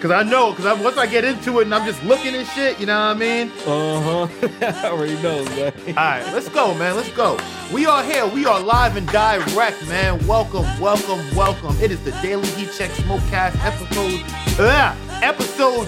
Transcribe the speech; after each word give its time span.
Cause 0.00 0.12
I 0.12 0.22
know, 0.22 0.54
cause 0.54 0.64
I, 0.64 0.72
once 0.72 0.96
I 0.96 1.06
get 1.06 1.26
into 1.26 1.58
it 1.58 1.64
and 1.64 1.74
I'm 1.74 1.84
just 1.84 2.02
looking 2.04 2.34
and 2.34 2.46
shit, 2.48 2.80
you 2.80 2.86
know 2.86 2.94
what 2.94 3.16
I 3.16 3.18
mean? 3.18 3.50
Uh 3.66 4.00
huh. 4.00 4.48
I 4.62 4.88
already 4.88 5.12
know, 5.20 5.44
man. 5.44 5.74
All 5.88 5.92
right, 5.92 6.24
let's 6.32 6.48
go, 6.48 6.74
man. 6.74 6.96
Let's 6.96 7.10
go. 7.10 7.38
We 7.70 7.84
are 7.84 8.02
here. 8.02 8.26
We 8.26 8.46
are 8.46 8.58
live 8.58 8.96
and 8.96 9.06
direct, 9.08 9.86
man. 9.88 10.26
Welcome, 10.26 10.64
welcome, 10.80 11.18
welcome. 11.36 11.76
It 11.82 11.90
is 11.90 12.02
the 12.02 12.12
Daily 12.22 12.48
Heat 12.52 12.70
Check 12.78 12.90
Smokecast 12.92 13.62
episode. 13.62 14.24
Uh, 14.58 14.96
episode. 15.20 15.86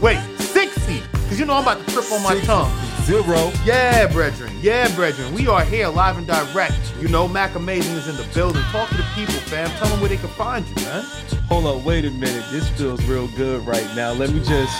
Wait, 0.00 0.18
60. 0.38 1.00
Cause 1.28 1.38
you 1.38 1.44
know 1.44 1.52
I'm 1.52 1.62
about 1.62 1.86
to 1.86 1.92
trip 1.92 2.10
on 2.10 2.22
my 2.22 2.30
60. 2.30 2.46
tongue. 2.46 2.81
Zero. 3.04 3.50
Yeah, 3.64 4.06
brethren. 4.06 4.52
Yeah, 4.60 4.94
brethren. 4.94 5.34
We 5.34 5.48
are 5.48 5.64
here 5.64 5.88
live 5.88 6.18
and 6.18 6.26
direct. 6.26 6.94
You 7.00 7.08
know, 7.08 7.26
Mac 7.26 7.54
Amazing 7.56 7.96
is 7.96 8.08
in 8.08 8.16
the 8.16 8.26
building. 8.32 8.62
Talk 8.70 8.88
to 8.90 8.96
the 8.96 9.06
people, 9.14 9.34
fam. 9.34 9.68
Tell 9.70 9.88
them 9.88 10.00
where 10.00 10.08
they 10.08 10.16
can 10.16 10.28
find 10.30 10.66
you, 10.68 10.74
man. 10.76 11.04
Hold 11.48 11.66
up, 11.66 11.84
wait 11.84 12.04
a 12.04 12.10
minute. 12.10 12.44
This 12.50 12.68
feels 12.70 13.04
real 13.04 13.26
good 13.28 13.66
right 13.66 13.88
now. 13.96 14.12
Let 14.12 14.30
me 14.30 14.40
just. 14.40 14.72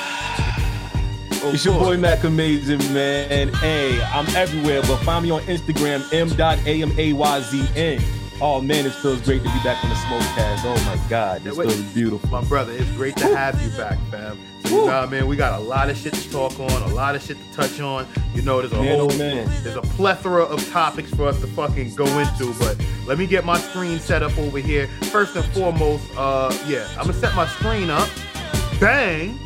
It's 1.48 1.64
your 1.64 1.78
boy 1.78 1.96
Mac 1.96 2.24
Amazing, 2.24 2.78
man. 2.92 3.52
Hey, 3.54 4.02
I'm 4.02 4.26
everywhere, 4.34 4.82
but 4.82 4.96
find 5.04 5.24
me 5.24 5.30
on 5.30 5.42
Instagram, 5.42 6.02
m.amayzn. 6.12 8.02
Oh 8.40 8.60
man, 8.60 8.84
it 8.84 8.90
feels 8.90 9.20
great 9.20 9.44
to 9.44 9.48
be 9.48 9.58
back 9.62 9.82
on 9.84 9.90
the 9.90 9.96
Smokecast. 9.96 10.62
Oh 10.64 10.74
my 10.84 11.08
God, 11.08 11.42
this 11.42 11.56
feels 11.56 11.80
beautiful. 11.94 12.28
My 12.30 12.42
brother, 12.42 12.72
it's 12.72 12.90
great 12.92 13.16
to 13.18 13.26
have 13.28 13.62
you 13.62 13.70
back, 13.78 13.96
fam. 14.10 14.36
You 14.66 14.76
know 14.76 14.84
what 14.86 14.94
I 14.94 15.06
mean? 15.06 15.26
We 15.26 15.36
got 15.36 15.58
a 15.58 15.62
lot 15.62 15.88
of 15.90 15.96
shit 15.96 16.14
to 16.14 16.30
talk 16.30 16.58
on, 16.58 16.70
a 16.70 16.94
lot 16.94 17.14
of 17.14 17.22
shit 17.22 17.36
to 17.38 17.52
touch 17.56 17.80
on. 17.80 18.06
You 18.34 18.42
know, 18.42 18.60
there's 18.60 18.72
a 18.72 18.82
Man, 18.82 18.98
whole 18.98 19.12
oh 19.12 19.18
man. 19.18 19.48
there's 19.62 19.76
a 19.76 19.82
plethora 19.82 20.42
of 20.42 20.66
topics 20.70 21.10
for 21.14 21.26
us 21.26 21.40
to 21.40 21.46
fucking 21.46 21.94
go 21.94 22.06
into, 22.18 22.52
but 22.58 22.76
let 23.06 23.18
me 23.18 23.26
get 23.26 23.44
my 23.44 23.58
screen 23.58 23.98
set 23.98 24.22
up 24.22 24.36
over 24.38 24.58
here. 24.58 24.86
First 25.12 25.36
and 25.36 25.44
foremost, 25.46 26.04
uh 26.16 26.52
yeah, 26.66 26.86
I'm 26.92 27.06
gonna 27.06 27.12
set 27.14 27.34
my 27.34 27.46
screen 27.46 27.90
up. 27.90 28.08
Bang! 28.80 29.38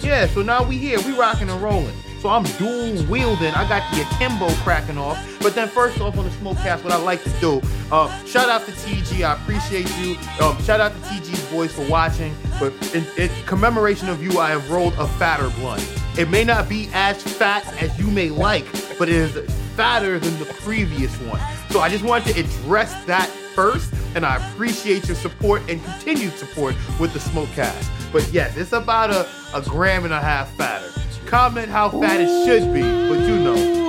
Yeah, 0.00 0.26
so 0.28 0.42
now 0.42 0.62
we 0.62 0.78
here, 0.78 1.00
we 1.00 1.12
rocking 1.12 1.50
and 1.50 1.60
rolling. 1.60 1.94
So 2.20 2.28
I'm 2.30 2.42
dual 2.58 3.04
wielding. 3.04 3.54
I 3.54 3.68
got 3.68 3.88
the 3.94 4.02
akimbo 4.02 4.48
cracking 4.64 4.98
off. 4.98 5.18
But 5.40 5.54
then 5.54 5.68
first 5.68 6.00
off 6.00 6.18
on 6.18 6.24
the 6.24 6.30
Smokecast, 6.30 6.82
what 6.82 6.92
I 6.92 6.96
like 6.96 7.22
to 7.22 7.30
do, 7.40 7.62
uh, 7.92 8.24
shout 8.24 8.48
out 8.48 8.64
to 8.66 8.72
TG. 8.72 9.24
I 9.24 9.34
appreciate 9.34 9.88
you. 9.98 10.16
Um, 10.44 10.60
shout 10.62 10.80
out 10.80 10.92
to 10.92 10.98
TG's 11.00 11.44
boys 11.52 11.72
for 11.72 11.88
watching. 11.88 12.34
But 12.58 12.72
in, 12.94 13.06
in 13.16 13.30
commemoration 13.46 14.08
of 14.08 14.22
you, 14.22 14.40
I 14.40 14.50
have 14.50 14.68
rolled 14.70 14.94
a 14.94 15.06
fatter 15.06 15.48
blunt. 15.60 15.86
It 16.18 16.28
may 16.28 16.42
not 16.42 16.68
be 16.68 16.90
as 16.92 17.22
fat 17.22 17.64
as 17.80 17.96
you 18.00 18.08
may 18.08 18.30
like, 18.30 18.66
but 18.98 19.08
it 19.08 19.14
is 19.14 19.54
fatter 19.76 20.18
than 20.18 20.36
the 20.40 20.46
previous 20.46 21.14
one. 21.20 21.40
So 21.70 21.78
I 21.78 21.88
just 21.88 22.02
wanted 22.02 22.34
to 22.34 22.40
address 22.40 23.04
that 23.04 23.28
first, 23.54 23.94
and 24.16 24.26
I 24.26 24.36
appreciate 24.50 25.06
your 25.06 25.16
support 25.16 25.62
and 25.70 25.82
continued 25.84 26.32
support 26.32 26.74
with 26.98 27.12
the 27.12 27.20
Smokecast. 27.20 27.88
But 28.12 28.28
yes, 28.32 28.56
it's 28.56 28.72
about 28.72 29.10
a, 29.10 29.28
a 29.54 29.62
gram 29.62 30.04
and 30.04 30.12
a 30.12 30.20
half 30.20 30.50
fatter. 30.54 30.90
Comment 31.28 31.68
how 31.68 31.88
fat 31.90 32.20
it 32.20 32.44
should 32.46 32.72
be, 32.72 32.80
but 32.82 33.20
you 33.20 33.38
know. 33.38 33.84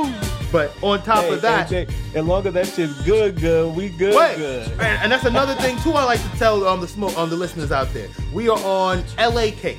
But 0.51 0.73
on 0.81 1.01
top 1.03 1.25
Hey, 1.25 1.33
of 1.33 1.41
that, 1.43 1.69
hey, 1.69 1.85
hey, 1.85 2.19
as 2.19 2.25
long 2.25 2.45
as 2.47 2.53
that 2.55 2.65
shit's 2.67 2.99
good, 3.03 3.39
good, 3.39 3.75
we 3.75 3.89
good, 3.89 4.15
Wait, 4.15 4.35
good. 4.37 4.67
and, 4.73 4.81
and 5.03 5.11
that's 5.11 5.25
another 5.25 5.53
thing 5.55 5.77
too. 5.81 5.91
I 5.91 6.03
like 6.05 6.19
to 6.21 6.37
tell 6.39 6.65
um 6.67 6.81
the 6.81 6.87
smoke 6.87 7.15
on 7.17 7.29
the 7.29 7.35
listeners 7.35 7.71
out 7.71 7.93
there. 7.93 8.07
We 8.33 8.49
are 8.49 8.57
on 8.59 9.03
LA 9.19 9.51
Cake, 9.51 9.77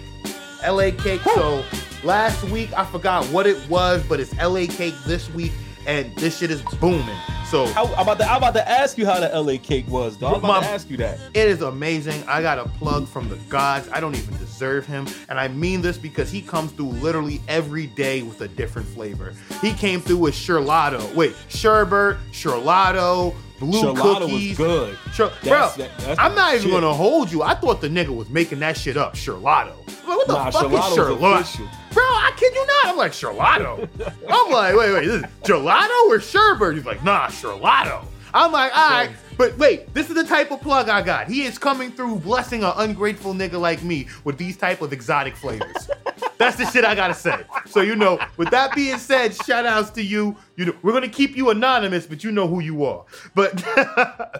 LA 0.64 0.90
Cake. 0.92 1.20
So 1.22 1.64
last 2.04 2.42
week 2.44 2.72
I 2.78 2.84
forgot 2.84 3.24
what 3.26 3.46
it 3.48 3.58
was, 3.68 4.04
but 4.08 4.20
it's 4.20 4.32
LA 4.38 4.66
Cake 4.68 4.94
this 5.06 5.28
week, 5.30 5.52
and 5.88 6.14
this 6.16 6.38
shit 6.38 6.52
is 6.52 6.62
booming. 6.80 7.16
So 7.50 7.64
I, 7.64 7.82
I'm 7.96 8.02
about 8.02 8.18
to, 8.20 8.30
I'm 8.30 8.36
about 8.36 8.54
to 8.54 8.68
ask 8.68 8.96
you 8.96 9.06
how 9.06 9.18
the 9.18 9.28
LA 9.28 9.58
cake 9.60 9.88
was, 9.88 10.16
dog. 10.16 10.34
I'm 10.34 10.38
about 10.44 10.60
My- 10.62 10.68
to 10.68 10.72
ask 10.72 10.88
you 10.88 10.96
that. 10.98 11.18
It 11.34 11.48
is 11.48 11.62
amazing. 11.62 12.22
I 12.28 12.42
got 12.42 12.60
a 12.60 12.68
plug 12.68 13.08
from 13.08 13.28
the 13.28 13.34
gods. 13.48 13.88
I 13.92 13.98
don't 13.98 14.14
even 14.14 14.36
deserve 14.38 14.86
him. 14.86 15.08
And 15.28 15.36
I 15.40 15.48
mean 15.48 15.82
this 15.82 15.98
because 15.98 16.30
he 16.30 16.42
comes 16.42 16.70
through 16.70 16.90
literally 16.90 17.40
every 17.48 17.88
day 17.88 18.22
with 18.22 18.40
a 18.42 18.46
different 18.46 18.86
flavor. 18.86 19.34
He 19.60 19.72
came 19.72 20.00
through 20.00 20.18
with 20.18 20.34
Sherlato. 20.34 21.12
Wait, 21.16 21.34
sherbet, 21.48 22.18
Sherlato, 22.30 23.34
blue 23.60 23.92
was 23.92 24.00
cookies. 24.00 24.56
good. 24.56 24.98
Sure, 25.12 25.30
bro, 25.44 25.70
that- 25.76 26.18
I'm 26.18 26.34
not 26.34 26.54
even 26.54 26.62
shit. 26.66 26.72
gonna 26.72 26.92
hold 26.92 27.30
you. 27.30 27.42
I 27.42 27.54
thought 27.54 27.80
the 27.80 27.88
nigga 27.88 28.08
was 28.08 28.28
making 28.28 28.58
that 28.60 28.76
shit 28.76 28.96
up, 28.96 29.14
Sherlato. 29.14 29.76
Like, 29.86 30.16
what 30.18 30.26
the 30.26 30.32
Nah, 30.32 30.50
fuck 30.50 30.64
Sherlato's 30.64 30.92
is 30.92 30.98
official. 30.98 31.68
Bro, 31.92 32.02
I 32.04 32.32
kid 32.36 32.54
you 32.54 32.66
not. 32.66 32.86
I'm 32.86 32.96
like, 32.96 33.12
Sherlato. 33.12 33.88
I'm 34.28 34.52
like, 34.52 34.74
wait, 34.74 34.92
wait, 34.92 35.06
this 35.06 35.14
is 35.22 35.26
gelato 35.44 36.08
or 36.08 36.20
sherbet? 36.20 36.74
He's 36.76 36.84
like, 36.86 37.04
nah, 37.04 37.26
Sherlato. 37.28 38.04
I'm 38.32 38.50
like, 38.52 38.76
all 38.76 38.90
right, 38.90 39.10
but 39.40 39.56
wait, 39.56 39.94
this 39.94 40.10
is 40.10 40.14
the 40.14 40.24
type 40.24 40.50
of 40.50 40.60
plug 40.60 40.90
I 40.90 41.00
got. 41.00 41.26
He 41.26 41.44
is 41.44 41.56
coming 41.56 41.90
through 41.92 42.16
blessing 42.16 42.62
an 42.62 42.74
ungrateful 42.76 43.32
nigga 43.32 43.58
like 43.58 43.82
me 43.82 44.06
with 44.22 44.36
these 44.36 44.54
type 44.54 44.82
of 44.82 44.92
exotic 44.92 45.34
flavors. 45.34 45.88
That's 46.36 46.58
the 46.58 46.66
shit 46.66 46.84
I 46.84 46.94
gotta 46.94 47.14
say. 47.14 47.44
So 47.64 47.80
you 47.80 47.96
know, 47.96 48.20
with 48.36 48.50
that 48.50 48.74
being 48.74 48.98
said, 48.98 49.34
shout 49.34 49.64
outs 49.64 49.88
to 49.92 50.02
you. 50.02 50.36
You 50.56 50.66
know, 50.66 50.76
we're 50.82 50.92
gonna 50.92 51.08
keep 51.08 51.38
you 51.38 51.48
anonymous, 51.48 52.06
but 52.06 52.22
you 52.22 52.32
know 52.32 52.48
who 52.48 52.60
you 52.60 52.84
are. 52.84 53.06
But 53.34 53.64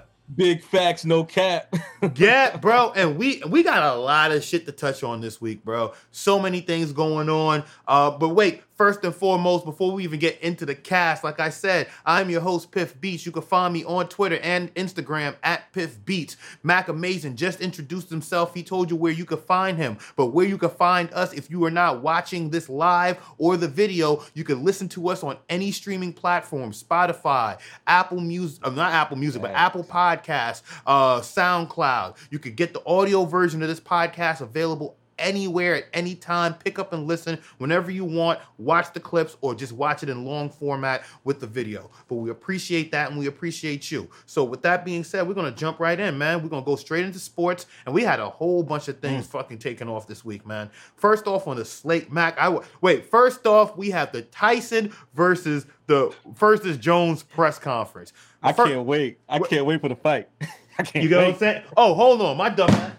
Big 0.37 0.63
facts, 0.63 1.05
no 1.05 1.25
cap. 1.25 1.75
yeah, 2.15 2.57
bro, 2.57 2.93
and 2.95 3.19
we 3.19 3.43
we 3.49 3.65
got 3.65 3.83
a 3.83 3.99
lot 3.99 4.31
of 4.31 4.45
shit 4.45 4.65
to 4.67 4.73
touch 4.73 5.03
on 5.03 5.21
this 5.21 5.41
week, 5.41 5.65
bro. 5.65 5.93
So 6.13 6.39
many 6.39 6.61
things 6.61 6.93
going 6.93 7.29
on. 7.29 7.65
Uh, 7.89 8.13
but 8.13 8.29
wait, 8.29 8.63
first 8.81 9.05
and 9.05 9.15
foremost, 9.15 9.67
before 9.67 9.93
we 9.93 10.03
even 10.05 10.19
get 10.19 10.41
into 10.41 10.65
the 10.65 10.75
cast, 10.75 11.23
like 11.23 11.39
I 11.39 11.51
said, 11.51 11.87
I'm 12.07 12.31
your 12.31 12.41
host 12.41 12.71
Piff 12.71 12.99
Beats. 12.99 13.27
You 13.27 13.33
can 13.33 13.43
find 13.43 13.75
me 13.75 13.85
on 13.85 14.09
Twitter 14.09 14.39
and 14.39 14.75
Instagram 14.75 15.37
at 15.43 15.71
Piff 15.75 16.03
Beats. 16.07 16.39
Mac 16.63 16.89
Amazing 16.89 17.37
just 17.37 17.61
introduced 17.61 18.09
himself. 18.09 18.55
He 18.55 18.63
told 18.63 18.89
you 18.89 18.97
where 18.97 19.13
you 19.13 19.27
could 19.27 19.41
find 19.41 19.77
him, 19.77 19.99
but 20.17 20.29
where 20.29 20.47
you 20.47 20.57
can 20.57 20.71
find 20.71 21.13
us 21.13 21.35
if 21.35 21.51
you 21.51 21.63
are 21.67 21.71
not 21.71 22.01
watching 22.01 22.49
this 22.49 22.71
live 22.71 23.19
or 23.37 23.59
the 23.59 23.69
video, 23.69 24.25
you 24.33 24.45
can 24.45 24.65
listen 24.65 24.89
to 24.89 25.11
us 25.11 25.23
on 25.23 25.37
any 25.51 25.73
streaming 25.73 26.15
platform: 26.15 26.73
Spotify, 26.73 27.61
Apple 27.87 28.21
Music, 28.23 28.67
uh, 28.67 28.71
not 28.71 28.95
Apple 28.95 29.19
Music, 29.19 29.43
but 29.43 29.51
Apple 29.51 29.85
Podcasts, 29.85 30.63
uh, 30.87 31.21
SoundCloud. 31.21 32.17
You 32.31 32.39
could 32.39 32.57
get 32.57 32.73
the 32.73 32.83
audio 32.87 33.27
version 33.27 33.61
of 33.61 33.69
this 33.69 33.79
podcast 33.79 34.41
available 34.41 34.97
anywhere 35.21 35.77
at 35.77 35.85
any 35.93 36.15
time. 36.15 36.55
Pick 36.55 36.79
up 36.79 36.93
and 36.93 37.07
listen 37.07 37.39
whenever 37.59 37.91
you 37.91 38.05
want. 38.05 38.41
Watch 38.59 38.93
the 38.93 39.01
clips 39.01 39.37
or 39.41 39.55
just 39.55 39.73
watch 39.73 40.03
it 40.03 40.09
in 40.09 40.25
long 40.25 40.51
format 40.51 41.05
with 41.25 41.41
the 41.41 41.47
video. 41.47 41.91
But 42.09 42.17
we 42.17 42.31
appreciate 42.31 42.91
that 42.93 43.11
and 43.11 43.19
we 43.19 43.27
appreciate 43.27 43.91
you. 43.91 44.09
So 44.27 44.45
with 44.45 44.63
that 44.63 44.85
being 44.85 45.05
said, 45.05 45.27
we're 45.29 45.35
gonna 45.35 45.51
jump 45.53 45.79
right 45.81 45.99
in, 45.99 46.19
man. 46.19 46.43
We're 46.43 46.49
gonna 46.49 46.65
go 46.65 46.77
straight 46.77 47.05
into 47.05 47.19
sports, 47.19 47.67
and 47.87 47.95
we 47.95 48.03
had 48.03 48.21
a 48.21 48.29
whole 48.29 48.63
bunch 48.63 48.89
of 48.89 48.99
things 48.99 49.27
mm. 49.27 49.31
fucking 49.31 49.59
taken 49.59 49.89
off 49.89 50.07
this 50.07 50.25
week, 50.25 50.47
man. 50.47 50.71
First 50.97 51.27
off 51.27 51.47
on 51.47 51.57
the 51.57 51.65
slate, 51.65 52.11
Mac. 52.13 52.39
I 52.39 52.45
w- 52.45 52.65
wait. 52.81 53.07
First 53.07 53.47
off, 53.47 53.77
we 53.77 53.91
have 53.91 54.13
the 54.13 54.23
Tyson 54.23 54.93
versus 55.15 55.67
the 55.87 56.15
versus 56.35 56.77
Jones 56.77 57.23
press 57.23 57.59
conference. 57.59 58.13
I 58.43 58.53
can't 58.53 58.87
wait. 58.87 59.19
I 59.29 59.39
can't 59.39 59.67
wait 59.67 59.81
for 59.81 59.89
the 59.89 59.97
fight. 59.97 60.29
I 60.79 60.83
can't 60.83 61.03
You 61.03 61.09
get 61.09 61.19
wait. 61.19 61.25
what 61.25 61.33
I'm 61.35 61.39
saying? 61.39 61.63
Oh, 61.77 61.95
hold 61.95 62.23
on, 62.23 62.37
my 62.37 62.49
dumb 62.49 62.71
ass. 62.71 62.93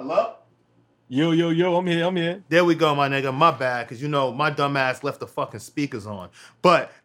Hello? 0.00 0.32
Yo, 1.08 1.32
yo, 1.32 1.50
yo, 1.50 1.76
I'm 1.76 1.86
here. 1.86 2.06
I'm 2.06 2.16
here. 2.16 2.42
There 2.48 2.64
we 2.64 2.74
go, 2.74 2.94
my 2.94 3.06
nigga. 3.06 3.34
My 3.34 3.50
bad, 3.50 3.86
cause 3.86 4.00
you 4.00 4.08
know 4.08 4.32
my 4.32 4.48
dumb 4.48 4.74
ass 4.74 5.04
left 5.04 5.20
the 5.20 5.26
fucking 5.26 5.60
speakers 5.60 6.06
on. 6.06 6.30
But 6.62 6.90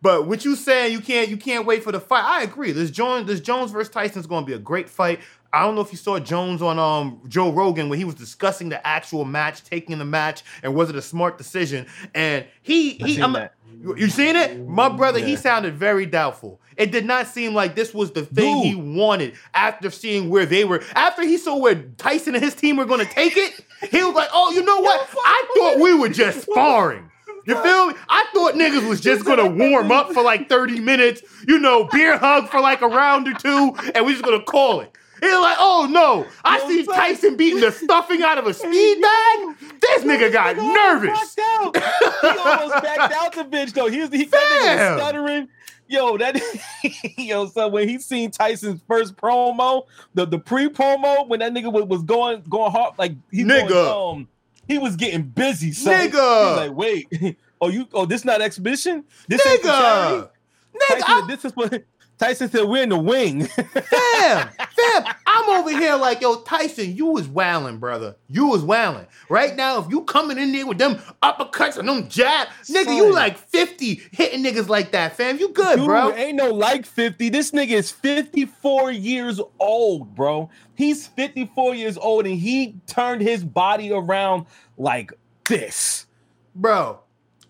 but 0.00 0.28
what 0.28 0.44
you 0.44 0.54
saying 0.54 0.92
you 0.92 1.00
can't 1.00 1.28
you 1.28 1.38
can't 1.38 1.66
wait 1.66 1.82
for 1.82 1.90
the 1.90 1.98
fight. 1.98 2.22
I 2.22 2.44
agree. 2.44 2.70
This 2.70 2.92
Jones 2.92 3.26
this 3.26 3.40
Jones 3.40 3.72
versus 3.72 3.92
Tyson 3.92 4.20
is 4.20 4.28
gonna 4.28 4.46
be 4.46 4.52
a 4.52 4.60
great 4.60 4.88
fight. 4.88 5.18
I 5.52 5.64
don't 5.64 5.74
know 5.74 5.80
if 5.80 5.90
you 5.90 5.98
saw 5.98 6.20
Jones 6.20 6.62
on 6.62 6.78
um 6.78 7.20
Joe 7.26 7.50
Rogan 7.50 7.88
when 7.88 7.98
he 7.98 8.04
was 8.04 8.14
discussing 8.14 8.68
the 8.68 8.86
actual 8.86 9.24
match, 9.24 9.64
taking 9.64 9.98
the 9.98 10.04
match, 10.04 10.44
and 10.62 10.72
was 10.72 10.88
it 10.88 10.94
a 10.94 11.02
smart 11.02 11.36
decision? 11.36 11.88
And 12.14 12.46
he 12.62 13.02
I 13.02 13.06
he 13.08 13.14
seen 13.14 13.24
I'm, 13.24 13.32
that. 13.32 13.54
you 13.82 13.96
you 13.96 14.08
seen 14.08 14.36
it? 14.36 14.64
My 14.68 14.88
brother, 14.88 15.18
he 15.18 15.34
sounded 15.34 15.74
very 15.74 16.06
doubtful. 16.06 16.60
It 16.76 16.92
did 16.92 17.06
not 17.06 17.26
seem 17.26 17.54
like 17.54 17.74
this 17.74 17.94
was 17.94 18.12
the 18.12 18.24
thing 18.24 18.62
Dude. 18.62 18.64
he 18.64 18.74
wanted 18.74 19.34
after 19.54 19.90
seeing 19.90 20.28
where 20.28 20.46
they 20.46 20.64
were. 20.64 20.82
After 20.94 21.22
he 21.22 21.38
saw 21.38 21.56
where 21.56 21.74
Tyson 21.96 22.34
and 22.34 22.44
his 22.44 22.54
team 22.54 22.76
were 22.76 22.84
going 22.84 23.06
to 23.06 23.12
take 23.12 23.36
it, 23.36 23.64
he 23.90 24.02
was 24.04 24.14
like, 24.14 24.28
"Oh, 24.32 24.52
you 24.52 24.64
know 24.64 24.80
what? 24.80 25.08
I 25.24 25.46
thought 25.56 25.80
we 25.80 25.94
were 25.94 26.08
just 26.08 26.42
sparring." 26.42 27.10
You 27.46 27.54
feel 27.62 27.86
me? 27.86 27.94
I 28.08 28.26
thought 28.34 28.54
niggas 28.54 28.88
was 28.88 29.00
just 29.00 29.24
gonna 29.24 29.46
warm 29.70 29.92
up 29.92 30.12
for 30.12 30.22
like 30.22 30.48
30 30.48 30.80
minutes, 30.80 31.22
you 31.46 31.60
know, 31.60 31.84
beer 31.84 32.18
hug 32.18 32.48
for 32.48 32.60
like 32.60 32.82
a 32.82 32.88
round 32.88 33.28
or 33.28 33.34
two, 33.34 33.72
and 33.94 34.04
we 34.04 34.12
just 34.12 34.24
gonna 34.24 34.42
call 34.42 34.80
it. 34.80 34.90
He's 35.20 35.32
like, 35.32 35.56
oh 35.58 35.88
no, 35.90 36.26
I 36.44 36.58
see. 36.66 36.84
Tyson 36.84 37.36
beating 37.36 37.60
the 37.60 37.72
stuffing 37.72 38.22
out 38.22 38.36
of 38.36 38.46
a 38.46 38.52
speed 38.52 39.00
bag. 39.00 39.56
This 39.80 40.04
nigga 40.04 40.30
got 40.30 40.56
nervous. 40.56 41.34
He 41.34 41.42
almost 41.42 42.82
backed 42.82 43.12
out 43.14 43.32
the 43.32 43.44
bitch 43.44 43.72
though. 43.72 43.86
He 43.86 44.00
was 44.00 44.10
he 44.10 44.26
nigga 44.26 44.92
was 44.92 45.00
stuttering. 45.00 45.48
Yo, 45.88 46.16
that 46.18 46.40
yo, 47.16 47.46
so 47.46 47.68
when 47.68 47.88
he 47.88 47.98
seen 47.98 48.30
Tyson's 48.30 48.80
first 48.88 49.16
promo, 49.16 49.86
the, 50.14 50.26
the 50.26 50.38
pre 50.38 50.68
promo 50.68 51.28
when 51.28 51.40
that 51.40 51.52
nigga 51.52 51.72
was, 51.72 51.84
was 51.84 52.02
going 52.02 52.42
going 52.48 52.72
hard, 52.72 52.94
like 52.98 53.12
he 53.30 53.44
Nigga. 53.44 53.68
going, 53.68 54.16
um, 54.20 54.28
he 54.66 54.78
was 54.78 54.96
getting 54.96 55.22
busy. 55.22 55.72
Son. 55.72 55.92
Nigga. 55.94 56.10
he 56.10 56.16
was 56.16 56.56
like, 56.56 56.72
wait, 56.72 57.36
oh 57.60 57.68
you, 57.68 57.86
oh 57.92 58.04
this 58.04 58.24
not 58.24 58.40
exhibition, 58.42 59.04
this 59.28 59.46
ain't 59.46 59.60
for 59.60 59.68
charity? 59.68 60.28
Nigga, 60.74 60.96
nigga, 60.96 61.00
Tyson, 61.00 61.28
this 61.28 61.44
is 61.44 61.52
what 61.56 61.84
Tyson 62.18 62.48
said 62.48 62.64
we're 62.64 62.82
in 62.82 62.88
the 62.88 62.98
wing. 62.98 63.44
fam, 63.46 64.48
fam, 64.48 65.14
I'm 65.26 65.50
over 65.50 65.70
here 65.70 65.96
like, 65.96 66.22
yo, 66.22 66.40
Tyson, 66.42 66.96
you 66.96 67.06
was 67.06 67.28
wailing, 67.28 67.78
brother. 67.78 68.16
You 68.28 68.46
was 68.46 68.62
wailing. 68.62 69.06
Right 69.28 69.54
now, 69.54 69.78
if 69.78 69.90
you 69.90 70.02
coming 70.04 70.38
in 70.38 70.52
there 70.52 70.66
with 70.66 70.78
them 70.78 70.96
uppercuts 71.22 71.76
and 71.76 71.86
them 71.88 72.08
jabs, 72.08 72.50
nigga, 72.70 72.96
you 72.96 73.12
like 73.12 73.36
50 73.36 74.00
hitting 74.12 74.42
niggas 74.42 74.68
like 74.68 74.92
that, 74.92 75.16
fam. 75.16 75.38
You 75.38 75.50
good, 75.50 75.76
Dude, 75.76 75.86
bro. 75.86 76.12
Ain't 76.14 76.36
no 76.36 76.50
like 76.50 76.86
50. 76.86 77.28
This 77.28 77.50
nigga 77.50 77.72
is 77.72 77.90
54 77.90 78.92
years 78.92 79.38
old, 79.58 80.14
bro. 80.14 80.48
He's 80.74 81.06
54 81.06 81.74
years 81.74 81.98
old 81.98 82.26
and 82.26 82.38
he 82.38 82.76
turned 82.86 83.20
his 83.20 83.44
body 83.44 83.92
around 83.92 84.46
like 84.78 85.12
this. 85.48 86.06
Bro, 86.54 87.00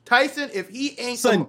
Tyson, 0.04 0.50
if 0.52 0.68
he 0.68 0.98
ain't 0.98 1.18
Son, 1.20 1.32
some- 1.34 1.48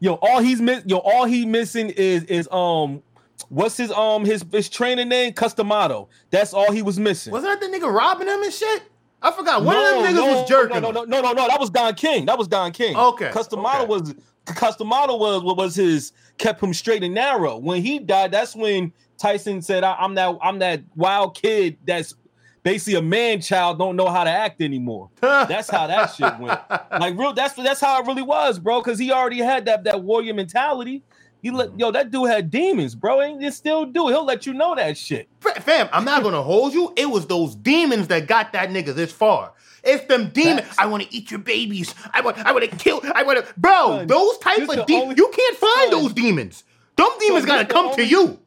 Yo, 0.00 0.14
all 0.14 0.40
he's 0.40 0.60
miss 0.60 0.82
yo, 0.86 0.98
all 0.98 1.26
he 1.26 1.44
missing 1.44 1.90
is 1.90 2.24
is 2.24 2.48
um 2.50 3.02
what's 3.48 3.76
his 3.76 3.92
um 3.92 4.24
his 4.24 4.44
his 4.50 4.68
training 4.68 5.08
name? 5.08 5.32
Cus 5.32 5.54
D'Amato. 5.54 6.08
That's 6.30 6.52
all 6.54 6.72
he 6.72 6.82
was 6.82 6.98
missing. 6.98 7.32
wasn't 7.32 7.60
that 7.60 7.70
the 7.70 7.78
nigga 7.78 7.92
robbing 7.92 8.28
him 8.28 8.42
and 8.42 8.52
shit? 8.52 8.82
I 9.22 9.30
forgot. 9.32 9.62
One 9.62 9.76
of 9.76 9.82
them 9.82 10.04
niggas 10.04 10.14
no, 10.14 10.26
was 10.26 10.48
jerking. 10.48 10.80
No, 10.80 10.90
no, 10.90 11.04
no, 11.04 11.20
no, 11.20 11.32
no, 11.32 11.48
That 11.48 11.60
was 11.60 11.68
Don 11.68 11.94
King. 11.94 12.24
That 12.24 12.38
was 12.38 12.48
Don 12.48 12.72
King. 12.72 12.96
Okay, 12.96 13.30
Cus 13.30 13.46
D'Amato 13.48 13.82
okay. 13.82 13.86
was 13.86 14.14
Cus 14.46 14.76
D'Amato 14.76 15.16
was 15.16 15.42
what 15.42 15.56
was 15.56 15.74
his 15.74 16.12
kept 16.38 16.62
him 16.62 16.72
straight 16.72 17.02
and 17.02 17.14
narrow. 17.14 17.58
When 17.58 17.82
he 17.82 17.98
died, 17.98 18.32
that's 18.32 18.56
when 18.56 18.92
Tyson 19.18 19.60
said, 19.60 19.84
I, 19.84 19.94
"I'm 19.94 20.14
that 20.14 20.38
I'm 20.42 20.58
that 20.60 20.82
wild 20.96 21.36
kid 21.36 21.76
that's 21.86 22.14
basically 22.62 22.98
a 22.98 23.02
man 23.02 23.40
child, 23.40 23.78
don't 23.78 23.96
know 23.96 24.08
how 24.08 24.24
to 24.24 24.30
act 24.30 24.60
anymore." 24.60 25.10
That's 25.20 25.70
how 25.70 25.86
that 25.86 26.14
shit 26.14 26.38
went. 26.38 26.60
Like 27.00 27.16
real, 27.16 27.32
that's 27.32 27.54
that's 27.54 27.80
how 27.80 28.02
it 28.02 28.06
really 28.06 28.22
was, 28.22 28.58
bro. 28.58 28.80
Because 28.80 28.98
he 28.98 29.12
already 29.12 29.38
had 29.38 29.64
that 29.66 29.84
that 29.84 30.02
warrior 30.02 30.34
mentality. 30.34 31.02
He 31.42 31.50
let 31.50 31.70
mm-hmm. 31.70 31.80
yo 31.80 31.90
that 31.92 32.10
dude 32.10 32.28
had 32.28 32.50
demons, 32.50 32.94
bro, 32.94 33.20
and 33.20 33.42
he 33.42 33.50
still 33.50 33.86
do. 33.86 34.08
He'll 34.08 34.24
let 34.24 34.46
you 34.46 34.52
know 34.52 34.74
that 34.74 34.98
shit. 34.98 35.28
Fam, 35.40 35.88
I'm 35.92 36.04
not 36.04 36.22
gonna 36.22 36.42
hold 36.42 36.74
you. 36.74 36.92
It 36.96 37.08
was 37.08 37.26
those 37.26 37.54
demons 37.54 38.08
that 38.08 38.26
got 38.26 38.52
that 38.52 38.70
nigga 38.70 38.94
this 38.94 39.12
far. 39.12 39.52
It's 39.82 40.04
them 40.06 40.30
demons. 40.30 40.60
Facts. 40.62 40.78
I 40.78 40.86
want 40.86 41.04
to 41.04 41.14
eat 41.14 41.30
your 41.30 41.40
babies. 41.40 41.94
I 42.12 42.20
want. 42.20 42.38
I 42.38 42.52
want 42.52 42.70
to 42.70 42.76
kill. 42.76 43.00
I 43.14 43.22
want 43.22 43.44
to. 43.44 43.54
Bro, 43.56 43.86
Son, 43.86 44.06
those 44.06 44.38
types 44.38 44.60
of 44.76 44.86
demons. 44.86 45.02
only- 45.02 45.14
You 45.16 45.32
can't 45.34 45.56
find 45.56 45.90
Son. 45.92 46.02
those 46.02 46.12
demons. 46.12 46.64
Them 46.96 47.08
demons 47.18 47.46
gotta 47.46 47.64
come 47.64 47.94
to 47.94 48.04
you. 48.04 48.38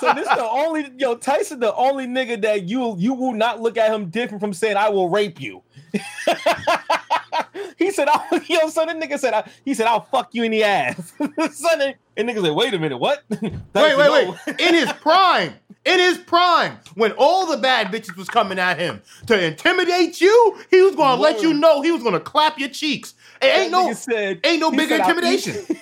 So 0.00 0.14
this 0.14 0.28
the 0.28 0.48
only 0.48 0.90
yo 0.96 1.14
Tyson, 1.16 1.60
the 1.60 1.74
only 1.74 2.06
nigga 2.06 2.40
that 2.42 2.64
you 2.64 2.96
you 2.98 3.14
will 3.14 3.32
not 3.32 3.60
look 3.60 3.76
at 3.76 3.92
him 3.92 4.10
different 4.10 4.40
from 4.40 4.52
saying 4.52 4.76
I 4.76 4.88
will 4.88 5.08
rape 5.08 5.40
you. 5.40 5.62
he 7.78 7.90
said, 7.90 8.08
I, 8.08 8.42
"Yo, 8.48 8.68
son, 8.68 8.88
that 8.88 8.96
nigga 8.96 9.18
said, 9.18 9.34
I, 9.34 9.50
he 9.64 9.74
said 9.74 9.86
I'll 9.86 10.00
fuck 10.00 10.34
you 10.34 10.42
in 10.42 10.50
the 10.50 10.64
ass." 10.64 11.12
son, 11.52 11.94
and, 12.16 12.28
nigga 12.28 12.42
said, 12.42 12.54
"Wait 12.54 12.74
a 12.74 12.78
minute, 12.78 12.98
what?" 12.98 13.24
wait, 13.30 13.52
wait, 13.74 13.96
wait. 13.96 14.60
In 14.60 14.74
his 14.74 14.92
prime, 14.94 15.54
in 15.84 15.98
his 15.98 16.18
prime, 16.18 16.78
when 16.94 17.12
all 17.12 17.46
the 17.46 17.56
bad 17.56 17.88
bitches 17.88 18.16
was 18.16 18.28
coming 18.28 18.58
at 18.58 18.78
him 18.78 19.02
to 19.26 19.42
intimidate 19.42 20.20
you, 20.20 20.58
he 20.70 20.82
was 20.82 20.94
gonna 20.94 21.20
let 21.20 21.42
you 21.42 21.54
know 21.54 21.82
he 21.82 21.92
was 21.92 22.02
gonna 22.02 22.20
clap 22.20 22.58
your 22.58 22.68
cheeks. 22.68 23.14
It 23.40 23.46
ain't 23.46 23.72
no, 23.72 23.92
said, 23.92 24.40
ain't 24.44 24.60
no 24.60 24.70
he 24.70 24.76
bigger 24.76 24.96
said, 24.96 25.00
"I'll 25.02 25.10
intimidation. 25.10 25.78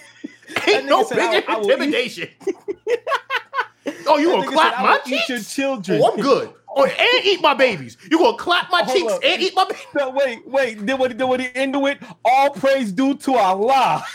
Ain't 0.66 0.86
no 0.86 1.04
bigger 1.08 1.20
"I- 1.22 1.44
I 1.48 1.58
eat- 1.60 1.62
intimidation. 1.64 2.28
oh, 4.06 4.18
you 4.18 4.30
gonna 4.30 4.46
clap 4.50 4.80
my 4.82 4.98
cheeks? 5.06 5.28
your 5.28 5.40
children. 5.40 6.00
Oh, 6.02 6.12
I'm 6.12 6.20
good. 6.20 6.52
Oh, 6.78 6.84
and 6.84 7.24
eat 7.24 7.40
my 7.40 7.54
babies. 7.54 7.96
You 8.10 8.18
gonna 8.18 8.36
clap 8.36 8.70
my 8.70 8.80
oh, 8.82 8.84
Hold 8.84 8.96
cheeks 8.98 9.12
up. 9.12 9.20
and 9.24 9.42
eat 9.42 9.54
my 9.56 9.64
babies? 9.64 9.86
No, 9.96 10.10
wait, 10.10 10.46
wait. 10.46 10.86
Then 10.86 10.98
what? 10.98 11.16
Then 11.16 11.28
what 11.28 11.40
he 11.40 11.48
into 11.54 11.86
it? 11.86 11.98
All 12.24 12.50
praise 12.50 12.92
due 12.92 13.14
to 13.16 13.34
Allah. 13.36 14.04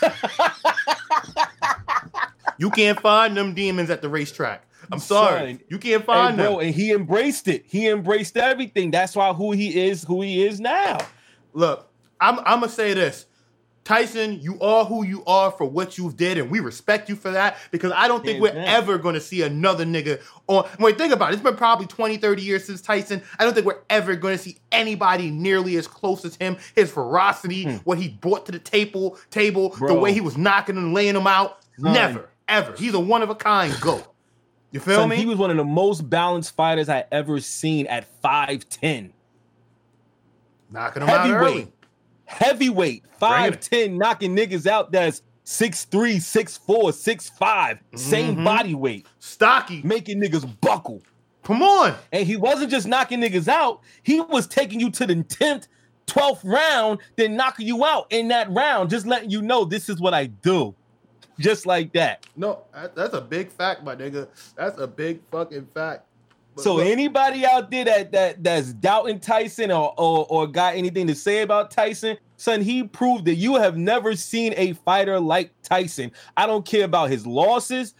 You 2.58 2.70
can't 2.70 3.00
find 3.00 3.36
them 3.36 3.54
demons 3.54 3.90
at 3.90 4.02
the 4.02 4.08
racetrack. 4.08 4.64
I'm 4.92 4.98
sorry. 5.00 5.52
Son. 5.54 5.60
You 5.68 5.78
can't 5.78 6.04
find 6.04 6.36
Hey, 6.38 6.44
bro, 6.46 6.58
them. 6.58 6.66
and 6.66 6.74
he 6.74 6.92
embraced 6.92 7.48
it. 7.48 7.64
He 7.66 7.88
embraced 7.88 8.36
everything. 8.36 8.90
That's 8.92 9.16
why 9.16 9.32
who 9.32 9.50
he 9.52 9.88
is, 9.88 10.04
who 10.04 10.22
he 10.22 10.44
is 10.46 10.60
now. 10.60 10.98
Look, 11.54 11.88
I'm, 12.20 12.38
I'm 12.40 12.60
gonna 12.60 12.68
say 12.68 12.94
this. 12.94 13.26
Tyson, 13.84 14.38
you 14.40 14.60
are 14.60 14.84
who 14.84 15.04
you 15.04 15.24
are 15.26 15.50
for 15.50 15.64
what 15.64 15.98
you've 15.98 16.16
did, 16.16 16.38
and 16.38 16.48
we 16.50 16.60
respect 16.60 17.08
you 17.08 17.16
for 17.16 17.32
that 17.32 17.56
because 17.72 17.90
I 17.90 18.06
don't 18.06 18.24
think 18.24 18.40
we're 18.40 18.54
ever 18.56 18.96
going 18.96 19.14
to 19.14 19.20
see 19.20 19.42
another 19.42 19.84
nigga 19.84 20.20
on. 20.46 20.68
Wait, 20.78 20.96
think 20.96 21.12
about 21.12 21.30
it. 21.30 21.34
It's 21.34 21.42
been 21.42 21.56
probably 21.56 21.86
20, 21.86 22.16
30 22.18 22.42
years 22.42 22.64
since 22.64 22.80
Tyson. 22.80 23.22
I 23.40 23.44
don't 23.44 23.54
think 23.54 23.66
we're 23.66 23.82
ever 23.90 24.14
going 24.14 24.36
to 24.36 24.42
see 24.42 24.58
anybody 24.70 25.30
nearly 25.32 25.76
as 25.76 25.88
close 25.88 26.24
as 26.24 26.36
him. 26.36 26.58
His 26.76 26.92
ferocity, 26.92 27.64
what 27.78 27.98
he 27.98 28.08
brought 28.08 28.46
to 28.46 28.52
the 28.52 28.60
table, 28.60 29.18
table, 29.30 29.70
the 29.70 29.94
Hmm. 29.94 30.00
Way 30.00 30.12
he 30.12 30.20
was 30.20 30.36
knocking 30.38 30.76
and 30.76 30.94
laying 30.94 31.14
them 31.14 31.26
out. 31.26 31.58
Never, 31.76 32.28
ever. 32.48 32.74
He's 32.76 32.94
a 32.94 33.00
one 33.00 33.22
of 33.22 33.30
a 33.30 33.34
kind 33.34 33.74
goat. 33.80 34.06
You 34.70 34.78
feel 34.80 34.94
Son, 34.96 35.08
me? 35.08 35.16
he 35.16 35.26
was 35.26 35.36
one 35.38 35.50
of 35.50 35.56
the 35.56 35.64
most 35.64 36.08
balanced 36.08 36.54
fighters 36.54 36.88
I 36.88 37.04
ever 37.10 37.40
seen 37.40 37.86
at 37.88 38.06
5'10. 38.22 39.10
knocking 40.70 41.00
them 41.00 41.10
out 41.10 41.28
early. 41.30 41.72
Heavyweight. 42.32 43.04
Heavyweight. 43.20 43.20
Bringing 43.20 43.52
it. 43.52 43.60
5'10, 43.60 43.98
knocking 43.98 44.36
niggas 44.36 44.66
out 44.66 44.92
that's 44.92 45.22
6'3, 45.44 46.16
6'4, 46.20 46.92
6'5. 46.92 47.78
Same 47.94 48.36
Mhm. 48.36 48.44
body 48.44 48.74
weight. 48.74 49.06
Stocky. 49.18 49.80
Making 49.84 50.20
niggas 50.20 50.46
buckle. 50.60 51.02
Come 51.42 51.62
on. 51.62 51.94
And 52.12 52.26
he 52.26 52.36
wasn't 52.36 52.70
just 52.70 52.86
knocking 52.86 53.20
niggas 53.20 53.48
out, 53.48 53.80
he 54.04 54.20
was 54.20 54.46
taking 54.46 54.78
you 54.78 54.90
to 54.90 55.06
the 55.06 55.16
10th, 55.24 55.66
12th 56.06 56.44
round, 56.44 57.00
then 57.16 57.36
knocking 57.36 57.66
you 57.66 57.84
out 57.84 58.06
in 58.10 58.28
that 58.28 58.50
round, 58.50 58.90
just 58.90 59.06
letting 59.06 59.30
you 59.30 59.42
know 59.42 59.64
this 59.64 59.88
is 59.88 60.00
what 60.00 60.14
I 60.14 60.26
do. 60.26 60.74
Just 61.40 61.66
like 61.66 61.92
that. 61.94 62.24
No, 62.36 62.62
that's 62.94 63.14
a 63.14 63.20
big 63.20 63.50
fact, 63.50 63.82
my 63.82 63.96
nigga. 63.96 64.28
That's 64.54 64.78
a 64.80 64.86
big 64.86 65.20
fucking 65.32 65.66
fact. 65.74 66.06
But 66.54 66.64
So 66.64 66.76
look, 66.76 66.86
anybody 66.86 67.46
out 67.46 67.70
there 67.70 67.84
that 67.84 68.12
that 68.12 68.44
that's 68.44 68.72
doubting 68.74 69.20
Tyson 69.20 69.70
or, 69.70 69.94
or 69.96 70.26
or 70.28 70.46
got 70.46 70.74
anything 70.74 71.06
to 71.06 71.14
say 71.14 71.42
about 71.42 71.70
Tyson, 71.70 72.18
son, 72.36 72.60
he 72.60 72.82
proved 72.82 73.24
that 73.24 73.36
you 73.36 73.56
have 73.56 73.76
never 73.76 74.14
seen 74.16 74.52
a 74.56 74.74
fighter 74.74 75.18
like 75.18 75.52
Tyson. 75.62 76.12
I 76.36 76.46
don't 76.46 76.66
care 76.66 76.84
about 76.84 77.10
his 77.10 77.26
losses. 77.26 77.94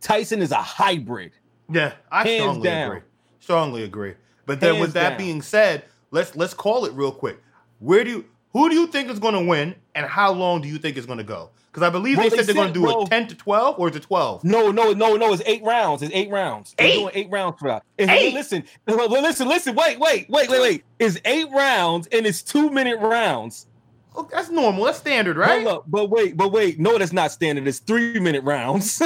Tyson 0.00 0.42
is 0.42 0.52
a 0.52 0.56
hybrid. 0.56 1.32
yeah, 1.70 1.94
I 2.10 2.24
hands 2.24 2.42
strongly 2.42 2.62
down. 2.62 2.86
agree. 2.88 3.02
Strongly 3.40 3.82
agree. 3.84 4.14
But 4.44 4.60
then, 4.60 4.80
with 4.80 4.92
that 4.92 5.10
down. 5.10 5.18
being 5.18 5.42
said, 5.42 5.84
let's 6.10 6.36
let's 6.36 6.54
call 6.54 6.84
it 6.84 6.92
real 6.92 7.12
quick. 7.12 7.42
Where 7.78 8.04
do 8.04 8.10
you 8.10 8.24
who 8.52 8.68
do 8.68 8.74
you 8.74 8.86
think 8.86 9.10
is 9.10 9.18
going 9.18 9.34
to 9.34 9.44
win, 9.44 9.74
and 9.94 10.06
how 10.06 10.32
long 10.32 10.60
do 10.60 10.68
you 10.68 10.78
think 10.78 10.96
it's 10.96 11.06
going 11.06 11.18
to 11.18 11.24
go? 11.24 11.50
Because 11.76 11.88
I 11.88 11.90
believe 11.90 12.16
Bro, 12.16 12.22
they 12.24 12.30
they 12.30 12.36
said 12.36 12.46
they're 12.46 12.54
going 12.54 12.68
to 12.68 12.72
do 12.72 12.80
bro- 12.80 13.02
a 13.02 13.06
ten 13.06 13.28
to 13.28 13.34
twelve, 13.34 13.78
or 13.78 13.90
is 13.90 13.96
it 13.96 14.04
twelve? 14.04 14.42
No, 14.42 14.70
no, 14.70 14.94
no, 14.94 15.14
no. 15.18 15.34
It's 15.34 15.42
eight 15.44 15.62
rounds. 15.62 16.00
It's 16.00 16.14
eight 16.14 16.30
rounds. 16.30 16.74
They're 16.78 16.90
doing 16.90 17.10
eight 17.12 17.28
rounds 17.30 17.58
for 17.58 17.68
that. 17.68 17.82
It's, 17.98 18.10
Eight? 18.10 18.32
Listen, 18.32 18.64
listen, 18.86 19.46
listen. 19.46 19.74
Wait, 19.74 19.98
wait, 20.00 20.26
wait, 20.30 20.48
wait, 20.48 20.58
wait. 20.58 20.84
It's 20.98 21.20
eight 21.26 21.50
rounds 21.54 22.08
and 22.12 22.24
it's 22.24 22.42
two 22.42 22.70
minute 22.70 22.98
rounds. 22.98 23.66
Oh, 24.14 24.26
that's 24.32 24.48
normal. 24.48 24.84
That's 24.84 24.96
standard, 24.96 25.36
right? 25.36 25.66
Hold 25.66 25.80
up, 25.80 25.84
but 25.86 26.08
wait, 26.08 26.34
but 26.34 26.50
wait. 26.50 26.80
No, 26.80 26.96
that's 26.96 27.12
not 27.12 27.30
standard. 27.30 27.68
It's 27.68 27.80
three 27.80 28.20
minute 28.20 28.42
rounds. 28.42 29.02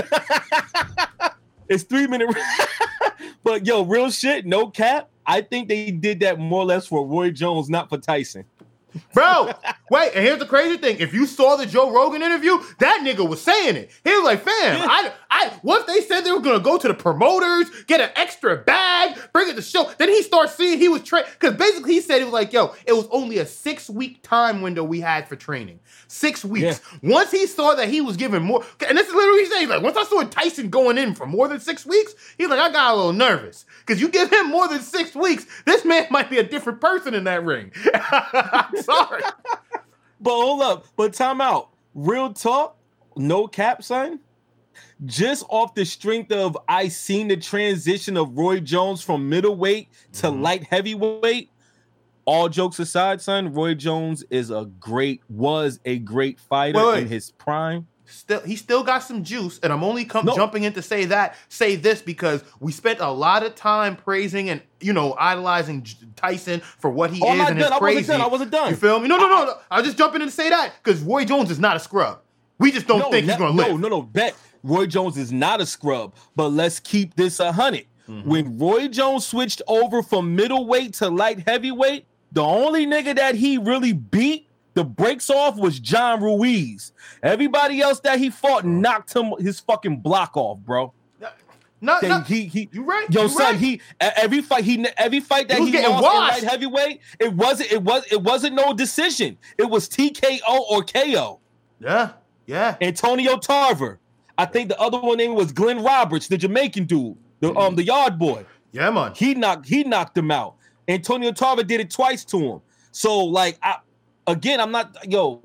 it's 1.68 1.82
three 1.82 2.06
minute. 2.06 2.32
but 3.42 3.66
yo, 3.66 3.82
real 3.82 4.12
shit, 4.12 4.46
no 4.46 4.70
cap. 4.70 5.10
I 5.26 5.40
think 5.40 5.66
they 5.68 5.90
did 5.90 6.20
that 6.20 6.38
more 6.38 6.62
or 6.62 6.66
less 6.66 6.86
for 6.86 7.04
Roy 7.04 7.32
Jones, 7.32 7.68
not 7.68 7.88
for 7.88 7.98
Tyson. 7.98 8.44
Bro, 9.14 9.52
wait, 9.90 10.12
and 10.14 10.24
here's 10.24 10.38
the 10.38 10.46
crazy 10.46 10.76
thing. 10.76 10.98
If 10.98 11.12
you 11.12 11.26
saw 11.26 11.56
the 11.56 11.66
Joe 11.66 11.90
Rogan 11.90 12.22
interview, 12.22 12.58
that 12.78 13.00
nigga 13.04 13.28
was 13.28 13.40
saying 13.40 13.76
it. 13.76 13.90
He 14.04 14.10
was 14.14 14.24
like, 14.24 14.42
fam, 14.42 14.80
I, 14.88 15.12
I, 15.30 15.52
once 15.62 15.84
they 15.84 16.00
said 16.00 16.22
they 16.22 16.32
were 16.32 16.40
gonna 16.40 16.60
go 16.60 16.76
to 16.78 16.88
the 16.88 16.94
promoters, 16.94 17.70
get 17.86 18.00
an 18.00 18.10
extra 18.16 18.56
bag, 18.56 19.16
bring 19.32 19.48
it 19.48 19.56
to 19.56 19.62
show, 19.62 19.90
then 19.98 20.08
he 20.08 20.22
starts 20.22 20.54
seeing 20.54 20.78
he 20.78 20.88
was 20.88 21.02
trained. 21.02 21.26
Because 21.38 21.56
basically 21.56 21.92
he 21.92 22.00
said 22.00 22.20
it 22.20 22.24
was 22.24 22.32
like, 22.32 22.52
yo, 22.52 22.74
it 22.86 22.92
was 22.92 23.06
only 23.10 23.38
a 23.38 23.46
six 23.46 23.88
week 23.88 24.22
time 24.22 24.62
window 24.62 24.82
we 24.82 25.00
had 25.00 25.28
for 25.28 25.36
training. 25.36 25.78
Six 26.08 26.44
weeks. 26.44 26.80
Once 27.02 27.30
he 27.30 27.46
saw 27.46 27.74
that 27.74 27.88
he 27.88 28.00
was 28.00 28.16
giving 28.16 28.42
more, 28.42 28.64
and 28.86 28.98
this 28.98 29.06
is 29.08 29.14
literally 29.14 29.38
what 29.38 29.40
he's 29.40 29.52
saying, 29.52 29.68
like, 29.68 29.82
once 29.82 29.96
I 29.96 30.04
saw 30.04 30.22
Tyson 30.24 30.68
going 30.70 30.98
in 30.98 31.14
for 31.14 31.26
more 31.26 31.48
than 31.48 31.60
six 31.60 31.86
weeks, 31.86 32.14
he's 32.36 32.48
like, 32.48 32.58
I 32.58 32.70
got 32.70 32.92
a 32.94 32.96
little 32.96 33.12
nervous. 33.12 33.64
Because 33.86 34.00
you 34.00 34.08
give 34.08 34.32
him 34.32 34.48
more 34.50 34.68
than 34.68 34.80
six 34.80 35.14
weeks, 35.14 35.46
this 35.64 35.84
man 35.84 36.06
might 36.10 36.28
be 36.30 36.38
a 36.38 36.42
different 36.42 36.80
person 36.80 37.14
in 37.14 37.24
that 37.24 37.44
ring. 37.44 37.72
I'm 37.94 38.76
sorry. 38.82 39.22
But 40.22 40.32
hold 40.32 40.60
up, 40.60 40.86
but 40.96 41.14
time 41.14 41.40
out. 41.40 41.70
Real 41.94 42.30
talk, 42.34 42.76
no 43.16 43.46
cap, 43.46 43.82
son. 43.82 44.20
Just 45.06 45.44
off 45.48 45.74
the 45.74 45.84
strength 45.84 46.30
of 46.32 46.56
I 46.68 46.88
seen 46.88 47.28
the 47.28 47.36
transition 47.36 48.16
of 48.16 48.36
Roy 48.36 48.60
Jones 48.60 49.02
from 49.02 49.28
middleweight 49.28 49.88
to 50.14 50.26
Mhm. 50.28 50.42
light 50.42 50.64
heavyweight. 50.64 51.50
All 52.26 52.48
jokes 52.48 52.78
aside, 52.78 53.20
son, 53.20 53.52
Roy 53.52 53.74
Jones 53.74 54.24
is 54.30 54.50
a 54.50 54.66
great, 54.78 55.22
was 55.28 55.80
a 55.84 55.98
great 55.98 56.38
fighter 56.38 56.78
Wait, 56.78 56.86
wait. 56.86 57.02
in 57.04 57.08
his 57.08 57.30
prime. 57.32 57.86
still 58.06 58.40
he 58.40 58.56
still 58.56 58.82
got 58.82 58.98
some 59.04 59.22
juice 59.22 59.60
and 59.62 59.72
i'm 59.72 59.84
only 59.84 60.04
come 60.04 60.24
No. 60.26 60.34
jumping 60.34 60.64
in 60.64 60.72
to 60.72 60.82
say 60.82 61.04
that 61.04 61.36
say 61.48 61.76
this 61.76 62.02
because 62.02 62.42
we 62.58 62.72
spent 62.72 62.98
a 62.98 63.08
lot 63.08 63.44
of 63.44 63.54
time 63.54 63.94
praising 63.94 64.50
and 64.50 64.60
you 64.80 64.92
know 64.92 65.14
idolizing 65.16 65.86
tyson 66.16 66.58
for 66.80 66.90
what 66.90 67.12
he 67.12 67.22
Oh, 67.22 67.32
is 67.32 67.38
and 67.38 67.48
done. 67.50 67.56
his 67.58 67.66
I 67.66 67.68
wasn't 67.68 67.80
crazy 67.82 68.06
done. 68.08 68.20
I 68.20 68.26
wasn't 68.26 68.50
done. 68.50 68.70
you 68.70 68.74
feel 68.76 68.98
me 68.98 69.06
no 69.06 69.16
no 69.16 69.28
no, 69.28 69.44
no. 69.44 69.54
i'll 69.70 69.84
just 69.84 69.96
jump 69.96 70.16
in 70.16 70.22
and 70.22 70.30
say 70.32 70.50
that 70.50 70.72
because 70.82 71.00
roy 71.02 71.24
jones 71.24 71.52
is 71.52 71.60
not 71.60 71.76
a 71.76 71.78
scrub 71.78 72.18
we 72.58 72.72
just 72.72 72.88
don't 72.88 73.12
think 73.12 73.26
he's 73.28 73.36
gonna 73.36 73.54
no, 73.54 73.68
live 73.68 73.78
no, 73.80 73.86
no. 73.88 74.02
Bet 74.02 74.34
Roy 74.62 74.86
Jones 74.86 75.16
is 75.16 75.32
not 75.32 75.60
a 75.60 75.66
scrub. 75.66 76.14
But 76.36 76.48
let's 76.48 76.80
keep 76.80 77.14
this 77.16 77.40
a 77.40 77.46
100 77.46 77.86
mm-hmm. 78.08 78.28
When 78.28 78.58
Roy 78.58 78.88
Jones 78.88 79.26
switched 79.26 79.62
over 79.66 80.02
from 80.02 80.34
middleweight 80.34 80.94
to 80.94 81.08
light 81.08 81.46
heavyweight, 81.46 82.06
the 82.32 82.42
only 82.42 82.86
nigga 82.86 83.16
that 83.16 83.34
he 83.34 83.58
really 83.58 83.92
beat 83.92 84.48
the 84.74 84.84
breaks 84.84 85.30
off 85.30 85.56
was 85.56 85.80
John 85.80 86.22
Ruiz. 86.22 86.92
Everybody 87.22 87.80
else 87.80 88.00
that 88.00 88.18
he 88.18 88.30
fought 88.30 88.64
knocked 88.64 89.14
him 89.14 89.32
his 89.38 89.60
fucking 89.60 89.98
block 89.98 90.36
off, 90.36 90.58
bro. 90.58 90.92
Not, 91.82 92.02
not 92.02 92.26
he, 92.26 92.44
he, 92.44 92.68
you 92.72 92.84
right. 92.84 93.06
Yo, 93.10 93.26
son, 93.26 93.52
right. 93.52 93.56
he 93.56 93.80
every 94.00 94.42
fight 94.42 94.64
he 94.64 94.86
every 94.98 95.20
fight 95.20 95.48
that 95.48 95.58
he, 95.58 95.70
he 95.70 95.82
lost 95.86 96.02
washed. 96.02 96.38
in 96.38 96.44
light 96.44 96.50
heavyweight, 96.50 97.00
it 97.18 97.32
wasn't 97.32 97.72
it 97.72 97.82
was 97.82 98.04
it 98.12 98.20
wasn't 98.20 98.54
no 98.54 98.74
decision. 98.74 99.38
It 99.56 99.64
was 99.64 99.88
TKO 99.88 100.40
or 100.46 100.82
KO. 100.82 101.40
Yeah, 101.80 102.12
yeah. 102.46 102.76
Antonio 102.82 103.38
Tarver. 103.38 103.98
I 104.40 104.46
think 104.46 104.70
the 104.70 104.80
other 104.80 104.98
one 104.98 105.18
name 105.18 105.34
was 105.34 105.52
Glenn 105.52 105.82
Roberts, 105.82 106.28
the 106.28 106.38
Jamaican 106.38 106.84
dude, 106.84 107.14
the 107.40 107.48
mm-hmm. 107.48 107.58
um 107.58 107.76
the 107.76 107.84
yard 107.84 108.18
boy. 108.18 108.46
Yeah, 108.72 108.88
man. 108.88 109.12
He 109.14 109.34
knocked 109.34 109.68
he 109.68 109.84
knocked 109.84 110.16
him 110.16 110.30
out. 110.30 110.54
Antonio 110.88 111.30
Tarver 111.30 111.62
did 111.62 111.78
it 111.78 111.90
twice 111.90 112.24
to 112.26 112.38
him. 112.38 112.60
So 112.90 113.18
like 113.18 113.58
I 113.62 113.76
again, 114.26 114.58
I'm 114.58 114.70
not 114.70 114.96
yo. 115.06 115.42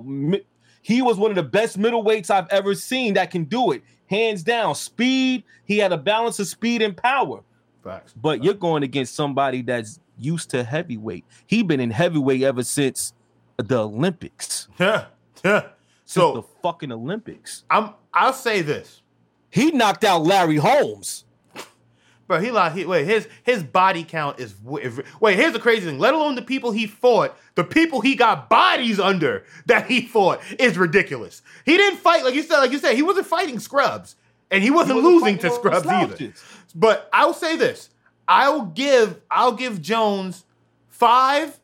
He 0.82 1.02
was 1.02 1.18
one 1.18 1.30
of 1.30 1.36
the 1.36 1.44
best 1.44 1.78
middleweights 1.78 2.30
I've 2.30 2.48
ever 2.50 2.74
seen 2.74 3.16
that 3.16 3.32
can 3.32 3.44
do 3.44 3.74
it, 3.74 3.84
hands 4.06 4.44
down. 4.44 4.76
Speed. 4.76 5.44
He 5.66 5.78
had 5.78 5.92
a 5.92 5.98
balance 5.98 6.40
of 6.40 6.48
speed 6.48 6.82
and 6.82 6.96
power. 6.96 7.42
Facts. 7.84 8.14
But 8.16 8.46
you're 8.46 8.54
going 8.54 8.84
against 8.84 9.14
somebody 9.14 9.62
that's 9.62 10.00
used 10.18 10.52
to 10.52 10.64
heavyweight. 10.64 11.26
He 11.48 11.64
been 11.64 11.82
in 11.82 11.92
heavyweight 11.92 12.44
ever 12.44 12.64
since 12.64 13.14
the 13.58 13.80
Olympics. 13.80 14.70
Yeah, 14.80 15.08
yeah. 15.44 15.68
So 16.06 16.34
the 16.34 16.44
fucking 16.62 16.94
Olympics. 16.94 17.66
I'm. 17.70 17.94
I'll 18.16 18.34
say 18.34 18.62
this. 18.62 19.02
He 19.50 19.72
knocked 19.72 20.04
out 20.04 20.24
Larry 20.24 20.58
Holmes. 20.58 21.26
Bro, 22.28 22.40
he 22.40 22.50
like 22.50 22.74
he, 22.74 22.86
wait 22.86 23.06
his 23.06 23.28
his 23.44 23.62
body 23.64 24.04
count 24.04 24.40
is 24.40 24.56
wait. 24.64 25.38
Here's 25.38 25.54
the 25.54 25.60
crazy 25.60 25.86
thing. 25.86 26.00
Let 26.00 26.16
alone 26.16 26.34
the 26.34 26.42
people 26.42 26.72
he 26.72 26.88
fought, 26.88 27.38
the 27.54 27.64
people 27.64 28.02
he 28.02 28.16
got 28.16 28.50
bodies 28.50 29.00
under 29.00 29.46
that 29.68 29.86
he 29.88 30.08
fought 30.08 30.42
is 30.58 30.76
ridiculous. 30.76 31.44
He 31.66 31.78
didn't 31.78 32.00
fight 32.00 32.24
like 32.24 32.34
you 32.34 32.42
said. 32.42 32.58
Like 32.58 32.72
you 32.72 32.80
said, 32.80 32.96
he 32.96 33.04
wasn't 33.04 33.28
fighting 33.28 33.60
scrubs, 33.60 34.16
and 34.50 34.64
he 34.64 34.72
wasn't, 34.72 34.98
he 34.98 35.04
wasn't 35.04 35.22
losing 35.22 35.38
to 35.38 35.52
scrubs 35.52 35.86
either. 35.86 36.34
But 36.74 37.08
I'll 37.14 37.36
say 37.36 37.58
this: 37.58 37.92
I'll 38.28 38.66
give 38.66 39.22
I'll 39.30 39.52
give 39.52 39.80
Jones 39.82 40.46
five. 40.88 41.60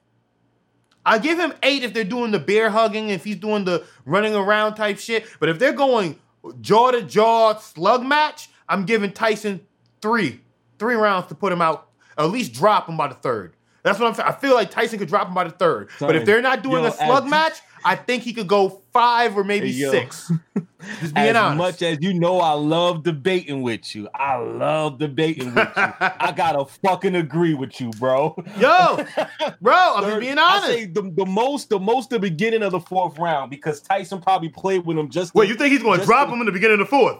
I'll 1.03 1.20
give 1.20 1.39
him 1.39 1.53
eight 1.63 1.84
if 1.84 1.96
they're 1.96 2.03
doing 2.03 2.29
the 2.29 2.39
bear 2.39 2.70
hugging, 2.70 3.10
if 3.10 3.24
he's 3.24 3.38
doing 3.38 3.65
the 3.65 3.84
running 4.05 4.36
around 4.36 4.75
type 4.75 5.00
shit. 5.00 5.25
But 5.39 5.50
if 5.50 5.58
they're 5.58 5.74
going 5.74 6.20
jaw 6.62 6.91
to 6.91 7.01
jaw 7.01 7.57
slug 7.57 8.03
match, 8.03 8.50
I'm 8.67 8.86
giving 8.86 9.12
Tyson 9.12 9.62
three 10.01 10.41
three 10.79 10.95
rounds 10.95 11.27
to 11.27 11.36
put 11.36 11.53
him 11.53 11.62
out, 11.62 11.89
at 12.17 12.25
least 12.25 12.53
drop 12.53 12.89
him 12.89 12.98
by 12.98 13.07
the 13.07 13.13
third. 13.15 13.55
That's 13.83 14.00
what 14.00 14.07
I'm 14.07 14.13
saying. 14.13 14.29
I 14.29 14.33
feel 14.33 14.53
like 14.53 14.69
Tyson 14.71 15.00
could 15.00 15.07
drop 15.07 15.27
him 15.27 15.33
by 15.33 15.43
the 15.43 15.51
third. 15.51 15.89
Sorry. 15.98 16.13
But 16.13 16.15
if 16.15 16.25
they're 16.25 16.41
not 16.41 16.63
doing 16.63 16.83
yo, 16.83 16.89
a 16.89 16.91
slug 16.91 17.27
match, 17.27 17.53
I 17.83 17.95
think 17.95 18.23
he 18.23 18.33
could 18.33 18.47
go 18.47 18.81
five 18.91 19.38
or 19.38 19.43
maybe 19.43 19.69
yo, 19.69 19.91
six. 19.91 20.31
Just 21.00 21.13
being 21.13 21.27
as 21.27 21.35
honest. 21.35 21.57
much 21.57 21.81
as 21.81 22.00
you 22.01 22.13
know, 22.13 22.39
I 22.39 22.53
love 22.53 23.03
debating 23.03 23.61
with 23.61 23.93
you. 23.95 24.09
I 24.15 24.38
love 24.38 24.97
debating 24.97 25.53
with 25.53 25.67
you. 25.67 25.71
I 26.00 26.33
gotta 26.35 26.65
fucking 26.83 27.15
agree 27.15 27.53
with 27.53 27.79
you, 27.79 27.91
bro. 27.91 28.35
Yo, 28.57 29.05
bro, 29.61 29.73
I'm 29.75 30.03
just 30.05 30.19
being 30.19 30.39
honest. 30.39 30.65
I 30.65 30.67
say 30.67 30.85
the, 30.85 31.03
the 31.15 31.25
most, 31.25 31.69
the 31.69 31.79
most, 31.79 32.09
the 32.09 32.19
beginning 32.19 32.63
of 32.63 32.71
the 32.71 32.79
fourth 32.79 33.19
round 33.19 33.51
because 33.51 33.81
Tyson 33.81 34.21
probably 34.21 34.50
played 34.50 34.85
with 34.85 34.97
him 34.97 35.09
just. 35.09 35.35
Wait, 35.35 35.45
to, 35.45 35.51
you 35.51 35.57
think 35.57 35.71
he's 35.71 35.83
going 35.83 36.00
to 36.00 36.05
drop 36.05 36.27
to, 36.27 36.33
him 36.33 36.39
in 36.39 36.47
the 36.47 36.51
beginning 36.51 36.79
of 36.81 36.88
the 36.88 36.89
fourth? 36.89 37.17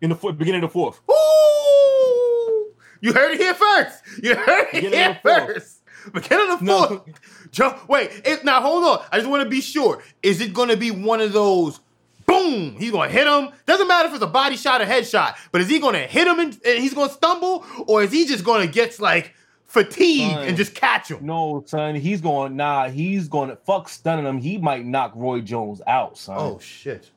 In 0.00 0.10
the 0.10 0.16
fourth, 0.16 0.36
beginning 0.36 0.64
of 0.64 0.70
the 0.70 0.72
fourth. 0.72 1.00
Ooh! 1.08 2.74
You 3.02 3.12
heard 3.12 3.32
it 3.32 3.40
here 3.40 3.54
first. 3.54 4.02
You 4.22 4.34
heard 4.34 4.66
it 4.68 4.72
Beginning 4.72 4.98
here 4.98 5.20
first. 5.22 5.79
Of 6.14 6.22
the 6.22 6.30
fourth. 6.30 6.62
No. 6.62 7.04
Joe, 7.50 7.78
wait, 7.88 8.10
it, 8.24 8.44
now 8.44 8.60
hold 8.60 8.84
on. 8.84 9.04
I 9.12 9.18
just 9.18 9.28
want 9.28 9.42
to 9.42 9.48
be 9.50 9.60
sure. 9.60 10.02
Is 10.22 10.40
it 10.40 10.54
going 10.54 10.68
to 10.68 10.76
be 10.76 10.90
one 10.90 11.20
of 11.20 11.32
those? 11.32 11.80
Boom! 12.26 12.76
He's 12.78 12.92
going 12.92 13.10
to 13.10 13.14
hit 13.14 13.26
him. 13.26 13.52
Doesn't 13.66 13.88
matter 13.88 14.08
if 14.08 14.14
it's 14.14 14.22
a 14.22 14.28
body 14.28 14.56
shot 14.56 14.80
or 14.80 14.84
head 14.84 15.06
shot, 15.06 15.36
but 15.50 15.60
is 15.60 15.68
he 15.68 15.80
going 15.80 15.94
to 15.94 16.06
hit 16.06 16.28
him 16.28 16.38
and, 16.38 16.58
and 16.64 16.78
he's 16.78 16.94
going 16.94 17.08
to 17.08 17.14
stumble, 17.14 17.64
or 17.86 18.04
is 18.04 18.12
he 18.12 18.24
just 18.24 18.44
going 18.44 18.66
to 18.66 18.72
get 18.72 19.00
like 19.00 19.34
fatigued 19.66 20.34
son, 20.34 20.46
and 20.46 20.56
just 20.56 20.74
catch 20.74 21.10
him? 21.10 21.26
No, 21.26 21.64
son. 21.66 21.96
He's 21.96 22.20
going. 22.20 22.54
Nah, 22.56 22.88
he's 22.88 23.28
going 23.28 23.50
to 23.50 23.56
fuck 23.56 23.88
stunning 23.88 24.26
him. 24.26 24.38
He 24.38 24.58
might 24.58 24.86
knock 24.86 25.12
Roy 25.16 25.40
Jones 25.40 25.82
out, 25.86 26.16
son. 26.18 26.36
Oh 26.38 26.58
shit. 26.60 27.10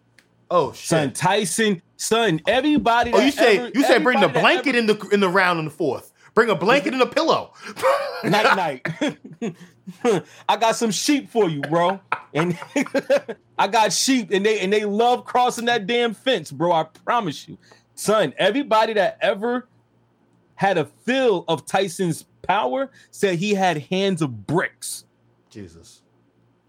Oh 0.50 0.72
shit. 0.72 0.88
Son, 0.88 1.12
Tyson, 1.13 1.82
son, 1.98 2.42
everybody. 2.48 3.12
Oh, 3.13 3.20
you 3.20 3.32
say 3.32 3.58
ever, 3.58 3.72
you 3.75 3.84
say 3.84 4.00
bring 4.00 4.20
the 4.20 4.30
blanket 4.30 4.70
ever, 4.70 4.78
in 4.80 4.86
the 4.88 5.10
in 5.10 5.20
the 5.20 5.30
round 5.30 5.60
in 5.60 5.66
the 5.66 5.72
fourth. 5.72 6.12
Bring 6.34 6.50
a 6.50 6.56
blanket 6.56 6.94
and 6.94 7.02
a 7.02 7.06
pillow. 7.06 7.54
night 8.24 8.56
night. 8.56 9.56
I 10.50 10.58
got 10.58 10.75
some 10.75 10.92
sheep 10.92 11.30
for 11.30 11.50
you, 11.50 11.62
bro. 11.62 12.00
And 12.34 12.58
I 13.58 13.68
got 13.68 13.94
sheep, 13.94 14.32
and 14.32 14.46
they 14.46 14.60
and 14.60 14.74
they 14.74 14.86
love 14.86 15.25
crossing 15.25 15.66
that 15.66 15.86
damn 15.86 16.13
fence, 16.13 16.52
bro. 16.52 16.72
I 16.72 16.86
promise 17.06 17.48
you, 17.48 17.58
son. 17.94 18.34
Everybody 18.38 18.94
that 18.94 19.18
ever 19.22 19.68
had 20.56 20.78
a 20.78 20.86
feel 20.86 21.46
of 21.48 21.66
Tyson's 21.66 22.25
power 22.42 22.90
said 23.12 23.38
he 23.38 23.54
had 23.54 23.78
hands 23.78 24.22
of 24.22 24.48
bricks. 24.48 25.06
Jesus, 25.50 26.02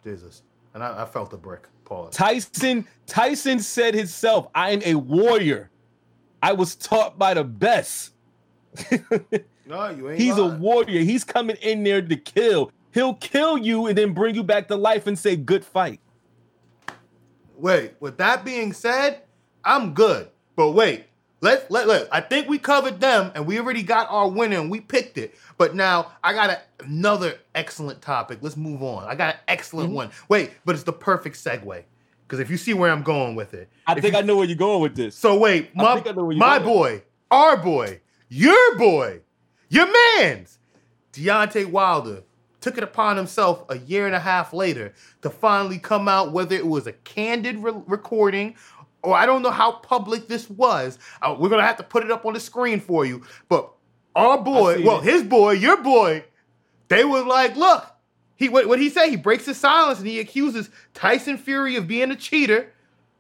Jesus, 0.02 0.42
and 0.75 0.83
I, 0.83 1.02
I 1.02 1.06
felt 1.06 1.30
the 1.30 1.38
brick. 1.38 1.68
Pause. 1.87 2.14
Tyson 2.14 2.87
Tyson 3.06 3.61
said 3.61 3.94
himself, 3.94 4.49
"I 4.54 4.73
am 4.73 4.83
a 4.85 4.94
warrior. 4.97 5.71
I 6.42 6.52
was 6.52 6.75
taught 6.76 7.18
by 7.18 7.33
the 7.33 7.44
best." 7.44 8.11
No, 9.66 9.88
you 9.90 10.11
ain't. 10.11 10.21
He's 10.21 10.37
lying. 10.37 10.52
a 10.52 10.56
warrior. 10.56 11.00
He's 11.00 11.25
coming 11.25 11.56
in 11.56 11.85
there 11.85 12.02
to 12.02 12.16
kill. 12.16 12.71
He'll 12.92 13.14
kill 13.14 13.59
you 13.59 13.87
and 13.87 13.99
then 13.99 14.12
bring 14.12 14.35
you 14.35 14.42
back 14.42 14.68
to 14.68 14.76
life 14.76 15.06
and 15.06 15.18
say, 15.18 15.37
"Good 15.37 15.64
fight." 15.64 16.00
Wait. 17.56 17.94
With 18.00 18.18
that 18.18 18.44
being 18.44 18.73
said, 18.73 19.23
I'm 19.64 19.94
good. 19.94 20.28
But 20.56 20.73
wait, 20.73 21.06
let 21.40 21.71
let 21.71 21.87
let. 21.87 22.09
I 22.12 22.21
think 22.21 22.49
we 22.49 22.59
covered 22.59 23.00
them, 23.00 23.33
and 23.35 23.47
we 23.47 23.59
already 23.59 23.83
got 23.83 24.11
our 24.11 24.28
winner, 24.28 24.59
and 24.59 24.71
we 24.71 24.80
picked 24.80 25.18
it. 25.18 25.35
But 25.59 25.75
now 25.75 26.12
I 26.23 26.33
got 26.33 26.50
a, 26.50 26.61
another 26.85 27.38
excellent 27.54 28.02
topic. 28.02 28.38
Let's 28.40 28.56
move 28.56 28.83
on. 28.83 29.04
I 29.04 29.14
got 29.14 29.35
an 29.35 29.40
excellent 29.49 29.88
mm-hmm. 29.88 29.97
one. 29.97 30.11
Wait, 30.28 30.52
but 30.64 30.75
it's 30.75 30.85
the 30.85 30.92
perfect 30.92 31.37
segue. 31.37 31.83
Because 32.26 32.40
if 32.40 32.50
you 32.50 32.56
see 32.56 32.73
where 32.73 32.90
I'm 32.90 33.02
going 33.02 33.35
with 33.35 33.52
it, 33.52 33.68
I 33.87 34.00
think 34.00 34.14
you, 34.14 34.21
I 34.21 34.23
know 34.23 34.37
where 34.37 34.47
you're 34.47 34.56
going 34.56 34.80
with 34.80 34.97
this. 34.97 35.14
So 35.14 35.38
wait, 35.38 35.75
my, 35.76 36.02
my 36.16 36.59
boy, 36.59 37.02
our 37.30 37.56
boy, 37.56 38.00
your 38.28 38.78
boy, 38.78 39.21
your 39.75 39.93
man's 40.19 40.59
Deontay 41.12 41.66
Wilder 41.66 42.23
took 42.61 42.78
it 42.78 42.85
upon 42.85 43.16
himself 43.16 43.64
a 43.69 43.78
year 43.78 44.07
and 44.07 44.14
a 44.14 44.21
half 44.21 44.52
later 44.52 44.95
to 45.23 45.28
finally 45.28 45.78
come 45.78 46.09
out, 46.09 46.33
whether 46.33 46.57
it 46.57 46.66
was 46.66 46.87
a 46.87 46.93
candid 46.93 47.59
re- 47.59 47.73
recording 47.87 48.54
or 49.02 49.14
I 49.14 49.26
don't 49.26 49.43
know 49.43 49.50
how 49.50 49.73
public 49.73 50.28
this 50.28 50.49
was. 50.49 50.99
Uh, 51.21 51.37
we're 51.38 51.50
gonna 51.50 51.62
have 51.62 51.76
to 51.76 51.83
put 51.83 52.04
it 52.04 52.11
up 52.11 52.25
on 52.25 52.33
the 52.33 52.40
screen 52.40 52.81
for 52.81 53.04
you. 53.04 53.23
But 53.49 53.71
our 54.16 54.38
boy, 54.38 54.83
well, 54.83 55.00
it. 55.00 55.04
his 55.04 55.23
boy, 55.23 55.52
your 55.52 55.83
boy, 55.83 56.25
they 56.88 57.04
were 57.04 57.23
like, 57.23 57.54
look, 57.57 57.85
he 58.37 58.49
what 58.49 58.66
what 58.66 58.78
he 58.78 58.88
say? 58.88 59.11
He 59.11 59.16
breaks 59.16 59.45
his 59.45 59.59
silence 59.59 59.99
and 59.99 60.09
he 60.09 60.21
accuses 60.21 60.71
Tyson 60.95 61.37
Fury 61.37 61.76
of 61.76 61.87
being 61.87 62.11
a 62.11 62.16
cheater. 62.16 62.73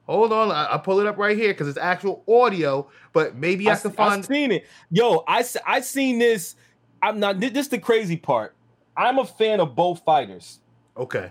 Hold 0.06 0.32
on, 0.32 0.50
I, 0.50 0.72
will 0.72 0.78
pull 0.80 1.00
it 1.00 1.06
up 1.06 1.16
right 1.16 1.36
here 1.36 1.52
because 1.52 1.66
it's 1.66 1.78
actual 1.78 2.22
audio. 2.28 2.90
But 3.12 3.36
maybe 3.36 3.68
I, 3.68 3.72
I 3.72 3.76
can 3.76 3.90
find. 3.90 4.12
I've 4.20 4.26
seen 4.26 4.52
it. 4.52 4.66
Yo, 4.90 5.24
I 5.26 5.44
I 5.66 5.80
seen 5.80 6.18
this. 6.18 6.56
I'm 7.00 7.20
not. 7.20 7.40
This 7.40 7.52
is 7.52 7.68
the 7.68 7.78
crazy 7.78 8.16
part. 8.16 8.54
I'm 8.96 9.18
a 9.18 9.24
fan 9.24 9.60
of 9.60 9.74
both 9.74 10.04
fighters. 10.04 10.60
Okay. 10.96 11.30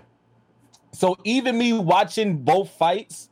So 0.92 1.16
even 1.24 1.56
me 1.56 1.72
watching 1.72 2.38
both 2.38 2.70
fights, 2.70 3.28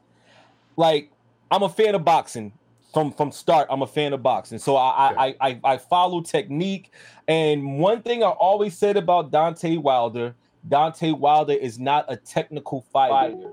like 0.77 1.11
I'm 1.51 1.63
a 1.63 1.69
fan 1.69 1.95
of 1.95 2.05
boxing 2.05 2.53
from 2.93 3.13
from 3.13 3.33
start. 3.33 3.67
I'm 3.71 3.83
a 3.83 3.87
fan 3.87 4.13
of 4.13 4.23
boxing, 4.23 4.59
so 4.59 4.77
I 4.77 5.11
okay. 5.11 5.37
I, 5.41 5.49
I 5.49 5.61
I 5.65 5.77
follow 5.79 6.21
technique. 6.21 6.91
And 7.27 7.79
one 7.79 8.03
thing 8.03 8.23
I 8.23 8.29
always 8.29 8.77
said 8.77 8.97
about 8.97 9.31
Deontay 9.31 9.79
Wilder, 9.79 10.35
Deontay 10.69 11.19
Wilder 11.19 11.55
is 11.55 11.79
not 11.79 12.05
a 12.09 12.17
technical 12.17 12.83
fighter. 12.93 13.51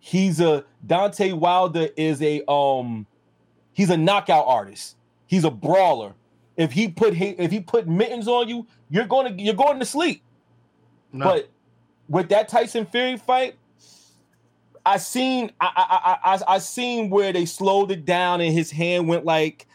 He's 0.00 0.40
a 0.40 0.64
Deontay 0.86 1.34
Wilder 1.34 1.88
is 1.96 2.20
a 2.22 2.42
um 2.50 3.06
he's 3.72 3.90
a 3.90 3.96
knockout 3.96 4.46
artist. 4.46 4.96
He's 5.26 5.44
a 5.44 5.50
brawler. 5.50 6.14
If 6.56 6.72
he 6.72 6.88
put 6.88 7.14
he 7.14 7.28
if 7.28 7.50
he 7.50 7.60
put 7.60 7.86
mittens 7.86 8.26
on 8.26 8.48
you, 8.48 8.66
you're 8.88 9.06
going 9.06 9.36
to 9.36 9.42
you're 9.42 9.54
going 9.54 9.78
to 9.78 9.84
sleep. 9.84 10.22
No. 11.12 11.26
But 11.26 11.50
with 12.08 12.30
that 12.30 12.48
Tyson 12.48 12.86
Fury 12.86 13.18
fight, 13.18 13.56
I 14.84 14.96
seen 14.96 15.52
I, 15.60 16.18
I 16.24 16.34
I 16.34 16.54
I 16.54 16.58
seen 16.58 17.10
where 17.10 17.32
they 17.32 17.44
slowed 17.44 17.90
it 17.90 18.04
down 18.06 18.40
and 18.40 18.52
his 18.52 18.70
hand 18.70 19.06
went 19.06 19.24
like 19.24 19.66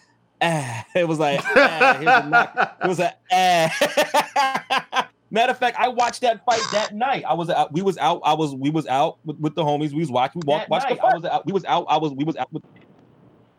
ah. 0.42 0.86
It 0.96 1.08
was 1.08 1.20
like 1.20 1.42
ah. 1.44 2.76
it 2.84 2.88
was 2.88 3.00
a 3.00 3.14
ah. 3.32 5.05
Matter 5.36 5.52
of 5.52 5.58
fact, 5.58 5.76
I 5.78 5.90
watched 5.90 6.22
that 6.22 6.46
fight 6.46 6.62
that 6.72 6.96
night. 6.96 7.26
I 7.28 7.34
was 7.34 7.50
out. 7.50 7.74
We 7.74 7.82
was 7.82 7.98
out. 7.98 8.22
I 8.24 8.34
was. 8.34 8.56
We 8.56 8.70
was 8.70 8.88
out 8.88 9.18
with, 9.26 9.38
with 9.38 9.54
the 9.54 9.66
homies. 9.66 9.92
We 9.92 10.00
was 10.00 10.10
watching. 10.10 10.42
We 10.46 10.50
walked. 10.50 10.70
Watched 10.70 10.88
the 10.88 10.94
oh. 10.94 11.02
fight. 11.02 11.12
I 11.12 11.16
was 11.18 11.26
out. 11.26 11.46
We 11.46 11.52
was 11.52 11.66
out. 11.66 11.86
I 11.90 11.98
was. 11.98 12.14
We 12.14 12.24
was 12.24 12.38
out 12.38 12.54
with. 12.54 12.64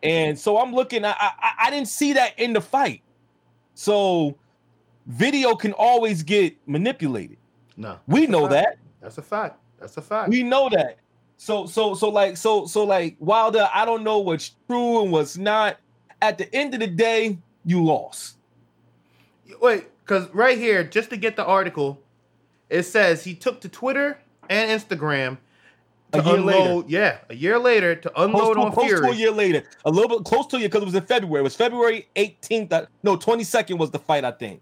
And 0.01 0.39
so 0.39 0.57
I'm 0.57 0.73
looking. 0.73 1.05
I, 1.05 1.11
I 1.19 1.51
I 1.59 1.69
didn't 1.69 1.87
see 1.87 2.13
that 2.13 2.39
in 2.39 2.53
the 2.53 2.61
fight. 2.61 3.03
So 3.75 4.35
video 5.05 5.53
can 5.53 5.71
always 5.73 6.23
get 6.23 6.57
manipulated. 6.65 7.37
No, 7.75 7.99
we 8.07 8.25
know 8.25 8.47
that. 8.47 8.79
That's 8.99 9.19
a 9.19 9.21
fact. 9.21 9.59
That's 9.79 9.97
a 9.97 10.01
fact. 10.01 10.29
We 10.29 10.41
know 10.41 10.69
that. 10.69 10.97
So 11.37 11.67
so 11.67 11.93
so 11.93 12.09
like 12.09 12.37
so 12.37 12.65
so 12.65 12.85
like 12.85 13.17
Wilder, 13.19 13.69
I 13.71 13.85
don't 13.85 14.03
know 14.03 14.17
what's 14.17 14.55
true 14.67 15.03
and 15.03 15.11
what's 15.11 15.37
not. 15.37 15.77
At 16.23 16.39
the 16.39 16.51
end 16.55 16.73
of 16.73 16.79
the 16.79 16.87
day, 16.87 17.37
you 17.65 17.85
lost. 17.85 18.37
Wait, 19.61 19.85
because 20.07 20.33
right 20.33 20.57
here, 20.57 20.83
just 20.85 21.09
to 21.09 21.17
get 21.17 21.35
the 21.35 21.45
article, 21.45 22.01
it 22.69 22.83
says 22.83 23.23
he 23.25 23.33
took 23.35 23.59
to 23.61 23.69
Twitter 23.69 24.17
and 24.49 24.71
Instagram 24.81 25.37
to 26.13 26.19
a 26.21 26.23
year 26.23 26.35
unload. 26.35 26.85
later. 26.85 26.87
Yeah, 26.87 27.17
a 27.29 27.35
year 27.35 27.59
later 27.59 27.95
to 27.95 28.21
unload 28.21 28.41
Close, 28.41 28.55
to, 28.55 28.61
on 28.61 28.71
close 28.71 28.85
Fury. 28.87 29.01
to 29.01 29.07
a 29.13 29.15
year 29.15 29.31
later, 29.31 29.63
a 29.83 29.91
little 29.91 30.17
bit 30.17 30.25
close 30.25 30.47
to 30.47 30.55
a 30.55 30.59
year 30.59 30.69
because 30.69 30.83
it 30.83 30.85
was 30.85 30.95
in 30.95 31.05
February. 31.05 31.41
It 31.41 31.43
was 31.43 31.55
February 31.55 32.07
18th. 32.15 32.71
uh, 32.71 32.85
No, 33.03 33.17
22nd 33.17 33.77
was 33.77 33.91
the 33.91 33.99
fight. 33.99 34.23
I 34.23 34.31
think 34.31 34.61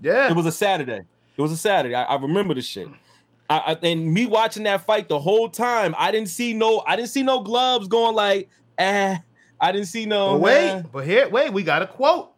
Yeah, 0.00 0.30
it 0.30 0.34
was 0.36 0.46
a 0.46 0.52
Saturday. 0.52 1.02
It 1.36 1.42
was 1.42 1.52
a 1.52 1.56
Saturday. 1.58 1.94
I, 1.94 2.04
I 2.04 2.16
remember 2.16 2.54
the 2.54 2.62
shit. 2.62 2.88
I, 3.50 3.58
I, 3.58 3.72
and 3.86 4.12
me 4.12 4.24
watching 4.26 4.62
that 4.62 4.86
fight 4.86 5.08
the 5.08 5.20
whole 5.20 5.48
time, 5.50 5.94
I 5.98 6.10
didn't 6.10 6.30
see 6.30 6.54
no, 6.54 6.82
I 6.86 6.96
didn't 6.96 7.10
see 7.10 7.22
no 7.22 7.40
gloves 7.40 7.86
going 7.88 8.16
like, 8.16 8.48
eh. 8.78 9.18
I 9.60 9.72
didn't 9.72 9.86
see 9.88 10.04
no. 10.06 10.32
But 10.32 10.40
wait, 10.40 10.68
eh. 10.70 10.82
but 10.92 11.06
here, 11.06 11.28
wait, 11.28 11.52
we 11.52 11.62
got 11.62 11.82
a 11.82 11.86
quote. 11.86 12.32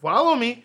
Follow 0.00 0.34
me. 0.36 0.64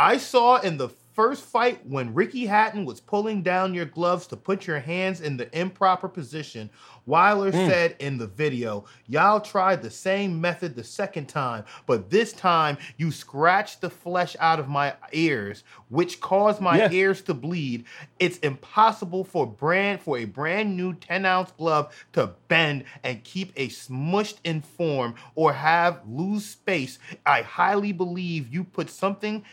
I 0.00 0.16
saw 0.18 0.60
in 0.60 0.76
the 0.76 0.90
first 1.14 1.42
fight 1.44 1.84
when 1.84 2.14
Ricky 2.14 2.46
Hatton 2.46 2.84
was 2.84 3.00
pulling 3.00 3.42
down 3.42 3.74
your 3.74 3.84
gloves 3.86 4.28
to 4.28 4.36
put 4.36 4.68
your 4.68 4.78
hands 4.78 5.20
in 5.20 5.36
the 5.36 5.48
improper 5.58 6.08
position. 6.08 6.70
Wilder 7.06 7.50
Mm. 7.50 7.66
said 7.66 7.96
in 7.98 8.18
the 8.18 8.28
video, 8.28 8.84
Y'all 9.08 9.40
tried 9.40 9.82
the 9.82 9.90
same 9.90 10.40
method 10.40 10.76
the 10.76 10.84
second 10.84 11.26
time, 11.28 11.64
but 11.86 12.10
this 12.10 12.32
time 12.32 12.78
you 12.98 13.10
scratched 13.10 13.80
the 13.80 13.90
flesh 13.90 14.36
out 14.38 14.60
of 14.60 14.68
my 14.68 14.94
ears, 15.12 15.64
which 15.88 16.20
caused 16.20 16.60
my 16.60 16.76
Yeah. 16.78 16.90
ears 16.92 17.20
to 17.22 17.34
bleed. 17.34 17.84
It's 18.20 18.38
impossible 18.38 19.24
for 19.24 19.44
brand 19.44 20.00
for 20.00 20.18
a 20.18 20.26
brand 20.26 20.76
new 20.76 20.94
10 20.94 21.26
ounce 21.26 21.50
glove 21.58 21.92
to 22.12 22.34
bend 22.46 22.84
and 23.02 23.24
keep 23.24 23.52
a 23.56 23.66
smushed 23.66 24.36
in 24.44 24.60
form 24.60 25.16
or 25.34 25.54
have 25.54 26.02
lose 26.06 26.44
space. 26.44 27.00
I 27.26 27.42
highly 27.42 27.90
believe 27.90 28.46
you 28.54 28.62
put 28.62 28.90
something 28.90 29.44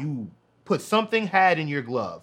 you 0.00 0.30
put 0.64 0.80
something 0.80 1.26
had 1.26 1.58
in 1.58 1.68
your 1.68 1.82
glove. 1.82 2.22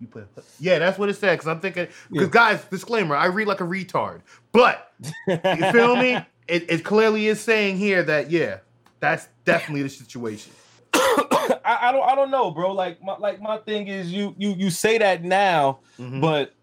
You 0.00 0.06
put 0.08 0.28
yeah, 0.60 0.78
that's 0.78 0.98
what 0.98 1.08
it 1.08 1.14
said. 1.14 1.38
Cause 1.38 1.48
I'm 1.48 1.60
thinking 1.60 1.88
because 2.10 2.26
Yeah. 2.26 2.30
guys, 2.30 2.64
disclaimer, 2.66 3.16
I 3.16 3.26
read 3.26 3.46
like 3.48 3.60
a 3.60 3.64
retard, 3.64 4.20
but 4.52 4.92
you 5.26 5.70
feel 5.72 5.96
me? 5.96 6.24
It, 6.48 6.70
it 6.70 6.84
clearly 6.84 7.26
is 7.26 7.40
saying 7.40 7.76
here 7.76 8.04
that 8.04 8.30
yeah, 8.30 8.58
that's 9.00 9.26
definitely 9.44 9.82
the 9.82 9.88
situation. 9.88 10.52
I, 10.94 11.58
I 11.64 11.90
don't 11.92 12.08
I 12.08 12.14
don't 12.14 12.30
know, 12.30 12.52
bro. 12.52 12.70
Like 12.70 13.02
my 13.02 13.16
like 13.16 13.42
my 13.42 13.56
thing 13.58 13.88
is 13.88 14.12
you 14.12 14.32
you 14.38 14.50
you 14.50 14.70
say 14.70 14.96
that 14.98 15.24
now, 15.24 15.80
Mhm. 15.98 16.20
but 16.20 16.54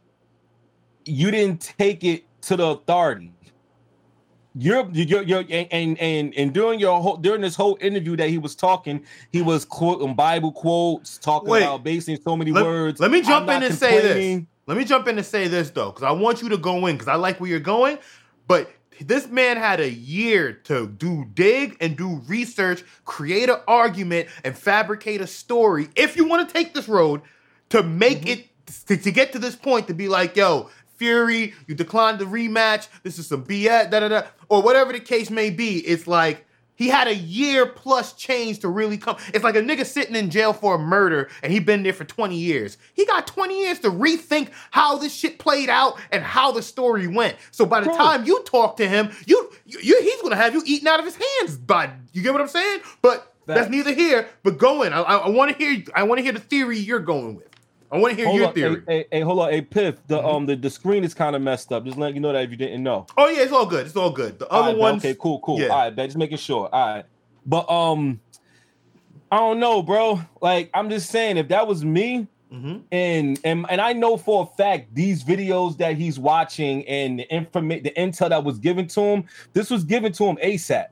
you 1.03 1.31
didn't 1.31 1.59
take 1.77 2.05
it 2.05 2.23
to 2.43 2.55
the 2.55 2.65
authority. 2.65 3.32
You're 4.55 4.87
you're 4.91 5.23
you're 5.23 5.43
and 5.49 5.97
and 5.99 6.33
and, 6.35 6.53
during 6.53 6.79
your 6.79 7.01
whole 7.01 7.17
during 7.17 7.41
this 7.41 7.55
whole 7.55 7.77
interview 7.81 8.15
that 8.17 8.29
he 8.29 8.37
was 8.37 8.55
talking, 8.55 9.03
he 9.31 9.41
was 9.41 9.65
quoting 9.65 10.13
Bible 10.13 10.51
quotes, 10.51 11.17
talking 11.17 11.49
Wait. 11.49 11.63
about 11.63 11.83
basing 11.83 12.17
so 12.23 12.37
many 12.37 12.51
Let, 12.51 12.63
words. 12.63 12.99
let 12.99 13.09
me 13.11 13.19
I'm 13.19 13.23
jump 13.25 13.49
in 13.49 13.63
and 13.63 13.73
say 13.73 14.01
this. 14.01 14.43
Let 14.67 14.77
me 14.77 14.85
jump 14.85 15.07
in 15.07 15.17
and 15.17 15.25
say 15.25 15.47
this 15.47 15.71
though, 15.71 15.89
because 15.91 16.03
I 16.03 16.11
want 16.11 16.41
you 16.41 16.49
to 16.49 16.57
go 16.57 16.85
in 16.87 16.95
because 16.95 17.07
I 17.07 17.15
like 17.15 17.39
where 17.39 17.49
you're 17.49 17.59
going. 17.59 17.97
But 18.47 18.69
this 19.01 19.27
man 19.27 19.57
had 19.57 19.79
a 19.79 19.89
year 19.89 20.53
to 20.65 20.87
do 20.87 21.25
dig 21.33 21.75
and 21.81 21.97
do 21.97 22.21
research, 22.27 22.83
create 23.05 23.49
an 23.49 23.57
argument, 23.67 24.29
and 24.43 24.55
fabricate 24.57 25.19
a 25.19 25.27
story. 25.27 25.89
If 25.95 26.15
you 26.15 26.25
want 26.27 26.47
to 26.47 26.53
take 26.53 26.73
this 26.73 26.87
road, 26.87 27.21
to 27.69 27.81
make 27.81 28.19
Mm-hmm. 28.21 28.27
it 28.27 28.47
to, 28.87 28.97
to 28.97 29.11
get 29.11 29.33
to 29.33 29.39
this 29.39 29.55
point, 29.55 29.87
to 29.87 29.93
be 29.93 30.07
like, 30.07 30.35
yo, 30.37 30.69
Fury, 31.07 31.53
you 31.67 31.75
declined 31.75 32.17
the 32.19 32.23
rematch. 32.25 32.87
This 33.03 33.19
is 33.19 33.27
some 33.27 33.43
BS, 33.43 33.91
da 33.91 33.99
da 33.99 34.07
da, 34.07 34.21
or 34.47 34.61
whatever 34.61 34.93
the 34.93 35.01
case 35.01 35.29
may 35.29 35.49
be. 35.49 35.79
It's 35.79 36.07
like 36.07 36.45
he 36.75 36.87
had 36.87 37.09
a 37.09 37.13
year 37.15 37.65
plus 37.65 38.13
change 38.13 38.59
to 38.59 38.69
really 38.69 38.97
come. 38.97 39.17
It's 39.33 39.43
like 39.43 39.57
a 39.57 39.61
nigga 39.61 39.85
sitting 39.85 40.15
in 40.15 40.29
jail 40.29 40.53
for 40.53 40.75
a 40.75 40.79
murder 40.79 41.29
and 41.43 41.51
he 41.51 41.59
been 41.59 41.83
there 41.83 41.91
for 41.91 42.05
20 42.05 42.37
years. 42.37 42.77
He 42.93 43.05
got 43.05 43.27
20 43.27 43.61
years 43.63 43.79
to 43.79 43.89
rethink 43.91 44.47
how 44.71 44.97
this 44.97 45.13
shit 45.13 45.39
played 45.39 45.67
out 45.69 45.99
and 46.09 46.23
how 46.23 46.53
the 46.53 46.61
story 46.61 47.07
went. 47.07 47.35
So 47.51 47.65
by 47.65 47.81
the 47.81 47.87
True. 47.87 47.97
time 47.97 48.23
you 48.25 48.41
talk 48.45 48.77
to 48.77 48.87
him, 48.87 49.11
you, 49.25 49.51
you, 49.65 49.79
you- 49.83 50.01
he's 50.01 50.21
gonna 50.21 50.37
have 50.37 50.53
you 50.53 50.63
eaten 50.65 50.87
out 50.87 50.99
of 50.99 51.05
his 51.05 51.17
hands. 51.17 51.57
By 51.57 51.89
you 52.13 52.21
get 52.21 52.31
what 52.31 52.41
I'm 52.41 52.47
saying? 52.47 52.79
But 53.01 53.29
that's 53.45 53.59
Facts. 53.67 53.71
neither 53.71 53.93
here. 53.93 54.29
But 54.41 54.57
going, 54.57 54.87
in. 54.87 54.93
I, 54.93 55.01
I, 55.01 55.27
want 55.29 55.51
to 55.51 55.57
hear. 55.57 55.83
I 55.93 56.03
want 56.03 56.19
to 56.19 56.23
hear 56.23 56.31
the 56.31 56.39
theory 56.39 56.79
you're 56.79 56.99
going 56.99 57.35
with. 57.35 57.52
I 57.93 57.97
want 57.97 58.11
to 58.13 58.15
hear 58.17 58.25
Hold 58.25 58.39
your 58.39 58.47
on, 58.47 58.53
theory. 58.55 58.81
Hey, 58.87 58.97
hey, 58.97 59.05
hey, 59.11 59.21
hold 59.21 59.39
on, 59.39 59.51
hey 59.51 59.61
Piff. 59.61 60.01
The 60.07 60.17
Mhm. 60.17 60.33
um 60.35 60.45
the, 60.47 60.55
the 60.55 60.69
screen 60.69 61.03
is 61.03 61.13
kind 61.13 61.35
of 61.35 61.41
messed 61.43 61.71
up. 61.71 61.85
Just 61.85 61.97
letting 61.97 62.15
you 62.15 62.21
know 62.21 62.33
that 62.33 62.43
if 62.43 62.49
you 62.51 62.57
didn't 62.57 62.81
know. 62.81 63.05
Oh 63.17 63.27
yeah, 63.29 63.43
it's 63.43 63.51
all 63.53 63.67
good. 63.67 63.85
It's 63.85 63.95
all 63.95 64.09
good. 64.09 64.39
The 64.39 64.47
other 64.49 64.69
right, 64.69 64.73
bet. 64.73 64.79
ones. 64.81 65.05
Okay, 65.05 65.15
cool, 65.19 65.39
cool. 65.41 65.59
yeah. 65.59 65.67
All 65.67 65.77
right, 65.77 65.95
bet. 65.95 66.07
Just 66.07 66.17
making 66.17 66.37
sure. 66.37 66.67
All 66.73 66.95
right. 66.95 67.05
But 67.45 67.69
um, 67.69 68.19
I 69.31 69.37
don't 69.37 69.59
know, 69.59 69.81
bro. 69.83 70.21
Like, 70.41 70.69
I'm 70.73 70.89
just 70.89 71.09
saying, 71.11 71.37
if 71.37 71.47
that 71.49 71.67
was 71.67 71.85
me, 71.85 72.27
Mhm. 72.51 72.83
and 72.91 73.39
and 73.43 73.65
and 73.69 73.81
I 73.81 73.93
know 73.93 74.17
for 74.17 74.43
a 74.43 74.55
fact 74.57 74.93
these 74.93 75.23
videos 75.23 75.77
that 75.77 75.95
he's 75.95 76.19
watching 76.19 76.87
and 76.87 77.19
the 77.19 77.33
information, 77.33 77.83
the 77.83 77.91
intel 77.91 78.29
that 78.29 78.43
was 78.43 78.59
given 78.59 78.87
to 78.87 79.01
him, 79.01 79.23
this 79.53 79.69
was 79.69 79.83
given 79.83 80.11
to 80.13 80.25
him 80.25 80.37
ASAP. 80.37 80.85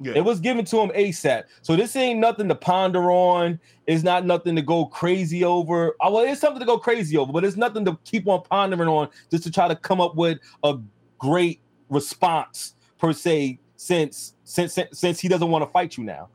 Yeah. 0.00 0.14
It 0.16 0.24
was 0.24 0.40
given 0.40 0.64
to 0.66 0.80
him 0.80 0.90
ASAP. 0.90 1.44
So 1.62 1.76
this 1.76 1.94
ain't 1.96 2.18
nothing 2.18 2.48
to 2.48 2.54
ponder 2.54 3.10
on. 3.12 3.60
It's 3.86 4.02
not 4.02 4.26
nothing 4.26 4.56
to 4.56 4.62
go 4.62 4.86
crazy 4.86 5.44
over. 5.44 5.94
Uh, 6.00 6.10
Well, 6.10 6.24
it's 6.24 6.40
something 6.40 6.60
to 6.60 6.66
go 6.66 6.78
crazy 6.78 7.16
over, 7.16 7.32
but 7.32 7.44
it's 7.44 7.56
nothing 7.56 7.84
to 7.84 7.96
keep 8.04 8.26
on 8.26 8.42
pondering 8.42 8.88
on 8.88 9.08
just 9.30 9.44
to 9.44 9.50
try 9.50 9.68
to 9.68 9.76
come 9.76 10.00
up 10.00 10.16
with 10.16 10.38
a 10.64 10.78
great 11.18 11.60
response 11.90 12.74
per 12.98 13.12
se. 13.12 13.60
Since 13.76 14.34
since 14.44 14.72
since, 14.72 14.98
since 14.98 15.20
he 15.20 15.28
doesn't 15.28 15.50
want 15.50 15.62
to 15.64 15.70
fight 15.70 15.96
you 15.96 16.04
now, 16.04 16.28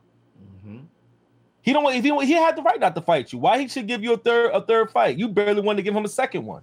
Mhm. 0.64 0.84
he 1.62 1.72
don't. 1.72 1.82
want- 1.82 1.96
If 1.96 2.04
he 2.04 2.26
he 2.26 2.32
had 2.32 2.54
the 2.56 2.62
right 2.62 2.78
not 2.78 2.94
to 2.94 3.00
fight 3.02 3.32
you, 3.32 3.38
why 3.40 3.58
he 3.58 3.66
should 3.68 3.86
give 3.88 4.02
you 4.04 4.12
a 4.12 4.16
third 4.16 4.52
a 4.52 4.60
third 4.64 4.90
fight? 4.90 5.18
You 5.18 5.28
barely 5.28 5.60
wanted 5.60 5.78
to 5.78 5.82
give 5.82 5.94
him 5.96 6.04
a 6.04 6.08
second 6.08 6.46
one. 6.46 6.62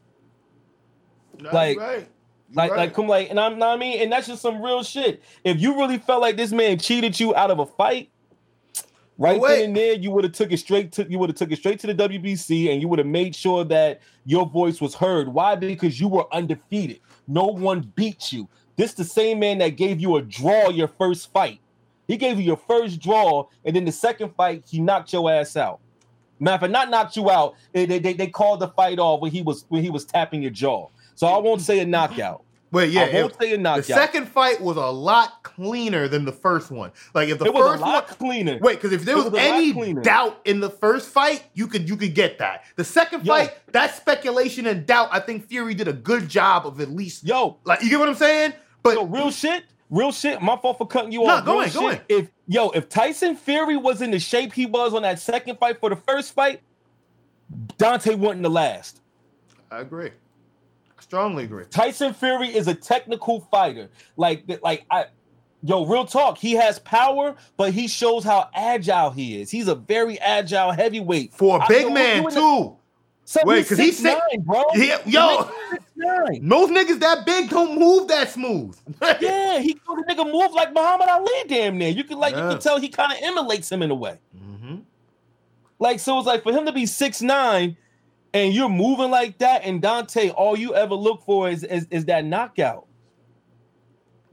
No, 1.41 1.49
Like- 1.51 1.77
right. 1.77 2.07
Like, 2.53 2.71
right. 2.71 2.77
like, 2.77 2.93
come 2.93 3.07
like, 3.07 3.29
and 3.29 3.39
I'm 3.39 3.59
not 3.59 3.75
I 3.75 3.77
mean, 3.77 4.01
and 4.01 4.11
that's 4.11 4.27
just 4.27 4.41
some 4.41 4.61
real 4.61 4.83
shit. 4.83 5.21
If 5.43 5.59
you 5.59 5.77
really 5.77 5.97
felt 5.97 6.21
like 6.21 6.37
this 6.37 6.51
man 6.51 6.79
cheated 6.79 7.19
you 7.19 7.35
out 7.35 7.51
of 7.51 7.59
a 7.59 7.65
fight, 7.65 8.09
right 9.17 9.41
then 9.41 9.65
and 9.65 9.77
there, 9.77 9.93
you 9.93 10.11
would 10.11 10.23
have 10.23 10.33
took 10.33 10.51
it 10.51 10.57
straight 10.57 10.91
to 10.93 11.05
you 11.09 11.19
would 11.19 11.29
have 11.29 11.37
took 11.37 11.51
it 11.51 11.57
straight 11.57 11.79
to 11.81 11.87
the 11.87 11.95
WBC, 11.95 12.71
and 12.71 12.81
you 12.81 12.87
would 12.87 12.99
have 12.99 13.07
made 13.07 13.35
sure 13.35 13.65
that 13.65 14.01
your 14.25 14.45
voice 14.45 14.79
was 14.79 14.95
heard. 14.95 15.27
Why? 15.27 15.55
Because 15.55 15.99
you 15.99 16.07
were 16.07 16.25
undefeated. 16.33 17.01
No 17.27 17.45
one 17.45 17.91
beat 17.95 18.31
you. 18.31 18.47
This 18.77 18.93
the 18.93 19.03
same 19.03 19.39
man 19.39 19.57
that 19.57 19.69
gave 19.69 19.99
you 19.99 20.15
a 20.15 20.21
draw 20.21 20.69
your 20.69 20.87
first 20.87 21.31
fight. 21.33 21.59
He 22.07 22.15
gave 22.15 22.39
you 22.39 22.45
your 22.45 22.57
first 22.57 23.01
draw, 23.01 23.47
and 23.65 23.75
then 23.75 23.83
the 23.83 23.91
second 23.91 24.33
fight, 24.35 24.63
he 24.69 24.79
knocked 24.79 25.11
your 25.11 25.29
ass 25.29 25.57
out. 25.57 25.81
Matter 26.39 26.55
of 26.55 26.61
fact, 26.61 26.71
not 26.71 26.89
knocked 26.89 27.17
you 27.17 27.29
out. 27.29 27.55
They, 27.73 27.85
they, 27.85 28.13
they 28.13 28.27
called 28.27 28.59
the 28.59 28.67
fight 28.69 28.99
off 28.99 29.21
when 29.21 29.31
he 29.31 29.41
was 29.41 29.65
when 29.69 29.83
he 29.83 29.89
was 29.89 30.05
tapping 30.05 30.41
your 30.41 30.51
jaw. 30.51 30.87
So 31.17 31.25
I 31.27 31.37
won't 31.39 31.61
say 31.61 31.79
a 31.79 31.85
knockout. 31.85 32.43
Wait, 32.71 32.91
yeah. 32.91 33.01
I 33.03 33.13
won't 33.21 33.33
it- 33.33 33.39
say 33.41 33.53
a 33.53 33.57
the 33.57 33.63
knockout. 33.63 33.85
second 33.85 34.27
fight 34.27 34.61
was 34.61 34.77
a 34.77 34.85
lot 34.85 35.41
cleaner 35.41 36.07
than 36.07 36.25
the 36.25 36.31
first 36.31 36.69
one. 36.69 36.91
Like 37.15 37.27
if 37.29 37.39
the 37.39 37.45
it 37.45 37.53
was 37.53 37.63
first 37.71 37.81
a 37.81 37.85
lot 37.85 38.07
one. 38.07 38.17
cleaner. 38.17 38.59
Wait, 38.61 38.75
because 38.75 38.91
if 38.91 39.03
there 39.03 39.15
was, 39.15 39.25
was 39.25 39.35
any 39.37 39.73
cleaner. 39.73 40.01
doubt 40.03 40.39
in 40.45 40.59
the 40.59 40.69
first 40.69 41.09
fight, 41.09 41.43
you 41.55 41.65
could 41.67 41.89
you 41.89 41.97
could 41.97 42.13
get 42.13 42.37
that. 42.37 42.65
The 42.75 42.83
second 42.83 43.25
Yo. 43.25 43.33
fight, 43.33 43.53
that 43.71 43.95
speculation 43.95 44.67
and 44.67 44.85
doubt, 44.85 45.09
I 45.11 45.19
think 45.19 45.47
Fury 45.47 45.73
did 45.73 45.87
a 45.87 45.93
good 45.93 46.29
job 46.29 46.67
of 46.67 46.79
at 46.79 46.89
least 46.91 47.23
Yo, 47.25 47.57
like 47.63 47.81
you 47.81 47.89
get 47.89 47.99
what 47.99 48.09
I'm 48.09 48.15
saying. 48.15 48.53
But 48.83 48.93
yo, 48.95 49.05
real 49.05 49.31
shit, 49.31 49.63
real 49.89 50.11
shit. 50.11 50.39
My 50.41 50.55
fault 50.57 50.77
for 50.77 50.85
cutting 50.87 51.11
you 51.11 51.23
Nah, 51.23 51.37
off. 51.37 51.45
go 51.45 51.61
ahead, 51.61 51.73
go 51.73 51.89
shit. 51.91 52.03
If 52.09 52.27
yo, 52.47 52.69
if 52.71 52.89
Tyson 52.89 53.35
Fury 53.37 53.77
was 53.77 54.01
in 54.03 54.11
the 54.11 54.19
shape 54.19 54.53
he 54.53 54.65
was 54.67 54.93
on 54.93 55.01
that 55.01 55.19
second 55.19 55.57
fight 55.57 55.79
for 55.79 55.89
the 55.89 55.95
first 55.95 56.33
fight, 56.33 56.61
Deontay 57.77 58.17
wouldn't 58.19 58.43
have 58.43 58.51
last. 58.51 58.99
I 59.71 59.79
agree. 59.79 60.11
I 61.07 61.09
strongly 61.09 61.45
agree. 61.45 61.63
Tyson 61.69 62.13
Fury 62.13 62.49
is 62.53 62.67
a 62.67 62.73
technical 62.73 63.41
fighter. 63.49 63.89
Like, 64.17 64.43
like 64.61 64.85
I, 64.91 65.05
yo, 65.63 65.85
real 65.85 66.05
talk. 66.05 66.37
He 66.37 66.51
has 66.53 66.79
power, 66.79 67.35
but 67.55 67.71
he 67.73 67.87
shows 67.87 68.25
how 68.25 68.49
agile 68.53 69.11
he 69.11 69.41
is. 69.41 69.49
He's 69.49 69.69
a 69.69 69.75
very 69.75 70.19
agile 70.19 70.71
heavyweight. 70.71 71.33
For 71.33 71.59
a 71.59 71.61
I- 71.63 71.67
big 71.67 71.83
yo, 71.83 71.89
man 71.91 72.23
the- 72.25 72.29
too. 72.31 72.73
So 73.23 73.41
Wait, 73.43 73.57
he's 73.57 73.69
'cause 73.69 73.77
he's 73.77 73.99
6'9", 74.01 74.19
bro. 74.45 74.63
Yeah, 74.75 74.99
yo. 75.05 75.49
Six 75.71 75.83
nine. 75.97 76.39
Most 76.41 76.71
niggas 76.71 76.99
that 77.01 77.25
big 77.25 77.49
don't 77.49 77.77
move 77.77 78.07
that 78.07 78.29
smooth. 78.29 78.77
Yeah, 79.21 79.59
he 79.59 79.73
the 79.73 80.03
nigga 80.09 80.29
move 80.31 80.53
like 80.53 80.73
Muhammad 80.73 81.09
Ali 81.09 81.31
damn 81.47 81.77
near. 81.77 81.89
You 81.89 82.05
can 82.05 82.19
like 82.19 82.35
you 82.35 82.41
can 82.41 82.59
tell 82.59 82.79
he 82.79 82.87
kind 82.87 83.11
of 83.11 83.17
emulates 83.21 83.69
him 83.71 83.81
in 83.81 83.91
a 83.91 83.95
way. 83.95 84.17
Mm-hmm. 84.37 84.75
Like 85.79 85.99
so 85.99 86.17
it's 86.19 86.27
like 86.27 86.43
for 86.43 86.53
him 86.53 86.65
to 86.67 86.71
be 86.71 86.85
six 86.85 87.21
nine 87.21 87.75
and 88.33 88.53
you're 88.53 88.69
moving 88.69 89.11
like 89.11 89.37
that 89.39 89.63
and 89.63 89.81
Deontay, 89.81 90.33
all 90.35 90.57
you 90.57 90.75
ever 90.75 90.95
look 90.95 91.23
for 91.23 91.49
is 91.49 91.63
is, 91.63 91.87
is 91.89 92.05
that 92.05 92.25
knockout. 92.25 92.87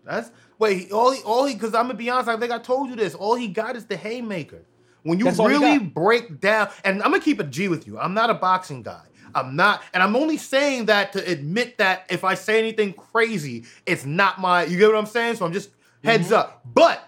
That's 0.05 0.31
wait, 0.59 0.93
all 0.93 1.13
he 1.13 1.23
all 1.23 1.45
he 1.47 1.55
because 1.55 1.75
I'm 1.75 1.87
gonna 1.87 1.95
be 1.95 2.11
honest, 2.11 2.29
I 2.29 2.37
think 2.37 2.53
I 2.53 2.59
told 2.59 2.91
you 2.91 2.97
this. 2.97 3.15
All 3.15 3.35
he 3.35 3.49
got 3.49 3.77
is 3.77 3.87
the 3.87 3.97
haymaker. 3.97 4.65
When 5.03 5.19
you 5.19 5.31
really 5.31 5.79
break 5.79 6.41
down, 6.41 6.71
and 6.83 7.03
I'm 7.03 7.11
gonna 7.11 7.23
keep 7.23 7.39
a 7.39 7.45
G 7.45 7.69
with 7.69 7.87
you. 7.87 7.99
I'm 7.99 8.15
not 8.15 8.31
a 8.31 8.35
boxing 8.35 8.83
guy. 8.83 9.03
I'm 9.35 9.57
not, 9.57 9.83
and 9.93 10.03
I'm 10.03 10.17
only 10.17 10.37
saying 10.37 10.87
that 10.87 11.13
to 11.13 11.31
admit 11.31 11.79
that 11.79 12.07
if 12.09 12.25
I 12.25 12.35
say 12.35 12.59
anything 12.59 12.93
crazy, 12.93 13.65
it's 13.85 14.05
not 14.05 14.41
my. 14.41 14.65
You 14.65 14.79
get 14.79 14.89
what 14.89 14.97
I'm 14.97 15.07
saying? 15.07 15.37
So 15.37 15.45
I'm 15.45 15.53
just 15.53 15.71
heads 16.03 16.27
mm-hmm. 16.27 16.35
up. 16.35 16.63
But 16.65 17.07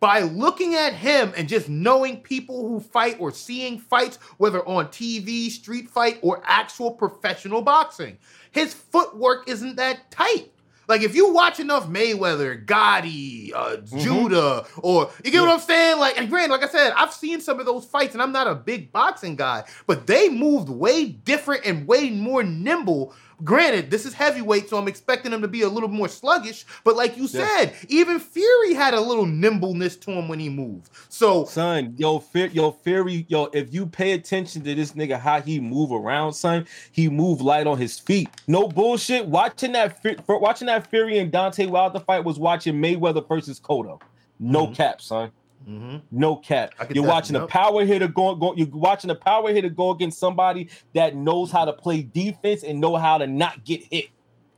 by 0.00 0.20
looking 0.20 0.74
at 0.74 0.92
him 0.92 1.32
and 1.36 1.48
just 1.48 1.68
knowing 1.68 2.20
people 2.20 2.68
who 2.68 2.80
fight 2.80 3.16
or 3.18 3.32
seeing 3.32 3.78
fights, 3.78 4.16
whether 4.36 4.66
on 4.66 4.86
TV, 4.88 5.50
street 5.50 5.88
fight, 5.88 6.18
or 6.22 6.40
actual 6.44 6.92
professional 6.92 7.62
boxing, 7.62 8.18
his 8.50 8.74
footwork 8.74 9.48
isn't 9.48 9.76
that 9.76 10.10
tight. 10.10 10.50
Like 10.88 11.02
if 11.02 11.14
you 11.14 11.32
watch 11.32 11.60
enough 11.60 11.86
Mayweather, 11.86 12.64
Cotto, 12.64 13.52
uh, 13.54 13.76
mm-hmm. 13.76 13.98
Judah, 13.98 14.64
or 14.78 15.10
you 15.22 15.30
get 15.30 15.34
yeah. 15.34 15.40
what 15.42 15.50
I'm 15.50 15.60
saying? 15.60 15.98
Like, 15.98 16.18
and 16.18 16.30
granted, 16.30 16.50
like 16.50 16.64
I 16.64 16.68
said, 16.68 16.92
I've 16.96 17.12
seen 17.12 17.42
some 17.42 17.60
of 17.60 17.66
those 17.66 17.84
fights, 17.84 18.14
and 18.14 18.22
I'm 18.22 18.32
not 18.32 18.46
a 18.46 18.54
big 18.54 18.90
boxing 18.90 19.36
guy, 19.36 19.64
but 19.86 20.06
they 20.06 20.30
moved 20.30 20.70
way 20.70 21.04
different 21.10 21.66
and 21.66 21.86
way 21.86 22.08
more 22.08 22.42
nimble 22.42 23.14
Granted, 23.44 23.90
this 23.90 24.04
is 24.04 24.12
heavyweight, 24.14 24.68
so 24.68 24.78
I'm 24.78 24.88
expecting 24.88 25.32
him 25.32 25.42
to 25.42 25.48
be 25.48 25.62
a 25.62 25.68
little 25.68 25.88
more 25.88 26.08
sluggish. 26.08 26.64
But 26.82 26.96
like 26.96 27.16
you 27.16 27.28
yeah. 27.30 27.46
said, 27.46 27.74
even 27.88 28.18
Fury 28.18 28.74
had 28.74 28.94
a 28.94 29.00
little 29.00 29.26
nimbleness 29.26 29.96
to 29.96 30.10
him 30.10 30.28
when 30.28 30.40
he 30.40 30.48
moved. 30.48 30.90
So, 31.08 31.44
son, 31.44 31.94
yo, 31.96 32.24
yo, 32.52 32.72
Fury, 32.72 33.26
yo, 33.28 33.44
if 33.52 33.72
you 33.72 33.86
pay 33.86 34.12
attention 34.12 34.62
to 34.64 34.74
this 34.74 34.92
nigga, 34.92 35.20
how 35.20 35.40
he 35.40 35.60
move 35.60 35.92
around, 35.92 36.32
son, 36.32 36.66
he 36.90 37.08
move 37.08 37.40
light 37.40 37.66
on 37.66 37.78
his 37.78 37.98
feet. 37.98 38.28
No 38.48 38.66
bullshit. 38.68 39.26
Watching 39.26 39.72
that, 39.72 40.00
watching 40.28 40.66
that 40.66 40.88
Fury 40.88 41.18
and 41.18 41.32
Deontay 41.32 41.68
Wilder 41.68 42.00
fight 42.00 42.24
was 42.24 42.38
watching 42.38 42.74
Mayweather 42.74 43.26
versus 43.26 43.60
Cotto. 43.60 44.00
No 44.40 44.66
mm-hmm. 44.66 44.74
cap, 44.74 45.00
son. 45.00 45.30
Mm-hmm. 45.68 45.98
No 46.10 46.36
cap. 46.36 46.72
You're 46.94 47.04
watching 47.04 47.36
a 47.36 47.46
power 47.46 47.84
hitter 47.84 48.08
go, 48.08 48.34
go. 48.34 48.54
You're 48.54 48.68
watching 48.68 49.10
a 49.10 49.14
power 49.14 49.52
hitter 49.52 49.68
go 49.68 49.90
against 49.90 50.18
somebody 50.18 50.70
that 50.94 51.14
knows 51.14 51.50
how 51.50 51.66
to 51.66 51.74
play 51.74 52.02
defense 52.02 52.62
and 52.62 52.80
know 52.80 52.96
how 52.96 53.18
to 53.18 53.26
not 53.26 53.64
get 53.64 53.82
hit. 53.90 54.06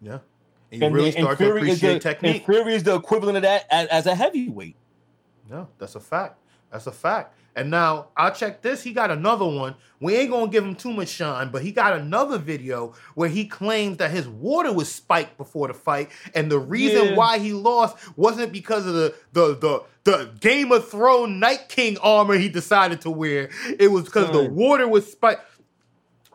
Yeah, 0.01 0.19
and 0.71 0.81
you 0.81 0.87
and, 0.87 0.95
really 0.95 1.11
start 1.11 1.39
to 1.39 1.57
appreciate 1.57 1.95
the, 1.95 1.99
technique. 1.99 2.37
And 2.37 2.45
Fury 2.45 2.75
is 2.75 2.85
the 2.85 2.95
equivalent 2.95 3.39
of 3.39 3.43
that 3.43 3.67
as, 3.71 3.89
as 3.89 4.07
a 4.07 4.15
heavyweight. 4.15 4.77
No, 5.51 5.69
that's 5.79 5.97
a 5.97 6.01
fact. 6.01 6.39
That's 6.71 6.87
a 6.87 6.93
fact. 6.93 7.35
And 7.57 7.71
now 7.71 8.09
I'll 8.17 8.33
check 8.33 8.63
this. 8.63 8.83
He 8.83 8.93
got 8.93 9.11
another 9.11 9.47
one. 9.47 9.75
We 9.99 10.17
ain't 10.17 10.31
gonna 10.31 10.51
give 10.51 10.65
him 10.65 10.77
too 10.77 10.93
much 10.93 11.09
shine, 11.09 11.51
but 11.51 11.63
he 11.63 11.73
got 11.73 11.95
another 11.95 12.39
video 12.39 12.95
where 13.15 13.29
he 13.29 13.45
claims 13.45 13.99
that 13.99 14.11
his 14.11 14.27
water 14.29 14.73
was 14.73 14.91
spiked 14.91 15.37
before 15.37 15.69
the 15.69 15.75
fight, 15.75 16.11
and 16.35 16.51
the 16.51 16.59
reason 16.59 17.09
yeah. 17.09 17.15
why 17.17 17.39
he 17.39 17.53
lost 17.53 17.97
wasn't 18.17 18.53
because 18.53 18.87
of 18.87 18.95
the 18.95 19.15
the 19.33 19.57
the 19.57 19.83
the 20.05 20.31
Game 20.41 20.73
of 20.73 20.89
Thrones 20.89 21.39
Night 21.39 21.69
King 21.69 21.99
armor 21.99 22.39
he 22.39 22.49
decided 22.49 23.03
to 23.03 23.11
wear. 23.11 23.51
It 23.79 23.89
was 23.89 24.05
because 24.05 24.31
the 24.31 24.49
water 24.49 24.89
was 24.89 25.11
spiked. 25.11 25.45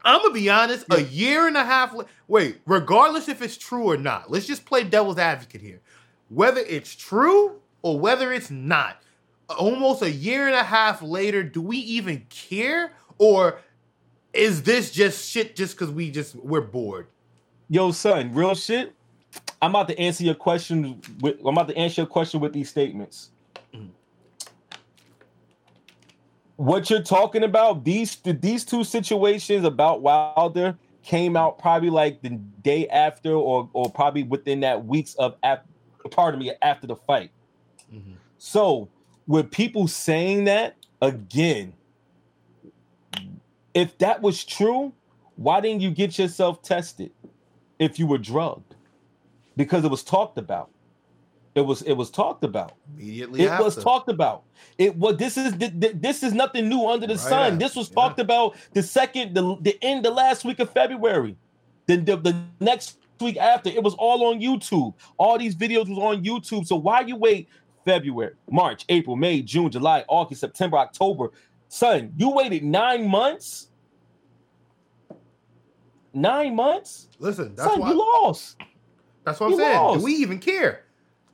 I'm 0.04 0.22
gonna 0.22 0.34
be 0.34 0.50
honest. 0.50 0.86
Yeah. 0.90 0.98
A 0.98 1.02
year 1.02 1.48
and 1.48 1.58
a 1.58 1.64
half. 1.64 1.96
Wait, 2.28 2.62
regardless 2.68 3.28
if 3.28 3.42
it's 3.42 3.58
true 3.58 3.86
or 3.86 3.98
not, 3.98 4.30
let's 4.30 4.46
just 4.46 4.66
play 4.66 4.84
devil's 4.84 5.18
advocate 5.18 5.62
here. 5.62 5.82
Whether 6.30 6.62
it's 6.62 6.96
true 6.96 7.60
or 7.82 8.00
whether 8.00 8.32
it's 8.32 8.52
not, 8.52 9.02
almost 9.50 10.02
a 10.02 10.12
year 10.12 10.48
and 10.48 10.56
a 10.56 10.64
half 10.64 11.02
later, 11.02 11.44
do 11.44 11.62
we 11.62 11.78
even 11.78 12.26
care? 12.30 12.94
Or 13.18 13.60
is 14.34 14.64
this 14.64 14.92
just 14.92 15.30
shit 15.30 15.56
just 15.56 15.76
because 15.76 15.92
we 15.92 16.12
just 16.12 16.36
we're 16.36 16.62
bored? 16.62 17.08
Yo, 17.70 17.92
son, 17.92 18.34
real 18.34 18.56
shit. 18.56 18.94
I'm 19.62 19.72
about 19.72 19.88
to 19.90 20.00
answer 20.00 20.24
your 20.24 20.36
question 20.36 21.02
with 21.20 21.40
I'm 21.40 21.48
about 21.48 21.68
to 21.70 21.78
answer 21.78 22.02
your 22.02 22.08
question 22.08 22.40
with 22.40 22.54
these 22.54 22.70
statements. 22.70 23.32
Mm-hmm. 23.74 23.88
What 26.58 26.90
you're 26.90 27.04
talking 27.04 27.44
about, 27.44 27.84
these 27.84 28.16
these 28.24 28.64
two 28.66 28.84
situations 28.84 29.66
about 29.66 30.02
Wilder 30.02 30.78
came 31.04 31.38
out 31.38 31.60
probably 31.60 31.90
like 31.90 32.22
the 32.22 32.30
day 32.64 32.88
after 32.90 33.34
or 33.34 33.70
or 33.74 33.90
probably 33.92 34.24
within 34.24 34.62
that 34.62 34.86
weeks 34.86 35.16
of 35.16 35.36
after 35.44 35.68
pardon 36.12 36.40
me 36.40 36.52
after 36.62 36.88
the 36.88 36.96
fight. 36.96 37.32
Mm-hmm. 37.94 38.14
So 38.38 38.90
with 39.28 39.52
people 39.52 39.88
saying 39.88 40.46
that 40.46 40.76
again, 41.02 41.74
if 43.74 43.98
that 43.98 44.22
was 44.22 44.44
true, 44.44 44.94
why 45.36 45.60
didn't 45.62 45.82
you 45.82 45.92
get 45.92 46.18
yourself 46.18 46.62
tested 46.62 47.12
if 47.80 48.00
you 48.00 48.08
were 48.08 48.18
drugged? 48.18 48.76
Because 49.58 49.84
it 49.84 49.92
was 49.92 50.04
talked 50.04 50.38
about. 50.38 50.70
It 51.56 51.66
was 51.66 51.82
it 51.84 51.94
was 51.94 52.12
talked 52.12 52.44
about. 52.44 52.74
Immediately, 52.98 53.44
it 53.44 53.60
was 53.60 53.78
talked 53.78 54.10
about. 54.10 54.44
It 54.78 54.98
was 54.98 55.16
this 55.16 55.38
is 55.38 55.54
this 55.58 56.22
is 56.22 56.34
nothing 56.34 56.68
new 56.68 56.86
under 56.86 57.08
the 57.08 57.14
right 57.14 57.20
sun. 57.22 57.54
After. 57.54 57.58
This 57.58 57.76
was 57.76 57.90
yeah. 57.90 57.96
talked 57.96 58.20
about 58.20 58.58
the 58.74 58.84
second 58.84 59.34
the, 59.34 59.58
the 59.62 59.78
end 59.82 60.04
the 60.04 60.12
last 60.12 60.44
week 60.44 60.60
of 60.60 60.70
February. 60.70 61.38
Then 61.88 62.04
the, 62.04 62.18
the 62.18 62.36
next 62.60 62.98
week 63.22 63.38
after 63.38 63.70
it 63.70 63.82
was 63.82 63.94
all 63.94 64.28
on 64.28 64.42
YouTube. 64.42 64.94
All 65.18 65.38
these 65.38 65.56
videos 65.56 65.88
was 65.88 65.98
on 65.98 66.26
YouTube. 66.26 66.68
So 66.68 66.76
why 66.76 67.02
you 67.02 67.16
wait 67.16 67.48
February, 67.86 68.34
March, 68.50 68.84
April, 68.90 69.16
May, 69.16 69.42
June, 69.42 69.72
July, 69.72 70.04
August, 70.08 70.42
September, 70.42 70.78
October. 70.78 71.32
Son, 71.70 72.12
you 72.18 72.32
waited 72.32 72.64
nine 72.64 73.08
months. 73.08 73.70
Nine 76.14 76.56
months. 76.56 77.10
Listen, 77.20 77.56
that's 77.56 77.70
Son, 77.70 77.80
why 77.80 77.92
you 77.92 77.98
lost. 77.98 78.58
That's 79.24 79.40
what 79.40 79.48
I'm 79.48 79.52
you 79.54 79.58
saying. 79.60 79.78
Lost. 79.78 80.00
Do 80.00 80.06
we 80.06 80.14
even 80.14 80.40
care? 80.40 80.86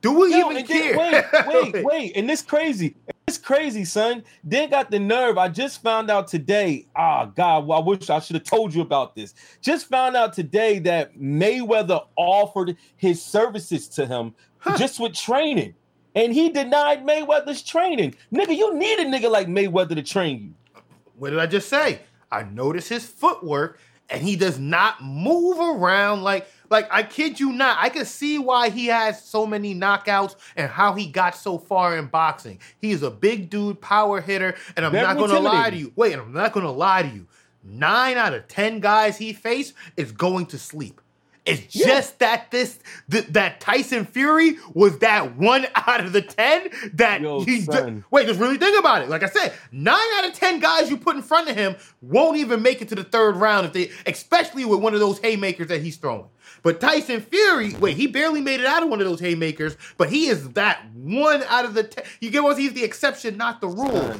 Do 0.02 0.12
we 0.18 0.32
Yo, 0.32 0.50
even 0.50 0.66
care? 0.66 0.96
Then, 0.96 1.24
wait, 1.46 1.72
wait, 1.72 1.84
wait. 1.84 2.16
And 2.16 2.28
this 2.28 2.42
crazy. 2.42 2.96
It's 3.28 3.38
crazy, 3.38 3.84
son. 3.84 4.24
Then 4.42 4.68
got 4.68 4.90
the 4.90 4.98
nerve. 4.98 5.38
I 5.38 5.48
just 5.48 5.80
found 5.80 6.10
out 6.10 6.26
today. 6.26 6.86
Ah, 6.96 7.22
oh, 7.22 7.32
God, 7.34 7.66
well, 7.66 7.78
I 7.78 7.82
wish 7.82 8.10
I 8.10 8.18
should 8.18 8.34
have 8.34 8.44
told 8.44 8.74
you 8.74 8.82
about 8.82 9.14
this. 9.14 9.34
Just 9.60 9.88
found 9.88 10.16
out 10.16 10.32
today 10.32 10.80
that 10.80 11.16
Mayweather 11.16 12.04
offered 12.16 12.76
his 12.96 13.22
services 13.22 13.88
to 13.90 14.06
him 14.06 14.34
huh. 14.58 14.76
just 14.76 14.98
with 14.98 15.14
training 15.14 15.74
and 16.14 16.32
he 16.32 16.50
denied 16.50 17.04
Mayweather's 17.04 17.62
training. 17.62 18.14
Nigga, 18.32 18.56
you 18.56 18.74
need 18.74 18.98
a 18.98 19.04
nigga 19.04 19.30
like 19.30 19.46
Mayweather 19.46 19.94
to 19.94 20.02
train 20.02 20.42
you. 20.42 20.82
What 21.16 21.30
did 21.30 21.38
I 21.38 21.46
just 21.46 21.68
say? 21.68 22.00
I 22.30 22.44
notice 22.44 22.88
his 22.88 23.06
footwork 23.06 23.78
and 24.08 24.22
he 24.22 24.36
does 24.36 24.58
not 24.58 25.02
move 25.02 25.58
around 25.58 26.22
like 26.22 26.46
like 26.70 26.88
I 26.90 27.02
kid 27.02 27.38
you 27.38 27.52
not. 27.52 27.78
I 27.80 27.90
can 27.90 28.04
see 28.04 28.38
why 28.38 28.70
he 28.70 28.86
has 28.86 29.22
so 29.22 29.46
many 29.46 29.74
knockouts 29.74 30.36
and 30.56 30.70
how 30.70 30.94
he 30.94 31.06
got 31.06 31.36
so 31.36 31.58
far 31.58 31.96
in 31.96 32.06
boxing. 32.06 32.58
He 32.80 32.92
is 32.92 33.02
a 33.02 33.10
big 33.10 33.50
dude, 33.50 33.80
power 33.80 34.20
hitter, 34.20 34.56
and 34.76 34.86
I'm 34.86 34.92
not 34.92 35.16
going 35.16 35.30
to 35.30 35.38
lie 35.38 35.70
to 35.70 35.76
you. 35.76 35.92
Wait, 35.94 36.14
I'm 36.14 36.32
not 36.32 36.52
going 36.52 36.64
to 36.64 36.72
lie 36.72 37.02
to 37.02 37.08
you. 37.08 37.26
9 37.64 38.16
out 38.16 38.34
of 38.34 38.48
10 38.48 38.80
guys 38.80 39.18
he 39.18 39.32
faced 39.32 39.74
is 39.96 40.10
going 40.10 40.46
to 40.46 40.58
sleep. 40.58 41.00
It's 41.44 41.74
yeah. 41.74 41.86
just 41.86 42.20
that 42.20 42.52
this 42.52 42.78
th- 43.10 43.26
that 43.28 43.60
Tyson 43.60 44.06
Fury 44.06 44.58
was 44.74 44.98
that 45.00 45.36
one 45.36 45.66
out 45.74 46.00
of 46.00 46.12
the 46.12 46.22
ten 46.22 46.68
that 46.94 47.20
Yo, 47.20 47.42
he 47.42 47.62
d- 47.62 48.02
wait. 48.12 48.28
Just 48.28 48.38
really 48.38 48.58
think 48.58 48.78
about 48.78 49.02
it. 49.02 49.08
Like 49.08 49.24
I 49.24 49.28
said, 49.28 49.52
nine 49.72 49.98
out 50.18 50.26
of 50.26 50.34
ten 50.34 50.60
guys 50.60 50.88
you 50.88 50.96
put 50.96 51.16
in 51.16 51.22
front 51.22 51.50
of 51.50 51.56
him 51.56 51.74
won't 52.00 52.36
even 52.36 52.62
make 52.62 52.80
it 52.80 52.88
to 52.90 52.94
the 52.94 53.02
third 53.02 53.36
round 53.36 53.66
if 53.66 53.72
they, 53.72 53.90
especially 54.06 54.64
with 54.64 54.78
one 54.78 54.94
of 54.94 55.00
those 55.00 55.18
haymakers 55.18 55.66
that 55.66 55.82
he's 55.82 55.96
throwing. 55.96 56.28
But 56.62 56.80
Tyson 56.80 57.20
Fury, 57.20 57.74
wait, 57.74 57.96
he 57.96 58.06
barely 58.06 58.40
made 58.40 58.60
it 58.60 58.66
out 58.66 58.84
of 58.84 58.88
one 58.88 59.00
of 59.00 59.06
those 59.08 59.18
haymakers, 59.18 59.76
but 59.96 60.10
he 60.10 60.28
is 60.28 60.50
that 60.50 60.86
one 60.94 61.42
out 61.48 61.64
of 61.64 61.74
the 61.74 61.82
ten. 61.82 62.04
You 62.20 62.30
get 62.30 62.44
what? 62.44 62.56
He's 62.56 62.72
the 62.72 62.84
exception, 62.84 63.36
not 63.36 63.60
the 63.60 63.68
rule. 63.68 64.14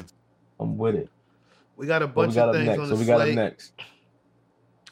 I'm 0.58 0.76
with 0.76 0.96
it. 0.96 1.08
We 1.76 1.86
got 1.86 2.02
a 2.02 2.08
bunch 2.08 2.34
got 2.34 2.48
of 2.48 2.56
things 2.56 2.76
on 2.76 2.88
the 2.88 2.96
so 2.96 3.00
we 3.00 3.06
got 3.06 3.28
next. 3.28 3.72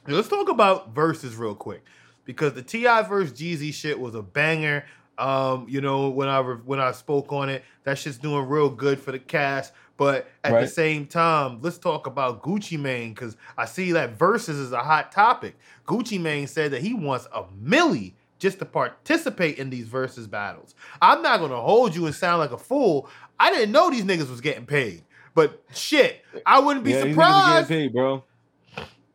Let's 0.06 0.28
talk 0.28 0.48
about 0.48 0.94
verses 0.94 1.34
real 1.34 1.56
quick 1.56 1.84
because 2.30 2.52
the 2.52 2.62
T.I. 2.62 3.02
versus 3.02 3.32
Jeezy 3.32 3.74
shit 3.74 3.98
was 3.98 4.14
a 4.14 4.22
banger. 4.22 4.84
Um, 5.18 5.66
you 5.68 5.80
know, 5.80 6.08
when 6.10 6.28
I 6.28 6.38
re- 6.38 6.60
when 6.64 6.78
I 6.78 6.92
spoke 6.92 7.32
on 7.32 7.48
it, 7.48 7.64
that 7.82 7.98
shit's 7.98 8.18
doing 8.18 8.48
real 8.48 8.70
good 8.70 9.00
for 9.00 9.10
the 9.10 9.18
cast. 9.18 9.72
But 9.96 10.28
at 10.44 10.52
right. 10.52 10.60
the 10.60 10.68
same 10.68 11.06
time, 11.06 11.58
let's 11.60 11.76
talk 11.76 12.06
about 12.06 12.42
Gucci 12.42 12.78
Mane 12.78 13.12
because 13.12 13.36
I 13.58 13.64
see 13.64 13.90
that 13.92 14.12
verses 14.12 14.58
is 14.58 14.70
a 14.70 14.78
hot 14.78 15.10
topic. 15.10 15.58
Gucci 15.86 16.20
Mane 16.20 16.46
said 16.46 16.70
that 16.70 16.82
he 16.82 16.94
wants 16.94 17.26
a 17.34 17.42
milli 17.62 18.12
just 18.38 18.60
to 18.60 18.64
participate 18.64 19.58
in 19.58 19.70
these 19.70 19.88
versus 19.88 20.28
battles. 20.28 20.76
I'm 21.02 21.20
not 21.20 21.40
gonna 21.40 21.60
hold 21.60 21.96
you 21.96 22.06
and 22.06 22.14
sound 22.14 22.38
like 22.38 22.52
a 22.52 22.58
fool. 22.58 23.10
I 23.40 23.50
didn't 23.50 23.72
know 23.72 23.90
these 23.90 24.04
niggas 24.04 24.30
was 24.30 24.40
getting 24.40 24.66
paid. 24.66 25.02
But 25.34 25.62
shit, 25.74 26.24
I 26.46 26.60
wouldn't 26.60 26.84
be 26.84 26.92
yeah, 26.92 27.02
surprised. 27.02 27.68
Paid, 27.68 27.92
bro. 27.92 28.24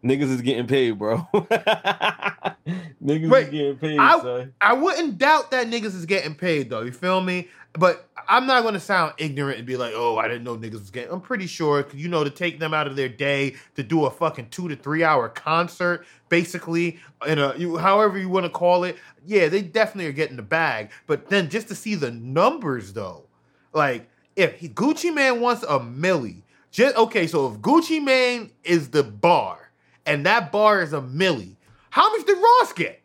Niggas 0.05 0.29
is 0.29 0.41
getting 0.41 0.67
paid, 0.67 0.99
bro. 0.99 1.27
niggas 1.33 3.29
Wait, 3.29 3.45
is 3.45 3.49
getting 3.49 3.77
paid, 3.77 3.99
I, 3.99 4.19
son. 4.19 4.53
I 4.61 4.73
wouldn't 4.73 5.17
doubt 5.17 5.51
that 5.51 5.67
niggas 5.67 5.95
is 5.95 6.05
getting 6.05 6.35
paid 6.35 6.69
though. 6.69 6.81
You 6.81 6.91
feel 6.91 7.21
me? 7.21 7.49
but 7.77 8.07
I'm 8.27 8.47
not 8.47 8.63
gonna 8.63 8.79
sound 8.79 9.13
ignorant 9.17 9.57
and 9.57 9.67
be 9.67 9.77
like, 9.77 9.93
oh, 9.95 10.17
I 10.17 10.27
didn't 10.27 10.43
know 10.43 10.57
niggas 10.57 10.73
was 10.73 10.89
getting. 10.89 11.11
I'm 11.11 11.21
pretty 11.21 11.47
sure, 11.47 11.85
you 11.93 12.07
know, 12.07 12.23
to 12.23 12.29
take 12.29 12.59
them 12.59 12.73
out 12.73 12.87
of 12.87 12.95
their 12.95 13.09
day 13.09 13.55
to 13.75 13.83
do 13.83 14.05
a 14.05 14.11
fucking 14.11 14.49
two 14.49 14.67
to 14.69 14.75
three 14.75 15.03
hour 15.03 15.29
concert, 15.29 16.05
basically, 16.29 16.99
in 17.27 17.37
a 17.37 17.55
you, 17.57 17.77
however 17.77 18.17
you 18.17 18.29
want 18.29 18.45
to 18.45 18.49
call 18.49 18.83
it. 18.83 18.97
Yeah, 19.25 19.49
they 19.49 19.61
definitely 19.61 20.07
are 20.07 20.13
getting 20.13 20.37
the 20.37 20.43
bag. 20.43 20.91
But 21.07 21.29
then 21.29 21.49
just 21.49 21.67
to 21.69 21.75
see 21.75 21.95
the 21.95 22.11
numbers 22.11 22.93
though, 22.93 23.25
like 23.73 24.09
if 24.35 24.55
he, 24.55 24.69
Gucci 24.69 25.13
Mane 25.13 25.41
wants 25.41 25.63
a 25.63 25.79
milli, 25.79 26.43
just 26.71 26.95
okay. 26.95 27.27
So 27.27 27.51
if 27.51 27.59
Gucci 27.59 28.03
Mane 28.03 28.51
is 28.63 28.89
the 28.89 29.03
bar 29.03 29.64
and 30.05 30.25
that 30.25 30.51
bar 30.51 30.81
is 30.81 30.93
a 30.93 31.01
milli, 31.01 31.55
how 31.89 32.15
much 32.15 32.25
did 32.25 32.37
Ross 32.37 32.73
get? 32.73 33.01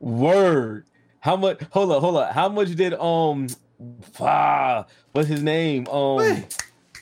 Word. 0.00 0.86
How 1.20 1.36
much? 1.36 1.60
Hold 1.70 1.92
up, 1.92 2.00
hold 2.00 2.16
up. 2.16 2.32
How 2.32 2.48
much 2.48 2.74
did 2.74 2.94
um, 2.94 3.48
ah, 4.20 4.86
what's 5.12 5.28
his 5.28 5.42
name? 5.42 5.88
Um. 5.88 6.44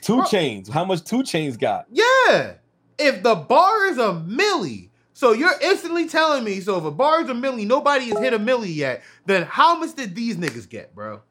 Two 0.05 0.16
Bro. 0.16 0.27
Chains. 0.27 0.68
How 0.68 0.85
much 0.85 1.03
2 1.05 1.22
Chainz 1.22 1.59
got? 1.59 1.87
Yeah. 1.90 2.57
If 2.98 3.22
the 3.22 3.35
bar 3.35 3.87
is 3.87 3.96
a 3.96 4.12
milli, 4.29 4.90
so 5.14 5.33
you're 5.33 5.59
instantly 5.62 6.07
telling 6.07 6.44
me, 6.44 6.61
so 6.61 6.77
if 6.77 6.85
a 6.85 6.90
bar 6.90 7.22
is 7.22 7.31
a 7.31 7.33
milli, 7.33 7.66
nobody 7.66 8.11
has 8.11 8.18
hit 8.18 8.35
a 8.35 8.38
milli 8.38 8.74
yet, 8.74 9.03
then 9.24 9.44
how 9.44 9.79
much 9.79 9.96
did 9.96 10.14
these 10.14 10.37
niggas 10.37 10.68
get, 10.68 10.94
bro? 10.94 11.22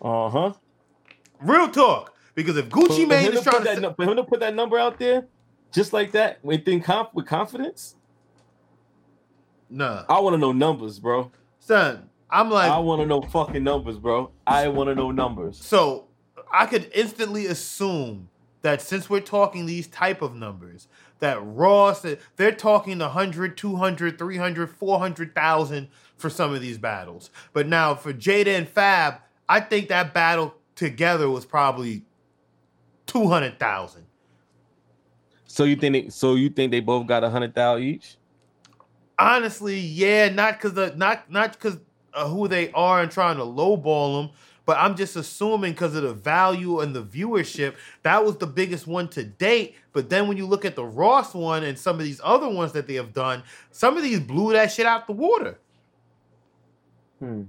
Uh 0.00 0.30
huh. 0.30 0.52
Real 1.42 1.68
talk. 1.68 2.14
Because 2.34 2.56
if 2.56 2.70
Gucci 2.70 3.06
Mane 3.06 3.34
is 3.34 3.42
trying 3.42 3.64
to, 3.64 3.80
that, 3.80 3.96
for 3.96 4.04
him 4.04 4.16
to 4.16 4.24
put 4.24 4.40
that 4.40 4.54
number 4.54 4.78
out 4.78 4.98
there, 4.98 5.26
just 5.72 5.92
like 5.92 6.12
that, 6.12 6.44
with 6.44 6.64
conf- 6.64 7.14
with 7.14 7.26
confidence, 7.26 7.96
nah. 9.68 10.04
I 10.08 10.20
want 10.20 10.34
to 10.34 10.38
know 10.38 10.52
numbers, 10.52 10.98
bro. 10.98 11.30
Son, 11.58 12.08
I'm 12.30 12.50
like, 12.50 12.70
I 12.70 12.78
want 12.78 13.02
to 13.02 13.06
know 13.06 13.20
fucking 13.22 13.62
numbers, 13.64 13.98
bro. 13.98 14.30
I 14.46 14.68
want 14.68 14.88
to 14.88 14.94
know 14.94 15.10
numbers. 15.10 15.58
So 15.58 16.06
I 16.52 16.66
could 16.66 16.90
instantly 16.94 17.46
assume 17.46 18.28
that 18.62 18.82
since 18.82 19.08
we're 19.08 19.20
talking 19.20 19.66
these 19.66 19.86
type 19.86 20.22
of 20.22 20.34
numbers, 20.34 20.88
that 21.20 21.38
Ross, 21.42 22.04
they're 22.36 22.52
talking 22.52 22.98
100, 22.98 23.56
200, 23.56 24.18
300, 24.18 24.70
400,000 24.70 25.88
for 26.16 26.30
some 26.30 26.52
of 26.54 26.60
these 26.60 26.78
battles. 26.78 27.30
But 27.52 27.68
now 27.68 27.94
for 27.94 28.12
Jada 28.12 28.58
and 28.58 28.68
Fab, 28.68 29.20
I 29.48 29.60
think 29.60 29.88
that 29.88 30.12
battle 30.12 30.54
together 30.74 31.30
was 31.30 31.44
probably 31.44 32.04
two 33.06 33.28
hundred 33.28 33.58
thousand. 33.58 34.05
So 35.56 35.64
you 35.64 35.74
think 35.74 35.94
they, 35.94 36.08
so 36.10 36.34
you 36.34 36.50
think 36.50 36.70
they 36.70 36.80
both 36.80 37.06
got 37.06 37.24
a 37.24 37.30
hundred 37.30 37.54
thousand 37.54 37.84
each? 37.84 38.18
Honestly, 39.18 39.78
yeah, 39.78 40.28
not 40.28 40.58
because 40.58 40.74
the 40.74 40.92
not 40.96 41.30
not 41.30 41.54
because 41.54 41.78
who 42.26 42.46
they 42.46 42.70
are 42.72 43.00
and 43.00 43.10
trying 43.10 43.38
to 43.38 43.42
lowball 43.42 44.20
them, 44.20 44.36
but 44.66 44.76
I'm 44.76 44.96
just 44.96 45.16
assuming 45.16 45.72
because 45.72 45.94
of 45.94 46.02
the 46.02 46.12
value 46.12 46.80
and 46.80 46.94
the 46.94 47.02
viewership, 47.02 47.74
that 48.02 48.22
was 48.22 48.36
the 48.36 48.46
biggest 48.46 48.86
one 48.86 49.08
to 49.08 49.24
date. 49.24 49.76
But 49.94 50.10
then 50.10 50.28
when 50.28 50.36
you 50.36 50.44
look 50.44 50.66
at 50.66 50.76
the 50.76 50.84
Ross 50.84 51.32
one 51.32 51.64
and 51.64 51.78
some 51.78 51.98
of 51.98 52.04
these 52.04 52.20
other 52.22 52.50
ones 52.50 52.72
that 52.72 52.86
they 52.86 52.96
have 52.96 53.14
done, 53.14 53.42
some 53.70 53.96
of 53.96 54.02
these 54.02 54.20
blew 54.20 54.52
that 54.52 54.70
shit 54.70 54.84
out 54.84 55.06
the 55.06 55.14
water. 55.14 55.58
Hmm. 57.18 57.44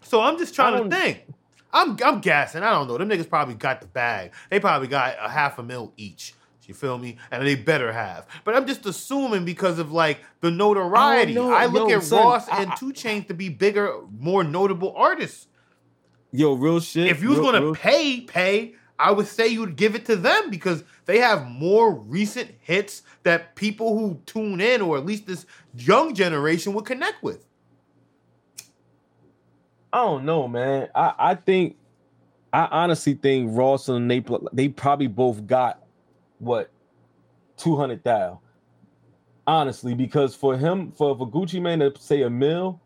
So 0.00 0.22
I'm 0.22 0.38
just 0.38 0.54
trying 0.54 0.82
to 0.82 0.96
think. 0.96 1.26
I'm 1.74 1.98
I'm 2.02 2.22
gassing. 2.22 2.62
I 2.62 2.70
don't 2.70 2.88
know. 2.88 2.96
Them 2.96 3.10
niggas 3.10 3.28
probably 3.28 3.56
got 3.56 3.82
the 3.82 3.86
bag. 3.86 4.32
They 4.48 4.60
probably 4.60 4.88
got 4.88 5.16
a 5.20 5.28
half 5.28 5.58
a 5.58 5.62
mil 5.62 5.92
each. 5.98 6.32
You 6.66 6.74
feel 6.74 6.98
me? 6.98 7.16
And 7.30 7.46
they 7.46 7.54
better 7.54 7.92
have. 7.92 8.26
But 8.44 8.56
I'm 8.56 8.66
just 8.66 8.86
assuming 8.86 9.44
because 9.44 9.78
of 9.78 9.92
like 9.92 10.20
the 10.40 10.50
notoriety. 10.50 11.36
Oh, 11.38 11.50
I 11.50 11.66
look 11.66 11.90
at 11.90 12.02
son, 12.02 12.24
Ross 12.24 12.48
I, 12.48 12.62
and 12.62 12.72
2 12.78 12.92
Chainz 12.92 13.28
to 13.28 13.34
be 13.34 13.48
bigger, 13.48 14.00
more 14.18 14.44
notable 14.44 14.94
artists. 14.96 15.46
Yo, 16.32 16.54
real 16.54 16.80
shit. 16.80 17.06
If 17.06 17.22
you 17.22 17.28
was 17.28 17.38
real, 17.38 17.52
gonna 17.52 17.62
real... 17.62 17.74
pay, 17.74 18.20
pay, 18.22 18.74
I 18.98 19.10
would 19.10 19.26
say 19.26 19.48
you 19.48 19.60
would 19.60 19.76
give 19.76 19.94
it 19.94 20.06
to 20.06 20.16
them 20.16 20.50
because 20.50 20.84
they 21.06 21.18
have 21.18 21.46
more 21.46 21.94
recent 21.94 22.50
hits 22.60 23.02
that 23.22 23.54
people 23.54 23.98
who 23.98 24.20
tune 24.26 24.60
in, 24.60 24.80
or 24.80 24.96
at 24.96 25.06
least 25.06 25.26
this 25.26 25.46
young 25.76 26.14
generation, 26.14 26.72
would 26.74 26.84
connect 26.84 27.22
with. 27.22 27.46
I 29.92 29.98
don't 29.98 30.24
know, 30.24 30.48
man. 30.48 30.88
I, 30.94 31.14
I 31.18 31.34
think 31.36 31.76
I 32.52 32.66
honestly 32.70 33.14
think 33.14 33.50
Ross 33.52 33.88
and 33.88 34.10
they 34.10 34.24
they 34.52 34.68
probably 34.68 35.06
both 35.06 35.46
got 35.46 35.83
what 36.44 36.70
two 37.56 37.76
hundred 37.76 38.04
thousand. 38.04 38.38
Honestly, 39.46 39.94
because 39.94 40.34
for 40.34 40.56
him, 40.56 40.90
for, 40.92 41.16
for 41.16 41.30
Gucci 41.30 41.60
Mane 41.60 41.80
to 41.80 41.92
say 42.00 42.22
a 42.22 42.30
mill, 42.30 42.80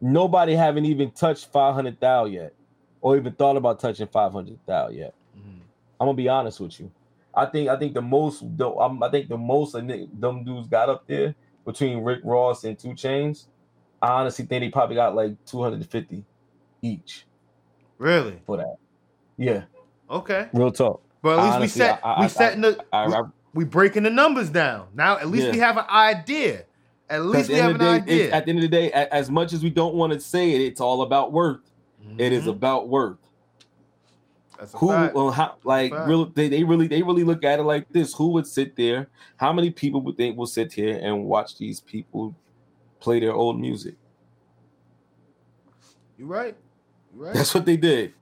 nobody 0.00 0.54
haven't 0.54 0.84
even 0.84 1.10
touched 1.12 1.52
five 1.52 1.74
hundred 1.74 2.00
thousand 2.00 2.34
yet, 2.34 2.54
or 3.00 3.16
even 3.16 3.32
thought 3.34 3.56
about 3.56 3.80
touching 3.80 4.08
five 4.08 4.32
hundred 4.32 4.58
thousand 4.66 4.98
yet. 4.98 5.14
Mm-hmm. 5.38 5.60
I'm 6.00 6.06
gonna 6.06 6.14
be 6.14 6.28
honest 6.28 6.60
with 6.60 6.80
you. 6.80 6.90
I 7.34 7.46
think 7.46 7.68
I 7.68 7.78
think 7.78 7.94
the 7.94 8.02
most 8.02 8.42
the, 8.56 8.68
um, 8.70 9.02
I 9.02 9.10
think 9.10 9.28
the 9.28 9.36
most 9.36 9.74
of 9.74 9.86
them 9.86 10.44
dudes 10.44 10.68
got 10.68 10.88
up 10.88 11.06
there 11.06 11.34
between 11.64 12.02
Rick 12.04 12.20
Ross 12.22 12.62
and 12.62 12.78
2 12.78 12.90
Chainz 12.90 13.46
I 14.02 14.08
honestly 14.08 14.44
think 14.44 14.62
they 14.62 14.68
probably 14.68 14.96
got 14.96 15.14
like 15.14 15.32
250 15.46 16.24
each. 16.82 17.26
Really? 17.98 18.40
For 18.46 18.58
that. 18.58 18.76
Yeah. 19.38 19.64
Okay. 20.10 20.48
Real 20.52 20.70
talk. 20.70 21.02
But 21.26 21.38
at 21.38 21.44
least 21.44 21.56
honestly, 21.56 21.82
we 21.82 21.86
set 21.86 22.00
I, 22.04 22.12
I, 22.12 22.20
we 22.20 22.28
setting 22.28 22.60
the 22.60 22.84
I, 22.92 23.20
we, 23.20 23.28
we, 23.54 23.64
breaking 23.64 24.04
the 24.04 24.10
numbers 24.10 24.50
down. 24.50 24.88
Now 24.94 25.16
at 25.16 25.28
least 25.28 25.46
yeah. 25.46 25.52
we 25.52 25.58
have 25.58 25.76
an 25.76 25.86
idea. 25.88 26.64
At 27.08 27.24
least 27.24 27.48
we 27.48 27.56
have 27.56 27.72
an 27.72 27.78
day, 27.78 27.86
idea. 27.86 28.32
At 28.32 28.44
the 28.44 28.50
end 28.50 28.58
of 28.58 28.62
the 28.62 28.68
day, 28.68 28.92
as 28.92 29.30
much 29.30 29.52
as 29.52 29.62
we 29.62 29.70
don't 29.70 29.94
want 29.94 30.12
to 30.12 30.20
say 30.20 30.52
it, 30.52 30.60
it's 30.60 30.80
all 30.80 31.02
about 31.02 31.32
worth. 31.32 31.60
Mm-hmm. 32.02 32.20
It 32.20 32.32
is 32.32 32.42
mm-hmm. 32.42 32.50
about 32.50 32.88
worth. 32.88 33.18
Who 34.76 34.86
well, 34.86 35.30
how 35.30 35.56
like 35.64 35.92
really 35.92 36.32
they, 36.34 36.48
they 36.48 36.64
really 36.64 36.86
they 36.86 37.02
really 37.02 37.24
look 37.24 37.44
at 37.44 37.58
it 37.58 37.64
like 37.64 37.88
this. 37.90 38.14
Who 38.14 38.28
would 38.28 38.46
sit 38.46 38.74
there? 38.74 39.08
How 39.36 39.52
many 39.52 39.70
people 39.70 40.00
would 40.00 40.16
think 40.16 40.38
will 40.38 40.46
sit 40.46 40.72
here 40.72 40.98
and 41.02 41.24
watch 41.24 41.58
these 41.58 41.80
people 41.80 42.34
play 43.00 43.20
their 43.20 43.34
old 43.34 43.60
music. 43.60 43.94
You're 46.18 46.28
right. 46.28 46.56
You're 47.14 47.26
right. 47.26 47.34
That's 47.34 47.54
what 47.54 47.66
they 47.66 47.76
did. 47.76 48.14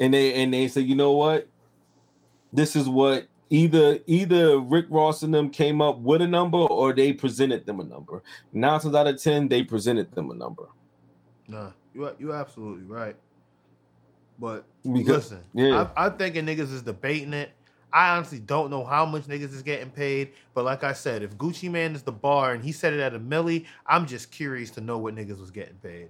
And 0.00 0.12
they 0.12 0.34
and 0.34 0.52
they 0.52 0.68
said, 0.68 0.84
you 0.84 0.96
know 0.96 1.12
what? 1.12 1.46
This 2.54 2.76
is 2.76 2.88
what 2.88 3.26
either 3.50 3.98
either 4.06 4.58
Rick 4.58 4.86
Ross 4.88 5.22
and 5.22 5.34
them 5.34 5.50
came 5.50 5.80
up 5.80 5.98
with 5.98 6.22
a 6.22 6.26
number 6.26 6.58
or 6.58 6.92
they 6.92 7.12
presented 7.12 7.66
them 7.66 7.80
a 7.80 7.84
number. 7.84 8.22
Nine 8.52 8.80
times 8.80 8.94
out 8.94 9.06
of 9.06 9.22
ten, 9.22 9.48
they 9.48 9.62
presented 9.62 10.12
them 10.14 10.30
a 10.30 10.34
number. 10.34 10.68
Nah, 11.48 11.70
you 11.94 12.10
you 12.18 12.32
absolutely 12.32 12.84
right. 12.84 13.16
But 14.38 14.64
because, 14.82 15.30
listen, 15.30 15.44
yeah. 15.52 15.88
I, 15.96 16.06
I'm 16.06 16.16
thinking 16.16 16.46
niggas 16.46 16.72
is 16.72 16.82
debating 16.82 17.32
it 17.32 17.50
I 17.94 18.16
honestly 18.16 18.40
don't 18.40 18.70
know 18.70 18.84
how 18.84 19.06
much 19.06 19.22
niggas 19.22 19.54
is 19.54 19.62
getting 19.62 19.88
paid, 19.88 20.32
but 20.52 20.64
like 20.64 20.82
I 20.82 20.92
said, 20.92 21.22
if 21.22 21.38
Gucci 21.38 21.70
Mane 21.70 21.94
is 21.94 22.02
the 22.02 22.10
bar 22.10 22.52
and 22.52 22.62
he 22.62 22.72
said 22.72 22.92
it 22.92 22.98
at 22.98 23.14
a 23.14 23.20
milli, 23.20 23.66
I'm 23.86 24.04
just 24.04 24.32
curious 24.32 24.70
to 24.70 24.80
know 24.80 24.98
what 24.98 25.14
niggas 25.14 25.38
was 25.38 25.52
getting 25.52 25.76
paid. 25.76 26.08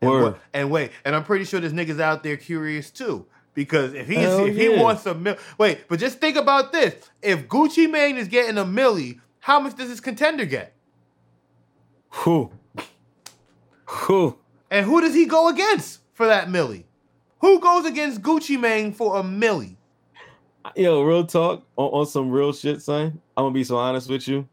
And, 0.00 0.10
what, 0.10 0.40
and 0.54 0.70
wait, 0.70 0.90
and 1.04 1.14
I'm 1.14 1.22
pretty 1.22 1.44
sure 1.44 1.60
there's 1.60 1.74
niggas 1.74 2.00
out 2.00 2.22
there 2.22 2.38
curious 2.38 2.90
too. 2.90 3.26
Because 3.54 3.92
if 3.92 4.08
he 4.08 4.16
if 4.16 4.56
yeah. 4.56 4.62
he 4.62 4.68
wants 4.80 5.04
a 5.04 5.14
mill, 5.14 5.36
wait, 5.58 5.86
but 5.88 5.98
just 5.98 6.18
think 6.20 6.36
about 6.36 6.72
this: 6.72 6.94
if 7.20 7.48
Gucci 7.48 7.90
Mane 7.90 8.16
is 8.16 8.28
getting 8.28 8.56
a 8.56 8.64
milli, 8.64 9.20
how 9.40 9.60
much 9.60 9.76
does 9.76 9.90
his 9.90 10.00
contender 10.00 10.46
get? 10.46 10.74
Who? 12.10 12.50
Who? 13.84 14.38
And 14.70 14.86
who 14.86 15.02
does 15.02 15.14
he 15.14 15.26
go 15.26 15.48
against 15.48 16.00
for 16.14 16.26
that 16.26 16.48
milli? 16.48 16.84
Who 17.40 17.60
goes 17.60 17.84
against 17.84 18.22
Gucci 18.22 18.58
Mane 18.58 18.92
for 18.92 19.18
a 19.18 19.22
milli? 19.22 19.76
Yo, 20.76 21.02
real 21.02 21.26
talk 21.26 21.66
on, 21.76 21.88
on 21.88 22.06
some 22.06 22.30
real 22.30 22.52
shit, 22.52 22.80
son. 22.80 23.20
I'm 23.36 23.44
gonna 23.44 23.50
be 23.50 23.64
so 23.64 23.76
honest 23.76 24.08
with 24.08 24.26
you. 24.28 24.48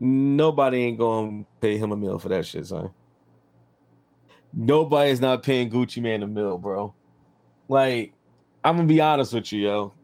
Nobody 0.00 0.78
ain't 0.78 0.98
gonna 0.98 1.44
pay 1.60 1.78
him 1.78 1.92
a 1.92 1.96
meal 1.96 2.18
for 2.18 2.28
that 2.28 2.44
shit, 2.44 2.66
son. 2.66 2.90
Nobody's 4.52 5.20
not 5.20 5.42
paying 5.42 5.70
Gucci 5.70 6.02
Mane 6.02 6.22
a 6.22 6.26
meal, 6.26 6.58
bro. 6.58 6.92
Like, 7.72 8.12
I'm 8.62 8.76
gonna 8.76 8.86
be 8.86 9.00
honest 9.00 9.32
with 9.32 9.50
you, 9.50 9.60
yo. 9.62 9.94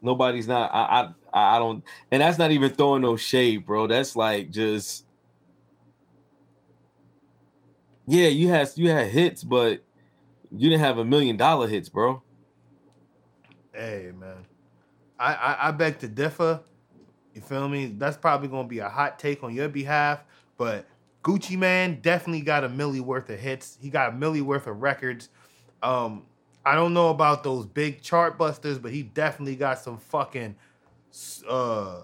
Nobody's 0.00 0.48
not. 0.48 0.70
I, 0.72 1.12
I, 1.34 1.56
I 1.56 1.58
don't, 1.58 1.84
and 2.10 2.22
that's 2.22 2.38
not 2.38 2.50
even 2.50 2.70
throwing 2.70 3.02
no 3.02 3.18
shade, 3.18 3.66
bro. 3.66 3.86
That's 3.86 4.16
like 4.16 4.50
just, 4.50 5.04
yeah. 8.06 8.28
You 8.28 8.48
had 8.48 8.70
you 8.74 8.88
had 8.88 9.08
hits, 9.08 9.44
but 9.44 9.84
you 10.50 10.70
didn't 10.70 10.80
have 10.80 10.96
a 10.96 11.04
million 11.04 11.36
dollar 11.36 11.68
hits, 11.68 11.90
bro. 11.90 12.22
Hey, 13.74 14.12
man. 14.18 14.46
I, 15.18 15.34
I, 15.34 15.68
I 15.68 15.70
beg 15.72 15.98
to 15.98 16.08
differ. 16.08 16.60
You 17.34 17.42
feel 17.42 17.68
me? 17.68 17.94
That's 17.98 18.16
probably 18.16 18.48
gonna 18.48 18.66
be 18.66 18.78
a 18.78 18.88
hot 18.88 19.18
take 19.18 19.44
on 19.44 19.54
your 19.54 19.68
behalf, 19.68 20.24
but 20.56 20.86
Gucci 21.22 21.58
Mane 21.58 22.00
definitely 22.00 22.40
got 22.40 22.64
a 22.64 22.68
milli 22.70 23.02
worth 23.02 23.28
of 23.28 23.38
hits. 23.38 23.76
He 23.78 23.90
got 23.90 24.08
a 24.08 24.16
milli 24.16 24.40
worth 24.40 24.66
of 24.66 24.80
records. 24.80 25.28
Um, 25.82 26.24
I 26.64 26.74
don't 26.74 26.92
know 26.92 27.08
about 27.08 27.42
those 27.42 27.66
big 27.66 28.02
chart 28.02 28.36
busters, 28.36 28.78
but 28.78 28.92
he 28.92 29.02
definitely 29.02 29.56
got 29.56 29.78
some 29.78 29.98
fucking. 29.98 30.56
Uh, 31.48 32.02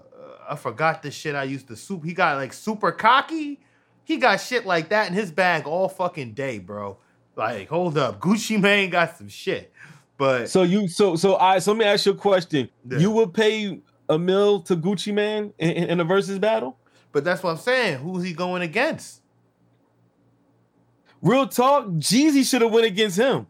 I 0.49 0.55
forgot 0.55 1.03
the 1.03 1.11
shit 1.11 1.35
I 1.35 1.43
used 1.43 1.67
to 1.67 1.75
soup. 1.75 2.03
He 2.03 2.13
got 2.13 2.37
like 2.37 2.53
super 2.53 2.91
cocky. 2.91 3.59
He 4.03 4.17
got 4.17 4.37
shit 4.37 4.65
like 4.65 4.89
that 4.89 5.07
in 5.07 5.13
his 5.13 5.31
bag 5.31 5.67
all 5.67 5.89
fucking 5.89 6.33
day, 6.33 6.59
bro. 6.59 6.97
Like, 7.35 7.67
hold 7.69 7.97
up, 7.97 8.19
Gucci 8.19 8.59
Mane 8.59 8.89
got 8.89 9.17
some 9.17 9.27
shit. 9.27 9.71
But 10.17 10.49
so 10.49 10.63
you 10.63 10.87
so 10.87 11.15
so 11.15 11.35
I 11.35 11.59
so 11.59 11.73
let 11.73 11.77
me 11.77 11.85
ask 11.85 12.05
you 12.05 12.13
a 12.13 12.15
question. 12.15 12.69
Yeah. 12.89 12.97
You 12.97 13.11
would 13.11 13.33
pay 13.33 13.79
a 14.09 14.17
mill 14.17 14.61
to 14.61 14.75
Gucci 14.75 15.13
Mane 15.13 15.53
in, 15.59 15.71
in 15.71 15.99
a 15.99 16.03
versus 16.03 16.39
battle? 16.39 16.77
But 17.11 17.23
that's 17.23 17.43
what 17.43 17.51
I'm 17.51 17.57
saying. 17.57 17.99
Who's 17.99 18.23
he 18.23 18.33
going 18.33 18.63
against? 18.63 19.21
Real 21.21 21.47
talk, 21.47 21.87
Jeezy 21.87 22.47
should 22.47 22.61
have 22.61 22.71
went 22.71 22.85
against 22.85 23.17
him. 23.17 23.47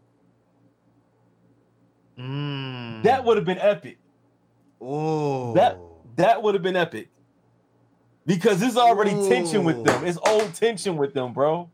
Mm. 2.18 3.02
That 3.04 3.24
would 3.24 3.36
have 3.36 3.46
been 3.46 3.58
epic. 3.58 3.98
Oh, 4.80 5.54
that 5.54 5.78
that 6.16 6.42
would 6.42 6.54
have 6.54 6.62
been 6.62 6.76
epic 6.76 7.08
because 8.26 8.60
there's 8.60 8.76
already 8.76 9.12
Ooh. 9.12 9.28
tension 9.28 9.64
with 9.64 9.84
them. 9.84 10.04
It's 10.04 10.18
old 10.26 10.54
tension 10.54 10.96
with 10.96 11.14
them, 11.14 11.32
bro. 11.32 11.70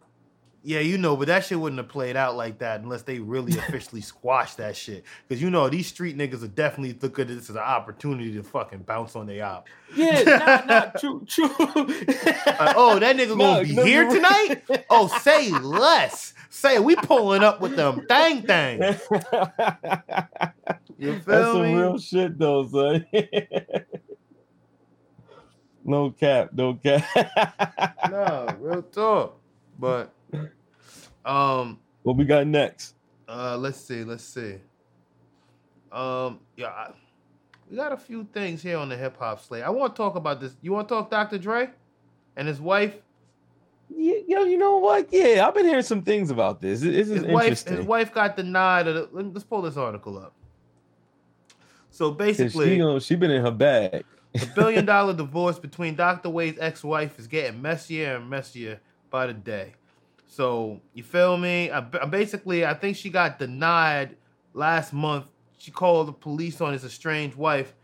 Yeah, 0.66 0.80
you 0.80 0.96
know, 0.96 1.14
but 1.14 1.28
that 1.28 1.44
shit 1.44 1.60
wouldn't 1.60 1.78
have 1.78 1.88
played 1.88 2.16
out 2.16 2.36
like 2.36 2.58
that 2.60 2.80
unless 2.80 3.02
they 3.02 3.18
really 3.18 3.52
officially 3.58 4.00
squashed 4.00 4.56
that 4.56 4.74
shit. 4.74 5.04
Because 5.28 5.42
you 5.42 5.50
know, 5.50 5.68
these 5.68 5.86
street 5.86 6.16
niggas 6.16 6.42
are 6.42 6.48
definitely 6.48 6.98
look 7.00 7.18
at 7.18 7.28
this 7.28 7.50
as 7.50 7.56
an 7.56 7.58
opportunity 7.58 8.32
to 8.32 8.42
fucking 8.42 8.80
bounce 8.80 9.14
on 9.14 9.26
their 9.26 9.44
op. 9.44 9.68
Yeah, 9.94 10.22
not, 10.22 10.66
not 10.66 11.00
true, 11.00 11.22
true. 11.28 11.50
uh, 11.58 12.72
oh, 12.76 12.98
that 12.98 13.14
nigga 13.16 13.36
gonna 13.36 13.62
be 13.62 13.74
no, 13.74 13.84
here 13.84 14.08
tonight? 14.08 14.62
Oh, 14.88 15.08
say 15.20 15.50
less. 15.50 16.32
Say 16.48 16.78
we 16.78 16.96
pulling 16.96 17.42
up 17.42 17.60
with 17.60 17.76
them 17.76 18.06
thang 18.08 18.42
thang. 18.42 18.96
You 20.98 21.18
feel 21.20 21.22
That's 21.26 21.46
me? 21.48 21.52
some 21.52 21.74
real 21.74 21.98
shit 21.98 22.38
though, 22.38 22.66
son. 22.66 23.04
no 25.84 26.10
cap, 26.10 26.50
no 26.52 26.74
cap. 26.74 27.04
no, 28.10 28.56
real 28.58 28.82
talk. 28.82 29.40
But 29.78 30.12
um, 31.24 31.78
what 32.02 32.16
we 32.16 32.24
got 32.24 32.46
next? 32.46 32.94
Uh, 33.28 33.56
let's 33.56 33.80
see, 33.80 34.04
let's 34.04 34.24
see. 34.24 34.56
Um, 35.90 36.40
yeah, 36.56 36.68
I, 36.68 36.90
we 37.70 37.76
got 37.76 37.92
a 37.92 37.96
few 37.96 38.26
things 38.32 38.62
here 38.62 38.78
on 38.78 38.88
the 38.88 38.96
hip 38.96 39.16
hop 39.18 39.40
slate. 39.40 39.62
I 39.62 39.70
want 39.70 39.94
to 39.94 39.96
talk 39.96 40.16
about 40.16 40.40
this. 40.40 40.56
You 40.60 40.72
want 40.72 40.88
to 40.88 40.94
talk 40.94 41.10
Dr. 41.10 41.38
Dre 41.38 41.70
and 42.36 42.46
his 42.46 42.60
wife? 42.60 42.94
Yeah, 43.88 44.16
yo, 44.26 44.44
you 44.44 44.58
know 44.58 44.78
what? 44.78 45.08
Yeah, 45.10 45.46
I've 45.46 45.54
been 45.54 45.66
hearing 45.66 45.82
some 45.82 46.02
things 46.02 46.30
about 46.30 46.60
this. 46.60 46.80
This 46.80 47.08
is 47.08 47.22
his 47.22 47.24
wife, 47.24 47.64
his 47.66 47.86
wife 47.86 48.12
got 48.12 48.36
denied. 48.36 48.86
The, 48.86 49.08
let's 49.12 49.44
pull 49.44 49.62
this 49.62 49.76
article 49.76 50.18
up. 50.18 50.34
So 51.90 52.10
basically, 52.10 52.66
she, 52.66 52.72
you 52.72 52.78
know, 52.78 52.98
she 52.98 53.14
been 53.14 53.30
in 53.30 53.42
her 53.42 53.52
bag. 53.52 54.04
the 54.32 54.46
billion 54.46 54.84
dollar 54.84 55.14
divorce 55.16 55.58
between 55.58 55.94
Dr. 55.94 56.30
Dre's 56.30 56.58
ex-wife 56.58 57.18
is 57.18 57.28
getting 57.28 57.62
messier 57.62 58.16
and 58.16 58.28
messier 58.28 58.80
by 59.14 59.28
the 59.28 59.32
day. 59.32 59.72
So 60.26 60.80
you 60.92 61.04
feel 61.04 61.36
me? 61.36 61.70
I, 61.70 61.78
basically, 61.78 62.66
I 62.66 62.74
think 62.74 62.96
she 62.96 63.10
got 63.10 63.38
denied 63.38 64.16
last 64.54 64.92
month. 64.92 65.26
She 65.56 65.70
called 65.70 66.08
the 66.08 66.12
police 66.12 66.60
on 66.60 66.72
his 66.72 66.84
estranged 66.84 67.36
wife 67.36 67.74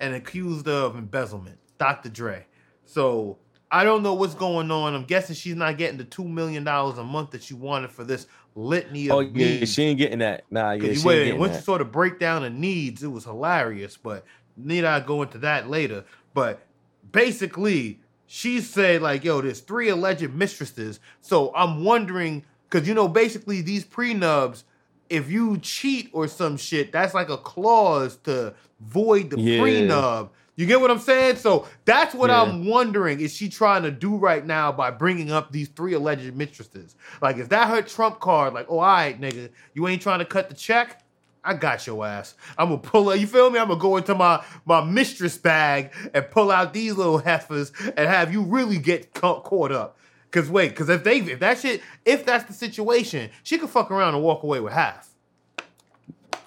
and 0.00 0.16
accused 0.16 0.66
her 0.66 0.72
of 0.72 0.96
embezzlement. 0.96 1.58
Dr. 1.78 2.08
Dre. 2.08 2.44
So 2.86 3.38
I 3.70 3.84
don't 3.84 4.02
know 4.02 4.14
what's 4.14 4.34
going 4.34 4.72
on. 4.72 4.96
I'm 4.96 5.04
guessing 5.04 5.36
she's 5.36 5.54
not 5.54 5.78
getting 5.78 5.96
the 5.96 6.02
two 6.02 6.24
million 6.24 6.64
dollars 6.64 6.98
a 6.98 7.04
month 7.04 7.30
that 7.30 7.44
she 7.44 7.54
wanted 7.54 7.92
for 7.92 8.02
this 8.02 8.26
litany 8.56 9.10
of. 9.10 9.12
Oh 9.12 9.20
yeah, 9.20 9.30
needs. 9.32 9.72
she 9.72 9.84
ain't 9.84 9.98
getting 9.98 10.18
that. 10.18 10.42
Nah, 10.50 10.72
yeah, 10.72 10.94
she 10.94 11.06
wait, 11.06 11.32
once 11.34 11.54
you 11.54 11.62
sort 11.62 11.80
of 11.80 11.92
break 11.92 12.18
down 12.18 12.42
the 12.42 12.50
needs, 12.50 13.04
it 13.04 13.12
was 13.12 13.22
hilarious. 13.22 13.96
But 13.96 14.24
need 14.56 14.84
I 14.84 14.98
go 14.98 15.22
into 15.22 15.38
that 15.38 15.70
later? 15.70 16.04
But 16.34 16.66
basically, 17.12 17.99
she 18.32 18.60
said 18.60 19.02
like, 19.02 19.24
"Yo, 19.24 19.40
there's 19.40 19.58
three 19.58 19.88
alleged 19.88 20.32
mistresses." 20.32 21.00
So 21.20 21.52
I'm 21.52 21.82
wondering 21.82 22.44
because 22.68 22.86
you 22.86 22.94
know, 22.94 23.08
basically 23.08 23.60
these 23.60 23.84
prenups, 23.84 24.62
if 25.08 25.28
you 25.28 25.58
cheat 25.58 26.10
or 26.12 26.28
some 26.28 26.56
shit, 26.56 26.92
that's 26.92 27.12
like 27.12 27.28
a 27.28 27.36
clause 27.36 28.18
to 28.18 28.54
void 28.78 29.30
the 29.30 29.40
yeah. 29.40 29.58
prenup. 29.58 30.28
You 30.54 30.66
get 30.66 30.80
what 30.80 30.92
I'm 30.92 31.00
saying? 31.00 31.36
So 31.36 31.66
that's 31.84 32.14
what 32.14 32.30
yeah. 32.30 32.42
I'm 32.42 32.66
wondering. 32.66 33.18
Is 33.18 33.34
she 33.34 33.48
trying 33.48 33.82
to 33.82 33.90
do 33.90 34.14
right 34.14 34.46
now 34.46 34.70
by 34.70 34.92
bringing 34.92 35.32
up 35.32 35.50
these 35.50 35.66
three 35.66 35.94
alleged 35.94 36.32
mistresses? 36.36 36.94
Like, 37.20 37.36
is 37.36 37.48
that 37.48 37.68
her 37.68 37.82
trump 37.82 38.20
card? 38.20 38.54
Like, 38.54 38.66
oh, 38.68 38.78
all 38.78 38.82
right, 38.82 39.20
nigga, 39.20 39.48
you 39.74 39.88
ain't 39.88 40.02
trying 40.02 40.20
to 40.20 40.24
cut 40.24 40.48
the 40.48 40.54
check? 40.54 41.02
I 41.42 41.54
got 41.54 41.86
your 41.86 42.06
ass. 42.06 42.34
I'm 42.58 42.68
gonna 42.68 42.80
pull 42.80 43.10
out. 43.10 43.18
You 43.18 43.26
feel 43.26 43.50
me? 43.50 43.58
I'm 43.58 43.68
gonna 43.68 43.80
go 43.80 43.96
into 43.96 44.14
my 44.14 44.44
my 44.64 44.84
mistress 44.84 45.38
bag 45.38 45.92
and 46.12 46.30
pull 46.30 46.50
out 46.50 46.74
these 46.74 46.96
little 46.96 47.18
heifers 47.18 47.72
and 47.80 48.08
have 48.08 48.32
you 48.32 48.42
really 48.42 48.78
get 48.78 49.14
ca- 49.14 49.40
caught 49.40 49.72
up. 49.72 49.96
Cause 50.30 50.48
wait, 50.48 50.76
cause 50.76 50.88
if 50.88 51.02
they 51.02 51.18
if 51.18 51.40
that 51.40 51.58
shit 51.58 51.82
if 52.04 52.24
that's 52.24 52.44
the 52.44 52.52
situation, 52.52 53.30
she 53.42 53.58
could 53.58 53.70
fuck 53.70 53.90
around 53.90 54.14
and 54.14 54.22
walk 54.22 54.42
away 54.42 54.60
with 54.60 54.72
half. 54.72 55.08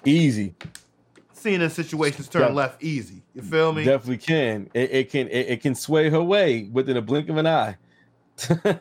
Easy. 0.04 0.54
Seeing 1.32 1.60
in 1.60 1.70
situations 1.70 2.28
turn 2.28 2.54
left 2.54 2.82
easy. 2.82 3.22
You 3.34 3.42
feel 3.42 3.72
me? 3.72 3.84
Definitely 3.84 4.18
can. 4.18 4.70
It, 4.72 4.90
it 4.90 5.10
can 5.10 5.28
it, 5.28 5.48
it 5.48 5.60
can 5.60 5.74
sway 5.74 6.08
her 6.08 6.22
way 6.22 6.68
within 6.72 6.96
a 6.96 7.02
blink 7.02 7.28
of 7.28 7.36
an 7.36 7.46
eye. 7.46 7.76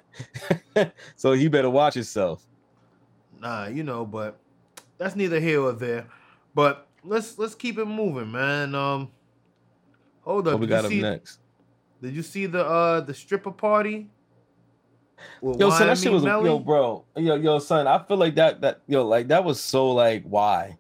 so 1.16 1.34
he 1.34 1.48
better 1.48 1.70
watch 1.70 1.96
himself. 1.96 2.46
Nah, 3.42 3.68
you 3.68 3.84
know, 3.84 4.06
but 4.06 4.40
that's 4.98 5.16
neither 5.16 5.40
here 5.40 5.62
or 5.62 5.74
there. 5.74 6.08
But 6.56 6.88
let's 7.04 7.38
let's 7.38 7.56
keep 7.56 7.78
it 7.78 7.86
moving, 7.86 8.32
man. 8.32 8.76
Um, 8.76 9.12
hold 10.22 10.48
up. 10.48 10.54
What 10.54 10.62
we 10.62 10.68
got 10.68 10.86
up 10.86 10.92
see, 10.92 11.02
next? 11.02 11.40
Did 12.02 12.16
you 12.16 12.22
see 12.22 12.46
the 12.46 12.66
uh 12.66 13.02
the 13.02 13.14
stripper 13.14 13.52
party? 13.52 14.10
Yo, 15.42 15.70
son, 15.70 15.88
that 15.88 15.98
shit 15.98 16.12
was 16.12 16.24
Melly? 16.24 16.50
yo, 16.50 16.60
bro. 16.60 17.06
Yo, 17.16 17.36
yo, 17.36 17.60
son, 17.60 17.88
I 17.88 18.00
feel 18.00 18.18
like 18.18 18.36
that 18.36 18.62
that 18.62 18.82
yo, 18.88 19.06
like 19.06 19.28
that 19.30 19.44
was 19.44 19.60
so 19.60 19.92
like 19.92 20.24
why? 20.24 20.78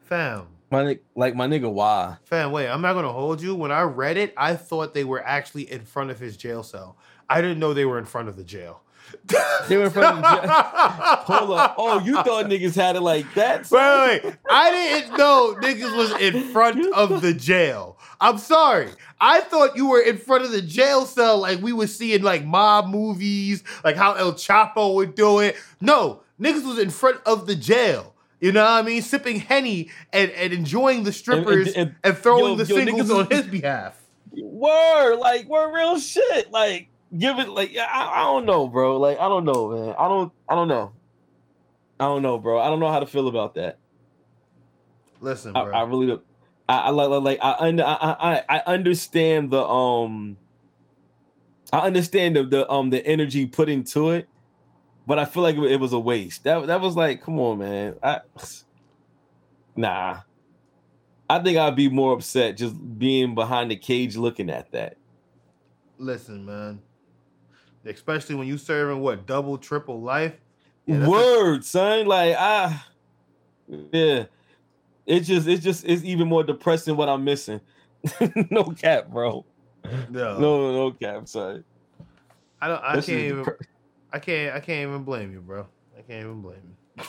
Fam. 0.00 0.48
My 0.70 0.98
like 1.14 1.36
my 1.36 1.46
nigga, 1.46 1.70
why? 1.70 2.16
Fam, 2.24 2.50
wait, 2.50 2.68
I'm 2.68 2.80
not 2.80 2.94
gonna 2.94 3.12
hold 3.12 3.40
you. 3.42 3.54
When 3.54 3.70
I 3.70 3.82
read 3.82 4.16
it, 4.16 4.32
I 4.36 4.56
thought 4.56 4.94
they 4.94 5.04
were 5.04 5.22
actually 5.24 5.70
in 5.70 5.84
front 5.84 6.10
of 6.10 6.18
his 6.18 6.36
jail 6.36 6.62
cell. 6.62 6.96
I 7.28 7.40
didn't 7.40 7.58
know 7.58 7.74
they 7.74 7.84
were 7.84 7.98
in 7.98 8.04
front 8.04 8.28
of 8.28 8.36
the 8.36 8.44
jail. 8.44 8.82
they 9.68 9.76
were 9.76 9.90
from 9.90 10.22
Hold 10.22 11.58
up. 11.58 11.74
Oh, 11.78 12.00
you 12.04 12.14
thought 12.14 12.46
niggas 12.46 12.74
had 12.74 12.96
it 12.96 13.00
like 13.00 13.32
that? 13.34 13.70
Wait, 13.70 14.24
wait, 14.24 14.36
I 14.50 14.70
didn't 14.70 15.16
know 15.16 15.56
niggas 15.60 15.96
was 15.96 16.12
in 16.20 16.44
front 16.50 16.92
of 16.94 17.22
the 17.22 17.34
jail. 17.34 17.98
I'm 18.20 18.38
sorry. 18.38 18.88
I 19.20 19.40
thought 19.40 19.76
you 19.76 19.88
were 19.88 20.00
in 20.00 20.18
front 20.18 20.44
of 20.44 20.52
the 20.52 20.62
jail 20.62 21.06
cell 21.06 21.38
like 21.38 21.60
we 21.60 21.72
were 21.72 21.86
seeing 21.86 22.22
like 22.22 22.44
mob 22.44 22.88
movies, 22.88 23.64
like 23.84 23.96
how 23.96 24.14
El 24.14 24.34
Chapo 24.34 24.94
would 24.94 25.14
do 25.14 25.40
it. 25.40 25.56
No, 25.80 26.22
niggas 26.40 26.64
was 26.64 26.78
in 26.78 26.90
front 26.90 27.20
of 27.26 27.46
the 27.46 27.54
jail. 27.54 28.14
You 28.40 28.50
know 28.50 28.64
what 28.64 28.72
I 28.72 28.82
mean? 28.82 29.02
Sipping 29.02 29.38
Henny 29.38 29.90
and, 30.12 30.32
and 30.32 30.52
enjoying 30.52 31.04
the 31.04 31.12
strippers 31.12 31.68
and, 31.68 31.76
and, 31.76 31.88
and, 31.88 31.96
and 32.02 32.18
throwing 32.18 32.58
yo, 32.58 32.64
the 32.64 32.74
yo, 32.74 32.84
singles 32.84 33.10
on 33.10 33.30
his 33.30 33.46
behalf. 33.46 33.96
Word, 34.32 35.16
like 35.16 35.48
we're 35.48 35.72
real 35.72 36.00
shit. 36.00 36.50
Like 36.50 36.88
give 37.16 37.38
it 37.38 37.48
like 37.48 37.76
I, 37.76 38.10
I 38.14 38.24
don't 38.24 38.46
know, 38.46 38.68
bro. 38.68 38.98
Like 38.98 39.18
I 39.18 39.28
don't 39.28 39.44
know, 39.44 39.68
man. 39.68 39.94
I 39.98 40.08
don't 40.08 40.32
I 40.48 40.54
don't 40.54 40.68
know. 40.68 40.92
I 42.00 42.04
don't 42.04 42.22
know, 42.22 42.38
bro. 42.38 42.60
I 42.60 42.68
don't 42.68 42.80
know 42.80 42.90
how 42.90 43.00
to 43.00 43.06
feel 43.06 43.28
about 43.28 43.54
that. 43.54 43.78
Listen, 45.20 45.56
I, 45.56 45.60
I, 45.60 45.82
really 45.84 46.08
don't. 46.08 46.22
I, 46.68 46.78
I 46.78 46.90
like 46.90 47.22
like 47.22 47.38
I 47.40 47.56
under 47.58 47.84
I, 47.84 47.96
I 48.48 48.56
I 48.56 48.62
understand 48.66 49.50
the 49.50 49.64
um. 49.64 50.36
I 51.72 51.78
understand 51.86 52.36
the, 52.36 52.44
the 52.44 52.70
um 52.70 52.90
the 52.90 53.04
energy 53.06 53.46
put 53.46 53.68
into 53.68 54.10
it, 54.10 54.28
but 55.06 55.18
I 55.18 55.24
feel 55.24 55.42
like 55.42 55.56
it, 55.56 55.72
it 55.72 55.80
was 55.80 55.92
a 55.92 55.98
waste. 55.98 56.44
That 56.44 56.66
that 56.66 56.80
was 56.80 56.96
like, 56.96 57.22
come 57.22 57.38
on, 57.38 57.58
man. 57.58 57.96
I 58.02 58.20
nah. 59.76 60.20
I 61.30 61.38
think 61.38 61.56
I'd 61.56 61.76
be 61.76 61.88
more 61.88 62.12
upset 62.12 62.58
just 62.58 62.74
being 62.98 63.34
behind 63.34 63.70
the 63.70 63.76
cage 63.76 64.16
looking 64.16 64.50
at 64.50 64.70
that. 64.72 64.98
Listen, 65.96 66.44
man 66.44 66.82
especially 67.84 68.34
when 68.34 68.46
you 68.46 68.58
serving 68.58 69.00
what 69.00 69.26
double, 69.26 69.58
triple 69.58 70.00
life. 70.00 70.34
Yeah, 70.86 71.06
Word, 71.06 71.60
a- 71.60 71.64
son. 71.64 72.06
Like 72.06 72.36
I, 72.36 72.80
yeah, 73.68 74.24
it's 75.06 75.26
just 75.28 75.46
it's 75.46 75.62
just 75.62 75.84
it's 75.84 76.02
even 76.04 76.28
more 76.28 76.42
depressing 76.44 76.96
what 76.96 77.08
I'm 77.08 77.24
missing. 77.24 77.60
no 78.50 78.64
cap, 78.64 79.08
bro. 79.08 79.44
No, 80.10 80.38
no, 80.38 80.72
no 80.72 80.90
cap, 80.92 81.28
son. 81.28 81.64
I 82.60 82.68
don't. 82.68 82.82
I 82.82 82.96
this 82.96 83.06
can't 83.06 83.20
even. 83.20 83.44
Dep- 83.44 83.60
I 84.12 84.18
can't. 84.18 84.54
I 84.54 84.60
can't 84.60 84.88
even 84.88 85.04
blame 85.04 85.32
you, 85.32 85.40
bro. 85.40 85.66
I 85.96 86.02
can't 86.02 86.24
even 86.24 86.42
blame 86.42 86.76
you. 86.98 87.04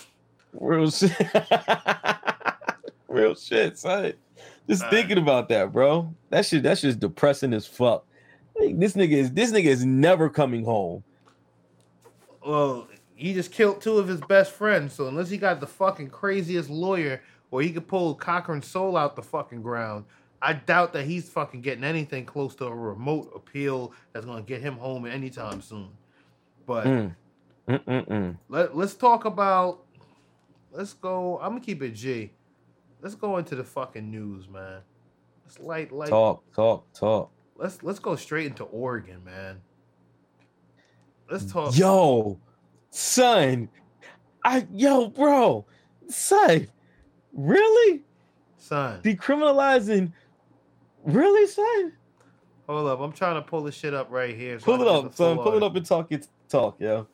Real 0.54 0.90
shit. 0.90 1.12
Real 3.08 3.36
shit, 3.36 3.78
son. 3.78 4.14
Just 4.68 4.84
All 4.84 4.90
thinking 4.90 5.18
right. 5.18 5.24
about 5.24 5.50
that, 5.50 5.72
bro. 5.72 6.14
That 6.30 6.46
shit. 6.46 6.64
That's 6.64 6.82
just 6.82 7.00
depressing 7.00 7.54
as 7.54 7.68
fuck. 7.68 8.06
Like, 8.60 8.80
this 8.80 8.94
nigga 8.94 9.14
is 9.14 9.32
this 9.32 9.52
nigga 9.52 9.66
is 9.66 9.86
never 9.86 10.30
coming 10.30 10.64
home. 10.64 11.04
Well, 12.46 12.88
he 13.16 13.34
just 13.34 13.52
killed 13.52 13.82
two 13.82 13.98
of 13.98 14.08
his 14.08 14.22
best 14.22 14.52
friends, 14.52 14.94
so 14.94 15.08
unless 15.08 15.30
he 15.30 15.38
got 15.38 15.60
the 15.60 15.68
fucking 15.68 16.10
craziest 16.10 16.70
lawyer 16.70 17.22
or 17.52 17.62
he 17.62 17.72
could 17.72 17.88
pull 17.88 18.16
Cochran's 18.16 18.68
soul 18.68 18.98
out 18.98 19.16
the 19.16 19.22
fucking 19.22 19.62
ground, 19.62 20.06
I 20.42 20.54
doubt 20.54 20.94
that 20.94 21.06
he's 21.06 21.30
fucking 21.30 21.62
getting 21.62 21.84
anything 21.84 22.26
close 22.26 22.54
to 22.56 22.66
a 22.66 22.76
remote 22.76 23.32
appeal 23.36 23.94
that's 24.12 24.26
gonna 24.26 24.42
get 24.42 24.62
him 24.62 24.78
home 24.78 25.06
anytime 25.06 25.62
soon. 25.62 25.90
But 26.66 26.86
mm. 26.86 27.16
Let 28.50 28.76
Let's 28.76 28.96
talk 28.96 29.26
about. 29.26 29.86
Let's 30.72 30.94
go. 30.94 31.40
I'm 31.42 31.52
gonna 31.52 31.62
keep 31.62 31.82
it 31.82 31.92
G. 31.92 32.32
Let's 33.02 33.16
go 33.16 33.38
into 33.38 33.56
the 33.56 33.64
fucking 33.64 34.10
news, 34.10 34.48
man. 34.50 34.82
Let's 35.46 35.60
light 35.60 35.92
light. 35.92 36.10
Talk, 36.10 36.44
talk, 36.54 36.92
talk. 36.94 37.32
Let's 37.56 37.84
let's 37.84 38.00
go 38.00 38.16
straight 38.16 38.48
into 38.48 38.64
Oregon, 38.64 39.24
man. 39.24 39.62
Let's 41.30 41.52
talk. 41.52 41.78
Yo, 41.78 42.40
son, 42.90 43.70
I 44.44 44.68
yo, 44.74 45.08
bro, 45.08 45.66
son, 46.08 46.68
really? 47.34 48.02
Son, 48.58 49.02
decriminalizing, 49.02 50.12
really, 51.04 51.48
son? 51.48 51.94
Hold 52.68 52.88
up, 52.88 53.00
I'm 53.02 53.12
trying 53.12 53.36
to 53.36 53.42
pull 53.42 53.62
this 53.62 53.76
shit 53.76 53.94
up 53.94 54.08
right 54.10 54.36
here. 54.36 54.60
So 54.60 54.66
pull 54.66 54.82
it 54.82 54.88
up, 54.88 55.14
son. 55.16 55.38
Pull 55.38 55.56
it 55.56 55.64
up 55.64 55.76
and 55.76 55.86
talk 55.86 56.12
it 56.12 56.28
talk, 56.50 56.80
yo. 56.80 57.08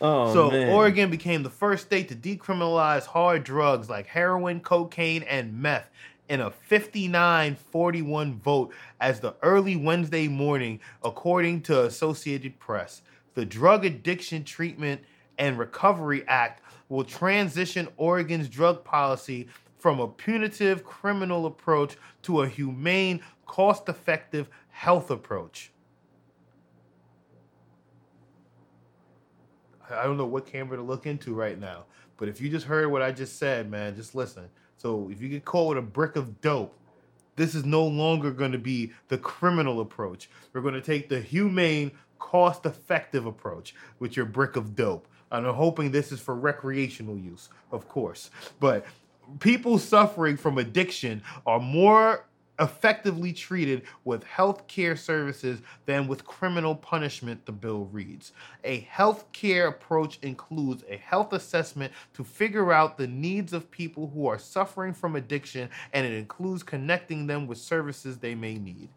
Oh, 0.00 0.32
so 0.32 0.50
man. 0.50 0.68
Oregon 0.74 1.10
became 1.10 1.42
the 1.42 1.50
first 1.50 1.86
state 1.86 2.08
to 2.08 2.14
decriminalize 2.14 3.06
hard 3.06 3.44
drugs 3.44 3.88
like 3.88 4.06
heroin, 4.06 4.60
cocaine, 4.60 5.22
and 5.22 5.54
meth 5.54 5.88
in 6.28 6.40
a 6.40 6.50
59-41 6.50 8.36
vote 8.36 8.72
as 9.00 9.20
the 9.20 9.34
early 9.42 9.76
Wednesday 9.76 10.28
morning, 10.28 10.80
according 11.04 11.62
to 11.62 11.84
Associated 11.84 12.58
Press. 12.58 13.02
The 13.34 13.44
Drug 13.44 13.84
Addiction 13.84 14.44
Treatment 14.44 15.00
and 15.38 15.58
Recovery 15.58 16.24
Act 16.26 16.62
will 16.88 17.04
transition 17.04 17.88
Oregon's 17.96 18.48
drug 18.48 18.84
policy 18.84 19.48
from 19.78 20.00
a 20.00 20.08
punitive 20.08 20.84
criminal 20.84 21.46
approach 21.46 21.96
to 22.22 22.42
a 22.42 22.48
humane, 22.48 23.20
cost-effective 23.44 24.48
health 24.70 25.10
approach. 25.10 25.70
I 29.88 30.04
don't 30.04 30.16
know 30.16 30.26
what 30.26 30.46
camera 30.46 30.76
to 30.76 30.82
look 30.82 31.06
into 31.06 31.34
right 31.34 31.58
now, 31.58 31.84
but 32.16 32.28
if 32.28 32.40
you 32.40 32.48
just 32.48 32.66
heard 32.66 32.90
what 32.90 33.02
I 33.02 33.12
just 33.12 33.38
said, 33.38 33.70
man, 33.70 33.94
just 33.94 34.14
listen. 34.14 34.48
So 34.76 35.08
if 35.10 35.20
you 35.20 35.28
get 35.28 35.44
caught 35.44 35.70
with 35.70 35.78
a 35.78 35.82
brick 35.82 36.16
of 36.16 36.40
dope, 36.40 36.76
this 37.36 37.54
is 37.54 37.64
no 37.64 37.84
longer 37.84 38.30
going 38.30 38.52
to 38.52 38.58
be 38.58 38.92
the 39.08 39.18
criminal 39.18 39.80
approach. 39.80 40.28
We're 40.52 40.62
going 40.62 40.74
to 40.74 40.80
take 40.80 41.08
the 41.08 41.20
humane, 41.20 41.92
cost 42.18 42.66
effective 42.66 43.26
approach 43.26 43.74
with 43.98 44.16
your 44.16 44.26
brick 44.26 44.56
of 44.56 44.74
dope. 44.74 45.06
And 45.30 45.46
I'm 45.46 45.54
hoping 45.54 45.90
this 45.90 46.12
is 46.12 46.20
for 46.20 46.34
recreational 46.34 47.18
use, 47.18 47.48
of 47.72 47.88
course. 47.88 48.30
But 48.60 48.86
people 49.40 49.78
suffering 49.78 50.36
from 50.36 50.56
addiction 50.56 51.22
are 51.46 51.60
more 51.60 52.25
effectively 52.58 53.32
treated 53.32 53.82
with 54.04 54.24
health 54.24 54.66
care 54.66 54.96
services 54.96 55.60
than 55.84 56.08
with 56.08 56.24
criminal 56.24 56.74
punishment, 56.74 57.44
the 57.46 57.52
bill 57.52 57.86
reads. 57.86 58.32
A 58.64 58.80
health 58.80 59.30
care 59.32 59.68
approach 59.68 60.18
includes 60.22 60.84
a 60.88 60.96
health 60.96 61.32
assessment 61.32 61.92
to 62.14 62.24
figure 62.24 62.72
out 62.72 62.96
the 62.96 63.06
needs 63.06 63.52
of 63.52 63.70
people 63.70 64.10
who 64.14 64.26
are 64.26 64.38
suffering 64.38 64.94
from 64.94 65.16
addiction, 65.16 65.68
and 65.92 66.06
it 66.06 66.12
includes 66.12 66.62
connecting 66.62 67.26
them 67.26 67.46
with 67.46 67.58
services 67.58 68.18
they 68.18 68.34
may 68.34 68.56
need. 68.56 68.88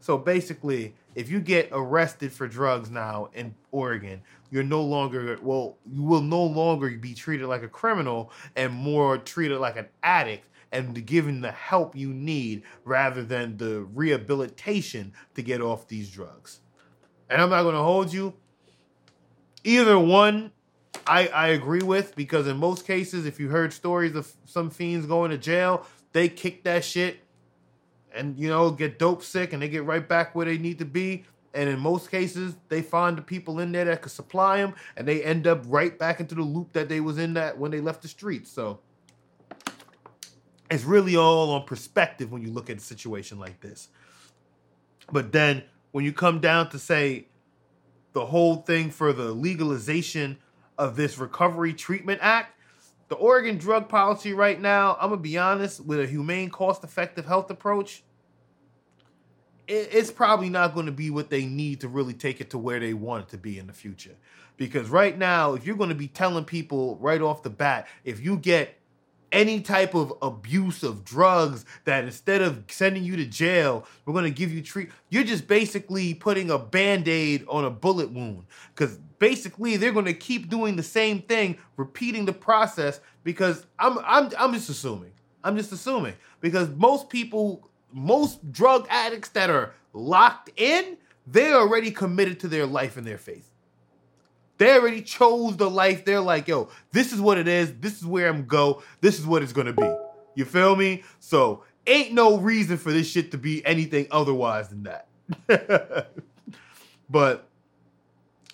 So 0.00 0.16
basically, 0.16 0.94
if 1.16 1.28
you 1.30 1.40
get 1.40 1.68
arrested 1.72 2.32
for 2.32 2.46
drugs 2.46 2.90
now 2.90 3.28
in 3.34 3.54
Oregon, 3.72 4.22
you're 4.50 4.62
no 4.62 4.82
longer 4.82 5.36
well, 5.42 5.76
you 5.90 6.02
will 6.02 6.20
no 6.20 6.44
longer 6.44 6.90
be 6.90 7.12
treated 7.12 7.48
like 7.48 7.64
a 7.64 7.68
criminal 7.68 8.30
and 8.54 8.72
more 8.72 9.18
treated 9.18 9.58
like 9.58 9.76
an 9.76 9.88
addict 10.04 10.48
and 10.72 11.06
giving 11.06 11.40
the 11.40 11.52
help 11.52 11.94
you 11.96 12.12
need 12.12 12.62
rather 12.84 13.22
than 13.22 13.56
the 13.56 13.82
rehabilitation 13.94 15.12
to 15.34 15.42
get 15.42 15.60
off 15.60 15.88
these 15.88 16.10
drugs. 16.10 16.60
And 17.30 17.40
I'm 17.40 17.50
not 17.50 17.62
going 17.62 17.74
to 17.74 17.82
hold 17.82 18.12
you. 18.12 18.34
Either 19.64 19.98
one, 19.98 20.52
I, 21.06 21.28
I 21.28 21.48
agree 21.48 21.82
with 21.82 22.14
because 22.16 22.46
in 22.46 22.56
most 22.56 22.86
cases, 22.86 23.26
if 23.26 23.38
you 23.38 23.48
heard 23.48 23.72
stories 23.72 24.14
of 24.14 24.32
some 24.44 24.70
fiends 24.70 25.06
going 25.06 25.30
to 25.30 25.38
jail, 25.38 25.86
they 26.12 26.28
kick 26.28 26.64
that 26.64 26.84
shit 26.84 27.18
and 28.14 28.38
you 28.38 28.48
know 28.48 28.70
get 28.70 28.98
dope 28.98 29.22
sick 29.22 29.52
and 29.52 29.62
they 29.62 29.68
get 29.68 29.84
right 29.84 30.06
back 30.08 30.34
where 30.34 30.46
they 30.46 30.58
need 30.58 30.78
to 30.78 30.84
be. 30.84 31.24
And 31.54 31.70
in 31.70 31.78
most 31.78 32.10
cases, 32.10 32.54
they 32.68 32.82
find 32.82 33.16
the 33.16 33.22
people 33.22 33.60
in 33.60 33.72
there 33.72 33.86
that 33.86 34.02
could 34.02 34.12
supply 34.12 34.58
them, 34.58 34.74
and 34.94 35.08
they 35.08 35.24
end 35.24 35.46
up 35.46 35.64
right 35.66 35.98
back 35.98 36.20
into 36.20 36.34
the 36.34 36.42
loop 36.42 36.74
that 36.74 36.90
they 36.90 37.00
was 37.00 37.16
in 37.16 37.32
that 37.34 37.56
when 37.56 37.70
they 37.70 37.80
left 37.80 38.02
the 38.02 38.08
streets. 38.08 38.52
So 38.52 38.80
it's 40.70 40.84
really 40.84 41.16
all 41.16 41.50
on 41.50 41.64
perspective 41.64 42.32
when 42.32 42.42
you 42.42 42.50
look 42.50 42.70
at 42.70 42.76
a 42.76 42.80
situation 42.80 43.38
like 43.38 43.60
this. 43.60 43.88
But 45.12 45.32
then 45.32 45.62
when 45.92 46.04
you 46.04 46.12
come 46.12 46.40
down 46.40 46.70
to 46.70 46.78
say 46.78 47.28
the 48.12 48.26
whole 48.26 48.56
thing 48.56 48.90
for 48.90 49.12
the 49.12 49.30
legalization 49.30 50.38
of 50.78 50.96
this 50.96 51.18
Recovery 51.18 51.72
Treatment 51.72 52.20
Act, 52.22 52.58
the 53.08 53.14
Oregon 53.14 53.56
drug 53.56 53.88
policy 53.88 54.32
right 54.32 54.60
now, 54.60 54.96
I'm 55.00 55.10
gonna 55.10 55.20
be 55.20 55.38
honest, 55.38 55.84
with 55.84 56.00
a 56.00 56.06
humane, 56.06 56.50
cost-effective 56.50 57.24
health 57.24 57.50
approach, 57.50 58.02
it's 59.68 60.10
probably 60.10 60.48
not 60.48 60.74
going 60.74 60.86
to 60.86 60.92
be 60.92 61.10
what 61.10 61.28
they 61.28 61.44
need 61.44 61.80
to 61.80 61.88
really 61.88 62.14
take 62.14 62.40
it 62.40 62.50
to 62.50 62.58
where 62.58 62.78
they 62.78 62.94
want 62.94 63.24
it 63.24 63.30
to 63.30 63.38
be 63.38 63.58
in 63.58 63.66
the 63.66 63.72
future. 63.72 64.14
Because 64.56 64.88
right 64.88 65.18
now, 65.18 65.54
if 65.54 65.66
you're 65.66 65.76
going 65.76 65.88
to 65.88 65.94
be 65.96 66.08
telling 66.08 66.44
people 66.44 66.96
right 67.00 67.20
off 67.20 67.42
the 67.42 67.50
bat, 67.50 67.88
if 68.04 68.20
you 68.24 68.36
get 68.36 68.76
any 69.32 69.60
type 69.60 69.94
of 69.94 70.12
abuse 70.22 70.82
of 70.82 71.04
drugs 71.04 71.64
that 71.84 72.04
instead 72.04 72.42
of 72.42 72.64
sending 72.68 73.04
you 73.04 73.16
to 73.16 73.24
jail, 73.24 73.86
we're 74.04 74.12
going 74.12 74.24
to 74.24 74.30
give 74.30 74.52
you 74.52 74.62
treat. 74.62 74.90
You're 75.08 75.24
just 75.24 75.46
basically 75.46 76.14
putting 76.14 76.50
a 76.50 76.58
band-aid 76.58 77.44
on 77.48 77.64
a 77.64 77.70
bullet 77.70 78.10
wound 78.10 78.46
cuz 78.74 78.98
basically 79.18 79.76
they're 79.76 79.92
going 79.92 80.04
to 80.06 80.14
keep 80.14 80.48
doing 80.48 80.76
the 80.76 80.82
same 80.82 81.22
thing, 81.22 81.58
repeating 81.76 82.24
the 82.24 82.32
process 82.32 83.00
because 83.24 83.66
I'm 83.78 83.98
I'm 84.04 84.30
I'm 84.38 84.52
just 84.52 84.68
assuming. 84.68 85.12
I'm 85.42 85.56
just 85.56 85.72
assuming 85.72 86.14
because 86.40 86.68
most 86.70 87.08
people 87.08 87.68
most 87.92 88.52
drug 88.52 88.86
addicts 88.90 89.30
that 89.30 89.48
are 89.48 89.74
locked 89.92 90.50
in, 90.56 90.96
they're 91.26 91.54
already 91.54 91.90
committed 91.90 92.40
to 92.40 92.48
their 92.48 92.66
life 92.66 92.96
and 92.96 93.06
their 93.06 93.18
faith. 93.18 93.50
They 94.58 94.72
already 94.72 95.02
chose 95.02 95.56
the 95.56 95.68
life. 95.68 96.04
They're 96.04 96.20
like, 96.20 96.48
yo, 96.48 96.68
this 96.92 97.12
is 97.12 97.20
what 97.20 97.38
it 97.38 97.48
is. 97.48 97.74
This 97.74 97.98
is 97.98 98.06
where 98.06 98.28
I'm 98.28 98.46
go. 98.46 98.82
This 99.00 99.18
is 99.18 99.26
what 99.26 99.42
it's 99.42 99.52
gonna 99.52 99.72
be. 99.72 99.94
You 100.34 100.44
feel 100.44 100.76
me? 100.76 101.02
So 101.20 101.64
ain't 101.86 102.12
no 102.12 102.38
reason 102.38 102.76
for 102.76 102.92
this 102.92 103.08
shit 103.08 103.30
to 103.32 103.38
be 103.38 103.64
anything 103.64 104.06
otherwise 104.10 104.68
than 104.68 104.84
that. 104.84 105.08
but 107.10 107.48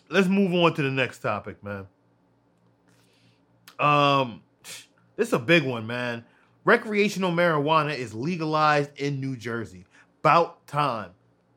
let's 0.08 0.28
move 0.28 0.52
on 0.54 0.74
to 0.74 0.82
the 0.82 0.90
next 0.90 1.20
topic, 1.20 1.62
man. 1.62 1.86
Um, 3.78 4.42
this 5.16 5.28
is 5.28 5.32
a 5.32 5.38
big 5.38 5.64
one, 5.64 5.86
man. 5.86 6.24
Recreational 6.64 7.32
marijuana 7.32 7.96
is 7.96 8.14
legalized 8.14 8.96
in 8.96 9.20
New 9.20 9.36
Jersey. 9.36 9.84
About 10.20 10.66
time. 10.66 11.10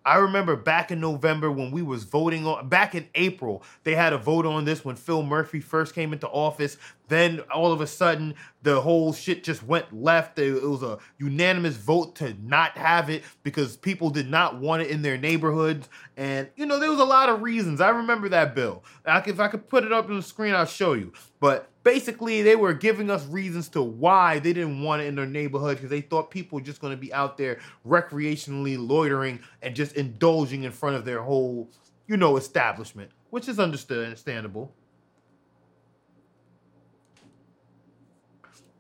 I 0.06 0.18
remember 0.18 0.56
back 0.56 0.92
in 0.92 1.00
November 1.00 1.52
when 1.52 1.72
we 1.72 1.82
was 1.82 2.04
voting 2.04 2.46
on 2.46 2.70
back 2.70 2.94
in 2.94 3.08
April, 3.16 3.64
they 3.84 3.96
had 3.96 4.14
a 4.14 4.18
vote 4.20 4.46
on 4.46 4.64
this 4.64 4.86
when 4.86 4.96
Phil 4.96 5.24
Murphy 5.24 5.60
first 5.60 5.96
came 5.96 6.14
into 6.14 6.28
office. 6.28 6.78
Then 7.08 7.42
all 7.54 7.72
of 7.72 7.82
a 7.82 7.88
sudden, 7.88 8.36
the 8.64 8.82
whole 8.82 9.14
shit 9.14 9.44
just 9.44 9.64
went 9.64 9.94
left. 9.94 10.40
It 10.40 10.64
was 10.64 10.84
a 10.84 10.98
unanimous 11.20 11.76
vote 11.76 12.16
to 12.18 12.36
not 12.42 12.78
have 12.78 13.10
it 13.10 13.24
because 13.44 13.78
people 13.78 14.10
did 14.10 14.30
not 14.30 14.60
want 14.60 14.82
it 14.82 14.90
in 14.90 15.02
their 15.02 15.18
neighborhoods. 15.18 15.88
And 16.18 16.50
you 16.56 16.66
know, 16.66 16.80
there 16.80 16.90
was 16.90 17.00
a 17.00 17.06
lot 17.06 17.30
of 17.30 17.42
reasons. 17.42 17.82
I 17.82 17.90
remember 17.90 18.30
that 18.30 18.56
bill. 18.56 18.84
If 19.06 19.40
I 19.40 19.48
could 19.48 19.70
put 19.70 19.84
it 19.84 19.94
up 19.94 20.10
on 20.10 20.16
the 20.16 20.24
screen, 20.24 20.56
I'll 20.56 20.66
show 20.66 20.94
you. 20.94 21.14
But 21.40 21.70
basically 21.86 22.42
they 22.42 22.56
were 22.58 22.74
giving 22.74 23.10
us 23.10 23.26
reasons 23.28 23.70
to 23.70 23.82
why 23.82 24.40
they 24.40 24.52
didn't 24.52 24.82
want 24.82 25.02
it 25.02 25.06
in 25.06 25.16
their 25.16 25.26
neighborhood 25.26 25.78
because 25.78 25.92
they 25.92 26.02
thought 26.02 26.32
people 26.32 26.58
were 26.58 26.66
just 26.66 26.82
going 26.82 26.92
to 26.92 26.98
be 26.98 27.14
out 27.14 27.38
there 27.38 27.60
recreationally 27.88 28.76
loitering 28.78 29.40
and 29.62 29.76
just 29.76 29.96
indulging 29.96 30.64
in 30.64 30.72
front 30.72 30.96
of 30.96 31.06
their 31.06 31.22
whole 31.22 31.70
you 32.08 32.18
know 32.18 32.36
establishment 32.38 33.12
which 33.30 33.48
is 33.48 33.60
understood, 33.60 34.04
understandable 34.06 34.74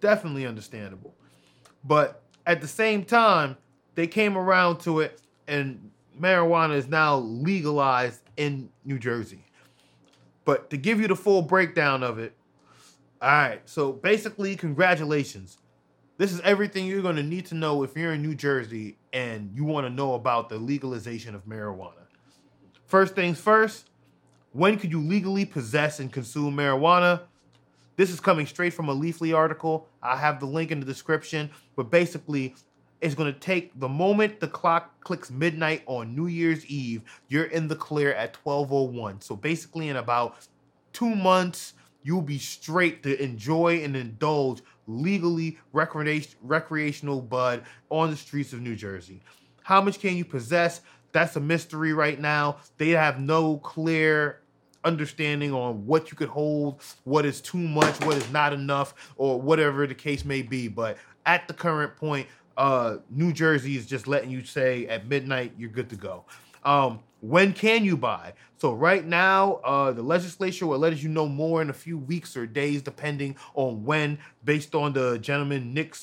definitely 0.05 0.45
understandable 0.45 1.13
but 1.83 2.21
at 2.45 2.61
the 2.61 2.67
same 2.67 3.03
time 3.03 3.57
they 3.95 4.07
came 4.07 4.37
around 4.37 4.77
to 4.79 4.99
it 4.99 5.21
and 5.47 5.89
marijuana 6.19 6.75
is 6.75 6.87
now 6.87 7.17
legalized 7.17 8.21
in 8.37 8.69
New 8.83 8.99
Jersey 8.99 9.43
but 10.43 10.69
to 10.69 10.77
give 10.77 11.01
you 11.01 11.07
the 11.07 11.15
full 11.15 11.41
breakdown 11.41 12.03
of 12.03 12.19
it 12.19 12.35
all 13.21 13.31
right. 13.31 13.61
So 13.65 13.91
basically, 13.91 14.55
congratulations. 14.55 15.57
This 16.17 16.31
is 16.31 16.41
everything 16.41 16.85
you're 16.85 17.01
going 17.01 17.15
to 17.15 17.23
need 17.23 17.47
to 17.47 17.55
know 17.55 17.81
if 17.83 17.95
you're 17.97 18.13
in 18.13 18.21
New 18.21 18.35
Jersey 18.35 18.97
and 19.13 19.51
you 19.53 19.63
want 19.65 19.87
to 19.87 19.89
know 19.89 20.13
about 20.13 20.49
the 20.49 20.57
legalization 20.57 21.33
of 21.33 21.45
marijuana. 21.45 22.05
First 22.85 23.15
things 23.15 23.39
first, 23.39 23.89
when 24.51 24.77
could 24.77 24.91
you 24.91 25.01
legally 25.01 25.43
possess 25.43 25.99
and 25.99 26.13
consume 26.13 26.55
marijuana? 26.55 27.21
This 27.97 28.09
is 28.09 28.19
coming 28.19 28.45
straight 28.45 28.73
from 28.73 28.89
a 28.89 28.95
Leafly 28.95 29.35
article. 29.35 29.87
I 30.01 30.17
have 30.17 30.39
the 30.39 30.45
link 30.45 30.71
in 30.71 30.79
the 30.79 30.85
description. 30.85 31.49
But 31.75 31.89
basically, 31.89 32.55
It's 33.01 33.13
going 33.15 33.31
to 33.31 33.39
take 33.39 33.77
the 33.79 33.89
moment 33.89 34.39
the 34.39 34.47
clock 34.47 35.03
clicks 35.03 35.29
midnight 35.29 35.83
on 35.85 36.15
New 36.15 36.27
Year's 36.27 36.65
Eve, 36.65 37.03
you're 37.27 37.45
in 37.45 37.67
the 37.67 37.75
clear 37.75 38.13
at 38.13 38.35
1201. 38.37 39.21
So 39.21 39.35
basically, 39.35 39.89
in 39.89 39.97
about 39.97 40.37
two 40.93 41.13
months, 41.13 41.73
you'll 42.03 42.21
be 42.21 42.39
straight 42.39 43.03
to 43.03 43.21
enjoy 43.21 43.83
and 43.83 43.95
indulge 43.95 44.61
legally 44.87 45.57
recreation, 45.73 46.33
recreational 46.41 47.21
bud 47.21 47.63
on 47.89 48.11
the 48.11 48.17
streets 48.17 48.53
of 48.53 48.61
New 48.61 48.75
Jersey. 48.75 49.21
How 49.63 49.81
much 49.81 49.99
can 49.99 50.15
you 50.15 50.23
possess? 50.25 50.81
That's 51.11 51.35
a 51.35 51.39
mystery 51.39 51.93
right 51.93 52.19
now. 52.19 52.57
They 52.77 52.89
have 52.89 53.19
no 53.19 53.57
clear 53.57 54.41
understanding 54.85 55.51
on 55.53 55.85
what 55.85 56.11
you 56.11 56.17
could 56.17 56.29
hold, 56.29 56.81
what 57.03 57.25
is 57.25 57.41
too 57.41 57.57
much, 57.57 57.99
what 58.05 58.15
is 58.15 58.31
not 58.31 58.53
enough, 58.53 59.13
or 59.17 59.41
whatever 59.41 59.85
the 59.87 59.95
case 59.95 60.23
may 60.23 60.41
be. 60.41 60.67
But 60.67 60.97
at 61.25 61.47
the 61.47 61.53
current 61.53 61.97
point, 61.97 62.27
uh, 62.55 62.97
New 63.09 63.33
Jersey 63.33 63.75
is 63.75 63.85
just 63.85 64.07
letting 64.07 64.29
you 64.29 64.43
say 64.45 64.87
at 64.87 65.07
midnight 65.07 65.53
you're 65.57 65.69
good 65.69 65.89
to 65.89 65.95
go. 65.95 66.23
Um, 66.63 66.99
when 67.21 67.53
can 67.53 67.83
you 67.83 67.97
buy? 67.97 68.33
So 68.57 68.73
right 68.73 69.05
now, 69.05 69.55
uh, 69.63 69.91
the 69.91 70.01
legislature 70.01 70.65
will 70.65 70.79
let 70.79 71.01
you 71.01 71.09
know 71.09 71.27
more 71.27 71.61
in 71.61 71.69
a 71.69 71.73
few 71.73 71.97
weeks 71.97 72.37
or 72.37 72.45
days, 72.45 72.81
depending 72.81 73.35
on 73.55 73.83
when, 73.83 74.19
based 74.43 74.75
on 74.75 74.93
the 74.93 75.19
gentleman 75.19 75.73
Nick 75.73 75.95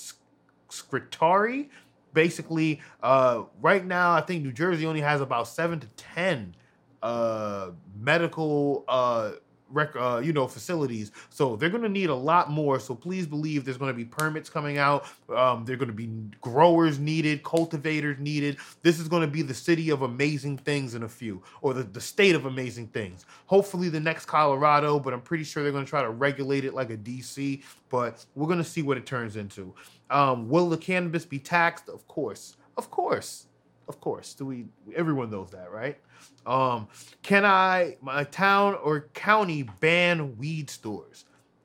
Scutari. 0.69 1.71
Basically, 2.13 2.81
uh, 3.03 3.45
right 3.61 3.87
now, 3.87 4.13
I 4.13 4.21
think 4.21 4.43
New 4.43 4.53
Jersey 4.53 4.85
only 4.85 5.01
has 5.01 5.21
about 5.21 5.49
seven 5.49 5.81
to 5.81 5.87
ten 5.97 6.55
uh, 7.03 7.71
medical 7.99 8.85
uh, 8.89 9.33
rec- 9.73 9.97
uh, 9.97 10.21
you 10.23 10.33
know 10.33 10.47
facilities. 10.47 11.11
So 11.31 11.57
they're 11.57 11.71
going 11.71 11.83
to 11.83 11.89
need 11.89 12.11
a 12.11 12.15
lot 12.15 12.51
more. 12.51 12.79
So 12.79 12.95
please 12.95 13.27
believe 13.27 13.65
there's 13.65 13.77
going 13.77 13.93
to 13.93 13.97
be 13.97 14.05
permits 14.05 14.49
coming 14.49 14.79
out. 14.79 15.07
Um, 15.35 15.65
there're 15.65 15.77
going 15.77 15.89
to 15.89 15.95
be 15.95 16.11
growers 16.41 16.99
needed, 16.99 17.43
cultivators 17.43 18.19
needed. 18.19 18.59
This 18.83 19.01
is 19.01 19.09
going 19.09 19.23
to 19.23 19.29
be 19.29 19.43
the 19.43 19.55
city 19.55 19.91
of 19.91 20.03
amazing 20.03 20.59
things 20.59 20.95
in 20.95 21.03
a 21.03 21.09
few, 21.09 21.43
or 21.61 21.75
the, 21.75 21.83
the 21.83 22.01
state 22.01 22.35
of 22.35 22.47
amazing 22.47 22.89
things. 22.89 23.27
Hopefully 23.47 23.89
the 23.89 24.01
next 24.01 24.27
Colorado, 24.27 24.99
but 24.99 25.13
I'm 25.13 25.23
pretty 25.23 25.45
sure 25.45 25.63
they're 25.63 25.73
going 25.73 25.85
to 25.85 25.91
try 25.91 26.03
to 26.03 26.11
regulate 26.11 26.65
it 26.65 26.75
like 26.75 26.91
a 26.91 26.97
DC. 26.97 27.63
But 27.89 28.25
we're 28.35 28.47
going 28.47 28.59
to 28.59 28.65
see 28.65 28.83
what 28.83 28.97
it 28.97 29.07
turns 29.07 29.37
into. 29.37 29.75
Um, 30.11 30.49
will 30.49 30.69
the 30.69 30.79
cannabis 30.79 31.25
be 31.25 31.39
taxed? 31.39 31.89
Of 31.89 32.07
course, 32.07 32.57
of 32.77 32.91
course, 32.91 33.47
of 33.89 34.01
course. 34.01 34.35
Do 34.35 34.47
we? 34.47 34.67
Everyone 34.95 35.31
knows 35.31 35.51
that, 35.51 35.71
right? 35.71 35.99
Um, 36.47 36.89
can 37.23 37.45
I, 37.45 37.97
my 38.01 38.25
town 38.25 38.75
or 38.83 39.09
county, 39.15 39.63
ban 39.81 40.37
weed 40.37 40.71
stores? 40.71 41.25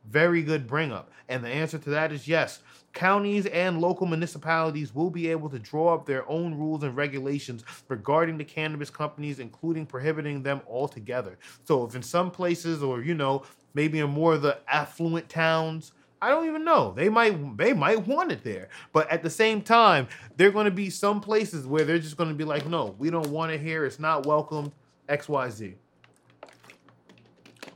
Very 0.09 0.41
good 0.41 0.67
bring 0.67 0.91
up. 0.91 1.11
And 1.29 1.43
the 1.43 1.49
answer 1.49 1.77
to 1.77 1.89
that 1.91 2.11
is 2.11 2.27
yes. 2.27 2.59
Counties 2.93 3.45
and 3.47 3.79
local 3.79 4.07
municipalities 4.07 4.95
will 4.95 5.11
be 5.11 5.29
able 5.29 5.49
to 5.49 5.59
draw 5.59 5.93
up 5.93 6.05
their 6.05 6.27
own 6.27 6.55
rules 6.55 6.83
and 6.83 6.95
regulations 6.95 7.63
regarding 7.89 8.37
the 8.37 8.43
cannabis 8.43 8.89
companies, 8.89 9.39
including 9.39 9.85
prohibiting 9.85 10.41
them 10.41 10.61
altogether. 10.67 11.37
So, 11.65 11.85
if 11.85 11.95
in 11.95 12.01
some 12.01 12.31
places, 12.31 12.81
or 12.81 13.01
you 13.01 13.13
know, 13.13 13.43
maybe 13.75 13.99
in 13.99 14.09
more 14.09 14.33
of 14.33 14.41
the 14.41 14.57
affluent 14.67 15.29
towns, 15.29 15.91
I 16.21 16.29
don't 16.29 16.47
even 16.47 16.65
know. 16.65 16.93
They 16.95 17.09
might 17.09 17.57
they 17.57 17.73
might 17.73 18.07
want 18.07 18.31
it 18.31 18.43
there. 18.43 18.69
But 18.91 19.09
at 19.11 19.21
the 19.21 19.29
same 19.29 19.61
time, 19.61 20.07
there're 20.35 20.51
going 20.51 20.65
to 20.65 20.71
be 20.71 20.89
some 20.89 21.21
places 21.21 21.67
where 21.67 21.83
they're 21.83 21.99
just 21.99 22.17
going 22.17 22.29
to 22.29 22.35
be 22.35 22.43
like, 22.43 22.67
"No, 22.67 22.95
we 22.97 23.09
don't 23.09 23.27
want 23.27 23.51
it 23.51 23.61
here. 23.61 23.85
It's 23.85 23.99
not 23.99 24.25
welcome." 24.25 24.71
XYZ. 25.07 25.75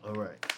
All 0.06 0.14
right. 0.14 0.54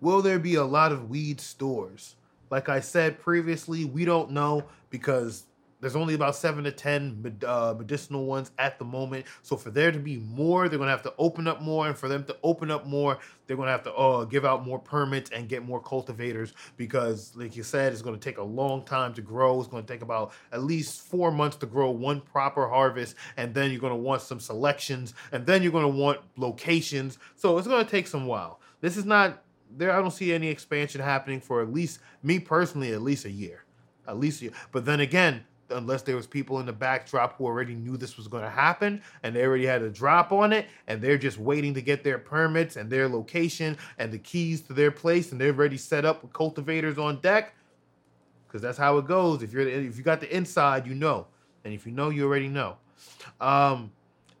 Will 0.00 0.22
there 0.22 0.38
be 0.38 0.56
a 0.56 0.64
lot 0.64 0.92
of 0.92 1.08
weed 1.08 1.40
stores? 1.40 2.16
Like 2.50 2.68
I 2.68 2.80
said 2.80 3.18
previously, 3.18 3.84
we 3.84 4.04
don't 4.04 4.30
know 4.30 4.64
because 4.90 5.44
there's 5.84 5.96
only 5.96 6.14
about 6.14 6.34
seven 6.34 6.64
to 6.64 6.72
ten 6.72 7.36
uh, 7.46 7.74
medicinal 7.76 8.24
ones 8.24 8.50
at 8.58 8.78
the 8.78 8.86
moment. 8.86 9.26
So 9.42 9.54
for 9.54 9.70
there 9.70 9.92
to 9.92 9.98
be 9.98 10.16
more, 10.16 10.66
they're 10.66 10.78
gonna 10.78 10.90
have 10.90 11.02
to 11.02 11.12
open 11.18 11.46
up 11.46 11.60
more, 11.60 11.86
and 11.86 11.94
for 11.94 12.08
them 12.08 12.24
to 12.24 12.36
open 12.42 12.70
up 12.70 12.86
more, 12.86 13.18
they're 13.46 13.58
gonna 13.58 13.70
have 13.70 13.82
to 13.82 13.92
uh, 13.92 14.24
give 14.24 14.46
out 14.46 14.64
more 14.64 14.78
permits 14.78 15.30
and 15.30 15.46
get 15.46 15.62
more 15.62 15.82
cultivators 15.82 16.54
because, 16.78 17.36
like 17.36 17.54
you 17.54 17.62
said, 17.62 17.92
it's 17.92 18.00
gonna 18.00 18.16
take 18.16 18.38
a 18.38 18.42
long 18.42 18.82
time 18.86 19.12
to 19.12 19.20
grow. 19.20 19.60
It's 19.60 19.68
gonna 19.68 19.82
take 19.82 20.00
about 20.00 20.32
at 20.52 20.62
least 20.62 21.02
four 21.02 21.30
months 21.30 21.58
to 21.58 21.66
grow 21.66 21.90
one 21.90 22.22
proper 22.22 22.66
harvest, 22.66 23.14
and 23.36 23.52
then 23.52 23.70
you're 23.70 23.80
gonna 23.82 23.94
want 23.94 24.22
some 24.22 24.40
selections, 24.40 25.12
and 25.32 25.44
then 25.44 25.62
you're 25.62 25.70
gonna 25.70 25.86
want 25.86 26.18
locations. 26.38 27.18
So 27.36 27.58
it's 27.58 27.68
gonna 27.68 27.84
take 27.84 28.06
some 28.06 28.26
while. 28.26 28.58
This 28.80 28.96
is 28.96 29.04
not 29.04 29.42
there. 29.76 29.92
I 29.92 30.00
don't 30.00 30.12
see 30.12 30.32
any 30.32 30.48
expansion 30.48 31.02
happening 31.02 31.42
for 31.42 31.60
at 31.60 31.70
least 31.70 32.00
me 32.22 32.38
personally, 32.38 32.94
at 32.94 33.02
least 33.02 33.26
a 33.26 33.30
year, 33.30 33.64
at 34.08 34.18
least. 34.18 34.40
A 34.40 34.44
year. 34.44 34.52
But 34.72 34.86
then 34.86 35.00
again 35.00 35.44
unless 35.70 36.02
there 36.02 36.16
was 36.16 36.26
people 36.26 36.60
in 36.60 36.66
the 36.66 36.72
backdrop 36.72 37.36
who 37.36 37.44
already 37.44 37.74
knew 37.74 37.96
this 37.96 38.16
was 38.16 38.28
going 38.28 38.42
to 38.42 38.50
happen 38.50 39.02
and 39.22 39.34
they 39.34 39.44
already 39.44 39.66
had 39.66 39.82
a 39.82 39.90
drop 39.90 40.32
on 40.32 40.52
it 40.52 40.66
and 40.86 41.00
they're 41.00 41.18
just 41.18 41.38
waiting 41.38 41.74
to 41.74 41.82
get 41.82 42.04
their 42.04 42.18
permits 42.18 42.76
and 42.76 42.90
their 42.90 43.08
location 43.08 43.76
and 43.98 44.12
the 44.12 44.18
keys 44.18 44.60
to 44.62 44.72
their 44.72 44.90
place 44.90 45.32
and 45.32 45.40
they're 45.40 45.52
already 45.52 45.76
set 45.76 46.04
up 46.04 46.22
with 46.22 46.32
cultivators 46.32 46.98
on 46.98 47.20
deck. 47.20 47.54
Because 48.46 48.62
that's 48.62 48.78
how 48.78 48.98
it 48.98 49.06
goes. 49.06 49.42
If 49.42 49.52
you're 49.52 49.66
if 49.66 49.96
you 49.96 50.04
got 50.04 50.20
the 50.20 50.34
inside 50.34 50.86
you 50.86 50.94
know. 50.94 51.26
And 51.64 51.72
if 51.72 51.86
you 51.86 51.92
know 51.92 52.10
you 52.10 52.24
already 52.24 52.48
know. 52.48 52.76
Um 53.40 53.92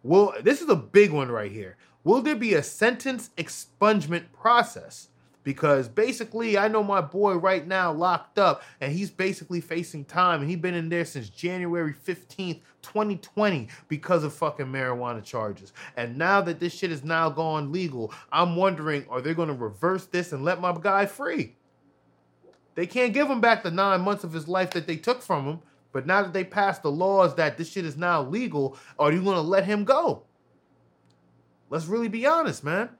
well 0.02 0.34
this 0.42 0.60
is 0.60 0.68
a 0.68 0.76
big 0.76 1.10
one 1.10 1.30
right 1.30 1.50
here. 1.50 1.76
Will 2.04 2.20
there 2.20 2.36
be 2.36 2.54
a 2.54 2.62
sentence 2.62 3.30
expungement 3.38 4.26
process 4.32 5.08
because 5.44 5.88
basically 5.88 6.58
I 6.58 6.68
know 6.68 6.82
my 6.82 7.00
boy 7.00 7.34
right 7.34 7.64
now 7.66 7.92
locked 7.92 8.38
up 8.38 8.62
and 8.80 8.92
he's 8.92 9.10
basically 9.10 9.60
facing 9.60 10.04
time 10.04 10.40
and 10.40 10.50
he's 10.50 10.58
been 10.58 10.74
in 10.74 10.88
there 10.88 11.04
since 11.04 11.28
January 11.28 11.94
15th, 11.94 12.60
2020 12.82 13.68
because 13.88 14.24
of 14.24 14.34
fucking 14.34 14.66
marijuana 14.66 15.22
charges. 15.22 15.72
And 15.96 16.18
now 16.18 16.40
that 16.40 16.58
this 16.58 16.74
shit 16.74 16.90
is 16.90 17.04
now 17.04 17.28
gone 17.30 17.70
legal, 17.70 18.12
I'm 18.32 18.56
wondering 18.56 19.04
are 19.08 19.20
they 19.20 19.34
going 19.34 19.48
to 19.48 19.54
reverse 19.54 20.06
this 20.06 20.32
and 20.32 20.44
let 20.44 20.60
my 20.60 20.76
guy 20.80 21.06
free? 21.06 21.54
They 22.74 22.86
can't 22.86 23.14
give 23.14 23.28
him 23.28 23.40
back 23.40 23.62
the 23.62 23.70
9 23.70 24.00
months 24.00 24.24
of 24.24 24.32
his 24.32 24.48
life 24.48 24.70
that 24.70 24.88
they 24.88 24.96
took 24.96 25.22
from 25.22 25.44
him, 25.46 25.60
but 25.92 26.06
now 26.06 26.22
that 26.22 26.32
they 26.32 26.42
passed 26.42 26.82
the 26.82 26.90
laws 26.90 27.36
that 27.36 27.56
this 27.56 27.70
shit 27.70 27.84
is 27.84 27.96
now 27.96 28.22
legal, 28.22 28.76
are 28.98 29.12
you 29.12 29.22
going 29.22 29.36
to 29.36 29.42
let 29.42 29.64
him 29.64 29.84
go? 29.84 30.24
Let's 31.70 31.86
really 31.86 32.08
be 32.08 32.26
honest, 32.26 32.64
man. 32.64 32.90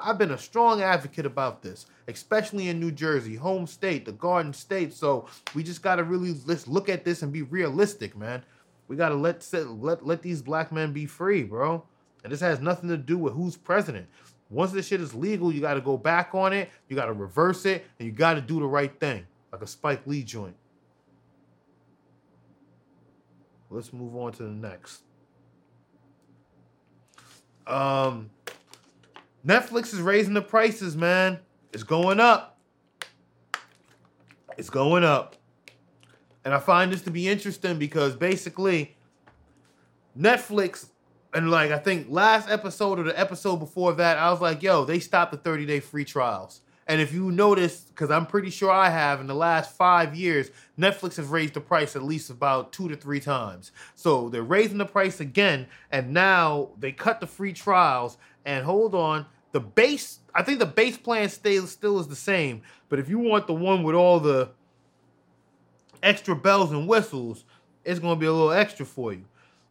I've 0.00 0.18
been 0.18 0.30
a 0.30 0.38
strong 0.38 0.82
advocate 0.82 1.26
about 1.26 1.62
this, 1.62 1.86
especially 2.06 2.68
in 2.68 2.80
New 2.80 2.92
Jersey, 2.92 3.34
home 3.34 3.66
state, 3.66 4.04
the 4.04 4.12
Garden 4.12 4.52
State. 4.52 4.92
So 4.92 5.26
we 5.54 5.62
just 5.62 5.82
gotta 5.82 6.04
really 6.04 6.34
let's 6.46 6.66
look 6.66 6.88
at 6.88 7.04
this 7.04 7.22
and 7.22 7.32
be 7.32 7.42
realistic, 7.42 8.16
man. 8.16 8.42
We 8.88 8.96
gotta 8.96 9.14
let 9.14 9.46
let 9.52 10.06
let 10.06 10.22
these 10.22 10.42
black 10.42 10.72
men 10.72 10.92
be 10.92 11.06
free, 11.06 11.42
bro. 11.42 11.84
And 12.24 12.32
this 12.32 12.40
has 12.40 12.60
nothing 12.60 12.88
to 12.88 12.96
do 12.96 13.18
with 13.18 13.34
who's 13.34 13.56
president. 13.56 14.06
Once 14.50 14.72
this 14.72 14.86
shit 14.86 15.00
is 15.00 15.14
legal, 15.14 15.52
you 15.52 15.60
gotta 15.60 15.80
go 15.80 15.96
back 15.96 16.34
on 16.34 16.52
it, 16.52 16.70
you 16.88 16.96
gotta 16.96 17.12
reverse 17.12 17.66
it, 17.66 17.84
and 17.98 18.06
you 18.06 18.12
gotta 18.12 18.40
do 18.40 18.58
the 18.58 18.66
right 18.66 18.98
thing, 18.98 19.26
like 19.52 19.62
a 19.62 19.66
Spike 19.66 20.06
Lee 20.06 20.22
joint. 20.22 20.56
Let's 23.70 23.92
move 23.92 24.16
on 24.16 24.32
to 24.32 24.44
the 24.44 24.48
next. 24.48 25.02
Um, 27.66 28.30
Netflix 29.46 29.92
is 29.94 30.00
raising 30.00 30.34
the 30.34 30.42
prices, 30.42 30.96
man. 30.96 31.38
It's 31.72 31.82
going 31.82 32.20
up. 32.20 32.58
It's 34.56 34.70
going 34.70 35.04
up. 35.04 35.36
And 36.44 36.54
I 36.54 36.58
find 36.58 36.92
this 36.92 37.02
to 37.02 37.10
be 37.10 37.28
interesting 37.28 37.78
because 37.78 38.16
basically, 38.16 38.96
Netflix, 40.18 40.88
and 41.34 41.50
like 41.50 41.70
I 41.70 41.78
think 41.78 42.06
last 42.08 42.48
episode 42.48 42.98
or 42.98 43.04
the 43.04 43.18
episode 43.18 43.56
before 43.56 43.92
that, 43.94 44.18
I 44.18 44.30
was 44.30 44.40
like, 44.40 44.62
yo, 44.62 44.84
they 44.84 44.98
stopped 44.98 45.32
the 45.32 45.38
30 45.38 45.66
day 45.66 45.80
free 45.80 46.04
trials. 46.04 46.62
And 46.88 47.02
if 47.02 47.12
you 47.12 47.30
notice, 47.30 47.80
because 47.82 48.10
I'm 48.10 48.24
pretty 48.24 48.48
sure 48.48 48.70
I 48.70 48.88
have 48.88 49.20
in 49.20 49.26
the 49.26 49.34
last 49.34 49.76
five 49.76 50.14
years, 50.14 50.50
Netflix 50.78 51.16
has 51.16 51.26
raised 51.26 51.52
the 51.52 51.60
price 51.60 51.94
at 51.94 52.02
least 52.02 52.30
about 52.30 52.72
two 52.72 52.88
to 52.88 52.96
three 52.96 53.20
times. 53.20 53.72
So 53.94 54.30
they're 54.30 54.42
raising 54.42 54.78
the 54.78 54.86
price 54.86 55.20
again, 55.20 55.66
and 55.92 56.14
now 56.14 56.70
they 56.78 56.92
cut 56.92 57.20
the 57.20 57.26
free 57.26 57.52
trials. 57.52 58.16
And 58.48 58.64
hold 58.64 58.94
on, 58.94 59.26
the 59.52 59.60
base, 59.60 60.20
I 60.34 60.42
think 60.42 60.58
the 60.58 60.64
base 60.64 60.96
plan 60.96 61.28
stays 61.28 61.70
still 61.70 62.00
is 62.00 62.08
the 62.08 62.16
same. 62.16 62.62
But 62.88 62.98
if 62.98 63.10
you 63.10 63.18
want 63.18 63.46
the 63.46 63.52
one 63.52 63.82
with 63.82 63.94
all 63.94 64.20
the 64.20 64.48
extra 66.02 66.34
bells 66.34 66.72
and 66.72 66.88
whistles, 66.88 67.44
it's 67.84 68.00
going 68.00 68.16
to 68.16 68.18
be 68.18 68.24
a 68.24 68.32
little 68.32 68.50
extra 68.50 68.86
for 68.86 69.12
you. 69.12 69.26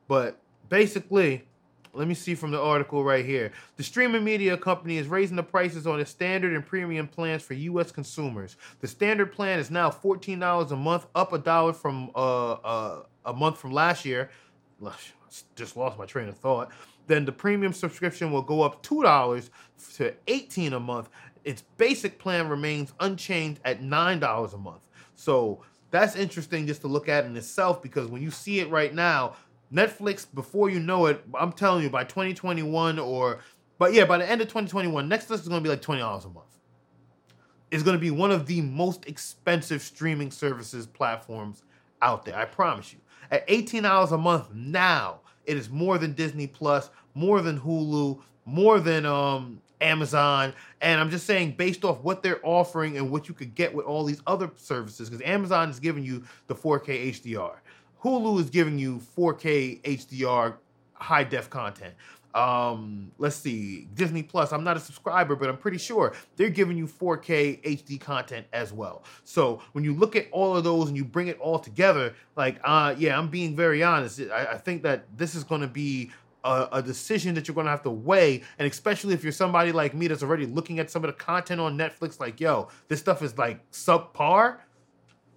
But 0.08 0.40
basically, 0.70 1.48
let 1.92 2.08
me 2.08 2.14
see 2.14 2.36
from 2.36 2.52
the 2.52 2.62
article 2.62 3.04
right 3.04 3.26
here. 3.26 3.52
The 3.78 3.84
streaming 3.84 4.24
media 4.24 4.56
company 4.58 4.98
is 4.98 5.08
raising 5.08 5.38
the 5.38 5.44
prices 5.44 5.88
on 5.88 6.00
its 6.00 6.12
standard 6.12 6.54
and 6.54 6.64
premium 6.64 7.08
plans 7.08 7.42
for 7.42 7.56
U.S. 7.56 7.92
consumers. 7.92 8.58
The 8.82 8.88
standard 8.88 9.32
plan 9.32 9.58
is 9.58 9.72
now 9.72 9.90
$14 9.90 10.70
a 10.70 10.76
month, 10.76 11.08
up 11.16 11.34
a 11.34 11.40
dollar 11.40 11.74
from 11.74 12.12
uh, 12.14 12.52
uh, 12.52 13.04
a 13.26 13.34
month 13.34 13.58
from 13.58 13.72
last 13.72 14.06
year. 14.06 14.30
Just 15.56 15.76
lost 15.76 15.98
my 15.98 16.06
train 16.06 16.30
of 16.30 16.38
thought 16.38 16.72
then 17.08 17.26
the 17.26 17.32
premium 17.32 17.74
subscription 17.74 18.32
will 18.32 18.42
go 18.42 18.62
up 18.62 18.84
$2 18.84 19.50
to 19.96 20.14
18 20.28 20.74
a 20.74 20.80
month. 20.80 21.10
Its 21.44 21.64
basic 21.78 22.20
plan 22.20 22.48
remains 22.50 22.94
unchanged 23.00 23.60
at 23.66 23.82
$9 23.82 24.54
a 24.54 24.58
month. 24.58 24.88
So 25.16 25.64
that's 25.90 26.16
interesting 26.16 26.68
just 26.68 26.82
to 26.82 26.88
look 26.88 27.10
at 27.10 27.26
in 27.26 27.36
itself 27.36 27.82
because 27.82 28.08
when 28.08 28.22
you 28.22 28.30
see 28.30 28.60
it 28.60 28.70
right 28.70 28.94
now, 28.94 29.36
Netflix, 29.74 30.26
before 30.34 30.70
you 30.70 30.80
know 30.80 31.08
it, 31.08 31.24
I'm 31.34 31.52
telling 31.52 31.84
you, 31.84 31.90
by 31.90 32.04
2021 32.04 33.00
or, 33.00 33.40
but 33.78 33.94
yeah, 33.94 34.06
by 34.06 34.18
the 34.18 34.30
end 34.30 34.42
of 34.42 34.48
2021, 34.48 35.10
Netflix 35.10 35.34
is 35.34 35.48
going 35.48 35.64
to 35.64 35.70
be 35.70 35.70
like 35.70 35.82
$20 35.82 36.26
a 36.26 36.30
month. 36.30 36.46
It's 37.72 37.84
going 37.84 37.98
to 37.98 38.02
be 38.02 38.12
one 38.12 38.32
of 38.32 38.46
the 38.46 38.62
most 38.62 39.08
expensive 39.08 39.82
streaming 39.82 40.32
services 40.32 40.88
platforms 40.88 41.64
out 42.02 42.26
there. 42.26 42.38
I 42.38 42.46
promise 42.46 42.94
you. 42.94 43.00
At 43.30 43.46
$18 43.48 44.12
a 44.12 44.18
month 44.18 44.54
now, 44.54 45.20
it 45.48 45.58
is 45.58 45.70
more 45.70 45.98
than 45.98 46.14
Disney 46.14 46.46
Plus, 46.46 46.90
more 47.16 47.42
than 47.42 47.60
Hulu, 47.60 48.22
more 48.46 48.80
than 48.80 49.06
um 49.06 49.62
Amazon. 49.82 50.54
And 50.82 51.00
I'm 51.00 51.10
just 51.10 51.26
saying, 51.26 51.54
based 51.58 51.84
off 51.84 52.02
what 52.02 52.24
they're 52.24 52.40
offering 52.44 52.98
and 52.98 53.10
what 53.12 53.28
you 53.28 53.34
could 53.34 53.56
get 53.56 53.74
with 53.74 53.86
all 53.86 54.04
these 54.04 54.22
other 54.28 54.52
services, 54.56 55.10
because 55.10 55.26
Amazon 55.26 55.70
is 55.70 55.80
giving 55.80 56.04
you 56.04 56.24
the 56.48 56.56
4K 56.56 57.10
HDR, 57.12 57.56
Hulu 58.04 58.40
is 58.40 58.50
giving 58.50 58.78
you 58.78 59.02
4K 59.18 59.82
HDR 59.82 60.56
high 60.94 61.24
def 61.24 61.50
content. 61.50 61.94
Um, 62.38 63.12
let's 63.18 63.36
see, 63.36 63.88
Disney 63.96 64.22
Plus. 64.22 64.54
I'm 64.54 64.64
not 64.64 64.78
a 64.78 64.80
subscriber, 64.80 65.36
but 65.36 65.50
I'm 65.50 65.58
pretty 65.58 65.80
sure 65.80 66.14
they're 66.36 66.52
giving 66.52 66.78
you 66.78 66.86
4K 66.86 67.64
HD 67.64 68.00
content 68.00 68.46
as 68.54 68.72
well. 68.72 69.04
So 69.24 69.60
when 69.72 69.84
you 69.84 69.96
look 69.96 70.16
at 70.16 70.28
all 70.32 70.56
of 70.56 70.64
those 70.64 70.88
and 70.88 70.96
you 70.96 71.04
bring 71.04 71.30
it 71.30 71.40
all 71.40 71.58
together, 71.58 72.14
like, 72.36 72.60
uh, 72.64 72.94
yeah, 72.96 73.18
I'm 73.18 73.30
being 73.30 73.56
very 73.56 73.82
honest. 73.82 74.22
I, 74.22 74.50
I 74.52 74.58
think 74.60 74.84
that 74.84 75.06
this 75.18 75.34
is 75.34 75.44
going 75.44 75.62
to 75.62 75.68
be 75.68 76.12
a, 76.44 76.68
a, 76.74 76.82
decision 76.84 77.34
that 77.34 77.48
you're 77.48 77.56
going 77.56 77.66
to 77.66 77.72
have 77.72 77.82
to 77.82 77.90
weigh. 77.90 78.44
And 78.60 78.72
especially 78.72 79.16
if 79.16 79.24
you're 79.24 79.34
somebody 79.34 79.72
like 79.72 79.96
me 79.96 80.08
that's 80.08 80.22
already 80.22 80.46
looking 80.46 80.78
at 80.78 80.92
some 80.92 81.04
of 81.04 81.08
the 81.08 81.18
content 81.18 81.60
on 81.60 81.76
Netflix, 81.76 82.20
like, 82.20 82.40
yo, 82.40 82.68
this 82.88 83.00
stuff 83.00 83.24
is 83.24 83.36
like 83.40 83.68
subpar. 83.72 84.58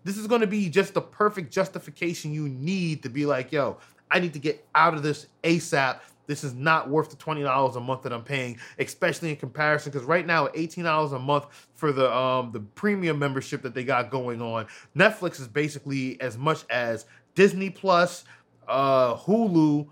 This 0.05 0.18
is 0.18 0.26
going 0.26 0.42
to 0.42 0.46
be 0.46 0.68
just 0.68 0.92
the 0.92 1.01
perfect 1.01 1.51
justification 1.51 2.34
you 2.34 2.46
need 2.46 3.03
to 3.05 3.09
be 3.09 3.24
like, 3.24 3.53
yo, 3.53 3.78
I 4.11 4.18
need 4.18 4.32
to 4.32 4.38
get 4.38 4.66
out 4.74 4.94
of 4.94 5.03
this 5.03 5.28
ASAP. 5.44 6.01
This 6.27 6.45
is 6.45 6.55
not 6.55 6.89
worth 6.89 7.11
the 7.11 7.16
$20 7.16 7.77
a 7.77 7.81
month 7.81 8.03
that 8.03 8.12
I'm 8.12 8.23
paying, 8.23 8.59
especially 8.79 9.31
in 9.31 9.37
comparison. 9.37 9.91
Because 9.91 10.07
right 10.07 10.27
now, 10.27 10.47
$18 10.49 11.12
a 11.12 11.18
month 11.18 11.47
for 11.75 11.93
the 11.93 12.14
um 12.14 12.53
the 12.53 12.61
premium 12.61 13.18
membership 13.18 13.62
that 13.62 13.75
they 13.75 13.85
got 13.85 14.11
going 14.11 14.41
on, 14.41 14.66
Netflix 14.97 15.41
is 15.41 15.49
basically 15.49 16.21
as 16.21 16.39
much 16.39 16.64
as 16.71 17.07
Disney 17.35 17.71
Plus, 17.71 18.25
uh, 18.68 19.16
Hulu, 19.16 19.89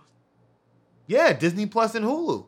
yeah, 1.07 1.33
Disney 1.33 1.67
Plus 1.67 1.95
and 1.95 2.05
Hulu. 2.05 2.47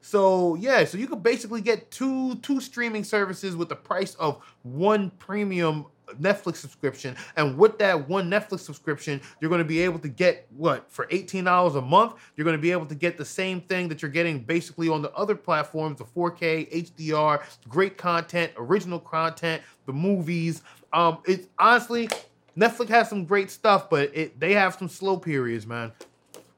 So 0.00 0.54
yeah, 0.56 0.84
so 0.84 0.98
you 0.98 1.06
could 1.06 1.22
basically 1.22 1.62
get 1.62 1.90
two 1.90 2.34
two 2.36 2.60
streaming 2.60 3.04
services 3.04 3.56
with 3.56 3.70
the 3.70 3.76
price 3.76 4.14
of 4.16 4.42
one 4.62 5.10
premium 5.18 5.86
Netflix 6.20 6.56
subscription. 6.56 7.16
And 7.36 7.56
with 7.58 7.78
that 7.78 8.08
one 8.08 8.30
Netflix 8.30 8.60
subscription, 8.60 9.20
you're 9.40 9.48
going 9.48 9.60
to 9.60 9.64
be 9.64 9.80
able 9.80 9.98
to 10.00 10.08
get 10.08 10.46
what 10.56 10.90
for 10.90 11.06
$18 11.06 11.76
a 11.76 11.80
month, 11.80 12.14
you're 12.36 12.44
going 12.44 12.56
to 12.56 12.62
be 12.62 12.72
able 12.72 12.86
to 12.86 12.94
get 12.94 13.16
the 13.16 13.24
same 13.24 13.60
thing 13.60 13.88
that 13.88 14.02
you're 14.02 14.10
getting 14.10 14.40
basically 14.40 14.88
on 14.88 15.02
the 15.02 15.12
other 15.12 15.34
platforms, 15.34 15.98
the 15.98 16.04
4K, 16.04 16.90
HDR, 16.90 17.42
great 17.68 17.96
content, 17.96 18.52
original 18.56 18.98
content, 18.98 19.62
the 19.86 19.92
movies. 19.92 20.62
Um 20.92 21.18
it's 21.26 21.48
honestly 21.58 22.08
Netflix 22.56 22.88
has 22.88 23.08
some 23.08 23.24
great 23.24 23.50
stuff, 23.50 23.90
but 23.90 24.10
it 24.14 24.38
they 24.38 24.52
have 24.52 24.74
some 24.74 24.88
slow 24.88 25.16
periods, 25.16 25.66
man. 25.66 25.92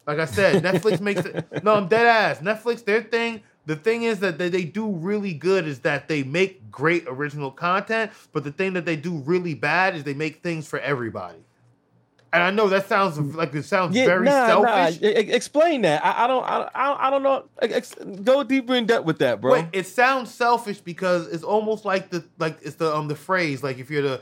Like 0.06 0.18
I 0.18 0.24
said, 0.24 0.62
Netflix 0.62 1.00
makes 1.00 1.24
it. 1.24 1.44
No, 1.64 1.74
I'm 1.74 1.88
dead 1.88 2.06
ass. 2.06 2.38
Netflix, 2.38 2.84
their 2.84 3.02
thing. 3.02 3.42
The 3.66 3.76
thing 3.76 4.04
is 4.04 4.20
that 4.20 4.38
they, 4.38 4.48
they 4.48 4.64
do 4.64 4.88
really 4.88 5.34
good 5.34 5.66
is 5.66 5.80
that 5.80 6.08
they 6.08 6.22
make 6.22 6.70
great 6.70 7.04
original 7.08 7.50
content, 7.50 8.12
but 8.32 8.44
the 8.44 8.52
thing 8.52 8.74
that 8.74 8.84
they 8.84 8.96
do 8.96 9.18
really 9.18 9.54
bad 9.54 9.96
is 9.96 10.04
they 10.04 10.14
make 10.14 10.42
things 10.42 10.68
for 10.68 10.78
everybody. 10.78 11.38
And 12.32 12.42
I 12.42 12.50
know 12.50 12.68
that 12.68 12.86
sounds 12.86 13.18
like 13.34 13.54
it 13.54 13.64
sounds 13.64 13.96
yeah, 13.96 14.04
very 14.04 14.26
nah, 14.26 14.46
selfish. 14.46 15.00
Nah. 15.00 15.08
Explain 15.08 15.82
that. 15.82 16.04
I, 16.04 16.24
I, 16.24 16.26
don't. 16.26 16.44
I, 16.44 16.68
I 16.74 17.10
don't 17.10 17.22
know. 17.22 17.44
Ex- 17.62 17.94
go 17.94 18.44
deeper 18.44 18.74
in 18.74 18.86
depth 18.86 19.06
with 19.06 19.18
that, 19.20 19.40
bro. 19.40 19.52
Wait, 19.52 19.66
it 19.72 19.86
sounds 19.86 20.34
selfish 20.34 20.80
because 20.80 21.28
it's 21.28 21.44
almost 21.44 21.84
like 21.84 22.10
the 22.10 22.24
like 22.38 22.58
it's 22.62 22.76
the 22.76 22.94
um 22.94 23.08
the 23.08 23.14
phrase 23.14 23.62
like 23.62 23.78
if 23.78 23.90
you're 23.90 24.02
the 24.02 24.20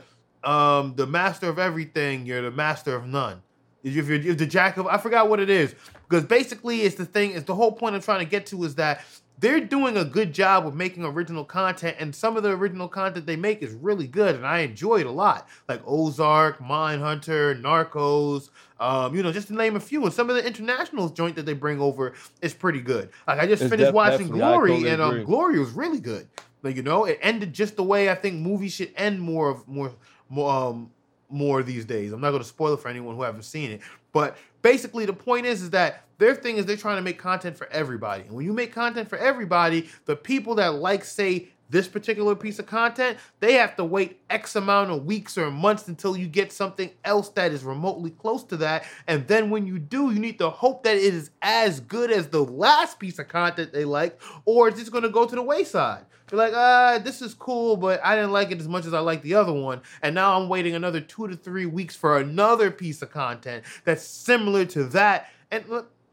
um 0.49 0.93
the 0.95 1.05
master 1.05 1.49
of 1.49 1.59
everything, 1.59 2.25
you're 2.25 2.41
the 2.41 2.51
master 2.51 2.95
of 2.95 3.05
none. 3.05 3.41
If 3.83 4.07
you're 4.07 4.13
if 4.13 4.37
the 4.37 4.45
jack 4.45 4.77
of 4.77 4.87
I 4.87 4.97
forgot 4.97 5.27
what 5.27 5.39
it 5.39 5.49
is 5.49 5.75
because 6.07 6.23
basically 6.23 6.83
it's 6.83 6.95
the 6.95 7.05
thing. 7.05 7.31
It's 7.31 7.45
the 7.45 7.55
whole 7.55 7.71
point 7.71 7.95
I'm 7.95 8.01
trying 8.01 8.19
to 8.19 8.25
get 8.25 8.45
to 8.47 8.63
is 8.63 8.75
that 8.75 9.03
they're 9.39 9.59
doing 9.59 9.97
a 9.97 10.05
good 10.05 10.33
job 10.33 10.65
of 10.65 10.75
making 10.75 11.03
original 11.03 11.43
content, 11.43 11.97
and 11.99 12.15
some 12.15 12.37
of 12.37 12.43
the 12.43 12.51
original 12.51 12.87
content 12.87 13.25
they 13.25 13.35
make 13.35 13.61
is 13.61 13.73
really 13.73 14.07
good, 14.07 14.35
and 14.35 14.45
I 14.45 14.59
enjoy 14.59 15.01
it 15.01 15.05
a 15.05 15.11
lot. 15.11 15.47
Like 15.67 15.81
Ozark, 15.85 16.59
Mindhunter, 16.59 17.61
Narcos, 17.61 18.49
um, 18.79 19.15
you 19.15 19.23
know, 19.23 19.31
just 19.31 19.47
to 19.47 19.53
name 19.53 19.75
a 19.75 19.79
few. 19.79 20.03
And 20.03 20.13
some 20.13 20.29
of 20.29 20.35
the 20.35 20.45
international 20.45 21.09
joint 21.09 21.35
that 21.35 21.45
they 21.45 21.53
bring 21.53 21.79
over 21.79 22.13
is 22.41 22.53
pretty 22.53 22.81
good. 22.81 23.09
Like 23.27 23.39
I 23.39 23.45
just 23.47 23.63
it's 23.63 23.69
finished 23.69 23.87
def- 23.87 23.93
watching 23.93 24.29
Glory, 24.29 24.71
totally 24.71 24.89
and 24.89 25.01
um, 25.01 25.23
Glory 25.23 25.59
was 25.59 25.71
really 25.71 25.99
good. 25.99 26.27
Like 26.63 26.77
you 26.77 26.83
know, 26.83 27.05
it 27.05 27.19
ended 27.21 27.53
just 27.53 27.75
the 27.75 27.83
way 27.83 28.09
I 28.09 28.15
think 28.15 28.35
movies 28.35 28.73
should 28.73 28.91
end 28.95 29.19
more 29.21 29.49
of 29.49 29.67
more 29.67 29.93
more 30.29 30.51
um 30.51 30.91
more 31.29 31.61
these 31.61 31.85
days. 31.85 32.13
I'm 32.13 32.21
not 32.21 32.31
going 32.31 32.41
to 32.41 32.47
spoil 32.47 32.73
it 32.73 32.79
for 32.79 32.87
anyone 32.87 33.15
who 33.15 33.23
haven't 33.23 33.43
seen 33.43 33.71
it, 33.71 33.81
but 34.13 34.37
basically 34.61 35.05
the 35.05 35.13
point 35.13 35.45
is 35.45 35.61
is 35.61 35.71
that 35.71 36.04
their 36.17 36.35
thing 36.35 36.57
is 36.57 36.65
they're 36.65 36.77
trying 36.77 36.97
to 36.97 37.01
make 37.01 37.19
content 37.19 37.57
for 37.57 37.67
everybody. 37.71 38.23
And 38.23 38.31
when 38.31 38.45
you 38.45 38.53
make 38.53 38.73
content 38.73 39.09
for 39.09 39.17
everybody, 39.17 39.89
the 40.05 40.15
people 40.15 40.55
that 40.55 40.75
like 40.75 41.03
say 41.03 41.49
this 41.69 41.87
particular 41.87 42.35
piece 42.35 42.59
of 42.59 42.65
content, 42.67 43.17
they 43.39 43.53
have 43.53 43.75
to 43.75 43.83
wait 43.83 44.19
X 44.29 44.55
amount 44.55 44.91
of 44.91 45.05
weeks 45.05 45.37
or 45.37 45.49
months 45.49 45.87
until 45.87 46.15
you 46.15 46.27
get 46.27 46.51
something 46.51 46.91
else 47.03 47.29
that 47.29 47.51
is 47.51 47.63
remotely 47.63 48.11
close 48.11 48.43
to 48.45 48.57
that. 48.57 48.85
And 49.07 49.27
then 49.27 49.49
when 49.49 49.65
you 49.65 49.79
do, 49.79 50.11
you 50.11 50.19
need 50.19 50.37
to 50.39 50.49
hope 50.49 50.83
that 50.83 50.95
it 50.95 51.13
is 51.13 51.31
as 51.41 51.79
good 51.79 52.11
as 52.11 52.27
the 52.27 52.43
last 52.43 52.99
piece 52.99 53.19
of 53.19 53.27
content 53.27 53.73
they 53.73 53.85
like, 53.85 54.21
or 54.45 54.67
it's 54.67 54.79
just 54.79 54.93
to 54.93 55.09
go 55.09 55.25
to 55.25 55.35
the 55.35 55.41
wayside. 55.41 56.05
You're 56.31 56.39
like, 56.39 56.53
ah, 56.55 56.99
this 57.03 57.21
is 57.21 57.35
cool, 57.35 57.77
but 57.77 58.03
I 58.03 58.15
didn't 58.15 58.31
like 58.31 58.51
it 58.51 58.59
as 58.59 58.67
much 58.67 58.85
as 58.85 58.93
I 58.93 58.99
like 58.99 59.21
the 59.21 59.35
other 59.35 59.53
one. 59.53 59.81
And 60.01 60.15
now 60.15 60.39
I'm 60.39 60.49
waiting 60.49 60.73
another 60.73 60.99
two 60.99 61.27
to 61.27 61.35
three 61.35 61.67
weeks 61.67 61.95
for 61.95 62.17
another 62.17 62.71
piece 62.71 63.01
of 63.01 63.11
content 63.11 63.63
that's 63.83 64.03
similar 64.03 64.65
to 64.65 64.85
that. 64.85 65.29
And 65.51 65.63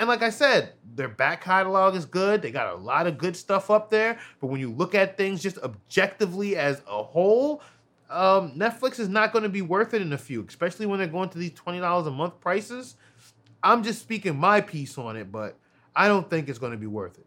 and 0.02 0.08
like 0.08 0.22
I 0.22 0.30
said, 0.30 0.72
their 0.96 1.06
back 1.06 1.44
catalog 1.44 1.94
is 1.94 2.06
good. 2.06 2.42
They 2.42 2.50
got 2.50 2.74
a 2.74 2.76
lot 2.76 3.06
of 3.06 3.18
good 3.18 3.36
stuff 3.36 3.70
up 3.70 3.88
there. 3.88 4.18
But 4.40 4.48
when 4.48 4.60
you 4.60 4.68
look 4.68 4.96
at 4.96 5.16
things 5.16 5.40
just 5.40 5.58
objectively 5.58 6.56
as 6.56 6.82
a 6.88 7.04
whole, 7.04 7.62
um, 8.10 8.50
Netflix 8.58 8.98
is 8.98 9.08
not 9.08 9.32
going 9.32 9.44
to 9.44 9.48
be 9.48 9.62
worth 9.62 9.94
it 9.94 10.02
in 10.02 10.12
a 10.12 10.18
few, 10.18 10.44
especially 10.44 10.86
when 10.86 10.98
they're 10.98 11.06
going 11.06 11.28
to 11.28 11.38
these 11.38 11.52
twenty 11.52 11.78
dollars 11.78 12.08
a 12.08 12.10
month 12.10 12.40
prices. 12.40 12.96
I'm 13.62 13.84
just 13.84 14.00
speaking 14.00 14.36
my 14.36 14.60
piece 14.60 14.98
on 14.98 15.16
it, 15.16 15.30
but 15.30 15.56
I 15.94 16.08
don't 16.08 16.28
think 16.28 16.48
it's 16.48 16.58
going 16.58 16.72
to 16.72 16.78
be 16.78 16.88
worth 16.88 17.16
it. 17.18 17.26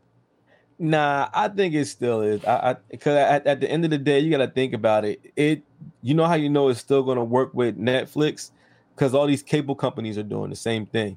Nah, 0.77 1.29
I 1.33 1.47
think 1.47 1.75
it 1.75 1.85
still 1.85 2.23
is. 2.23 2.43
I 2.43 2.75
because 2.89 3.15
at, 3.15 3.47
at 3.47 3.61
the 3.61 3.71
end 3.71 3.85
of 3.85 3.89
the 3.89 3.97
day, 3.97 4.19
you 4.19 4.31
got 4.31 4.45
to 4.45 4.51
think 4.51 4.73
about 4.73 5.05
it. 5.05 5.21
It, 5.37 5.63
you 6.01 6.13
know 6.13 6.25
how 6.25 6.35
you 6.35 6.49
know 6.49 6.67
it's 6.67 6.81
still 6.81 7.03
going 7.03 7.19
to 7.19 7.23
work 7.23 7.53
with 7.53 7.79
Netflix 7.79 8.51
because 8.93 9.13
all 9.13 9.27
these 9.27 9.43
cable 9.43 9.75
companies 9.75 10.17
are 10.17 10.23
doing 10.23 10.49
the 10.49 10.57
same 10.57 10.85
thing. 10.85 11.15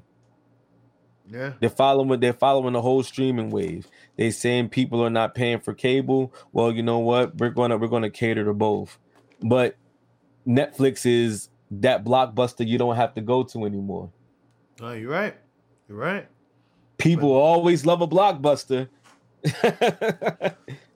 Yeah, 1.31 1.53
they're 1.59 1.69
following. 1.69 2.19
They're 2.19 2.33
following 2.33 2.73
the 2.73 2.81
whole 2.81 3.03
streaming 3.03 3.51
wave. 3.51 3.87
They 4.15 4.31
saying 4.31 4.69
people 4.69 5.03
are 5.03 5.09
not 5.09 5.35
paying 5.35 5.59
for 5.59 5.73
cable. 5.73 6.33
Well, 6.51 6.71
you 6.71 6.83
know 6.83 6.99
what? 6.99 7.37
We're 7.37 7.49
gonna 7.49 7.77
we're 7.77 7.87
gonna 7.87 8.09
cater 8.09 8.45
to 8.45 8.53
both. 8.53 8.97
But 9.41 9.75
Netflix 10.47 11.05
is 11.05 11.49
that 11.71 12.03
blockbuster 12.03 12.67
you 12.67 12.77
don't 12.77 12.95
have 12.95 13.13
to 13.13 13.21
go 13.21 13.43
to 13.43 13.65
anymore. 13.65 14.09
Oh, 14.81 14.93
you're 14.93 15.11
right. 15.11 15.35
You're 15.87 15.97
right. 15.97 16.27
People 16.97 17.29
but, 17.29 17.39
always 17.39 17.85
love 17.85 18.01
a 18.01 18.07
blockbuster 18.07 18.89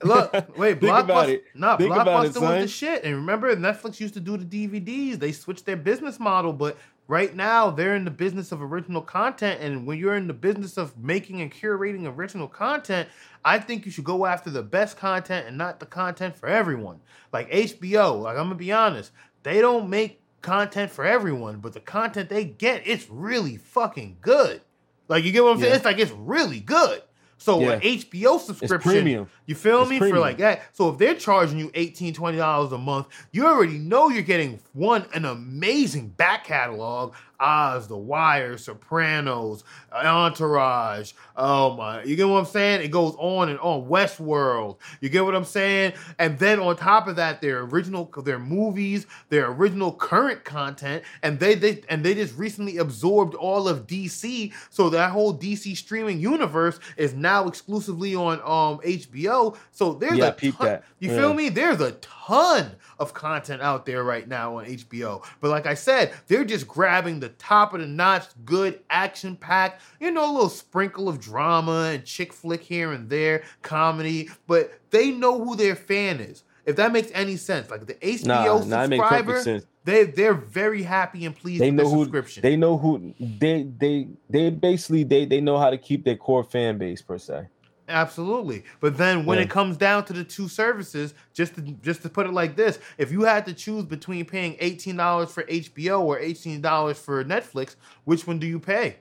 Look, 0.03 0.57
wait, 0.57 0.79
Blockbuster. 0.81 1.41
Nah, 1.55 1.77
Think 1.77 1.93
Blockbuster 1.93 2.35
it, 2.35 2.41
was 2.41 2.61
the 2.61 2.67
shit. 2.67 3.03
And 3.03 3.15
remember, 3.15 3.55
Netflix 3.55 3.99
used 3.99 4.13
to 4.15 4.19
do 4.19 4.35
the 4.37 4.45
DVDs. 4.45 5.17
They 5.17 5.31
switched 5.31 5.65
their 5.65 5.77
business 5.77 6.19
model, 6.19 6.51
but 6.51 6.77
right 7.07 7.35
now 7.35 7.69
they're 7.69 7.95
in 7.95 8.05
the 8.05 8.11
business 8.11 8.51
of 8.51 8.61
original 8.61 9.01
content. 9.01 9.61
And 9.61 9.85
when 9.85 9.97
you're 9.97 10.15
in 10.15 10.27
the 10.27 10.33
business 10.33 10.77
of 10.77 10.97
making 10.97 11.41
and 11.41 11.51
curating 11.51 12.05
original 12.05 12.47
content, 12.47 13.09
I 13.43 13.59
think 13.59 13.85
you 13.85 13.91
should 13.91 14.03
go 14.03 14.25
after 14.25 14.49
the 14.49 14.63
best 14.63 14.97
content 14.97 15.47
and 15.47 15.57
not 15.57 15.79
the 15.79 15.85
content 15.85 16.37
for 16.37 16.47
everyone. 16.47 17.01
Like 17.31 17.51
HBO, 17.51 18.21
like 18.21 18.37
I'm 18.37 18.45
gonna 18.45 18.55
be 18.55 18.71
honest, 18.71 19.11
they 19.43 19.61
don't 19.61 19.89
make 19.89 20.21
content 20.41 20.91
for 20.91 21.05
everyone, 21.05 21.59
but 21.59 21.73
the 21.73 21.79
content 21.79 22.29
they 22.29 22.45
get, 22.45 22.83
it's 22.85 23.09
really 23.09 23.57
fucking 23.57 24.17
good. 24.21 24.61
Like 25.07 25.23
you 25.23 25.31
get 25.31 25.43
what 25.43 25.51
I'm 25.51 25.57
yeah. 25.57 25.63
saying? 25.65 25.75
It's 25.75 25.85
like 25.85 25.99
it's 25.99 26.11
really 26.11 26.59
good. 26.59 27.01
So 27.37 27.59
yeah. 27.59 27.71
an 27.73 27.81
HBO 27.81 28.39
subscription, 28.39 29.27
you 29.45 29.55
feel 29.55 29.81
it's 29.81 29.89
me 29.89 29.97
premium. 29.99 30.17
for 30.17 30.21
like 30.21 30.37
that. 30.37 30.63
So 30.73 30.89
if 30.89 30.97
they're 30.97 31.15
charging 31.15 31.59
you 31.59 31.71
18 31.73 32.13
dollars 32.37 32.71
a 32.71 32.77
month, 32.77 33.07
you 33.31 33.45
already 33.45 33.77
know 33.77 34.09
you're 34.09 34.21
getting 34.23 34.59
one 34.73 35.05
an 35.13 35.25
amazing 35.25 36.09
back 36.09 36.45
catalog. 36.45 37.13
Oz, 37.43 37.87
The 37.87 37.97
Wire, 37.97 38.57
Sopranos, 38.57 39.63
Entourage. 39.91 41.11
Oh 41.35 41.75
my, 41.75 42.03
you 42.03 42.15
get 42.15 42.27
what 42.27 42.37
I'm 42.37 42.45
saying? 42.45 42.81
It 42.81 42.89
goes 42.89 43.15
on 43.17 43.49
and 43.49 43.59
on. 43.59 43.83
Westworld. 43.89 44.77
You 45.01 45.09
get 45.09 45.25
what 45.25 45.35
I'm 45.35 45.43
saying? 45.43 45.93
And 46.19 46.39
then 46.39 46.59
on 46.59 46.75
top 46.77 47.07
of 47.07 47.15
that, 47.17 47.41
their 47.41 47.61
original, 47.61 48.05
their 48.23 48.39
movies, 48.39 49.05
their 49.29 49.51
original 49.51 49.91
current 49.91 50.43
content, 50.45 51.03
and 51.21 51.39
they 51.39 51.55
they 51.55 51.81
and 51.89 52.03
they 52.03 52.13
just 52.13 52.37
recently 52.37 52.77
absorbed 52.77 53.35
all 53.35 53.67
of 53.67 53.87
DC. 53.87 54.53
So 54.69 54.89
that 54.91 55.11
whole 55.11 55.37
DC 55.37 55.75
streaming 55.75 56.19
universe 56.19 56.79
is 56.97 57.13
now 57.13 57.47
exclusively 57.47 58.15
on 58.15 58.39
um 58.39 58.79
HBO. 58.85 59.57
So 59.71 59.93
there's 59.93 60.17
Yeah, 60.19 60.27
a 60.27 60.31
ton, 60.31 60.79
you 60.99 61.09
Yeah. 61.09 61.17
feel 61.17 61.33
me? 61.33 61.49
There's 61.49 61.81
a 61.81 61.91
ton 61.93 62.71
of 62.99 63.13
content 63.13 63.61
out 63.61 63.85
there 63.85 64.03
right 64.03 64.27
now 64.27 64.57
on 64.57 64.65
HBO. 64.65 65.23
But 65.41 65.49
like 65.51 65.65
I 65.65 65.73
said, 65.73 66.13
they're 66.27 66.45
just 66.45 66.67
grabbing 66.67 67.19
the 67.19 67.29
top 67.29 67.73
of 67.73 67.81
the 67.81 67.87
notch, 67.87 68.25
good 68.45 68.79
action 68.89 69.35
packed, 69.35 69.81
you 69.99 70.11
know, 70.11 70.29
a 70.29 70.31
little 70.31 70.49
sprinkle 70.49 71.09
of 71.09 71.19
drama 71.19 71.91
and 71.93 72.05
chick 72.05 72.33
flick 72.33 72.61
here 72.61 72.91
and 72.91 73.09
there, 73.09 73.43
comedy, 73.61 74.29
but 74.47 74.79
they 74.91 75.11
know 75.11 75.43
who 75.43 75.55
their 75.55 75.75
fan 75.75 76.19
is. 76.19 76.43
If 76.65 76.77
that 76.77 76.93
makes 76.93 77.11
any 77.13 77.35
sense, 77.35 77.69
like 77.69 77.85
the 77.87 77.95
HBO 77.95 78.25
Nah, 78.25 78.63
nah, 78.63 78.85
subscriber, 78.85 79.41
sense. 79.41 79.65
they 79.83 80.05
they're 80.05 80.33
very 80.33 80.81
happy 80.81 81.25
and 81.25 81.35
pleased 81.35 81.61
They 81.61 81.71
with 81.71 81.75
know 81.75 81.89
the 81.89 81.95
who 81.95 82.03
subscription. 82.03 82.41
they 82.41 82.55
know 82.55 82.77
who 82.77 83.13
they 83.19 83.63
they 83.77 84.07
they 84.29 84.49
basically 84.49 85.03
they 85.03 85.25
they 85.25 85.41
know 85.41 85.57
how 85.57 85.69
to 85.69 85.77
keep 85.77 86.05
their 86.05 86.15
core 86.15 86.41
fan 86.43 86.77
base 86.77 87.01
per 87.01 87.17
se. 87.17 87.47
Absolutely. 87.89 88.63
But 88.79 88.97
then 88.97 89.25
when 89.25 89.37
Yeah. 89.37 89.43
it 89.43 89.49
comes 89.49 89.75
down 89.75 90.05
to 90.05 90.13
the 90.13 90.23
two 90.23 90.47
services, 90.47 91.13
just 91.33 91.55
to 91.55 91.61
just 91.61 92.01
to 92.03 92.09
put 92.09 92.25
it 92.25 92.31
like 92.33 92.55
this, 92.55 92.79
if 92.97 93.11
you 93.11 93.23
had 93.23 93.45
to 93.45 93.53
choose 93.53 93.83
between 93.83 94.25
paying 94.25 94.55
$18 94.57 95.31
for 95.31 95.43
HBO 95.43 96.01
or 96.01 96.19
$18 96.19 96.97
for 96.97 97.23
Netflix, 97.25 97.75
which 98.05 98.25
one 98.25 98.39
do 98.39 98.47
you 98.47 98.59
pay? 98.59 98.97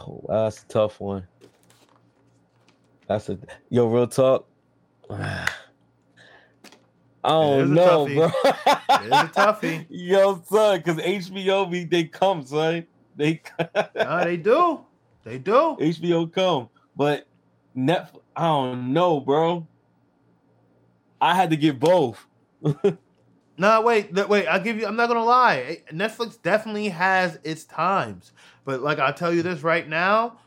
Oh, 0.00 0.24
that's 0.28 0.64
a 0.64 0.66
tough 0.66 1.00
one. 1.00 1.26
That's 3.06 3.28
a 3.28 3.38
yo 3.70 3.86
real 3.86 4.06
talk. 4.06 4.46
I 7.24 7.24
don't 7.24 7.74
know, 7.74 8.06
bro. 8.06 8.26
It 8.26 9.06
is 9.06 9.12
a 9.12 9.30
toughie. 9.34 9.86
Yo, 9.90 10.42
son, 10.48 10.78
because 10.78 10.96
HBO 10.98 11.90
they 11.90 12.04
come, 12.04 12.44
son. 12.44 12.86
They 13.16 13.42
No, 13.94 14.24
they 14.24 14.36
do. 14.36 14.80
They 15.28 15.38
do. 15.38 15.76
HBO 15.78 16.32
come, 16.32 16.70
but 16.96 17.26
Netflix. 17.76 18.20
I 18.34 18.42
don't 18.42 18.92
know, 18.92 19.20
bro. 19.20 19.66
I 21.20 21.34
had 21.34 21.50
to 21.50 21.56
get 21.56 21.78
both. 21.78 22.26
No, 23.60 23.80
wait, 23.80 24.12
wait. 24.28 24.46
I'll 24.46 24.62
give 24.62 24.78
you. 24.78 24.86
I'm 24.86 24.94
not 24.94 25.08
gonna 25.08 25.24
lie. 25.24 25.82
Netflix 25.92 26.40
definitely 26.40 26.90
has 26.90 27.40
its 27.42 27.64
times, 27.64 28.30
but 28.64 28.82
like 28.82 29.00
I'll 29.00 29.12
tell 29.12 29.34
you 29.34 29.42
this 29.42 29.62
right 29.62 29.86
now, 29.88 30.38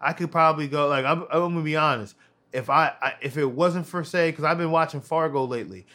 I 0.00 0.12
could 0.14 0.32
probably 0.32 0.66
go. 0.66 0.88
Like 0.88 1.04
I'm, 1.04 1.22
I'm 1.30 1.52
gonna 1.52 1.62
be 1.62 1.76
honest. 1.76 2.16
If 2.52 2.68
I, 2.68 2.94
I 3.00 3.14
if 3.22 3.36
it 3.36 3.46
wasn't 3.46 3.86
for 3.86 4.02
say, 4.02 4.32
because 4.32 4.42
I've 4.42 4.58
been 4.58 4.72
watching 4.72 5.00
Fargo 5.00 5.44
lately. 5.44 5.86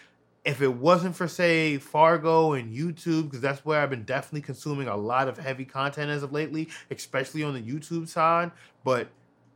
If 0.50 0.64
it 0.64 0.74
wasn't 0.74 1.16
for 1.16 1.28
say 1.28 1.78
Fargo 1.78 2.54
and 2.54 2.76
YouTube, 2.76 3.26
because 3.26 3.40
that's 3.40 3.64
where 3.64 3.82
I've 3.82 3.92
been 3.92 4.04
definitely 4.04 4.42
consuming 4.42 4.88
a 4.88 4.98
lot 4.98 5.28
of 5.28 5.38
heavy 5.38 5.64
content 5.64 6.10
as 6.10 6.24
of 6.24 6.34
lately, 6.34 6.70
especially 6.90 7.44
on 7.44 7.54
the 7.54 7.62
YouTube 7.62 8.08
side. 8.08 8.50
But 8.84 9.10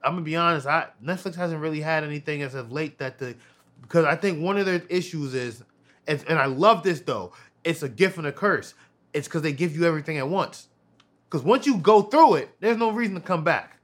I'm 0.03 0.13
gonna 0.13 0.21
be 0.21 0.35
honest. 0.35 0.67
I 0.67 0.89
Netflix 1.03 1.33
hasn't 1.33 1.59
really 1.59 1.81
had 1.81 2.03
anything 2.03 2.43
as 2.43 2.53
of 2.53 2.71
late 2.71 2.99
that 2.99 3.17
the 3.17 3.35
because 3.81 4.05
I 4.05 4.15
think 4.15 4.43
one 4.43 4.59
of 4.59 4.67
their 4.67 4.83
issues 4.87 5.33
is, 5.33 5.63
and, 6.07 6.23
and 6.29 6.37
I 6.37 6.45
love 6.45 6.83
this 6.83 7.01
though, 7.01 7.33
it's 7.63 7.81
a 7.81 7.89
gift 7.89 8.19
and 8.19 8.27
a 8.27 8.31
curse. 8.31 8.75
It's 9.13 9.27
because 9.27 9.41
they 9.41 9.51
give 9.51 9.75
you 9.75 9.85
everything 9.85 10.19
at 10.19 10.29
once. 10.29 10.67
Because 11.27 11.43
once 11.43 11.65
you 11.65 11.77
go 11.77 12.03
through 12.03 12.35
it, 12.35 12.55
there's 12.59 12.77
no 12.77 12.91
reason 12.91 13.15
to 13.15 13.21
come 13.21 13.43
back. 13.43 13.79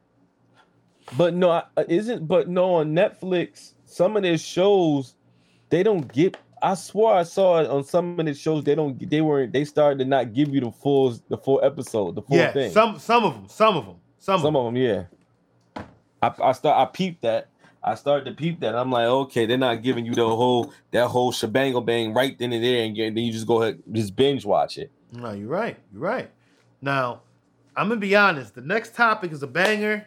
But 1.18 1.34
no, 1.34 1.64
isn't 1.88 2.28
but 2.28 2.48
no 2.48 2.76
on 2.76 2.94
Netflix, 2.94 3.74
some 3.86 4.16
of 4.16 4.22
their 4.22 4.38
shows, 4.38 5.16
they 5.70 5.82
don't 5.82 6.12
get 6.14 6.38
I 6.62 6.74
swore 6.76 7.14
I 7.14 7.24
saw 7.24 7.60
it 7.60 7.70
on 7.70 7.84
some 7.84 8.20
of 8.20 8.26
the 8.26 8.34
shows. 8.34 8.64
They 8.64 8.76
don't 8.76 9.10
they 9.10 9.22
weren't 9.22 9.54
they 9.54 9.66
started 9.66 10.00
to 10.00 10.06
not 10.06 10.34
give 10.34 10.50
you 10.50 10.62
the 10.62 10.72
full 10.72 11.18
the 11.30 11.38
full 11.38 11.60
episode, 11.64 12.16
the 12.16 12.22
full 12.22 12.38
yeah, 12.38 12.52
thing. 12.52 12.72
some 12.72 13.00
some 13.00 13.24
of 13.24 13.34
them, 13.34 13.48
some 13.50 13.78
of 13.78 13.86
them, 13.86 13.96
some, 14.20 14.42
Some 14.42 14.56
of 14.56 14.66
of 14.66 14.74
them, 14.74 14.82
yeah. 14.82 15.04
I, 16.22 16.34
I 16.42 16.52
start 16.52 16.78
I 16.78 16.92
peeped 16.92 17.22
that. 17.22 17.50
I 17.82 17.96
started 17.96 18.26
to 18.26 18.34
peep 18.34 18.60
that. 18.60 18.76
I'm 18.76 18.92
like, 18.92 19.06
okay, 19.06 19.46
they're 19.46 19.58
not 19.58 19.82
giving 19.82 20.06
you 20.06 20.14
the 20.14 20.28
whole 20.28 20.74
that 20.92 21.08
whole 21.08 21.32
shebangle 21.32 21.86
bang 21.86 22.14
right 22.14 22.38
then 22.38 22.52
and 22.52 22.64
there, 22.64 22.84
and 22.84 22.96
then 22.98 23.18
you 23.18 23.32
just 23.32 23.48
go 23.48 23.62
ahead 23.62 23.82
just 23.92 24.16
binge 24.16 24.46
watch 24.46 24.78
it. 24.78 24.92
No, 25.14 25.32
you're 25.32 25.48
right. 25.48 25.78
You're 25.92 26.02
right. 26.02 26.30
Now, 26.82 27.22
I'm 27.76 27.88
gonna 27.88 28.02
be 28.02 28.16
honest. 28.16 28.56
The 28.56 28.62
next 28.62 28.96
topic 28.96 29.32
is 29.32 29.44
a 29.44 29.48
banger. 29.48 30.06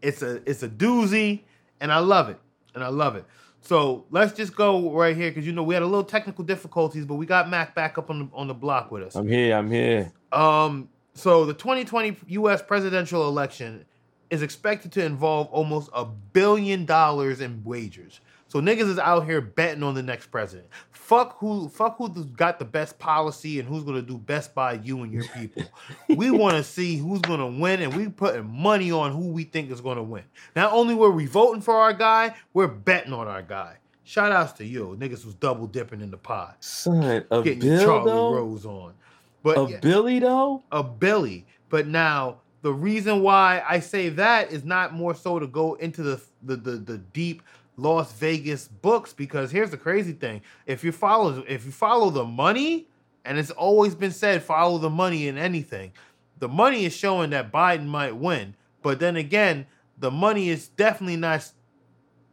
It's 0.00 0.22
a 0.22 0.36
it's 0.48 0.62
a 0.62 0.68
doozy, 0.68 1.40
and 1.80 1.92
I 1.92 1.98
love 1.98 2.28
it. 2.28 2.38
And 2.74 2.84
I 2.84 2.88
love 2.88 3.16
it. 3.16 3.24
So 3.68 4.06
let's 4.10 4.32
just 4.32 4.56
go 4.56 4.90
right 4.92 5.14
here 5.14 5.30
because 5.30 5.46
you 5.46 5.52
know 5.52 5.62
we 5.62 5.74
had 5.74 5.82
a 5.82 5.86
little 5.86 6.02
technical 6.02 6.42
difficulties, 6.42 7.04
but 7.04 7.16
we 7.16 7.26
got 7.26 7.50
Mac 7.50 7.74
back 7.74 7.98
up 7.98 8.08
on 8.08 8.18
the 8.20 8.28
on 8.32 8.48
the 8.48 8.54
block 8.54 8.90
with 8.90 9.02
us. 9.02 9.14
I'm 9.14 9.28
here. 9.28 9.54
I'm 9.54 9.70
here. 9.70 10.10
Um, 10.32 10.88
so 11.12 11.44
the 11.44 11.52
2020 11.52 12.16
U.S. 12.28 12.62
presidential 12.62 13.28
election 13.28 13.84
is 14.30 14.40
expected 14.40 14.90
to 14.92 15.04
involve 15.04 15.48
almost 15.48 15.90
a 15.92 16.06
billion 16.06 16.86
dollars 16.86 17.42
in 17.42 17.62
wagers. 17.62 18.22
So 18.48 18.60
niggas 18.60 18.88
is 18.88 18.98
out 18.98 19.26
here 19.26 19.40
betting 19.42 19.82
on 19.82 19.94
the 19.94 20.02
next 20.02 20.28
president. 20.28 20.68
Fuck 20.90 21.38
who, 21.38 21.68
fuck 21.68 21.98
who 21.98 22.08
got 22.24 22.58
the 22.58 22.64
best 22.64 22.98
policy 22.98 23.60
and 23.60 23.68
who's 23.68 23.84
gonna 23.84 24.02
do 24.02 24.16
best 24.18 24.54
by 24.54 24.74
you 24.74 25.02
and 25.02 25.12
your 25.12 25.24
people. 25.28 25.64
we 26.08 26.30
want 26.32 26.56
to 26.56 26.64
see 26.64 26.96
who's 26.96 27.20
gonna 27.20 27.46
win, 27.46 27.82
and 27.82 27.94
we 27.94 28.08
putting 28.08 28.50
money 28.50 28.90
on 28.90 29.12
who 29.12 29.28
we 29.28 29.44
think 29.44 29.70
is 29.70 29.80
gonna 29.80 30.02
win. 30.02 30.24
Not 30.56 30.72
only 30.72 30.94
were 30.94 31.10
we 31.10 31.26
voting 31.26 31.60
for 31.60 31.74
our 31.74 31.92
guy, 31.92 32.34
we're 32.54 32.68
betting 32.68 33.12
on 33.12 33.28
our 33.28 33.42
guy. 33.42 33.76
Shout 34.04 34.32
outs 34.32 34.52
to 34.54 34.64
you, 34.64 34.96
niggas 34.98 35.26
was 35.26 35.34
double 35.34 35.66
dipping 35.66 36.00
in 36.00 36.10
the 36.10 36.16
pot, 36.16 36.56
Son, 36.60 37.24
a 37.30 37.42
getting 37.42 37.60
bill 37.60 37.84
Charlie 37.84 38.10
though. 38.10 38.34
Rose 38.34 38.64
on. 38.64 38.94
But 39.42 39.58
A 39.58 39.70
yeah 39.70 39.80
Billy 39.80 40.18
though. 40.18 40.62
a 40.72 40.82
Billy. 40.82 41.46
But 41.68 41.86
now 41.86 42.38
the 42.62 42.72
reason 42.72 43.22
why 43.22 43.62
I 43.68 43.80
say 43.80 44.08
that 44.08 44.50
is 44.50 44.64
not 44.64 44.94
more 44.94 45.14
so 45.14 45.38
to 45.38 45.46
go 45.46 45.74
into 45.74 46.02
the 46.02 46.22
the 46.42 46.56
the, 46.56 46.70
the 46.78 46.98
deep 46.98 47.42
Las 47.78 48.12
Vegas 48.14 48.66
books 48.66 49.12
because 49.12 49.52
here's 49.52 49.70
the 49.70 49.76
crazy 49.76 50.12
thing. 50.12 50.42
If 50.66 50.82
you 50.82 50.90
follow 50.92 51.44
if 51.46 51.64
you 51.64 51.70
follow 51.70 52.10
the 52.10 52.24
money, 52.24 52.88
and 53.24 53.38
it's 53.38 53.52
always 53.52 53.94
been 53.94 54.10
said 54.10 54.42
follow 54.42 54.78
the 54.78 54.90
money 54.90 55.28
in 55.28 55.38
anything, 55.38 55.92
the 56.38 56.48
money 56.48 56.84
is 56.84 56.94
showing 56.94 57.30
that 57.30 57.52
Biden 57.52 57.86
might 57.86 58.16
win. 58.16 58.54
But 58.82 58.98
then 58.98 59.16
again, 59.16 59.66
the 59.96 60.10
money 60.10 60.48
is 60.48 60.68
definitely 60.68 61.16
not 61.16 61.50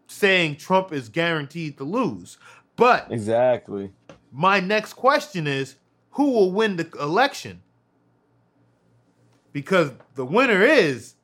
saying 0.07 0.55
Trump 0.57 0.91
is 0.91 1.09
guaranteed 1.09 1.77
to 1.77 1.83
lose. 1.83 2.37
But 2.75 3.07
Exactly. 3.11 3.91
my 4.31 4.59
next 4.59 4.93
question 4.93 5.45
is 5.45 5.75
who 6.11 6.31
will 6.31 6.51
win 6.51 6.75
the 6.77 6.89
election? 6.99 7.61
Because 9.51 9.91
the 10.15 10.25
winner 10.25 10.63
is, 10.63 11.15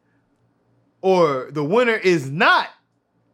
or 1.02 1.50
the 1.52 1.64
winner 1.64 1.96
is 1.96 2.30
not 2.30 2.70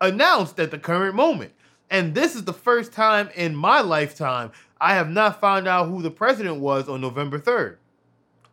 announced 0.01 0.59
at 0.59 0.71
the 0.71 0.77
current 0.79 1.15
moment. 1.15 1.53
And 1.89 2.13
this 2.13 2.35
is 2.35 2.43
the 2.43 2.53
first 2.53 2.91
time 2.91 3.29
in 3.35 3.55
my 3.55 3.81
lifetime 3.81 4.51
I 4.79 4.93
have 4.93 5.09
not 5.09 5.39
found 5.41 5.67
out 5.67 5.87
who 5.87 6.01
the 6.01 6.11
president 6.11 6.57
was 6.57 6.87
on 6.87 7.01
November 7.01 7.39
3rd 7.39 7.77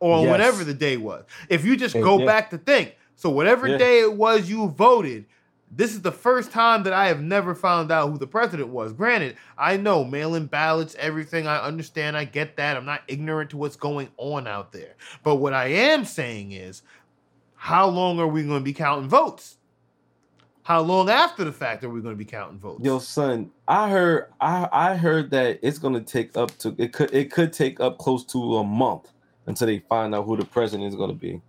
or 0.00 0.20
Yes. 0.20 0.30
whenever 0.30 0.64
the 0.64 0.74
day 0.74 0.96
was. 0.96 1.24
If 1.48 1.64
you 1.64 1.76
just 1.76 1.94
go 1.94 2.18
yeah. 2.18 2.26
back 2.26 2.50
to 2.50 2.58
think, 2.58 2.96
so 3.16 3.28
whatever 3.30 3.68
Yeah. 3.68 3.76
day 3.78 4.00
it 4.00 4.14
was 4.14 4.48
you 4.48 4.68
voted, 4.68 5.26
this 5.70 5.92
is 5.92 6.02
the 6.02 6.12
first 6.12 6.52
time 6.52 6.84
that 6.84 6.92
I 6.92 7.08
have 7.08 7.20
never 7.20 7.54
found 7.54 7.90
out 7.90 8.10
who 8.10 8.16
the 8.18 8.26
president 8.28 8.68
was. 8.68 8.92
Granted, 8.92 9.36
I 9.58 9.76
know 9.76 10.04
mail-in 10.04 10.46
ballots, 10.46 10.94
everything. 10.98 11.46
I 11.48 11.58
understand. 11.58 12.16
I 12.16 12.24
get 12.24 12.56
that. 12.56 12.76
I'm 12.76 12.84
not 12.86 13.02
ignorant 13.08 13.50
to 13.50 13.56
what's 13.56 13.76
going 13.76 14.08
on 14.16 14.46
out 14.46 14.72
there. 14.72 14.94
But 15.24 15.36
what 15.36 15.52
I 15.52 15.66
am 15.66 16.04
saying 16.04 16.52
is, 16.52 16.82
how 17.56 17.88
long 17.88 18.20
are 18.20 18.26
we 18.26 18.44
going 18.44 18.60
to 18.60 18.64
be 18.64 18.72
counting 18.72 19.08
votes? 19.08 19.56
How 20.64 20.80
long 20.80 21.10
after 21.10 21.44
the 21.44 21.52
fact 21.52 21.84
are 21.84 21.90
we 21.90 22.00
going 22.00 22.14
to 22.14 22.18
be 22.18 22.24
counting 22.24 22.58
votes? 22.58 22.82
Yo, 22.82 22.98
son, 22.98 23.50
I 23.68 23.90
heard 23.90 24.32
I 24.40 24.66
I 24.72 24.96
heard 24.96 25.30
that 25.30 25.58
it's 25.62 25.78
gonna 25.78 26.00
take 26.00 26.38
up 26.38 26.56
to 26.58 26.74
it 26.78 26.94
could 26.94 27.12
it 27.14 27.30
could 27.30 27.52
take 27.52 27.80
up 27.80 27.98
close 27.98 28.24
to 28.26 28.56
a 28.56 28.64
month 28.64 29.12
until 29.44 29.66
they 29.66 29.80
find 29.80 30.14
out 30.14 30.24
who 30.24 30.38
the 30.38 30.44
president 30.46 30.88
is 30.88 30.96
gonna 30.96 31.12
be. 31.12 31.42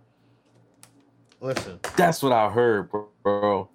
Listen, 1.40 1.80
That's 1.96 2.22
what 2.22 2.32
I 2.32 2.50
heard, 2.50 2.90
bro. 2.90 3.08
bro. 3.22 3.68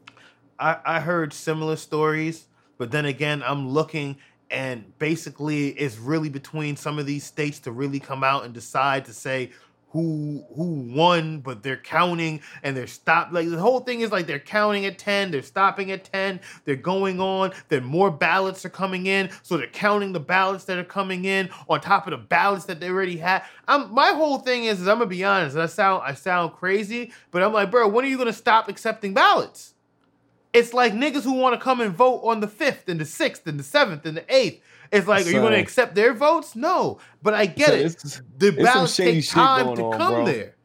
I, 0.59 0.77
I 0.85 0.99
heard 0.99 1.33
similar 1.33 1.75
stories, 1.75 2.47
but 2.77 2.91
then 2.91 3.05
again, 3.05 3.41
I'm 3.43 3.67
looking 3.67 4.17
and 4.51 4.95
basically 4.99 5.69
it's 5.69 5.97
really 5.97 6.29
between 6.29 6.75
some 6.75 6.99
of 6.99 7.07
these 7.07 7.23
states 7.23 7.57
to 7.61 7.71
really 7.71 7.99
come 7.99 8.23
out 8.23 8.45
and 8.45 8.53
decide 8.53 9.05
to 9.05 9.13
say 9.13 9.49
who 9.91 10.45
who 10.55 10.93
won, 10.93 11.39
but 11.39 11.63
they're 11.63 11.77
counting 11.77 12.41
and 12.63 12.75
they're 12.75 12.87
stopped. 12.87 13.33
Like 13.33 13.49
the 13.49 13.59
whole 13.59 13.81
thing 13.81 14.01
is 14.01 14.11
like 14.11 14.25
they're 14.25 14.39
counting 14.39 14.85
at 14.85 14.97
10, 14.97 15.31
they're 15.31 15.41
stopping 15.41 15.91
at 15.91 16.05
10, 16.05 16.39
they're 16.63 16.75
going 16.75 17.19
on, 17.19 17.51
then 17.67 17.83
more 17.83 18.09
ballots 18.09 18.65
are 18.65 18.69
coming 18.69 19.05
in, 19.05 19.29
so 19.43 19.57
they're 19.57 19.67
counting 19.67 20.13
the 20.13 20.19
ballots 20.19 20.63
that 20.65 20.77
are 20.77 20.83
coming 20.83 21.25
in 21.25 21.49
on 21.69 21.81
top 21.81 22.07
of 22.07 22.11
the 22.11 22.17
ballots 22.17 22.65
that 22.65 22.79
they 22.79 22.89
already 22.89 23.17
had. 23.17 23.43
I'm 23.67 23.93
my 23.93 24.09
whole 24.09 24.39
thing 24.39 24.63
is, 24.63 24.79
is 24.79 24.87
I'm 24.87 24.99
gonna 24.99 25.07
be 25.07 25.23
honest, 25.25 25.57
I 25.57 25.65
sound 25.65 26.03
I 26.05 26.13
sound 26.13 26.53
crazy, 26.53 27.11
but 27.31 27.43
I'm 27.43 27.51
like, 27.51 27.69
bro, 27.69 27.87
when 27.89 28.05
are 28.05 28.07
you 28.07 28.17
gonna 28.17 28.33
stop 28.33 28.69
accepting 28.69 29.13
ballots? 29.13 29.73
It's 30.53 30.73
like 30.73 30.93
niggas 30.93 31.23
who 31.23 31.33
want 31.33 31.57
to 31.57 31.61
come 31.61 31.79
and 31.79 31.93
vote 31.93 32.21
on 32.23 32.41
the 32.41 32.47
fifth 32.47 32.89
and 32.89 32.99
the 32.99 33.05
sixth 33.05 33.47
and 33.47 33.57
the 33.57 33.63
seventh 33.63 34.05
and 34.05 34.17
the 34.17 34.35
eighth. 34.35 34.61
It's 34.91 35.07
like, 35.07 35.25
are 35.25 35.29
you 35.29 35.39
going 35.39 35.53
to 35.53 35.59
accept 35.59 35.95
their 35.95 36.13
votes? 36.13 36.55
No, 36.55 36.99
but 37.21 37.33
I 37.33 37.45
get 37.45 37.69
so 37.69 38.19
it. 38.19 38.21
The 38.37 38.51
ballots 38.51 38.95
take 38.97 39.27
time 39.29 39.75
to 39.75 39.83
on, 39.85 39.97
come 39.97 40.13
bro. 40.13 40.25
there. 40.25 40.55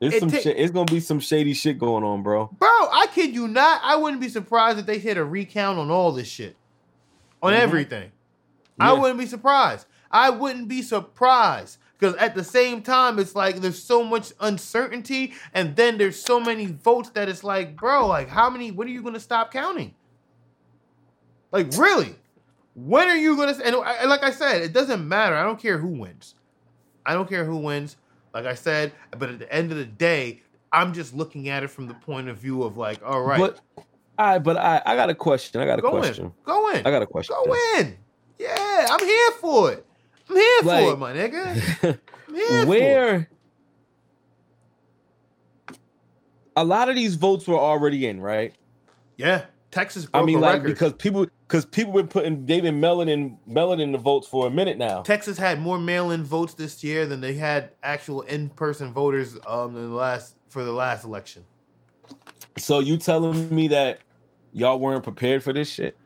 It's 0.00 0.16
it 0.16 0.20
some 0.20 0.30
ta- 0.30 0.38
shit. 0.38 0.56
It's 0.56 0.72
gonna 0.72 0.90
be 0.90 0.98
some 0.98 1.20
shady 1.20 1.52
shit 1.52 1.78
going 1.78 2.04
on, 2.04 2.22
bro. 2.22 2.46
Bro, 2.58 2.68
I 2.68 3.06
kid 3.14 3.34
you 3.34 3.46
not. 3.46 3.82
I 3.84 3.96
wouldn't 3.96 4.20
be 4.20 4.30
surprised 4.30 4.78
if 4.78 4.86
they 4.86 4.98
hit 4.98 5.18
a 5.18 5.24
recount 5.24 5.78
on 5.78 5.90
all 5.90 6.10
this 6.12 6.26
shit, 6.26 6.56
on 7.42 7.52
mm-hmm. 7.52 7.62
everything. 7.62 8.10
Yeah. 8.78 8.90
I 8.90 8.92
wouldn't 8.94 9.18
be 9.18 9.26
surprised. 9.26 9.86
I 10.10 10.30
wouldn't 10.30 10.68
be 10.68 10.80
surprised 10.80 11.76
because 11.98 12.14
at 12.16 12.34
the 12.34 12.42
same 12.42 12.80
time, 12.80 13.18
it's 13.18 13.34
like 13.34 13.56
there's 13.56 13.80
so 13.80 14.02
much 14.02 14.32
uncertainty, 14.40 15.34
and 15.52 15.76
then 15.76 15.98
there's 15.98 16.18
so 16.18 16.40
many 16.40 16.64
votes 16.64 17.10
that 17.10 17.28
it's 17.28 17.44
like, 17.44 17.76
bro, 17.76 18.06
like 18.06 18.30
how 18.30 18.48
many? 18.48 18.70
When 18.70 18.88
are 18.88 18.90
you 18.90 19.02
gonna 19.02 19.20
stop 19.20 19.52
counting? 19.52 19.94
Like 21.52 21.76
really? 21.76 22.16
When 22.74 23.08
are 23.08 23.16
you 23.16 23.36
gonna? 23.36 23.58
And, 23.64 23.74
and 23.74 24.10
like 24.10 24.22
I 24.22 24.30
said, 24.30 24.62
it 24.62 24.72
doesn't 24.72 25.06
matter. 25.06 25.36
I 25.36 25.42
don't 25.42 25.60
care 25.60 25.78
who 25.78 25.88
wins. 25.88 26.34
I 27.04 27.14
don't 27.14 27.28
care 27.28 27.44
who 27.44 27.56
wins. 27.56 27.96
Like 28.32 28.46
I 28.46 28.54
said, 28.54 28.92
but 29.18 29.28
at 29.28 29.38
the 29.38 29.52
end 29.52 29.72
of 29.72 29.78
the 29.78 29.84
day, 29.84 30.42
I'm 30.72 30.92
just 30.92 31.14
looking 31.14 31.48
at 31.48 31.64
it 31.64 31.68
from 31.68 31.88
the 31.88 31.94
point 31.94 32.28
of 32.28 32.38
view 32.38 32.62
of 32.62 32.76
like, 32.76 33.00
all 33.04 33.22
right. 33.22 33.38
But 33.38 33.60
I, 34.18 34.38
but 34.38 34.56
I, 34.56 34.82
I 34.86 34.94
got 34.96 35.10
a 35.10 35.14
question. 35.14 35.60
I 35.60 35.64
got 35.64 35.78
a 35.78 35.82
Go 35.82 35.90
question. 35.90 36.26
In. 36.26 36.32
Go 36.44 36.70
in. 36.70 36.86
I 36.86 36.90
got 36.90 37.02
a 37.02 37.06
question. 37.06 37.34
Go 37.44 37.54
in. 37.78 37.96
Yeah, 38.38 38.86
I'm 38.90 39.04
here 39.04 39.30
for 39.32 39.72
it. 39.72 39.86
I'm 40.28 40.36
here 40.36 40.60
like, 40.62 40.84
for 40.84 40.92
it, 40.92 40.98
my 40.98 41.12
nigga. 41.12 41.98
where 42.66 43.28
a 46.56 46.64
lot 46.64 46.88
of 46.88 46.94
these 46.94 47.16
votes 47.16 47.46
were 47.46 47.58
already 47.58 48.06
in, 48.06 48.20
right? 48.20 48.54
Yeah. 49.16 49.46
Texas 49.70 50.06
I 50.12 50.22
mean, 50.22 50.40
like 50.40 50.62
record. 50.62 50.66
because 50.68 50.92
people 50.94 51.26
because 51.50 51.64
people 51.64 51.92
been 51.92 52.06
putting 52.06 52.46
they've 52.46 52.62
been 52.62 52.78
mailing 52.78 53.08
in 53.08 53.36
mailing 53.44 53.80
in 53.80 53.90
the 53.90 53.98
votes 53.98 54.28
for 54.28 54.46
a 54.46 54.50
minute 54.50 54.78
now. 54.78 55.02
Texas 55.02 55.36
had 55.36 55.60
more 55.60 55.78
mail-in 55.78 56.22
votes 56.22 56.54
this 56.54 56.84
year 56.84 57.06
than 57.06 57.20
they 57.20 57.34
had 57.34 57.72
actual 57.82 58.20
in-person 58.22 58.92
voters 58.92 59.36
um 59.48 59.76
in 59.76 59.90
the 59.90 59.96
last 59.96 60.36
for 60.48 60.62
the 60.62 60.72
last 60.72 61.04
election. 61.04 61.44
So 62.56 62.78
you 62.78 62.96
telling 62.96 63.52
me 63.52 63.66
that 63.68 63.98
y'all 64.52 64.78
weren't 64.78 65.02
prepared 65.02 65.42
for 65.42 65.52
this 65.52 65.68
shit? 65.68 65.96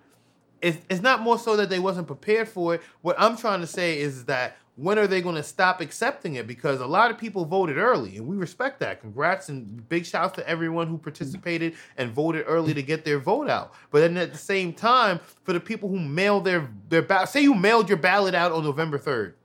It's, 0.63 0.79
it's 0.89 1.03
not 1.03 1.21
more 1.21 1.39
so 1.39 1.57
that 1.59 1.69
they 1.69 1.79
wasn't 1.79 2.07
prepared 2.07 2.49
for 2.49 2.77
it. 2.77 2.83
What 3.03 3.17
I'm 3.19 3.37
trying 3.37 3.61
to 3.61 3.67
say 3.67 3.99
is 3.99 4.25
that 4.25 4.57
when 4.77 4.99
are 4.99 5.07
they 5.07 5.21
going 5.21 5.37
to 5.37 5.43
stop 5.43 5.81
accepting 5.81 6.35
it? 6.35 6.47
Because 6.47 6.81
a 6.81 6.87
lot 6.87 7.11
of 7.11 7.19
people 7.19 7.45
voted 7.45 7.77
early, 7.77 8.17
and 8.17 8.27
we 8.27 8.37
respect 8.37 8.81
that. 8.81 9.01
Congrats 9.01 9.49
and 9.49 9.89
big 9.89 10.05
shouts 10.05 10.35
to 10.35 10.49
everyone 10.49 10.89
who 10.89 10.99
participated 10.99 11.75
and 11.97 12.11
voted 12.11 12.45
early 12.49 12.75
to 12.75 12.83
get 12.83 13.05
their 13.05 13.21
vote 13.21 13.49
out. 13.49 13.73
But 13.91 14.01
then 14.01 14.17
at 14.17 14.33
the 14.33 14.39
same 14.39 14.73
time, 14.73 15.21
for 15.45 15.53
the 15.53 15.61
people 15.61 15.89
who 15.89 16.01
mailed 16.01 16.45
their 16.45 16.69
their 16.89 17.03
ballot, 17.03 17.29
say 17.29 17.43
you 17.43 17.55
mailed 17.55 17.89
your 17.89 17.99
ballot 17.99 18.35
out 18.35 18.51
on 18.51 18.65
November 18.65 18.99
third. 18.99 19.37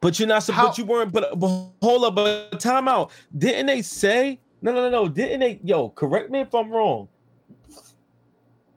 But 0.00 0.18
you're 0.18 0.28
not 0.28 0.42
supposed. 0.42 0.76
You 0.76 0.84
weren't. 0.84 1.10
But, 1.10 1.38
but 1.38 1.70
hold 1.80 2.04
up. 2.04 2.14
But 2.14 2.60
time 2.60 2.88
out. 2.88 3.10
Didn't 3.36 3.66
they 3.66 3.80
say? 3.80 4.38
No, 4.60 4.72
no, 4.72 4.82
no, 4.82 4.90
no. 4.90 5.08
Didn't 5.08 5.40
they? 5.40 5.60
Yo, 5.64 5.88
correct 5.88 6.30
me 6.30 6.40
if 6.40 6.54
I'm 6.54 6.70
wrong. 6.70 7.08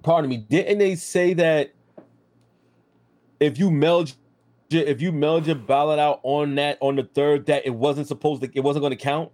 Pardon 0.03 0.29
me. 0.29 0.37
Didn't 0.37 0.77
they 0.77 0.95
say 0.95 1.33
that 1.33 1.73
if 3.41 3.59
you 3.59 3.69
mailed 3.69 4.13
if 4.69 5.01
you 5.01 5.11
mailed 5.11 5.47
your 5.47 5.55
ballot 5.55 5.99
out 5.99 6.19
on 6.23 6.55
that 6.55 6.77
on 6.81 6.95
the 6.95 7.03
third 7.03 7.45
that 7.47 7.65
it 7.65 7.73
wasn't 7.73 8.07
supposed 8.07 8.41
to 8.41 8.49
it 8.53 8.61
wasn't 8.61 8.81
going 8.83 8.91
to 8.91 8.97
count? 8.97 9.31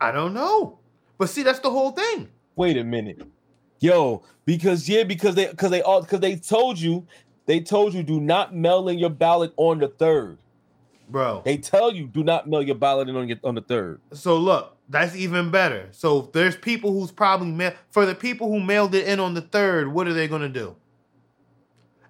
I 0.00 0.12
don't 0.12 0.34
know, 0.34 0.78
but 1.18 1.28
see 1.28 1.42
that's 1.42 1.60
the 1.60 1.70
whole 1.70 1.92
thing. 1.92 2.28
Wait 2.54 2.76
a 2.76 2.84
minute, 2.84 3.22
yo, 3.80 4.22
because 4.44 4.88
yeah, 4.88 5.04
because 5.04 5.34
they 5.34 5.46
because 5.46 5.70
they 5.70 5.82
all 5.82 6.02
because 6.02 6.20
they 6.20 6.36
told 6.36 6.78
you 6.78 7.06
they 7.46 7.60
told 7.60 7.94
you 7.94 8.02
do 8.02 8.20
not 8.20 8.54
mail 8.54 8.88
in 8.88 8.98
your 8.98 9.10
ballot 9.10 9.52
on 9.56 9.78
the 9.78 9.88
third, 9.88 10.38
bro. 11.08 11.42
They 11.44 11.56
tell 11.56 11.92
you 11.92 12.06
do 12.06 12.22
not 12.22 12.48
mail 12.48 12.62
your 12.62 12.76
ballot 12.76 13.08
in 13.08 13.16
on 13.16 13.28
your 13.28 13.38
on 13.44 13.54
the 13.54 13.60
third. 13.62 14.00
So 14.12 14.36
look, 14.36 14.76
that's 14.88 15.16
even 15.16 15.50
better. 15.50 15.88
So 15.92 16.30
there's 16.32 16.56
people 16.56 16.92
who's 16.92 17.10
probably 17.10 17.50
ma- 17.50 17.72
for 17.90 18.06
the 18.06 18.14
people 18.14 18.48
who 18.50 18.60
mailed 18.60 18.94
it 18.94 19.06
in 19.06 19.20
on 19.20 19.34
the 19.34 19.42
third. 19.42 19.92
What 19.92 20.06
are 20.06 20.14
they 20.14 20.28
going 20.28 20.42
to 20.42 20.48
do? 20.48 20.76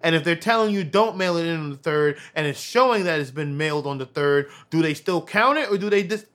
And 0.03 0.15
if 0.15 0.25
they're 0.25 0.37
telling 0.37 0.75
you 0.75 0.85
don't 0.85 1.17
mail 1.17 1.37
it 1.37 1.47
in 1.47 1.59
on 1.59 1.71
the 1.71 1.77
third, 1.77 2.19
and 2.35 2.47
it's 2.47 2.61
showing 2.61 3.05
that 3.05 3.21
it's 3.21 3.31
been 3.31 3.57
mailed 3.57 3.87
on 3.87 3.99
the 3.99 4.07
third, 4.07 4.49
do 4.71 4.83
they 4.83 4.95
still 4.95 5.25
count 5.25 5.59
it, 5.59 5.71
or 5.71 5.79
do 5.79 5.91
they 5.91 6.03
just 6.03 6.27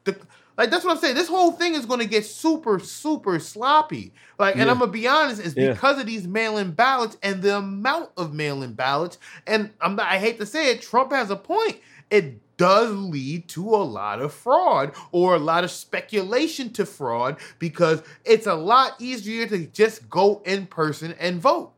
like 0.57 0.69
that's 0.69 0.83
what 0.83 0.91
I'm 0.91 0.97
saying? 0.99 1.15
This 1.15 1.27
whole 1.27 1.51
thing 1.51 1.75
is 1.75 1.85
going 1.85 2.01
to 2.01 2.05
get 2.05 2.25
super, 2.25 2.77
super 2.79 3.39
sloppy. 3.39 4.13
Like, 4.37 4.55
yeah. 4.55 4.61
and 4.61 4.71
I'm 4.71 4.79
gonna 4.79 4.91
be 4.91 5.07
honest, 5.07 5.41
it's 5.41 5.55
yeah. 5.55 5.71
because 5.71 5.99
of 5.99 6.05
these 6.05 6.27
mail-in 6.27 6.71
ballots 6.71 7.17
and 7.23 7.41
the 7.41 7.57
amount 7.57 8.09
of 8.17 8.33
mail-in 8.33 8.73
ballots. 8.73 9.17
And 9.47 9.71
I'm 9.81 9.99
I 9.99 10.17
hate 10.17 10.39
to 10.39 10.45
say 10.45 10.71
it, 10.71 10.81
Trump 10.81 11.11
has 11.11 11.29
a 11.29 11.35
point. 11.35 11.79
It 12.09 12.39
does 12.57 12.93
lead 12.93 13.47
to 13.49 13.69
a 13.69 13.77
lot 13.77 14.21
of 14.21 14.33
fraud 14.33 14.93
or 15.11 15.33
a 15.33 15.39
lot 15.39 15.63
of 15.63 15.71
speculation 15.71 16.71
to 16.73 16.85
fraud 16.85 17.37
because 17.57 18.03
it's 18.23 18.45
a 18.45 18.53
lot 18.53 18.93
easier 18.99 19.47
to 19.47 19.65
just 19.67 20.09
go 20.09 20.43
in 20.45 20.67
person 20.67 21.15
and 21.19 21.41
vote. 21.41 21.71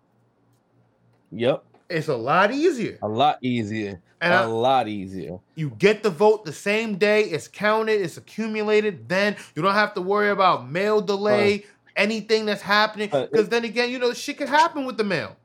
Yep. 1.31 1.63
It's 1.89 2.07
a 2.07 2.15
lot 2.15 2.51
easier. 2.51 2.97
A 3.01 3.07
lot 3.07 3.37
easier. 3.41 4.01
And 4.21 4.33
a 4.33 4.37
I, 4.37 4.45
lot 4.45 4.87
easier. 4.87 5.39
You 5.55 5.69
get 5.71 6.01
the 6.01 6.09
vote 6.09 6.45
the 6.45 6.53
same 6.53 6.97
day. 6.97 7.23
It's 7.23 7.47
counted. 7.47 8.01
It's 8.01 8.17
accumulated. 8.17 9.09
Then 9.09 9.35
you 9.55 9.61
don't 9.61 9.73
have 9.73 9.93
to 9.95 10.01
worry 10.01 10.29
about 10.29 10.69
mail 10.69 11.01
delay, 11.01 11.59
uh, 11.59 11.67
anything 11.97 12.45
that's 12.45 12.61
happening. 12.61 13.09
Because 13.09 13.47
uh, 13.47 13.49
then 13.49 13.65
again, 13.65 13.89
you 13.89 13.99
know, 13.99 14.13
shit 14.13 14.37
could 14.37 14.49
happen 14.49 14.85
with 14.85 14.97
the 14.97 15.03
mail. 15.03 15.35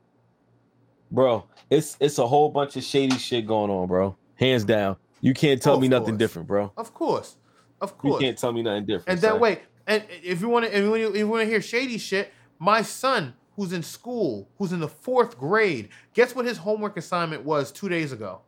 Bro, 1.11 1.45
it's 1.69 1.97
it's 1.99 2.19
a 2.19 2.27
whole 2.27 2.49
bunch 2.49 2.77
of 2.77 2.83
shady 2.83 3.17
shit 3.17 3.45
going 3.45 3.69
on, 3.69 3.87
bro. 3.87 4.15
Hands 4.35 4.63
down. 4.63 4.95
You 5.21 5.33
can't 5.33 5.61
tell 5.61 5.75
oh, 5.75 5.79
me 5.79 5.87
nothing 5.87 6.05
course. 6.05 6.19
different, 6.19 6.47
bro. 6.47 6.71
Of 6.77 6.93
course, 6.93 7.35
of 7.81 7.97
course. 7.97 8.21
You 8.21 8.27
can't 8.27 8.37
tell 8.37 8.53
me 8.53 8.61
nothing 8.61 8.85
different. 8.85 9.09
And 9.09 9.19
then 9.19 9.39
way, 9.39 9.61
and 9.85 10.03
if 10.23 10.39
you 10.39 10.47
want 10.49 10.65
to, 10.65 10.77
if 10.77 11.15
you 11.17 11.27
want 11.27 11.41
to 11.41 11.47
hear 11.47 11.61
shady 11.61 11.97
shit, 11.97 12.31
my 12.59 12.81
son 12.81 13.33
who's 13.59 13.73
in 13.73 13.83
school, 13.83 14.47
who's 14.57 14.71
in 14.71 14.79
the 14.79 14.87
fourth 14.87 15.37
grade. 15.37 15.89
Guess 16.13 16.33
what 16.33 16.45
his 16.45 16.57
homework 16.57 16.95
assignment 16.95 17.43
was 17.43 17.73
two 17.73 17.89
days 17.89 18.13
ago? 18.13 18.39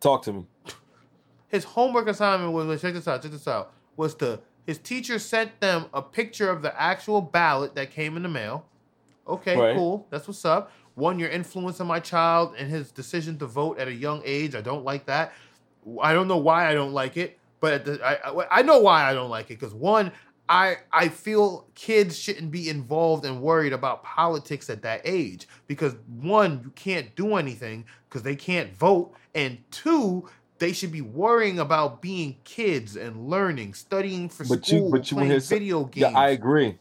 Talk 0.00 0.22
to 0.22 0.32
me. 0.32 0.46
His 1.46 1.62
homework 1.62 2.08
assignment 2.08 2.52
was 2.52 2.82
check 2.82 2.92
this 2.92 3.06
out, 3.06 3.22
check 3.22 3.30
this 3.30 3.46
out. 3.46 3.72
Was 3.96 4.16
to 4.16 4.40
his 4.66 4.78
teacher 4.78 5.20
sent 5.20 5.60
them 5.60 5.84
a 5.94 6.02
picture 6.02 6.50
of 6.50 6.60
the 6.60 6.80
actual 6.80 7.20
ballot 7.20 7.76
that 7.76 7.92
came 7.92 8.16
in 8.16 8.24
the 8.24 8.28
mail. 8.28 8.66
Okay, 9.28 9.56
right. 9.56 9.76
cool. 9.76 10.08
That's 10.10 10.26
what's 10.26 10.44
up. 10.44 10.72
One, 10.96 11.20
you're 11.20 11.30
influencing 11.30 11.86
my 11.86 12.00
child 12.00 12.56
and 12.58 12.68
his 12.68 12.90
decision 12.90 13.38
to 13.38 13.46
vote 13.46 13.78
at 13.78 13.86
a 13.86 13.94
young 13.94 14.22
age. 14.24 14.56
I 14.56 14.60
don't 14.60 14.84
like 14.84 15.06
that. 15.06 15.32
I 16.02 16.12
don't 16.12 16.26
know 16.26 16.38
why 16.38 16.68
I 16.68 16.74
don't 16.74 16.92
like 16.92 17.16
it, 17.16 17.38
but 17.60 17.84
the, 17.84 18.04
I, 18.04 18.58
I 18.58 18.62
know 18.62 18.80
why 18.80 19.08
I 19.08 19.14
don't 19.14 19.30
like 19.30 19.52
it 19.52 19.60
because 19.60 19.72
one, 19.72 20.10
I 20.52 20.76
I 20.92 21.08
feel 21.08 21.66
kids 21.74 22.18
shouldn't 22.18 22.50
be 22.50 22.68
involved 22.68 23.24
and 23.24 23.40
worried 23.40 23.72
about 23.72 24.04
politics 24.04 24.68
at 24.68 24.82
that 24.82 25.00
age 25.04 25.48
because 25.66 25.96
one, 26.20 26.60
you 26.62 26.70
can't 26.74 27.16
do 27.16 27.36
anything 27.36 27.86
because 28.06 28.22
they 28.22 28.36
can't 28.36 28.76
vote, 28.76 29.14
and 29.34 29.58
two, 29.70 30.28
they 30.58 30.74
should 30.74 30.92
be 30.92 31.00
worrying 31.00 31.58
about 31.58 32.02
being 32.02 32.36
kids 32.44 32.96
and 32.96 33.30
learning, 33.30 33.72
studying 33.72 34.28
for 34.28 34.44
but 34.44 34.66
school, 34.66 34.84
you, 34.84 34.88
but 34.90 35.10
you 35.10 35.16
playing 35.16 35.40
video 35.40 35.84
games. 35.84 36.12
Yeah, 36.12 36.20
I 36.20 36.28
agree. 36.28 36.78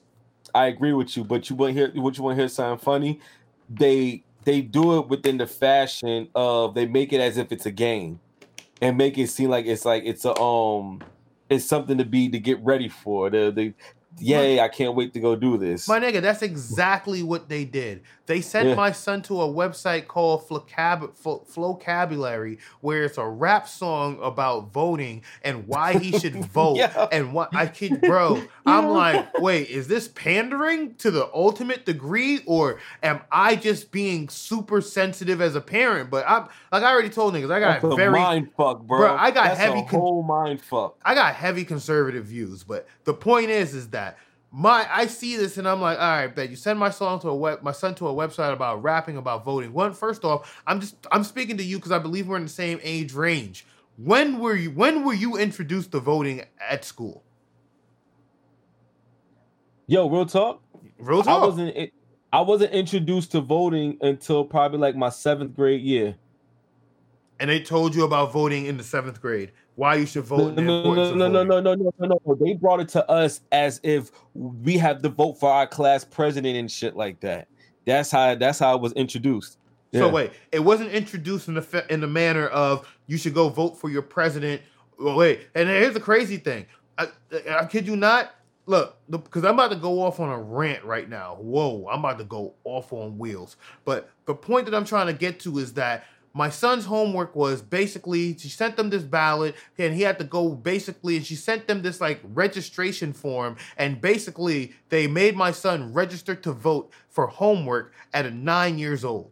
I 0.53 0.65
agree 0.65 0.91
with 0.91 1.15
you, 1.15 1.24
but 1.24 1.49
you 1.49 1.55
want 1.55 1.74
hear 1.74 1.89
what 1.93 2.17
you 2.17 2.24
want 2.24 2.36
to 2.36 2.41
hear 2.41 2.49
something 2.49 2.84
funny? 2.84 3.22
They 3.69 4.26
they 4.43 4.59
do 4.59 4.99
it 4.99 5.07
within 5.07 5.38
the 5.38 5.47
fashion 5.47 6.28
of 6.36 6.76
they 6.76 6.88
make 6.88 7.13
it 7.13 7.22
as 7.22 7.38
if 7.38 7.53
it's 7.53 7.65
a 7.65 7.72
game 7.72 8.19
and 8.82 8.97
make 8.97 9.17
it 9.17 9.30
seem 9.30 9.49
like 9.49 9.65
it's 9.65 9.86
like 9.86 10.03
it's 10.05 10.26
a 10.26 10.38
um 10.38 11.01
it's 11.52 11.66
something 11.66 11.97
to 11.97 12.06
be 12.06 12.30
to 12.30 12.39
get 12.39 12.64
ready 12.64 12.88
for. 12.88 13.30
The 13.30 13.52
the 13.52 13.74
yay, 14.20 14.60
I 14.60 14.70
can't 14.70 14.95
wait 14.95 15.14
to 15.14 15.20
go 15.20 15.36
do 15.36 15.58
this. 15.58 15.88
My 15.88 15.99
nigga, 15.99 16.22
that's 16.22 16.41
exactly 16.41 17.24
what 17.24 17.49
they 17.49 17.66
did. 17.66 18.04
They 18.32 18.39
sent 18.39 18.69
Yeah. 18.69 18.75
my 18.75 18.93
son 18.93 19.21
to 19.23 19.41
a 19.41 19.45
website 19.45 20.07
called 20.07 20.47
Flocab- 20.47 21.17
Flo- 21.17 21.43
Flocabulary, 21.45 22.59
where 22.79 23.03
it's 23.03 23.17
a 23.17 23.27
rap 23.27 23.67
song 23.67 24.19
about 24.23 24.71
voting 24.71 25.23
and 25.43 25.67
why 25.67 25.97
he 25.97 26.17
should 26.17 26.45
vote. 26.53 26.77
Yeah. 26.77 27.07
And 27.11 27.34
what 27.34 27.53
I 27.53 27.67
kid, 27.67 27.99
bro, 27.99 28.41
I'm 28.65 28.88
like, 28.88 29.38
wait, 29.39 29.67
is 29.69 29.89
this 29.89 30.07
pandering 30.07 30.95
to 30.99 31.11
the 31.11 31.29
ultimate 31.34 31.86
degree, 31.86 32.39
or 32.45 32.79
am 33.03 33.19
I 33.29 33.57
just 33.57 33.91
being 33.91 34.29
super 34.29 34.79
sensitive 34.79 35.41
as 35.41 35.55
a 35.55 35.61
parent? 35.61 36.09
But 36.09 36.23
I'm 36.25 36.43
like 36.71 36.84
I 36.84 36.89
already 36.89 37.09
told 37.09 37.34
niggas, 37.34 37.51
I 37.51 37.59
got 37.59 37.82
That's 37.82 37.93
a 37.93 37.95
very 37.97 38.11
mind 38.17 38.51
fuck, 38.55 38.82
bro. 38.84 38.99
Bro, 38.99 39.15
I 39.17 39.32
got 39.32 39.43
That's 39.49 39.59
heavy 39.59 39.79
a 39.79 39.84
con- 39.84 39.99
whole 39.99 40.23
mind 40.23 40.61
fuck. 40.61 40.95
I 41.03 41.15
got 41.15 41.36
heavy 41.36 41.65
conservative 41.65 42.23
views, 42.23 42.63
but 42.63 42.88
the 43.03 43.13
point 43.13 43.49
is, 43.49 43.75
is 43.75 43.89
that 43.89 44.17
my 44.52 44.86
I 44.91 45.08
see 45.08 45.38
this 45.38 45.58
and 45.58 45.68
I'm 45.68 45.80
like, 45.80 45.97
all 45.97 46.06
right, 46.06 46.28
bet 46.28 46.49
you 46.49 46.56
send 46.56 46.78
my 46.78 46.89
song 46.89 47.20
to 47.22 47.30
a 47.30 47.36
web, 47.36 47.64
my 47.64 47.72
son 47.72 47.95
to 47.95 48.08
a 48.10 48.14
website 48.14 48.52
about 48.52 48.84
rapping 48.84 49.18
about 49.18 49.45
voting. 49.45 49.72
One, 49.72 49.93
first 49.93 50.26
off, 50.26 50.62
I'm 50.68 50.82
just 50.82 50.95
I'm 51.12 51.24
speaking 51.24 51.58
to 51.58 51.64
you 51.64 51.78
because 51.78 51.91
I 51.91 51.99
believe 51.99 52.28
we're 52.28 52.38
in 52.38 52.43
the 52.43 52.49
same 52.49 52.80
age 52.84 53.14
range. 53.14 53.66
When 53.97 54.39
were 54.39 54.56
you 54.56 54.72
when 54.72 55.06
were 55.06 55.14
you 55.14 55.38
introduced 55.38 55.91
to 55.93 55.99
voting 55.99 56.43
at 56.70 56.84
school? 56.84 57.24
Yo, 59.88 60.10
real 60.10 60.26
talk. 60.26 60.62
Real 60.99 61.24
talk. 61.24 61.41
I 61.41 61.45
wasn't. 61.45 61.91
I 62.34 62.41
wasn't 62.41 62.72
introduced 62.72 63.32
to 63.34 63.41
voting 63.41 63.97
until 64.02 64.45
probably 64.45 64.80
like 64.80 64.95
my 64.95 65.10
seventh 65.10 65.56
grade 65.56 65.82
year. 65.82 66.16
And 67.41 67.49
they 67.49 67.59
told 67.59 67.95
you 67.95 68.05
about 68.05 68.31
voting 68.31 68.67
in 68.67 68.77
the 68.77 68.83
seventh 68.83 69.19
grade. 69.19 69.51
Why 69.75 69.95
you 69.95 70.05
should 70.05 70.25
vote? 70.25 70.55
No, 70.55 70.61
no, 70.63 70.93
no, 70.93 71.13
no, 71.15 71.27
no, 71.27 71.43
no, 71.43 71.59
no, 71.59 71.75
no, 71.75 71.93
no, 71.97 72.21
no. 72.23 72.35
They 72.35 72.53
brought 72.53 72.79
it 72.79 72.89
to 72.89 73.09
us 73.09 73.41
as 73.51 73.81
if 73.83 74.11
we 74.35 74.77
have 74.77 75.01
to 75.01 75.09
vote 75.09 75.39
for 75.39 75.51
our 75.51 75.65
class 75.65 76.05
president 76.05 76.55
and 76.55 76.71
shit 76.71 76.95
like 76.95 77.19
that. 77.21 77.47
That's 77.85 78.11
how. 78.11 78.35
That's 78.35 78.59
how 78.59 78.75
it 78.75 78.81
was 78.81 78.93
introduced. 78.93 79.57
So 79.93 80.07
wait, 80.07 80.31
it 80.51 80.59
wasn't 80.59 80.91
introduced 80.91 81.47
in 81.49 81.55
the 81.55 81.85
in 81.89 81.99
the 81.99 82.07
manner 82.07 82.47
of 82.47 82.87
you 83.07 83.17
should 83.17 83.33
go 83.33 83.49
vote 83.49 83.77
for 83.77 83.89
your 83.89 84.03
president. 84.03 84.61
Well, 84.99 85.17
wait, 85.17 85.47
and 85.55 85.67
here's 85.67 85.95
the 85.95 85.99
crazy 85.99 86.37
thing. 86.37 86.67
I, 86.97 87.07
I 87.49 87.65
kid 87.65 87.87
you 87.87 87.95
not. 87.95 88.31
Look, 88.67 88.95
because 89.09 89.43
I'm 89.43 89.55
about 89.55 89.71
to 89.71 89.75
go 89.75 90.01
off 90.03 90.19
on 90.19 90.29
a 90.29 90.37
rant 90.37 90.83
right 90.85 91.09
now. 91.09 91.35
Whoa, 91.41 91.87
I'm 91.91 91.99
about 91.99 92.19
to 92.19 92.23
go 92.23 92.53
off 92.63 92.93
on 92.93 93.17
wheels. 93.17 93.57
But 93.83 94.09
the 94.25 94.35
point 94.35 94.65
that 94.65 94.75
I'm 94.75 94.85
trying 94.85 95.07
to 95.07 95.13
get 95.13 95.39
to 95.41 95.57
is 95.57 95.73
that 95.73 96.05
my 96.34 96.49
son's 96.49 96.86
homework 96.86 97.36
was 97.36 97.61
basically 97.61 98.38
she 98.38 98.47
sent 98.49 98.77
them 98.77 98.89
this 98.89 99.03
ballot 99.03 99.55
and 99.77 99.93
he 99.93 100.01
had 100.03 100.17
to 100.19 100.23
go 100.23 100.49
basically 100.55 101.17
and 101.17 101.25
she 101.25 101.36
sent 101.36 101.67
them 101.67 101.82
this 101.82 101.99
like 101.99 102.19
registration 102.23 103.13
form 103.13 103.55
and 103.77 103.99
basically 104.01 104.73
they 104.89 105.07
made 105.07 105.36
my 105.36 105.51
son 105.51 105.93
register 105.93 106.36
to 106.36 106.51
vote 106.53 106.91
for 107.09 107.27
homework 107.27 107.93
at 108.13 108.25
a 108.25 108.32
nine 108.32 108.77
years 108.79 109.03
old. 109.03 109.32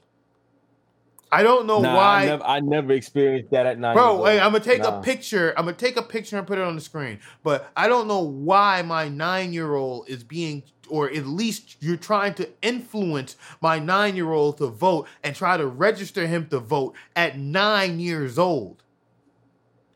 I 1.31 1.43
don't 1.43 1.67
know 1.67 1.79
Nah, 1.79 1.95
why. 1.95 2.23
I 2.23 2.25
never, 2.25 2.43
I 2.43 2.59
never 2.59 2.91
experienced 2.93 3.51
that 3.51 3.67
at 3.67 3.77
nine. 3.77 3.95
Bro, 3.95 4.25
years 4.25 4.39
hey. 4.39 4.39
I'm 4.39 4.51
gonna 4.51 4.63
take 4.63 4.81
Nah. 4.81 4.99
a 4.99 5.03
picture. 5.03 5.53
I'm 5.55 5.65
gonna 5.65 5.77
take 5.77 5.95
a 5.95 6.01
picture 6.01 6.37
and 6.39 6.47
put 6.47 6.57
it 6.57 6.63
on 6.63 6.73
the 6.75 6.81
screen. 6.81 7.19
But 7.43 7.69
I 7.77 7.87
don't 7.87 8.07
know 8.07 8.21
why 8.21 8.81
my 8.81 9.09
nine 9.09 9.53
year 9.53 9.75
old 9.75 10.09
is 10.09 10.23
being, 10.23 10.63
or 10.89 11.09
at 11.09 11.25
least 11.25 11.77
you're 11.79 11.97
trying 11.97 12.33
to 12.35 12.49
influence 12.61 13.35
my 13.61 13.79
nine 13.79 14.15
year 14.15 14.31
old 14.31 14.57
to 14.57 14.67
vote 14.67 15.07
and 15.23 15.35
try 15.35 15.57
to 15.57 15.65
register 15.67 16.27
him 16.27 16.47
to 16.47 16.59
vote 16.59 16.95
at 17.15 17.37
nine 17.37 17.99
years 17.99 18.37
old. 18.37 18.83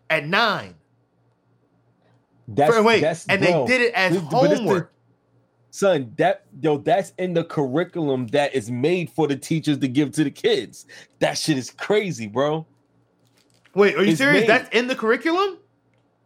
At 0.10 0.28
nine. 0.28 0.76
That's, 2.48 2.78
wait, 2.84 3.02
that's, 3.02 3.26
and 3.28 3.42
bro, 3.42 3.66
they 3.66 3.78
did 3.78 3.82
it 3.88 3.94
as 3.94 4.14
this- 4.14 4.22
the- 4.22 4.28
homework. 4.28 4.94
son, 5.72 6.14
that 6.18 6.44
yo, 6.62 6.78
that's 6.78 7.14
in 7.18 7.34
the 7.34 7.44
curriculum 7.44 8.28
that 8.28 8.54
is 8.54 8.70
made 8.70 9.10
for 9.10 9.28
the 9.28 9.36
teachers 9.36 9.78
to 9.80 9.88
give 9.88 10.12
to 10.12 10.24
the 10.24 10.32
kids. 10.32 10.86
That 11.20 11.38
shit 11.38 11.58
is 11.58 11.72
crazy, 11.72 12.28
bro. 12.28 12.66
Wait, 13.74 13.96
are 13.96 14.04
you 14.04 14.10
it's 14.12 14.20
serious? 14.20 14.42
made. 14.42 14.50
That's 14.50 14.70
in 14.76 14.88
the 14.88 14.96
curriculum? 14.96 15.58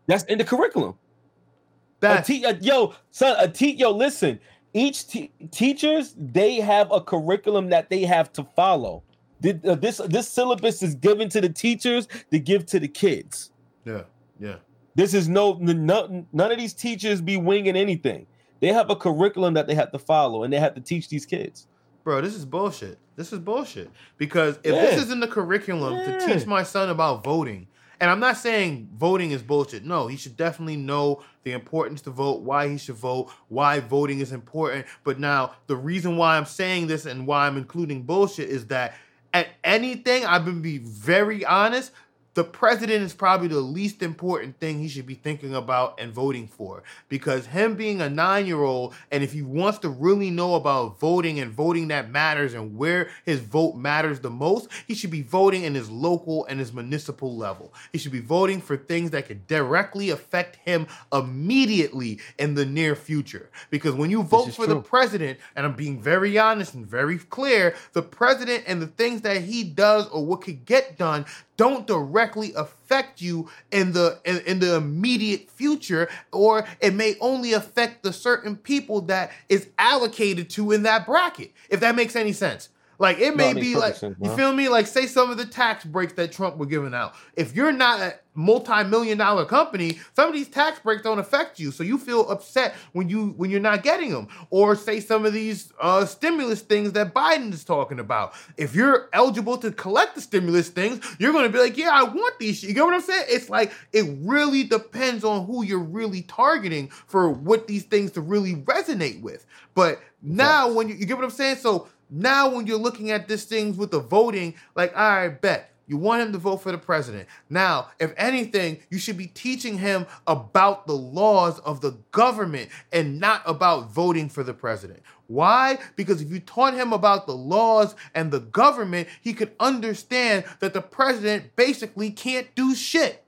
That's 0.07 0.23
in 0.25 0.37
the 0.37 0.43
curriculum. 0.43 0.91
A 0.91 1.99
That's 1.99 2.27
te- 2.27 2.45
yo, 2.61 2.93
son, 3.11 3.35
a 3.39 3.47
te- 3.47 3.75
yo, 3.75 3.91
listen. 3.91 4.39
Each 4.77 5.07
te- 5.07 5.31
teachers 5.51 6.13
they 6.17 6.55
have 6.55 6.91
a 6.91 7.01
curriculum 7.01 7.69
that 7.69 7.89
they 7.89 8.01
have 8.03 8.31
to 8.33 8.43
follow. 8.43 9.03
Th- 9.41 9.57
uh, 9.65 9.75
This 9.75 9.97
this 10.15 10.29
syllabus 10.29 10.83
is 10.83 10.93
given 10.95 11.29
to 11.29 11.41
the 11.41 11.49
teachers 11.49 12.07
to 12.31 12.39
give 12.39 12.65
to 12.67 12.79
the 12.79 12.87
kids. 12.87 13.51
yeah, 13.85 14.03
yeah. 14.39 14.55
This 14.95 15.13
is 15.13 15.27
no, 15.29 15.53
none 15.53 16.51
of 16.51 16.57
these 16.57 16.73
teachers 16.73 17.21
be 17.21 17.37
winging 17.37 17.75
anything. 17.75 18.25
They 18.61 18.73
have 18.73 18.89
a 18.89 18.95
curriculum 18.95 19.53
that 19.53 19.67
they 19.67 19.75
have 19.75 19.91
to 19.91 19.99
follow, 19.99 20.43
and 20.43 20.51
they 20.51 20.59
have 20.59 20.73
to 20.75 20.81
teach 20.81 21.09
these 21.09 21.25
kids. 21.25 21.67
Bro, 22.03 22.21
this 22.21 22.33
is 22.33 22.45
bullshit. 22.45 22.97
This 23.15 23.31
is 23.33 23.39
bullshit. 23.39 23.89
Because 24.17 24.55
if 24.63 24.73
this 24.73 25.03
is 25.03 25.11
in 25.11 25.19
the 25.19 25.27
curriculum 25.27 25.93
to 26.05 26.25
teach 26.25 26.45
my 26.47 26.63
son 26.63 26.89
about 26.89 27.23
voting, 27.23 27.67
and 27.99 28.11
I'm 28.11 28.19
not 28.19 28.37
saying 28.37 28.89
voting 28.95 29.31
is 29.31 29.41
bullshit. 29.41 29.83
No, 29.83 30.07
he 30.07 30.17
should 30.17 30.37
definitely 30.37 30.77
know 30.77 31.23
the 31.43 31.51
importance 31.51 32.01
to 32.01 32.11
vote, 32.11 32.41
why 32.41 32.67
he 32.67 32.77
should 32.77 32.95
vote, 32.95 33.31
why 33.47 33.79
voting 33.79 34.19
is 34.19 34.31
important. 34.31 34.85
But 35.03 35.19
now, 35.19 35.53
the 35.67 35.75
reason 35.75 36.17
why 36.17 36.37
I'm 36.37 36.45
saying 36.45 36.87
this 36.87 37.05
and 37.05 37.25
why 37.25 37.47
I'm 37.47 37.57
including 37.57 38.03
bullshit 38.03 38.49
is 38.49 38.67
that 38.67 38.95
at 39.33 39.47
anything, 39.63 40.25
I've 40.25 40.45
been 40.45 40.61
be 40.61 40.77
very 40.77 41.45
honest. 41.45 41.91
The 42.37 42.43
president 42.43 43.03
is 43.03 43.15
probably 43.15 43.47
the 43.47 43.59
least 43.59 44.03
important 44.03 44.59
thing 44.59 44.77
he 44.77 44.89
should 44.89 45.07
be 45.07 45.15
thinking 45.15 45.55
about 45.55 45.99
and 45.99 46.13
voting 46.13 46.47
for 46.47 46.83
because 47.09 47.47
him 47.47 47.73
being 47.73 47.99
a 47.99 48.11
nine 48.11 48.45
year 48.45 48.61
old, 48.61 48.93
and 49.11 49.23
if 49.23 49.33
he 49.33 49.41
wants 49.41 49.79
to 49.79 49.89
really 49.89 50.29
know 50.29 50.53
about 50.53 50.99
voting 50.99 51.39
and 51.39 51.51
voting 51.51 51.87
that 51.87 52.11
matters 52.11 52.53
and 52.53 52.77
where 52.77 53.09
his 53.25 53.39
vote 53.39 53.73
matters 53.73 54.19
the 54.19 54.29
most, 54.29 54.67
he 54.85 54.93
should 54.93 55.09
be 55.09 55.23
voting 55.23 55.63
in 55.63 55.73
his 55.73 55.89
local 55.89 56.45
and 56.45 56.59
his 56.59 56.71
municipal 56.71 57.35
level. 57.35 57.73
He 57.91 57.97
should 57.97 58.11
be 58.11 58.19
voting 58.19 58.61
for 58.61 58.77
things 58.77 59.09
that 59.09 59.25
could 59.25 59.47
directly 59.47 60.11
affect 60.11 60.57
him 60.57 60.85
immediately 61.11 62.19
in 62.37 62.53
the 62.53 62.67
near 62.67 62.95
future. 62.95 63.49
Because 63.71 63.95
when 63.95 64.11
you 64.11 64.21
vote 64.21 64.53
for 64.53 64.67
the 64.67 64.79
president, 64.79 65.39
and 65.55 65.65
I'm 65.65 65.73
being 65.73 65.99
very 65.99 66.37
honest 66.37 66.75
and 66.75 66.85
very 66.85 67.17
clear, 67.17 67.73
the 67.93 68.03
president 68.03 68.65
and 68.67 68.79
the 68.79 68.85
things 68.85 69.21
that 69.21 69.41
he 69.41 69.63
does 69.63 70.07
or 70.09 70.23
what 70.23 70.41
could 70.41 70.65
get 70.65 70.99
done 70.99 71.25
don't 71.57 71.85
directly 71.87 72.53
affect 72.53 73.21
you 73.21 73.49
in 73.71 73.91
the 73.91 74.19
in, 74.23 74.39
in 74.41 74.59
the 74.59 74.75
immediate 74.75 75.49
future 75.49 76.07
or 76.31 76.65
it 76.79 76.93
may 76.93 77.15
only 77.19 77.53
affect 77.53 78.03
the 78.03 78.13
certain 78.13 78.55
people 78.55 79.01
that 79.01 79.31
is 79.49 79.67
allocated 79.77 80.49
to 80.51 80.71
in 80.71 80.83
that 80.83 81.05
bracket 81.05 81.51
if 81.69 81.79
that 81.79 81.95
makes 81.95 82.15
any 82.15 82.31
sense 82.31 82.69
like 82.99 83.19
it 83.19 83.35
No, 83.35 83.35
may 83.35 83.53
be 83.53 83.75
like 83.75 83.95
sense, 83.95 84.17
you 84.21 84.29
feel 84.31 84.53
me? 84.53 84.69
Like 84.69 84.87
say 84.87 85.05
some 85.05 85.29
of 85.29 85.37
the 85.37 85.45
tax 85.45 85.85
breaks 85.85 86.13
that 86.13 86.31
Trump 86.31 86.57
were 86.57 86.65
giving 86.65 86.93
out. 86.93 87.13
If 87.35 87.55
you're 87.55 87.71
not 87.71 87.99
a 87.99 88.15
multi-million 88.35 89.17
dollar 89.17 89.45
company 89.45 89.99
some 90.15 90.27
of 90.29 90.33
these 90.35 90.47
tax 90.47 90.79
breaks 90.79 91.01
don't 91.01 91.17
affect 91.17 91.59
you. 91.59 91.71
So 91.71 91.83
you 91.83 91.97
feel 91.97 92.29
upset 92.29 92.75
when 92.93 93.09
you 93.09 93.29
when 93.37 93.49
you're 93.49 93.59
not 93.59 93.81
getting 93.83 94.11
them. 94.11 94.27
Or 94.51 94.75
say 94.75 94.99
some 94.99 95.25
of 95.25 95.33
these 95.33 95.73
uh 95.79 96.05
stimulus 96.05 96.61
things 96.61 96.91
that 96.93 97.13
Biden 97.13 97.51
is 97.51 97.63
talking 97.63 97.99
about. 97.99 98.33
If 98.55 98.75
you're 98.75 99.09
eligible 99.13 99.57
to 99.57 99.71
collect 99.71 100.15
the 100.15 100.21
stimulus 100.21 100.69
things 100.69 101.03
you're 101.19 101.31
going 101.31 101.45
to 101.45 101.51
be 101.51 101.59
like 101.59 101.77
yeah 101.77 101.91
I 101.91 102.03
want 102.03 102.37
these 102.39 102.63
you 102.63 102.73
get 102.73 102.85
what 102.85 102.93
I'm 102.93 103.01
saying? 103.01 103.25
It's 103.27 103.49
like 103.49 103.71
it 103.93 104.05
really 104.21 104.63
depends 104.63 105.23
on 105.23 105.45
who 105.45 105.63
you're 105.63 105.79
really 105.79 106.21
targeting 106.23 106.89
for 106.89 107.29
what 107.29 107.67
these 107.67 107.83
things 107.83 108.11
to 108.11 108.21
really 108.21 108.55
resonate 108.55 109.21
with. 109.21 109.45
But 109.73 109.99
now 110.21 110.71
when 110.71 110.89
you, 110.89 110.95
you 110.95 111.05
get 111.05 111.15
what 111.17 111.23
I'm 111.23 111.29
saying? 111.31 111.57
So 111.57 111.87
now 112.09 112.49
when 112.49 112.67
you're 112.67 112.77
looking 112.77 113.11
at 113.11 113.27
this 113.27 113.45
things 113.45 113.77
with 113.77 113.91
the 113.91 113.99
voting 113.99 114.53
like 114.75 114.95
all 114.97 115.09
right 115.09 115.41
bet 115.41 115.71
you 115.87 115.95
want 115.95 116.21
him 116.21 116.33
to 116.33 116.37
vote 116.37 116.57
for 116.57 116.71
the 116.71 116.77
president. 116.77 117.29
Now, 117.49 117.87
if 117.97 118.13
anything, 118.17 118.79
you 118.89 118.99
should 118.99 119.17
be 119.17 119.27
teaching 119.27 119.77
him 119.77 120.05
about 120.27 120.85
the 120.85 120.93
laws 120.93 121.59
of 121.59 121.79
the 121.79 121.97
government 122.11 122.69
and 122.91 123.21
not 123.21 123.41
about 123.45 123.89
voting 123.89 124.27
for 124.27 124.43
the 124.43 124.53
president. 124.53 125.01
Why? 125.27 125.79
Because 125.95 126.21
if 126.21 126.29
you 126.29 126.41
taught 126.41 126.73
him 126.73 126.91
about 126.91 127.25
the 127.25 127.35
laws 127.35 127.95
and 128.13 128.31
the 128.31 128.41
government, 128.41 129.07
he 129.21 129.33
could 129.33 129.53
understand 129.61 130.43
that 130.59 130.73
the 130.73 130.81
president 130.81 131.55
basically 131.55 132.11
can't 132.11 132.53
do 132.53 132.75
shit. 132.75 133.23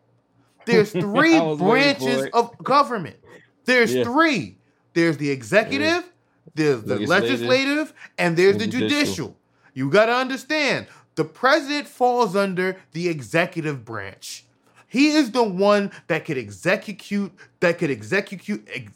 There's 0.66 0.92
three 0.92 1.36
I 1.38 1.42
was 1.42 1.60
waiting 1.60 1.94
for 1.96 2.00
branches 2.06 2.30
of 2.34 2.58
government. 2.62 3.16
There's 3.64 3.94
Yeah. 3.96 4.04
three. 4.04 4.58
There's 4.94 5.18
the 5.18 5.30
executive, 5.30 6.04
there's 6.60 6.84
the 6.84 6.96
Legislative, 7.08 7.42
legislative, 7.42 7.94
and 8.18 8.36
there's 8.38 8.54
and 8.54 8.62
the 8.62 8.68
judicial. 8.68 9.00
judicial. 9.06 9.38
You 9.74 9.90
got 9.90 10.08
to 10.08 10.14
understand, 10.14 10.88
the 11.16 11.24
president 11.26 11.88
falls 11.88 12.36
under 12.36 12.78
the 12.92 13.08
executive 13.08 13.86
branch. 13.86 14.46
He 14.88 15.10
is 15.12 15.32
the 15.32 15.44
one 15.44 15.92
that 16.08 16.26
could 16.26 16.38
execute, 16.38 17.32
that 17.60 17.78
could 17.78 17.92
execute, 17.92 18.68
ex- 18.74 18.92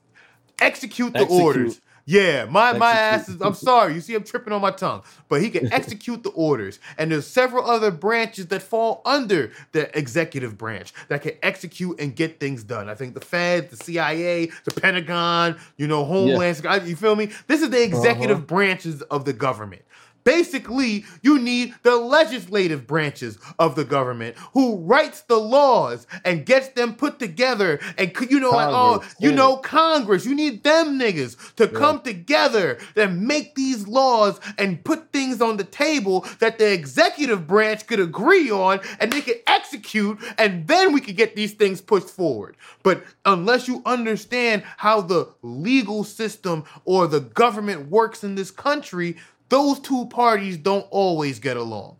execute 0.59 1.13
the 1.13 1.19
Execute. 1.19 1.41
orders. 1.43 1.81
Yeah, 2.05 2.45
my 2.45 2.73
my 2.73 2.91
ass 2.91 3.29
is. 3.29 3.41
I'm 3.41 3.53
sorry. 3.53 3.93
You 3.93 4.01
see, 4.01 4.13
I'm 4.13 4.23
tripping 4.23 4.51
on 4.51 4.61
my 4.61 4.71
tongue. 4.71 5.03
But 5.29 5.41
he 5.41 5.49
can 5.49 5.71
execute 5.73 6.23
the 6.23 6.31
orders, 6.31 6.79
and 6.97 7.11
there's 7.11 7.25
several 7.27 7.69
other 7.69 7.91
branches 7.91 8.47
that 8.47 8.61
fall 8.61 9.01
under 9.05 9.51
the 9.71 9.95
executive 9.97 10.57
branch 10.57 10.93
that 11.07 11.21
can 11.21 11.33
execute 11.41 11.99
and 11.99 12.15
get 12.15 12.39
things 12.39 12.63
done. 12.63 12.89
I 12.89 12.95
think 12.95 13.13
the 13.13 13.21
Fed, 13.21 13.69
the 13.69 13.77
CIA, 13.77 14.51
the 14.65 14.71
Pentagon, 14.71 15.57
you 15.77 15.87
know, 15.87 16.03
Homeland. 16.03 16.61
Yeah. 16.63 16.83
You 16.83 16.95
feel 16.97 17.15
me? 17.15 17.29
This 17.47 17.61
is 17.61 17.69
the 17.69 17.81
executive 17.81 18.37
uh-huh. 18.37 18.45
branches 18.47 19.01
of 19.03 19.23
the 19.23 19.33
government. 19.33 19.83
Basically, 20.23 21.05
you 21.21 21.39
need 21.39 21.73
the 21.83 21.95
legislative 21.95 22.87
branches 22.87 23.37
of 23.59 23.75
the 23.75 23.83
government 23.83 24.37
who 24.53 24.77
writes 24.77 25.21
the 25.21 25.37
laws 25.37 26.07
and 26.23 26.45
gets 26.45 26.69
them 26.69 26.95
put 26.95 27.19
together. 27.19 27.79
And 27.97 28.11
you 28.29 28.39
know, 28.39 28.51
like, 28.51 28.69
oh, 28.69 29.03
you 29.19 29.31
know, 29.31 29.57
Congress. 29.57 30.25
You 30.25 30.35
need 30.35 30.63
them 30.63 30.99
niggas 30.99 31.55
to 31.55 31.65
yeah. 31.65 31.79
come 31.79 32.01
together 32.01 32.77
and 32.95 33.27
make 33.27 33.55
these 33.55 33.87
laws 33.87 34.39
and 34.57 34.83
put 34.83 35.11
things 35.11 35.41
on 35.41 35.57
the 35.57 35.63
table 35.63 36.25
that 36.39 36.57
the 36.57 36.71
executive 36.71 37.47
branch 37.47 37.87
could 37.87 37.99
agree 37.99 38.49
on 38.51 38.79
and 38.99 39.11
they 39.11 39.21
could 39.21 39.41
execute, 39.47 40.19
and 40.37 40.67
then 40.67 40.93
we 40.93 41.01
could 41.01 41.15
get 41.15 41.35
these 41.35 41.53
things 41.53 41.81
pushed 41.81 42.09
forward. 42.09 42.55
But 42.83 43.03
unless 43.25 43.67
you 43.67 43.81
understand 43.85 44.63
how 44.77 45.01
the 45.01 45.29
legal 45.41 46.03
system 46.03 46.63
or 46.85 47.07
the 47.07 47.19
government 47.21 47.89
works 47.89 48.23
in 48.23 48.35
this 48.35 48.51
country, 48.51 49.17
those 49.53 49.79
two 49.79 50.07
parties 50.07 50.57
don't 50.57 50.87
always 50.89 51.37
get 51.37 51.57
along. 51.57 51.97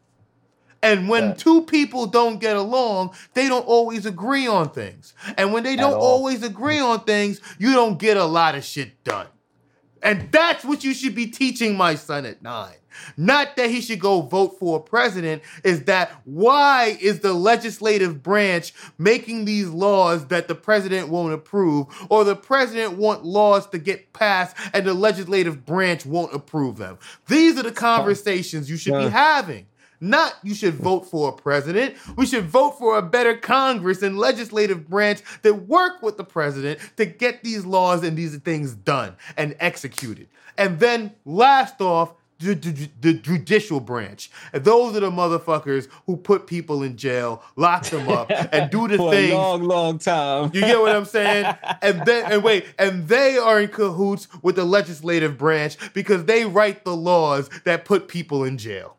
And 0.82 1.08
when 1.08 1.24
yeah. 1.24 1.34
two 1.36 1.62
people 1.62 2.08
don't 2.08 2.39
get 2.39 2.56
along, 2.56 3.14
they 3.36 3.47
don't 3.47 3.68
always 3.68 4.08
agree 4.08 4.47
on 4.47 4.72
things. 4.72 5.14
And 5.38 5.54
when 5.54 5.62
they 5.62 5.76
don't 5.76 5.93
always 5.93 6.41
agree 6.41 6.80
on 6.80 7.01
things, 7.01 7.41
you 7.60 7.74
don't 7.74 7.99
get 7.99 8.18
a 8.18 8.26
lot 8.26 8.56
of 8.56 8.64
shit 8.64 9.04
done. 9.04 9.28
And 10.04 10.32
that's 10.32 10.66
what 10.66 10.84
you 10.84 10.93
should 10.93 11.16
be 11.16 11.28
teaching 11.28 11.78
my 11.78 11.95
son 11.95 12.26
at 12.26 12.41
nine. 12.43 12.76
Not 13.18 13.56
that 13.56 13.70
he 13.70 13.82
should 13.82 13.99
go 13.99 14.22
vote 14.22 14.60
for 14.60 14.78
a 14.78 14.82
president, 14.82 15.41
is 15.64 15.86
that 15.86 16.12
why 16.26 16.97
is 17.01 17.22
the 17.22 17.34
legislative 17.34 18.22
branch 18.22 18.74
making 18.97 19.45
these 19.45 19.70
laws 19.70 20.28
that 20.28 20.47
the 20.47 20.56
president 20.56 21.10
won't 21.10 21.34
approve, 21.34 21.88
or 22.10 22.24
the 22.24 22.36
president 22.36 22.97
want 22.97 23.26
laws 23.26 23.66
to 23.70 23.80
get 23.80 24.14
passed 24.14 24.56
and 24.74 24.86
the 24.86 24.93
legislative 24.93 25.66
branch 25.66 26.06
won't 26.06 26.36
approve 26.36 26.78
them? 26.78 26.99
These 27.28 27.58
are 27.58 27.64
the 27.64 27.72
conversations 27.72 28.70
you 28.70 28.78
should 28.78 28.93
be 28.99 29.10
having. 29.10 29.66
Not 30.04 30.36
you 30.43 30.54
should 30.54 30.74
vote 30.74 31.06
for 31.06 31.30
a 31.30 31.32
president. 31.32 31.95
We 32.18 32.26
should 32.26 32.43
vote 32.43 32.78
for 32.78 32.97
a 32.97 33.01
better 33.01 33.38
Congress 33.38 34.01
and 34.01 34.18
legislative 34.18 34.89
branch 34.89 35.22
that 35.43 35.54
work 35.54 36.01
with 36.01 36.18
the 36.18 36.26
president 36.26 36.82
to 36.97 37.06
get 37.06 37.41
these 37.41 37.66
laws 37.66 38.04
and 38.04 38.18
these 38.18 38.36
things 38.39 38.74
done 38.74 39.16
and 39.38 39.56
executed. 39.62 40.28
And 40.58 40.78
then 40.80 41.14
last 41.24 41.80
off, 41.80 42.16
the, 42.39 42.56
the, 42.56 42.89
the, 42.99 43.14
judicial 43.14 43.80
branch. 43.80 44.30
And 44.51 44.66
those 44.66 44.97
are 44.97 44.99
the 44.99 45.10
motherfuckers 45.10 45.88
who 46.06 46.18
put 46.18 46.47
people 46.47 46.84
in 46.84 46.97
jail, 46.97 47.41
lock 47.56 47.86
them 47.86 48.10
up, 48.10 48.30
and 48.30 48.70
do 48.70 48.89
the. 48.89 48.95
A 49.01 49.34
long, 49.34 49.64
long 49.64 49.99
time. 49.99 50.51
You 50.54 50.60
get 50.60 50.82
what 50.82 50.93
I'm 50.93 51.06
saying? 51.06 51.45
and 51.82 52.06
then 52.06 52.30
and 52.30 52.43
wait, 52.43 52.66
and 52.78 53.08
they 53.08 53.38
are 53.38 53.62
in 53.62 53.70
cahoots 53.70 54.28
with 54.41 54.58
the 54.58 54.66
legislative 54.66 55.38
branch 55.38 55.78
because 55.93 56.26
they 56.26 56.45
write 56.45 56.84
the 56.84 56.95
laws 56.95 57.49
that 57.64 57.86
put 57.86 58.10
people 58.10 58.43
in 58.43 58.58
jail. 58.58 58.97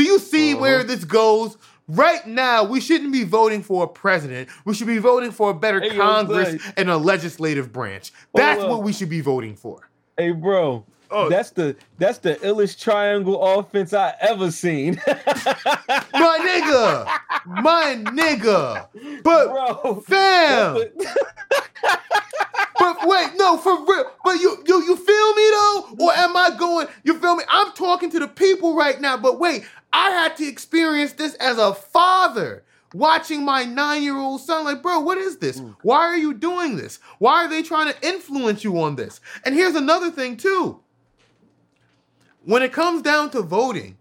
Do 0.00 0.06
you 0.06 0.18
see 0.18 0.52
uh-huh. 0.52 0.62
where 0.62 0.82
this 0.82 1.04
goes? 1.04 1.58
Right 1.86 2.26
now, 2.26 2.64
we 2.64 2.80
shouldn't 2.80 3.12
be 3.12 3.22
voting 3.22 3.62
for 3.62 3.84
a 3.84 3.86
president. 3.86 4.48
We 4.64 4.72
should 4.72 4.86
be 4.86 4.96
voting 4.96 5.30
for 5.30 5.50
a 5.50 5.54
better 5.54 5.78
hey, 5.78 5.94
Congress 5.94 6.62
and 6.78 6.88
a 6.88 6.96
legislative 6.96 7.70
branch. 7.70 8.10
That's 8.34 8.62
what 8.62 8.82
we 8.82 8.94
should 8.94 9.10
be 9.10 9.20
voting 9.20 9.56
for. 9.56 9.90
Hey, 10.16 10.30
bro. 10.30 10.86
Oh. 11.10 11.28
That's 11.28 11.50
the 11.50 11.76
that's 11.98 12.16
the 12.16 12.36
illest 12.36 12.80
triangle 12.80 13.42
offense 13.42 13.92
I 13.92 14.14
ever 14.20 14.50
seen. 14.50 14.98
my 15.06 15.16
nigga, 16.14 17.18
my 17.62 18.02
nigga. 18.06 18.86
But 19.22 19.48
Bro, 19.48 20.00
fam. 20.06 20.76
wait, 23.04 23.30
no, 23.36 23.56
for 23.56 23.84
real. 23.84 24.10
But 24.24 24.40
you 24.40 24.62
you 24.66 24.82
you 24.82 24.96
feel 24.96 25.34
me 25.34 25.50
though? 25.50 25.96
Or 25.98 26.12
am 26.12 26.36
I 26.36 26.50
going, 26.58 26.88
you 27.04 27.18
feel 27.18 27.36
me? 27.36 27.44
I'm 27.48 27.72
talking 27.72 28.10
to 28.10 28.18
the 28.18 28.28
people 28.28 28.74
right 28.74 29.00
now, 29.00 29.16
but 29.16 29.38
wait, 29.38 29.64
I 29.92 30.10
had 30.10 30.36
to 30.36 30.46
experience 30.46 31.12
this 31.12 31.34
as 31.34 31.58
a 31.58 31.74
father 31.74 32.64
watching 32.94 33.44
my 33.44 33.64
nine 33.64 34.02
year 34.02 34.16
old 34.16 34.40
son, 34.40 34.64
like, 34.64 34.82
bro, 34.82 35.00
what 35.00 35.18
is 35.18 35.38
this? 35.38 35.60
Mm. 35.60 35.76
Why 35.82 36.00
are 36.00 36.16
you 36.16 36.34
doing 36.34 36.76
this? 36.76 36.98
Why 37.18 37.44
are 37.44 37.48
they 37.48 37.62
trying 37.62 37.92
to 37.92 38.06
influence 38.06 38.64
you 38.64 38.80
on 38.80 38.96
this? 38.96 39.20
And 39.44 39.54
here's 39.54 39.74
another 39.74 40.10
thing, 40.10 40.36
too. 40.36 40.80
When 42.44 42.62
it 42.62 42.72
comes 42.72 43.02
down 43.02 43.30
to 43.30 43.42
voting, 43.42 43.96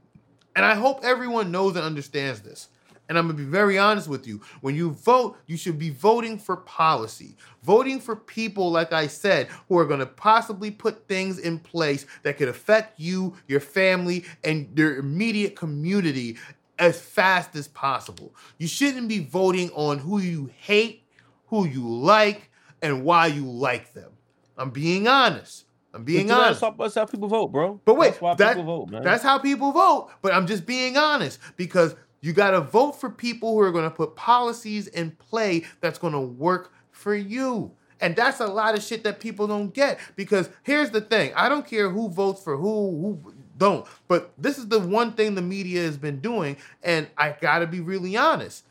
and 0.56 0.66
I 0.66 0.76
hope 0.76 1.02
everyone 1.04 1.52
knows 1.52 1.76
and 1.76 1.86
understands 1.86 2.42
this, 2.42 2.70
and 3.10 3.18
I'm 3.18 3.26
gonna 3.26 3.38
be 3.38 3.44
very 3.44 3.78
honest 3.78 4.08
with 4.08 4.28
you. 4.28 4.40
When 4.62 4.76
you 4.76 4.92
vote, 4.92 5.38
you 5.48 5.58
should 5.58 5.80
be 5.80 5.90
voting 5.90 6.38
for 6.38 6.58
policy, 6.58 7.36
voting 7.64 8.00
for 8.00 8.16
people, 8.16 8.72
like 8.72 8.94
I 8.94 9.08
said, 9.08 9.48
who 9.68 9.78
are 9.80 9.86
gonna 9.86 10.06
possibly 10.06 10.70
put 10.72 11.08
things 11.08 11.40
in 11.40 11.60
place 11.60 12.06
that 12.24 12.38
could 12.38 12.48
affect 12.48 13.00
you, 13.00 13.36
your 13.48 13.60
family, 13.60 14.26
and 14.44 14.70
your 14.78 14.98
immediate 14.98 15.56
community 15.56 16.38
as 16.78 17.02
fast 17.02 17.56
as 17.56 17.68
possible. 17.68 18.34
You 18.60 18.68
shouldn't 18.68 19.10
be 19.10 19.20
voting 19.20 19.72
on 19.72 19.98
who 19.98 20.20
you 20.20 20.50
hate, 20.56 21.04
who 21.48 21.68
you 21.68 21.86
like, 21.90 22.50
and 22.82 23.04
why 23.04 23.26
you 23.28 23.44
like 23.46 23.94
them. 23.94 24.12
I'm 24.58 24.70
being 24.70 25.08
honest. 25.08 25.66
I'm 25.94 26.04
being 26.04 26.30
honest. 26.32 26.62
That's 26.78 26.96
how 26.96 27.06
people 27.06 27.28
vote, 27.28 27.48
bro. 27.52 27.82
But 27.84 27.96
wait, 27.98 28.20
that's, 28.22 28.38
that, 28.38 28.58
vote, 28.58 28.90
that's 29.04 29.24
how 29.24 29.40
people 29.40 29.72
vote. 29.72 30.12
But 30.22 30.34
I'm 30.34 30.46
just 30.46 30.66
being 30.66 30.98
honest 30.98 31.40
because 31.58 31.96
you 32.22 32.34
got 32.34 32.52
to 32.52 32.62
vote 32.62 32.94
for 32.94 33.10
people 33.10 33.54
who 33.54 33.60
are 33.60 33.72
going 33.72 33.90
to 33.90 33.96
put 33.96 34.16
policies 34.16 34.88
in 34.88 35.12
play 35.12 35.64
that's 35.82 36.00
going 36.00 36.14
to 36.14 36.20
work 36.20 36.74
for 36.92 37.16
you. 37.16 37.72
And 38.02 38.16
that's 38.16 38.40
a 38.40 38.48
lot 38.48 38.76
of 38.76 38.84
shit 38.84 39.04
that 39.04 39.20
people 39.20 39.48
don't 39.48 39.74
get 39.74 40.00
because 40.16 40.50
here's 40.64 40.90
the 40.90 41.02
thing. 41.02 41.34
I 41.36 41.50
don't 41.50 41.68
care 41.68 41.90
who 41.90 42.10
votes 42.10 42.42
for 42.42 42.56
who, 42.56 43.20
who 43.24 43.34
don't. 43.58 43.86
But 44.08 44.32
this 44.38 44.58
is 44.58 44.68
the 44.68 44.80
one 44.80 45.14
thing 45.14 45.36
the 45.36 45.42
media 45.42 45.82
has 45.82 45.98
been 45.98 46.20
doing 46.20 46.58
and 46.82 47.08
I 47.18 47.36
got 47.40 47.60
to 47.60 47.68
be 47.68 47.82
really 47.82 48.16
honest. 48.16 48.66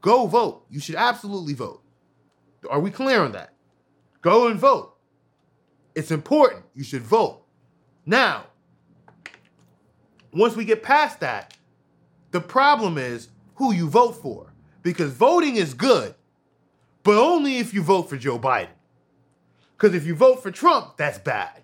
Go 0.00 0.26
vote. 0.26 0.64
You 0.70 0.78
should 0.78 0.94
absolutely 0.94 1.54
vote. 1.54 1.82
Are 2.70 2.80
we 2.80 2.90
clear 2.90 3.22
on 3.22 3.32
that? 3.32 3.52
Go 4.22 4.48
and 4.48 4.58
vote. 4.58 4.96
It's 5.94 6.10
important. 6.10 6.64
You 6.74 6.84
should 6.84 7.02
vote. 7.02 7.42
Now, 8.06 8.46
once 10.32 10.54
we 10.54 10.64
get 10.64 10.82
past 10.82 11.20
that, 11.20 11.54
the 12.30 12.40
problem 12.40 12.98
is 12.98 13.28
who 13.56 13.72
you 13.72 13.88
vote 13.88 14.12
for. 14.12 14.52
Because 14.82 15.12
voting 15.12 15.56
is 15.56 15.74
good, 15.74 16.14
but 17.02 17.18
only 17.18 17.58
if 17.58 17.74
you 17.74 17.82
vote 17.82 18.08
for 18.08 18.16
Joe 18.16 18.38
Biden. 18.38 18.68
Because 19.76 19.94
if 19.94 20.06
you 20.06 20.14
vote 20.14 20.42
for 20.42 20.50
Trump, 20.50 20.96
that's 20.96 21.18
bad. 21.18 21.62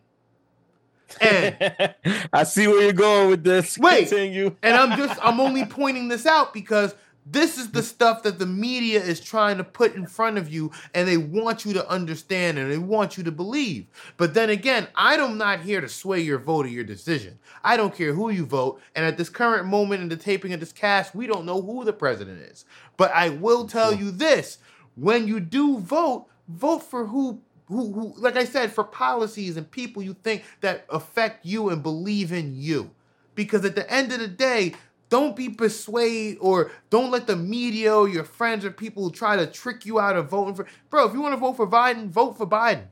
And 1.21 1.95
I 2.33 2.43
see 2.45 2.67
where 2.67 2.83
you're 2.83 2.93
going 2.93 3.31
with 3.31 3.45
this. 3.45 3.79
Wait, 3.79 4.09
Continue. 4.09 4.57
and 4.63 4.75
I'm 4.75 4.99
just 4.99 5.19
I'm 5.23 5.41
only 5.41 5.65
pointing 5.65 6.09
this 6.09 6.27
out 6.27 6.53
because 6.53 6.95
this 7.27 7.57
is 7.57 7.71
the 7.71 7.83
stuff 7.83 8.23
that 8.25 8.39
the 8.39 8.47
media 8.47 9.03
is 9.03 9.19
trying 9.21 9.57
to 9.57 9.65
put 9.65 9.95
in 9.95 10.07
front 10.07 10.37
of 10.37 10.53
you, 10.53 10.71
and 10.95 11.09
they 11.09 11.17
want 11.17 11.65
you 11.65 11.73
to 11.73 11.89
understand 11.89 12.59
and 12.59 12.71
they 12.71 12.79
want 12.79 13.17
you 13.17 13.25
to 13.25 13.33
believe. 13.33 13.87
But 14.17 14.35
then 14.35 14.51
again, 14.51 14.89
I'm 14.95 15.39
not 15.39 15.61
here 15.61 15.81
to 15.81 15.89
sway 15.89 16.21
your 16.21 16.39
vote 16.39 16.67
or 16.67 16.69
your 16.69 16.85
decision. 16.85 17.39
I 17.63 17.77
don't 17.77 17.95
care 17.95 18.13
who 18.13 18.31
you 18.31 18.45
vote. 18.45 18.81
And 18.95 19.07
at 19.07 19.17
this 19.17 19.31
current 19.31 19.67
moment 19.67 20.03
in 20.03 20.09
the 20.09 20.17
taping 20.17 20.53
of 20.53 20.61
this 20.61 20.73
cast, 20.73 21.15
we 21.15 21.27
don't 21.27 21.47
know 21.47 21.63
who 21.63 21.85
the 21.85 21.93
president 21.93 22.43
is. 22.43 22.67
But 22.97 23.11
I 23.13 23.31
will 23.31 23.67
tell 23.67 23.95
you 23.95 24.11
this 24.11 24.59
when 24.97 25.27
you 25.27 25.41
do 25.41 25.79
vote, 25.79 26.27
vote 26.49 26.83
for 26.83 27.07
who 27.07 27.41
who, 27.67 27.93
who, 27.93 28.15
like 28.19 28.37
I 28.37 28.45
said, 28.45 28.73
for 28.73 28.85
policies 28.85 29.57
and 29.57 29.71
people 29.71 30.03
you 30.03 30.15
think 30.23 30.45
that 30.61 30.85
affect 30.91 31.47
you 31.47 31.71
and 31.71 31.83
believe 31.83 32.31
in 32.31 32.55
you. 32.55 32.91
Because 33.35 33.65
at 33.65 33.75
the 33.75 33.91
end 33.91 34.13
of 34.13 34.21
the 34.21 34.29
day, 34.29 34.75
don't 35.09 35.37
be 35.37 35.49
persuaded 35.49 36.39
or 36.41 36.71
don't 36.91 37.11
let 37.11 37.27
the 37.27 37.37
media 37.37 37.95
or 37.95 38.09
your 38.09 38.25
friends 38.25 38.65
or 38.65 38.71
people 38.71 39.11
try 39.11 39.37
to 39.37 39.47
trick 39.47 39.87
you 39.87 40.01
out 40.01 40.17
of 40.17 40.29
voting 40.29 40.55
for. 40.55 40.67
Bro, 40.91 41.09
if 41.09 41.15
you 41.15 41.21
want 41.21 41.35
to 41.35 41.41
vote 41.41 41.55
for 41.57 41.67
Biden, 41.67 42.09
vote 42.09 42.37
for 42.37 42.47
Biden. 42.47 42.87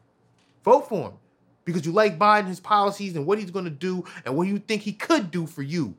Vote 0.65 0.89
for 0.89 1.11
him 1.11 1.13
because 1.65 1.87
you 1.87 1.93
like 1.93 2.19
Biden, 2.19 2.47
his 2.47 2.61
policies, 2.61 3.17
and 3.17 3.27
what 3.27 3.39
he's 3.39 3.51
going 3.51 3.65
to 3.65 3.71
do, 3.71 4.05
and 4.25 4.37
what 4.37 4.47
you 4.47 4.59
think 4.59 4.83
he 4.83 4.93
could 4.93 5.31
do 5.31 5.47
for 5.47 5.63
you. 5.63 5.95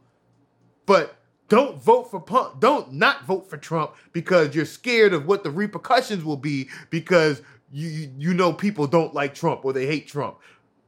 But 0.86 1.16
don't 1.50 1.82
vote 1.82 2.10
for 2.10 2.20
Pump. 2.20 2.60
Don't 2.60 2.94
not 2.94 3.26
vote 3.26 3.50
for 3.50 3.58
Trump 3.58 3.94
because 4.12 4.56
you're 4.56 4.66
scared 4.66 5.14
of 5.14 5.28
what 5.28 5.44
the 5.44 5.52
repercussions 5.52 6.24
will 6.24 6.38
be 6.38 6.70
because 6.90 7.42
you 7.72 8.12
you 8.18 8.34
know 8.34 8.54
people 8.54 8.88
don't 8.88 9.14
like 9.14 9.34
Trump 9.34 9.66
or 9.66 9.74
they 9.74 9.86
hate 9.86 10.08
Trump. 10.08 10.38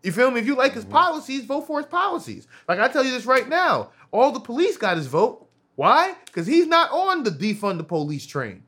You 0.06 0.12
feel 0.12 0.30
me? 0.30 0.40
If 0.40 0.46
you 0.46 0.56
like 0.56 0.74
his 0.74 0.84
mm-hmm. 0.84 0.94
policies, 0.94 1.46
vote 1.46 1.66
for 1.66 1.80
his 1.80 1.88
policies. 1.88 2.48
Like 2.70 2.80
I 2.80 2.88
tell 2.88 3.04
you 3.04 3.12
this 3.12 3.26
right 3.26 3.50
now, 3.50 3.90
all 4.12 4.32
the 4.32 4.40
police 4.40 4.78
got 4.78 4.98
his 4.98 5.08
vote. 5.08 5.50
Why? 5.76 6.16
Because 6.26 6.46
he's 6.46 6.68
not 6.68 6.92
on 6.92 7.24
the 7.24 7.32
defund 7.32 7.78
the 7.78 7.84
police 7.84 8.26
train. 8.26 8.64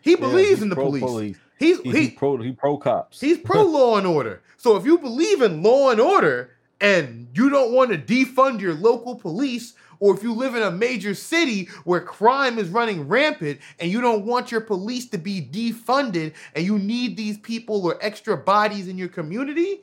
He 0.00 0.14
believes 0.14 0.60
yeah, 0.60 0.64
in 0.64 0.68
the 0.70 0.76
police. 0.76 1.02
police. 1.02 1.36
He's 1.58 1.80
he, 1.80 1.90
he, 1.90 2.00
he 2.02 2.10
pro 2.10 2.36
he 2.38 2.52
pro 2.52 2.78
cops. 2.78 3.20
He's 3.20 3.38
pro 3.38 3.62
law 3.66 3.98
and 3.98 4.06
order. 4.06 4.40
So 4.56 4.76
if 4.76 4.86
you 4.86 4.98
believe 4.98 5.42
in 5.42 5.62
law 5.62 5.90
and 5.90 6.00
order 6.00 6.52
and 6.80 7.28
you 7.34 7.50
don't 7.50 7.72
want 7.72 7.90
to 7.90 7.98
defund 7.98 8.60
your 8.60 8.74
local 8.74 9.16
police, 9.16 9.74
or 9.98 10.14
if 10.14 10.22
you 10.22 10.32
live 10.32 10.54
in 10.54 10.62
a 10.62 10.70
major 10.70 11.14
city 11.14 11.68
where 11.82 12.00
crime 12.00 12.60
is 12.60 12.68
running 12.68 13.08
rampant 13.08 13.58
and 13.80 13.90
you 13.90 14.00
don't 14.00 14.24
want 14.24 14.52
your 14.52 14.60
police 14.60 15.08
to 15.08 15.18
be 15.18 15.42
defunded 15.42 16.34
and 16.54 16.64
you 16.64 16.78
need 16.78 17.16
these 17.16 17.38
people 17.38 17.84
or 17.84 17.98
extra 18.00 18.36
bodies 18.36 18.86
in 18.86 18.96
your 18.96 19.08
community, 19.08 19.82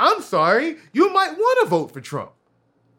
I'm 0.00 0.22
sorry, 0.22 0.78
you 0.94 1.12
might 1.12 1.32
want 1.32 1.58
to 1.60 1.68
vote 1.68 1.92
for 1.92 2.00
Trump. 2.00 2.32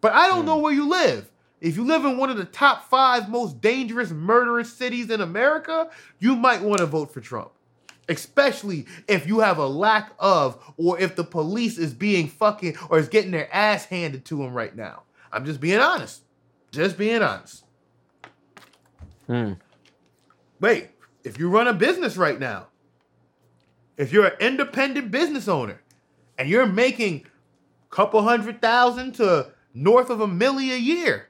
But 0.02 0.14
I 0.14 0.28
don't 0.28 0.46
know 0.46 0.58
where 0.58 0.72
you 0.72 0.88
live. 0.88 1.32
If 1.60 1.76
you 1.76 1.84
live 1.84 2.06
in 2.06 2.18
one 2.18 2.30
of 2.30 2.38
the 2.38 2.46
top 2.46 2.90
five 2.90 3.28
most 3.28 3.60
dangerous, 3.60 4.12
murderous 4.12 4.72
cities 4.72 5.10
in 5.10 5.20
America, 5.20 5.90
you 6.20 6.36
might 6.36 6.62
want 6.62 6.80
to 6.80 6.86
vote 6.86 7.12
for 7.12 7.20
Trump. 7.20 7.52
Especially 8.08 8.86
if 9.08 9.26
you 9.26 9.40
have 9.40 9.58
a 9.58 9.66
lack 9.66 10.12
of, 10.20 10.74
or 10.78 11.00
if 11.00 11.16
the 11.16 11.24
police 11.24 11.80
is 11.80 11.94
being 11.94 12.28
fucking, 12.28 12.78
or 12.90 13.00
is 13.00 13.10
getting 13.10 13.32
their 13.32 13.52
ass 13.54 13.86
handed 13.86 14.26
to 14.26 14.38
them 14.38 14.54
right 14.54 14.76
now. 14.76 15.04
I'm 15.32 15.46
just 15.46 15.60
being 15.60 15.80
honest. 15.80 16.22
Just 16.72 17.00
being 17.00 17.24
honest. 17.24 17.64
Hmm. 19.26 19.54
Wait, 20.60 20.90
if 21.24 21.40
you 21.40 21.50
run 21.50 21.68
a 21.68 21.74
business 21.74 22.16
right 22.16 22.40
now, 22.40 22.68
if 23.98 24.12
you're 24.12 24.28
an 24.28 24.38
independent 24.40 25.10
business 25.10 25.48
owner 25.48 25.81
and 26.42 26.50
you're 26.50 26.66
making 26.66 27.24
a 27.92 27.96
couple 27.96 28.20
hundred 28.24 28.62
thousand 28.64 29.14
to 29.14 29.52
north 29.76 30.10
of 30.10 30.22
a 30.22 30.28
million 30.28 30.74
a 30.76 30.80
year, 30.80 31.30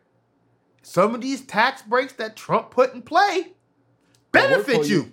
some 0.84 1.14
of 1.14 1.20
these 1.20 1.42
tax 1.42 1.82
breaks 1.82 2.14
that 2.14 2.38
Trump 2.38 2.72
put 2.72 2.94
in 2.94 3.02
play 3.02 3.52
benefit 4.32 4.88
you. 4.88 4.96
you. 4.96 5.12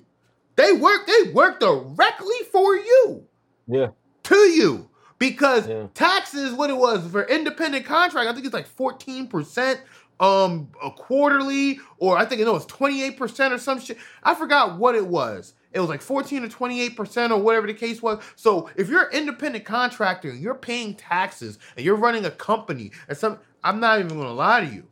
They 0.54 0.72
work, 0.72 1.04
they 1.08 1.32
work 1.32 1.58
directly 1.58 2.36
for 2.52 2.76
you 2.76 3.24
Yeah. 3.66 3.88
to 4.22 4.36
you 4.36 4.88
because 5.18 5.66
Yeah. 5.66 5.88
taxes 5.94 6.52
what 6.52 6.70
it 6.70 6.76
was 6.76 7.04
for 7.10 7.24
independent 7.24 7.84
contract 7.84 8.28
i 8.28 8.32
think 8.32 8.44
it's 8.46 8.54
like 8.54 8.68
14% 8.68 9.80
um 10.20 10.68
a 10.80 10.92
quarterly 10.92 11.80
or 11.98 12.16
i 12.16 12.24
think 12.24 12.40
no 12.42 12.54
it's 12.54 12.66
28% 12.66 13.50
or 13.52 13.58
some 13.58 13.80
shit 13.80 13.98
i 14.22 14.32
forgot 14.34 14.78
what 14.78 14.94
it 14.94 15.06
was 15.06 15.54
it 15.72 15.80
was 15.80 15.88
like 15.88 16.00
14 16.00 16.44
or 16.44 16.48
28% 16.48 17.30
or 17.30 17.38
whatever 17.38 17.66
the 17.66 17.74
case 17.74 18.02
was 18.02 18.22
so 18.36 18.70
if 18.76 18.88
you're 18.88 19.08
an 19.08 19.12
independent 19.12 19.64
contractor 19.64 20.30
and 20.30 20.40
you're 20.40 20.54
paying 20.54 20.94
taxes 20.94 21.58
and 21.76 21.84
you're 21.84 21.96
running 21.96 22.24
a 22.24 22.30
company 22.30 22.90
and 23.08 23.16
some 23.16 23.38
i'm 23.64 23.80
not 23.80 23.98
even 23.98 24.16
gonna 24.16 24.32
lie 24.32 24.64
to 24.64 24.72
you 24.72 24.84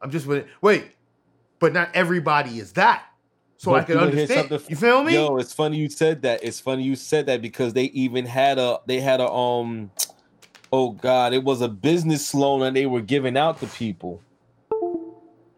i'm 0.00 0.10
just 0.10 0.26
wait 0.26 0.46
wait 0.60 0.92
but 1.58 1.72
not 1.72 1.90
everybody 1.94 2.58
is 2.58 2.72
that 2.72 3.04
so 3.56 3.72
But 3.72 3.82
i 3.82 3.84
can 3.84 3.94
you 3.94 4.00
wanna 4.00 4.10
hear 4.12 4.20
understand 4.22 4.70
you 4.70 4.76
feel 4.76 5.02
me 5.02 5.14
Yo, 5.14 5.36
it's 5.36 5.52
funny 5.52 5.76
you 5.76 5.90
said 5.90 6.22
that. 6.22 6.42
It's 6.42 6.60
funny 6.60 6.82
you 6.82 6.96
said 6.96 7.26
that 7.26 7.42
because 7.42 7.74
they 7.74 7.84
even 7.84 8.24
had 8.24 8.58
a 8.58 8.80
they 8.86 9.00
had 9.00 9.20
a 9.20 9.28
um 9.30 9.90
oh 10.72 10.90
god, 10.92 11.32
it 11.32 11.44
was 11.44 11.60
a 11.60 11.68
business 11.68 12.34
loan 12.34 12.60
that 12.60 12.74
they 12.74 12.86
were 12.86 13.00
giving 13.00 13.36
out 13.36 13.60
to 13.60 13.66
people. 13.66 14.22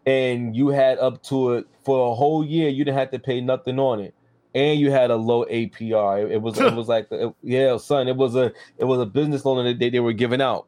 And 0.05 0.55
you 0.55 0.69
had 0.69 0.99
up 0.99 1.23
to 1.23 1.53
it 1.53 1.67
for 1.85 2.11
a 2.11 2.15
whole 2.15 2.43
year, 2.43 2.69
you 2.69 2.83
didn't 2.83 2.97
have 2.97 3.11
to 3.11 3.19
pay 3.19 3.39
nothing 3.39 3.79
on 3.79 4.01
it. 4.01 4.13
And 4.55 4.79
you 4.79 4.91
had 4.91 5.09
a 5.09 5.15
low 5.15 5.45
APR. 5.45 6.29
It, 6.29 6.41
was 6.41 6.59
it 6.59 6.73
was 6.75 6.87
like 6.87 7.07
it- 7.11 7.33
yeah, 7.41 7.77
son, 7.77 8.07
it 8.07 8.15
was 8.15 8.35
a 8.35 8.51
it 8.77 8.85
was 8.85 8.99
a 8.99 9.05
business 9.05 9.45
loan 9.45 9.65
that 9.65 9.79
they, 9.79 9.89
they 9.89 9.99
were 9.99 10.13
giving 10.13 10.41
out. 10.41 10.67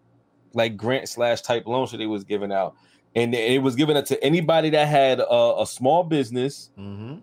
Like 0.54 0.78
grant 0.78 1.10
slash 1.10 1.42
type 1.42 1.68
loan 1.68 1.88
that 1.92 1.98
they 1.98 2.06
was 2.08 2.24
giving 2.24 2.52
out. 2.52 2.76
And 3.14 3.34
it 3.34 3.62
was 3.62 3.76
given 3.76 3.96
out 3.96 4.06
to 4.08 4.22
anybody 4.24 4.70
that 4.72 4.88
had 4.88 5.20
a, 5.20 5.62
a 5.62 5.66
small 5.66 6.04
business 6.04 6.70
mm-hmm. 6.78 7.18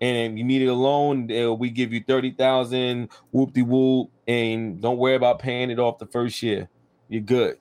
and 0.00 0.38
you 0.38 0.44
needed 0.44 0.68
a 0.68 0.74
loan, 0.74 1.28
we 1.58 1.70
give 1.70 1.92
you 1.92 2.02
thirty 2.02 2.30
thousand, 2.30 3.10
whoop 3.30 3.52
de 3.52 3.62
whoop, 3.62 4.10
and 4.26 4.80
don't 4.80 4.98
worry 4.98 5.14
about 5.14 5.38
paying 5.38 5.70
it 5.70 5.78
off 5.78 5.98
the 5.98 6.06
first 6.06 6.42
year. 6.42 6.68
You're 7.08 7.20
good. 7.20 7.58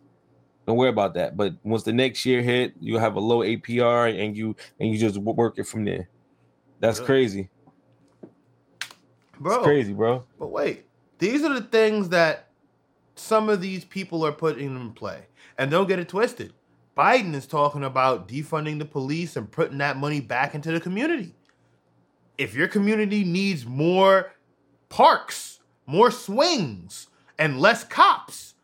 Don't 0.66 0.78
worry 0.78 0.90
about 0.90 1.14
that. 1.14 1.38
But 1.38 1.54
once 1.64 1.84
the 1.84 1.94
next 1.94 2.26
year 2.26 2.42
hit, 2.42 2.74
you 2.80 2.98
have 2.98 3.16
a 3.16 3.20
low 3.20 3.40
APR, 3.40 4.20
and 4.20 4.36
you 4.36 4.56
and 4.80 4.90
you 4.90 4.98
just 4.98 5.18
work 5.18 5.60
it 5.60 5.68
from 5.68 5.86
there. 5.86 6.10
That's 6.80 7.00
crazy. 7.00 7.50
Bro 9.40 9.56
It's 9.56 9.64
crazy, 9.64 9.94
bro. 9.94 10.24
But 10.40 10.48
wait, 10.48 10.86
these 11.20 11.44
are 11.44 11.54
the 11.54 11.62
things 11.62 12.10
that 12.10 12.50
some 13.16 13.50
of 13.50 13.62
these 13.62 13.86
people 13.86 14.26
are 14.26 14.32
putting 14.32 14.76
in 14.76 14.92
play. 14.92 15.28
And 15.58 15.72
don't 15.72 15.88
get 15.88 16.00
it 16.00 16.10
twisted. 16.10 16.54
Biden 16.98 17.34
is 17.34 17.46
talking 17.46 17.84
about 17.84 18.28
defunding 18.28 18.80
the 18.80 18.86
police 18.86 19.36
and 19.36 19.52
putting 19.52 19.80
that 19.80 19.98
money 19.98 20.22
back 20.22 20.56
into 20.56 20.72
the 20.72 20.80
community. 20.80 21.34
If 22.38 22.54
your 22.54 22.68
community 22.68 23.24
needs 23.24 23.66
more 23.66 24.34
parks, 24.90 25.60
more 25.86 26.12
swings, 26.12 27.08
and 27.38 27.60
less 27.60 27.84
cops, 27.84 28.56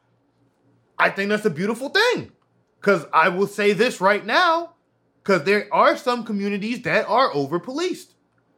I 0.98 1.10
think 1.10 1.30
that's 1.30 1.45
a 1.45 1.49
beautiful 1.49 1.89
thing. 1.89 2.31
Because 2.80 3.06
I 3.14 3.30
will 3.30 3.48
say 3.48 3.73
this 3.73 4.02
right 4.02 4.26
now, 4.26 4.76
because 5.23 5.43
there 5.43 5.68
are 5.73 5.95
some 5.98 6.23
communities 6.23 6.81
that 6.84 7.07
are 7.07 7.34
over 7.34 7.60
policed. 7.60 8.15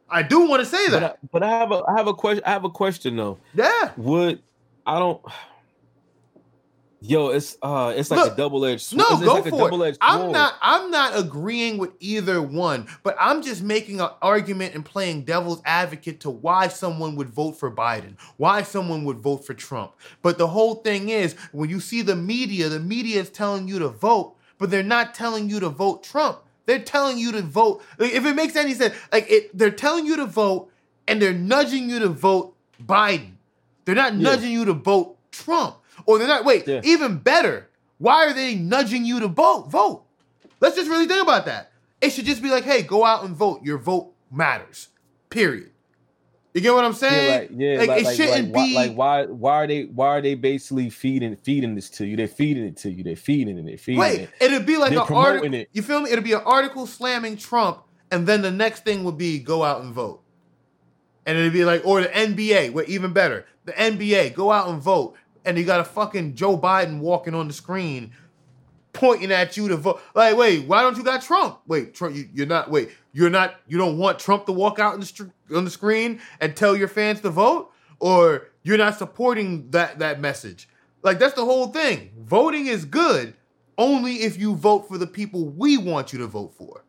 I 0.08 0.22
do 0.22 0.46
want 0.48 0.60
to 0.60 0.66
say 0.66 0.86
But 0.88 0.96
I, 0.96 1.00
that. 1.00 1.18
but 1.32 1.42
I 1.42 1.48
have 1.50 1.72
a 1.72 1.82
I 1.88 1.96
have 1.96 2.06
a 2.06 2.14
question. 2.14 2.42
I 2.46 2.50
have 2.50 2.64
a 2.64 2.70
question 2.70 3.16
though. 3.16 3.38
yeah. 3.54 3.92
Would 3.96 4.42
I 4.86 4.98
don't. 4.98 5.20
Yo, 7.06 7.28
it's 7.28 7.58
uh, 7.60 7.92
it's 7.94 8.10
like 8.10 8.20
Look, 8.20 8.32
a 8.32 8.36
double 8.36 8.64
edged. 8.64 8.96
No, 8.96 9.04
it's 9.10 9.20
go 9.22 9.34
like 9.34 9.44
a 9.44 9.50
for 9.50 9.58
double-edged 9.58 9.96
it. 9.96 10.00
I'm 10.00 10.20
sword. 10.20 10.32
not. 10.32 10.54
I'm 10.62 10.90
not 10.90 11.18
agreeing 11.18 11.76
with 11.76 11.90
either 12.00 12.40
one, 12.40 12.86
but 13.02 13.14
I'm 13.20 13.42
just 13.42 13.62
making 13.62 14.00
an 14.00 14.08
argument 14.22 14.74
and 14.74 14.82
playing 14.86 15.24
devil's 15.24 15.60
advocate 15.66 16.20
to 16.20 16.30
why 16.30 16.68
someone 16.68 17.14
would 17.16 17.28
vote 17.28 17.52
for 17.58 17.70
Biden, 17.70 18.18
why 18.38 18.62
someone 18.62 19.04
would 19.04 19.18
vote 19.18 19.44
for 19.44 19.52
Trump. 19.52 19.92
But 20.22 20.38
the 20.38 20.46
whole 20.46 20.76
thing 20.76 21.10
is, 21.10 21.34
when 21.52 21.68
you 21.68 21.78
see 21.78 22.00
the 22.00 22.16
media, 22.16 22.70
the 22.70 22.80
media 22.80 23.20
is 23.20 23.28
telling 23.28 23.68
you 23.68 23.78
to 23.80 23.88
vote, 23.88 24.36
but 24.56 24.70
they're 24.70 24.82
not 24.82 25.12
telling 25.12 25.50
you 25.50 25.60
to 25.60 25.68
vote 25.68 26.04
Trump. 26.04 26.38
They're 26.66 26.78
telling 26.78 27.18
you 27.18 27.32
to 27.32 27.42
vote. 27.42 27.82
Like, 27.98 28.12
if 28.12 28.24
it 28.24 28.34
makes 28.34 28.56
any 28.56 28.74
sense, 28.74 28.94
like 29.12 29.30
it, 29.30 29.56
they're 29.56 29.70
telling 29.70 30.06
you 30.06 30.16
to 30.16 30.26
vote, 30.26 30.70
and 31.06 31.20
they're 31.20 31.32
nudging 31.34 31.90
you 31.90 31.98
to 32.00 32.08
vote 32.08 32.56
Biden. 32.82 33.32
They're 33.84 33.94
not 33.94 34.14
Yeah. 34.14 34.20
nudging 34.20 34.50
you 34.52 34.64
to 34.64 34.72
vote 34.72 35.18
Trump. 35.30 35.76
Or 36.06 36.18
they're 36.18 36.28
not, 36.28 36.44
wait, 36.44 36.66
Yeah. 36.66 36.80
even 36.84 37.18
better. 37.18 37.68
Why 37.98 38.26
are 38.26 38.32
they 38.32 38.54
nudging 38.54 39.04
you 39.04 39.20
to 39.20 39.28
vote? 39.28 39.68
Vote. 39.70 40.04
Let's 40.60 40.76
just 40.76 40.90
really 40.90 41.06
think 41.06 41.22
about 41.22 41.44
that. 41.46 41.70
It 42.00 42.10
should 42.10 42.24
just 42.24 42.42
be 42.42 42.50
like, 42.50 42.64
hey, 42.64 42.82
go 42.82 43.04
out 43.04 43.24
and 43.24 43.36
vote. 43.36 43.62
Your 43.62 43.78
vote 43.78 44.12
matters. 44.30 44.88
Period. 45.30 45.70
You 46.54 46.60
get 46.60 46.72
what 46.72 46.84
I'm 46.84 46.92
Yeah, 46.92 46.96
saying? 46.98 47.40
like, 47.40 47.50
yeah, 47.56 47.78
like, 47.78 47.88
like, 47.88 48.00
it 48.00 48.04
like, 48.04 48.16
shouldn't 48.16 48.52
like, 48.52 48.54
why, 48.54 48.66
be 48.66 48.74
like 48.74 48.94
why 48.94 49.26
why 49.26 49.54
are 49.54 49.66
they 49.66 49.82
why 49.86 50.06
are 50.08 50.22
they 50.22 50.34
basically 50.36 50.88
feeding 50.88 51.34
feeding 51.36 51.74
this 51.74 51.90
to 51.90 52.06
you? 52.06 52.16
They're 52.16 52.28
feeding 52.28 52.64
it 52.64 52.76
to 52.78 52.90
you. 52.90 53.02
They're 53.02 53.16
feeding 53.16 53.58
it. 53.58 53.66
They're 53.66 53.76
feeding 53.76 54.00
Wait, 54.00 54.20
it. 54.20 54.30
it'd 54.40 54.64
be 54.64 54.76
like 54.76 54.90
They're 54.90 55.00
an 55.00 55.12
article. 55.12 55.52
it. 55.54 55.68
You 55.72 55.82
feel 55.82 56.00
me? 56.00 56.10
It'd 56.10 56.22
be 56.24 56.32
an 56.32 56.42
article 56.46 56.86
slamming 56.86 57.36
Trump, 57.38 57.82
and 58.12 58.24
then 58.26 58.40
the 58.42 58.52
next 58.52 58.84
thing 58.84 59.02
would 59.02 59.18
be 59.18 59.40
go 59.40 59.64
out 59.64 59.82
and 59.82 59.92
vote. 59.92 60.22
And 61.26 61.36
it'd 61.38 61.52
be 61.52 61.64
like, 61.64 61.84
or 61.84 62.02
the 62.02 62.08
NBA, 62.08 62.72
where 62.72 62.84
even 62.84 63.12
better, 63.12 63.46
the 63.64 63.72
NBA, 63.72 64.34
go 64.34 64.52
out 64.52 64.68
and 64.68 64.80
vote. 64.80 65.16
And 65.46 65.58
you 65.58 65.64
got 65.64 65.80
a 65.80 65.84
fucking 65.84 66.34
Joe 66.34 66.56
Biden 66.58 67.00
walking 67.00 67.34
on 67.34 67.48
the 67.48 67.54
screen, 67.54 68.12
pointing 68.92 69.32
at 69.32 69.56
you 69.56 69.68
to 69.68 69.76
vote. 69.76 70.00
Like, 70.14 70.36
wait, 70.36 70.66
why 70.66 70.82
don't 70.82 70.96
you 70.96 71.02
got 71.02 71.22
Trump? 71.22 71.60
Wait, 71.66 71.94
Trump, 71.94 72.14
you, 72.14 72.28
you're 72.32 72.46
not. 72.46 72.70
Wait, 72.70 72.90
you're 73.14 73.30
not. 73.30 73.54
You 73.66 73.78
don't 73.78 73.96
want 73.96 74.18
Trump 74.18 74.44
to 74.46 74.52
walk 74.52 74.78
out 74.78 74.92
in 74.94 75.00
the 75.00 75.06
str- 75.06 75.24
on 75.54 75.64
the 75.64 75.70
screen 75.70 76.20
and 76.40 76.54
tell 76.54 76.76
your 76.76 76.88
fans 76.88 77.20
to 77.22 77.30
vote, 77.30 77.70
or 78.00 78.48
you're 78.62 78.76
not 78.76 78.98
supporting 78.98 79.70
that 79.70 80.00
that 80.00 80.20
message. 80.20 80.68
Like 81.02 81.18
that's 81.18 81.34
the 81.34 81.44
whole 81.44 81.68
thing. 81.68 82.10
Voting 82.18 82.66
is 82.66 82.84
good 82.84 83.34
only 83.78 84.16
if 84.16 84.38
you 84.38 84.54
vote 84.54 84.86
for 84.88 84.98
the 84.98 85.06
people 85.06 85.46
we 85.48 85.76
want 85.78 86.12
you 86.12 86.18
to 86.18 86.26
vote 86.26 86.52
for. 86.58 86.84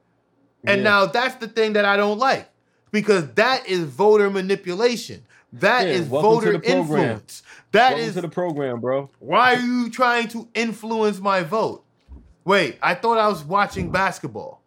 And 0.66 0.80
Yeah. 0.80 0.84
now 0.84 1.06
that's 1.06 1.36
the 1.36 1.48
thing 1.48 1.74
that 1.74 1.86
I 1.86 1.96
don't 1.98 2.18
like 2.20 2.50
because 2.92 3.28
that 3.36 3.68
is 3.68 3.82
voter 3.82 4.30
manipulation. 4.30 5.24
That 5.54 5.88
Yeah, 5.88 5.94
is 5.94 6.08
voter 6.08 6.60
influence. 6.64 7.44
That 7.72 7.92
Welcome 7.92 8.08
is 8.10 8.14
to 8.16 8.22
the 8.22 8.30
program, 8.30 8.80
bro. 8.82 9.10
why 9.20 9.56
are 9.56 9.60
you 9.62 9.90
trying 9.90 10.28
to 10.30 10.48
influence 10.54 11.20
my 11.20 11.44
vote? 11.44 11.84
Wait, 12.44 12.78
I 12.82 12.94
thought 12.96 13.18
I 13.18 13.28
was 13.28 13.44
watching 13.44 13.90
basketball. 13.90 14.62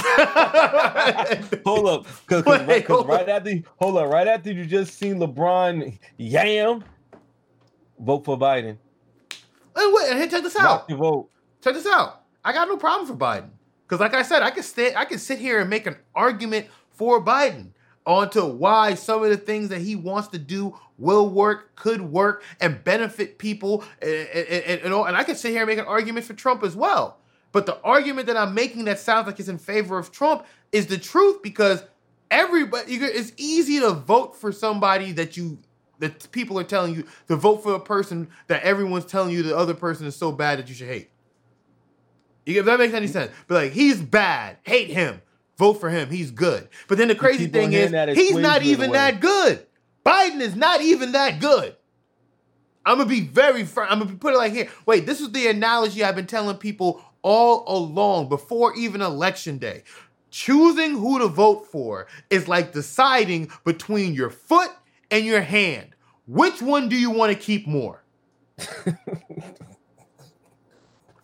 Hold 1.64 1.88
up, 1.88 2.06
because 2.26 2.44
right, 2.46 2.88
right 2.88 3.28
after 3.28 3.54
hold 3.78 3.96
up, 3.96 4.10
right 4.10 4.26
after 4.26 4.52
you 4.52 4.64
just 4.66 4.98
seen 4.98 5.16
LeBron 5.16 5.98
yam, 6.16 6.84
vote 7.98 8.24
for 8.24 8.38
Biden. 8.38 8.76
And 9.76 9.94
wait, 9.94 10.10
and 10.10 10.18
hey, 10.18 10.28
check 10.28 10.42
this 10.42 10.56
out. 10.56 10.88
Vote. 10.88 11.30
Check 11.62 11.74
this 11.74 11.86
out. 11.86 12.22
I 12.44 12.52
got 12.52 12.68
no 12.68 12.76
problem 12.76 13.06
for 13.06 13.14
Biden 13.14 13.50
because, 13.86 14.00
like 14.00 14.14
I 14.14 14.22
said, 14.22 14.42
I 14.42 14.50
can 14.50 14.62
stay. 14.62 14.94
I 14.94 15.04
can 15.04 15.18
sit 15.18 15.38
here 15.38 15.60
and 15.60 15.68
make 15.68 15.86
an 15.86 15.96
argument 16.14 16.66
for 16.90 17.22
Biden 17.22 17.70
onto 18.06 18.44
why 18.44 18.94
some 18.94 19.22
of 19.22 19.30
the 19.30 19.36
things 19.36 19.68
that 19.68 19.80
he 19.80 19.96
wants 19.96 20.28
to 20.28 20.38
do 20.38 20.76
will 20.98 21.28
work, 21.28 21.74
could 21.76 22.00
work, 22.00 22.42
and 22.60 22.82
benefit 22.84 23.38
people, 23.38 23.84
and, 24.02 24.28
and, 24.34 24.48
and, 24.48 24.80
and 24.82 24.94
all. 24.94 25.04
And 25.04 25.16
I 25.16 25.24
can 25.24 25.36
sit 25.36 25.50
here 25.50 25.60
and 25.60 25.68
make 25.68 25.78
an 25.78 25.84
argument 25.86 26.26
for 26.26 26.34
Trump 26.34 26.62
as 26.62 26.74
well. 26.74 27.18
But 27.52 27.66
the 27.66 27.80
argument 27.82 28.26
that 28.28 28.36
I'm 28.36 28.54
making 28.54 28.84
that 28.84 28.98
sounds 28.98 29.26
like 29.26 29.40
it's 29.40 29.48
in 29.48 29.58
favor 29.58 29.98
of 29.98 30.12
Trump 30.12 30.46
is 30.72 30.86
the 30.86 30.98
truth 30.98 31.42
because 31.42 31.82
everybody 32.30 32.94
it's 32.94 33.32
easy 33.36 33.80
to 33.80 33.90
vote 33.90 34.36
for 34.36 34.52
somebody 34.52 35.12
that 35.12 35.36
you 35.36 35.58
that 35.98 36.30
people 36.32 36.58
are 36.58 36.64
telling 36.64 36.94
you 36.94 37.04
to 37.28 37.36
vote 37.36 37.62
for 37.62 37.74
a 37.74 37.80
person 37.80 38.28
that 38.46 38.62
everyone's 38.62 39.04
telling 39.04 39.30
you 39.32 39.42
the 39.42 39.56
other 39.56 39.74
person 39.74 40.06
is 40.06 40.16
so 40.16 40.32
bad 40.32 40.58
that 40.58 40.68
you 40.68 40.74
should 40.74 40.88
hate. 40.88 41.10
If 42.46 42.64
that 42.64 42.78
makes 42.78 42.94
any 42.94 43.06
sense, 43.06 43.30
but 43.46 43.54
like 43.56 43.72
he's 43.72 44.00
bad, 44.00 44.56
hate 44.62 44.88
him, 44.88 45.20
vote 45.58 45.74
for 45.74 45.90
him, 45.90 46.08
he's 46.10 46.30
good. 46.30 46.68
But 46.88 46.98
then 46.98 47.08
the 47.08 47.14
crazy 47.14 47.46
thing 47.48 47.72
is, 47.72 47.90
he's 48.16 48.34
not 48.42 48.62
even 48.62 48.92
that 48.92 49.20
good. 49.20 49.66
Biden 50.04 50.40
is 50.40 50.56
not 50.56 50.80
even 50.80 51.12
that 51.12 51.40
good. 51.40 51.76
I'm 52.84 52.96
gonna 52.96 53.08
be 53.10 53.20
very 53.20 53.64
firm. 53.64 53.86
I'm 53.90 53.98
gonna 54.00 54.16
put 54.16 54.32
it 54.34 54.38
like 54.38 54.52
here. 54.52 54.68
Wait, 54.86 55.04
this 55.04 55.20
is 55.20 55.30
the 55.32 55.48
analogy 55.48 56.02
I've 56.02 56.16
been 56.16 56.26
telling 56.26 56.56
people 56.56 57.04
all 57.22 57.64
along 57.66 58.28
before 58.28 58.74
even 58.76 59.00
election 59.00 59.58
day. 59.58 59.82
Choosing 60.30 60.92
who 60.92 61.18
to 61.18 61.26
vote 61.26 61.66
for 61.66 62.06
is 62.30 62.46
like 62.46 62.72
deciding 62.72 63.50
between 63.64 64.14
your 64.14 64.30
foot 64.30 64.70
and 65.10 65.24
your 65.24 65.40
hand. 65.40 65.90
Which 66.26 66.62
one 66.62 66.88
do 66.88 66.96
you 66.96 67.10
want 67.10 67.32
to 67.32 67.38
keep 67.38 67.66
more? 67.66 68.04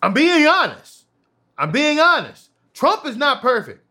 I'm 0.03 0.13
being 0.13 0.47
honest. 0.47 1.07
I'm 1.57 1.71
being 1.71 2.01
honest. 2.01 2.51
Trump 2.75 3.07
is 3.07 3.17
not 3.17 3.41
perfect. 3.41 3.85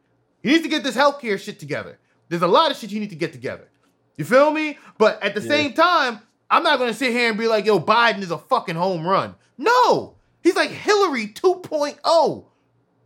He 0.43 0.49
needs 0.49 0.63
to 0.63 0.69
get 0.69 0.83
this 0.83 0.95
healthcare 0.95 1.39
shit 1.39 1.59
together. 1.59 1.97
There's 2.29 2.41
a 2.41 2.47
lot 2.47 2.71
of 2.71 2.77
shit 2.77 2.91
you 2.91 2.99
need 2.99 3.09
to 3.11 3.15
get 3.15 3.31
together. 3.31 3.69
You 4.17 4.25
feel 4.25 4.51
me? 4.51 4.77
But 4.97 5.21
at 5.23 5.35
the 5.35 5.41
yeah. 5.41 5.47
same 5.47 5.73
time, 5.73 6.19
I'm 6.49 6.63
not 6.63 6.79
gonna 6.79 6.93
sit 6.93 7.11
here 7.11 7.29
and 7.29 7.37
be 7.37 7.47
like, 7.47 7.65
yo, 7.65 7.79
Biden 7.79 8.21
is 8.21 8.31
a 8.31 8.37
fucking 8.37 8.75
home 8.75 9.05
run. 9.05 9.35
No, 9.57 10.14
he's 10.45 10.55
like 10.55 10.69
Hillary 10.69 11.27
2.0 11.27 12.45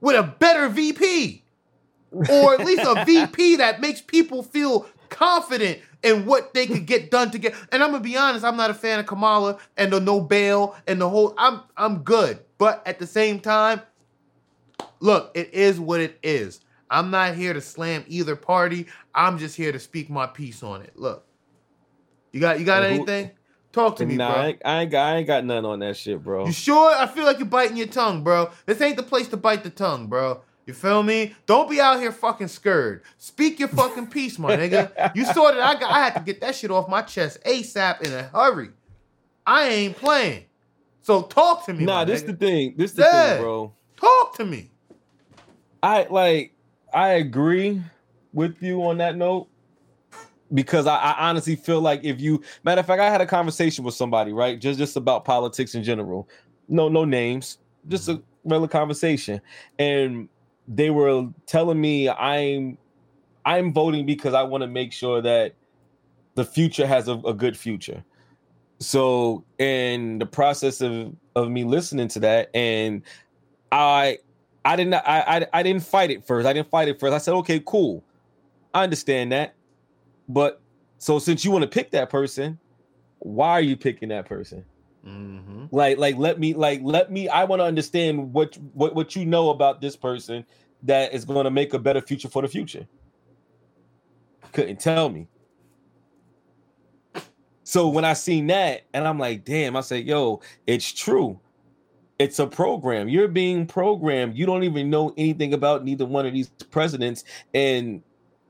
with 0.01 0.15
a 0.15 0.23
better 0.23 0.69
VP. 0.69 1.43
Or 2.11 2.53
at 2.53 2.65
least 2.65 2.83
a 2.85 3.05
VP 3.05 3.55
that 3.57 3.81
makes 3.81 4.01
people 4.01 4.43
feel 4.43 4.87
confident 5.09 5.79
in 6.03 6.25
what 6.25 6.53
they 6.53 6.67
could 6.67 6.85
get 6.85 7.11
done 7.11 7.31
together. 7.31 7.55
And 7.71 7.83
I'm 7.83 7.91
gonna 7.91 8.03
be 8.03 8.17
honest, 8.17 8.43
I'm 8.43 8.57
not 8.57 8.69
a 8.69 8.73
fan 8.73 8.99
of 8.99 9.05
Kamala 9.05 9.57
and 9.77 9.91
the 9.91 9.99
no 9.99 10.19
bail 10.21 10.75
and 10.87 10.99
the 10.99 11.09
whole. 11.09 11.33
I'm 11.37 11.61
I'm 11.77 11.99
good, 11.99 12.39
but 12.57 12.81
at 12.85 12.99
the 12.99 13.07
same 13.07 13.39
time, 13.39 13.81
look, 14.99 15.31
it 15.35 15.53
is 15.53 15.79
what 15.79 15.99
it 15.99 16.17
is. 16.23 16.61
I'm 16.89 17.11
not 17.11 17.35
here 17.35 17.53
to 17.53 17.61
slam 17.61 18.03
either 18.07 18.35
party. 18.35 18.87
I'm 19.13 19.37
just 19.37 19.55
here 19.55 19.71
to 19.71 19.79
speak 19.79 20.09
my 20.09 20.25
piece 20.25 20.63
on 20.63 20.81
it. 20.81 20.93
Look, 20.95 21.25
you 22.31 22.39
got 22.39 22.59
you 22.59 22.65
got 22.65 22.83
anything? 22.83 23.31
Talk 23.71 23.97
to 23.97 24.05
me, 24.05 24.15
nah, 24.15 24.33
bro. 24.33 24.41
I 24.41 24.47
ain't, 24.47 24.61
I 24.65 24.81
ain't, 24.81 24.91
got 24.91 25.05
I 25.05 25.17
ain't 25.17 25.27
got 25.27 25.45
none 25.45 25.63
on 25.65 25.79
that 25.79 25.95
shit, 25.95 26.23
bro. 26.23 26.47
You 26.47 26.51
sure? 26.51 26.91
I 26.95 27.05
feel 27.05 27.25
like 27.25 27.37
you're 27.37 27.45
biting 27.47 27.77
your 27.77 27.87
tongue, 27.87 28.23
bro. 28.23 28.49
This 28.65 28.81
ain't 28.81 28.97
the 28.97 29.03
place 29.03 29.27
to 29.27 29.37
bite 29.37 29.63
the 29.63 29.69
tongue, 29.69 30.07
bro. 30.07 30.41
You 30.65 30.73
feel 30.73 31.01
me? 31.03 31.35
Don't 31.45 31.69
be 31.69 31.79
out 31.81 31.99
here 31.99 32.11
fucking 32.11 32.47
scared. 32.47 33.03
Speak 33.17 33.59
your 33.59 33.69
fucking 33.69 34.07
piece, 34.11 34.37
my 34.37 34.55
nigga. 34.55 35.15
You 35.15 35.25
saw 35.25 35.51
that 35.51 35.59
I 35.59 35.79
got 35.79 35.91
I 35.91 35.99
had 35.99 36.15
to 36.15 36.19
get 36.21 36.41
that 36.41 36.55
shit 36.55 36.71
off 36.71 36.87
my 36.87 37.01
chest 37.01 37.43
ASAP 37.43 38.01
in 38.01 38.13
a 38.13 38.23
hurry. 38.23 38.69
I 39.45 39.67
ain't 39.67 39.97
playing. 39.97 40.45
So 41.01 41.23
talk 41.23 41.65
to 41.65 41.73
me. 41.73 41.85
Nah, 41.85 42.05
this 42.05 42.23
nigga. 42.23 42.27
the 42.27 42.33
thing. 42.33 42.73
This 42.77 42.91
the 42.93 43.01
yeah. 43.01 43.33
thing, 43.33 43.41
bro. 43.41 43.73
Talk 43.97 44.35
to 44.37 44.45
me. 44.45 44.69
I 45.81 46.07
like 46.09 46.53
I 46.93 47.13
agree 47.13 47.81
with 48.33 48.61
you 48.61 48.83
on 48.83 48.97
that 48.97 49.15
note 49.15 49.48
because 50.53 50.87
I, 50.87 50.97
I, 50.97 51.29
honestly 51.29 51.55
feel 51.55 51.81
like 51.81 52.03
if 52.03 52.19
you 52.19 52.41
matter 52.63 52.79
of 52.79 52.87
fact, 52.87 53.01
I 53.01 53.09
had 53.09 53.21
a 53.21 53.25
conversation 53.25 53.83
with 53.83 53.93
somebody, 53.93 54.33
right? 54.33 54.59
Just 54.59 54.79
just 54.79 54.95
about 54.95 55.25
politics 55.25 55.75
in 55.75 55.83
general. 55.83 56.27
No, 56.67 56.89
no 56.89 57.05
names, 57.05 57.59
just 57.87 58.07
a 58.07 58.13
mm-hmm. 58.13 58.49
regular 58.49 58.67
conversation. 58.67 59.41
And 59.77 60.29
they 60.67 60.89
were 60.89 61.27
telling 61.45 61.79
me 61.79 62.09
I'm 62.09 62.77
I'm 63.45 63.73
voting 63.73 64.05
because 64.05 64.33
I 64.33 64.43
want 64.43 64.61
to 64.61 64.67
make 64.67 64.93
sure 64.93 65.21
that 65.21 65.53
the 66.35 66.45
future 66.45 66.85
has 66.85 67.07
a, 67.07 67.13
a, 67.19 67.33
good 67.33 67.57
future. 67.57 68.03
So 68.79 69.43
in 69.57 70.19
the 70.19 70.25
process 70.25 70.81
of 70.81 71.15
of 71.35 71.49
me 71.49 71.63
listening 71.63 72.07
to 72.09 72.19
that, 72.21 72.49
and 72.55 73.01
I 73.71 74.19
I 74.65 74.75
didn't 74.75 74.93
I, 74.93 75.01
I 75.05 75.47
I 75.53 75.63
didn't 75.63 75.83
fight 75.83 76.11
it 76.11 76.25
first. 76.25 76.47
I 76.47 76.53
didn't 76.53 76.69
fight 76.69 76.87
it 76.87 76.99
first. 76.99 77.13
I 77.13 77.17
said, 77.17 77.33
okay, 77.35 77.61
cool. 77.65 78.03
I 78.73 78.83
understand 78.83 79.31
that. 79.31 79.55
But 80.29 80.61
so 80.99 81.19
since 81.19 81.43
you 81.43 81.51
want 81.51 81.63
to 81.63 81.67
pick 81.67 81.91
that 81.91 82.09
person, 82.09 82.59
why 83.17 83.51
are 83.51 83.61
you 83.61 83.75
picking 83.75 84.09
that 84.09 84.25
person? 84.25 84.63
Mm-hmm. 85.05 85.65
Like, 85.71 85.97
like 85.97 86.17
let 86.17 86.39
me, 86.39 86.53
like 86.53 86.81
let 86.83 87.11
me. 87.11 87.27
I 87.27 87.43
want 87.45 87.59
to 87.61 87.65
understand 87.65 88.31
what 88.31 88.57
what 88.73 88.95
what 88.95 89.15
you 89.15 89.25
know 89.25 89.49
about 89.49 89.81
this 89.81 89.95
person 89.95 90.45
that 90.83 91.13
is 91.13 91.25
going 91.25 91.45
to 91.45 91.51
make 91.51 91.73
a 91.73 91.79
better 91.79 92.01
future 92.01 92.29
for 92.29 92.41
the 92.41 92.47
future. 92.47 92.87
Couldn't 94.53 94.79
tell 94.79 95.09
me. 95.09 95.27
So 97.63 97.87
when 97.87 98.03
I 98.03 98.13
seen 98.13 98.47
that, 98.47 98.81
and 98.93 99.07
I'm 99.07 99.19
like, 99.19 99.45
damn, 99.45 99.75
I 99.75 99.81
said, 99.81 100.05
yo, 100.05 100.41
it's 100.65 100.91
true. 100.91 101.39
It's 102.17 102.39
a 102.39 102.47
program. 102.47 103.07
You're 103.07 103.27
being 103.27 103.65
programmed. 103.67 104.35
You 104.35 104.45
don't 104.45 104.63
even 104.63 104.89
know 104.89 105.13
anything 105.17 105.53
about 105.53 105.85
neither 105.85 106.05
one 106.05 106.25
of 106.25 106.33
these 106.33 106.49
presidents, 106.71 107.23
and 107.53 108.01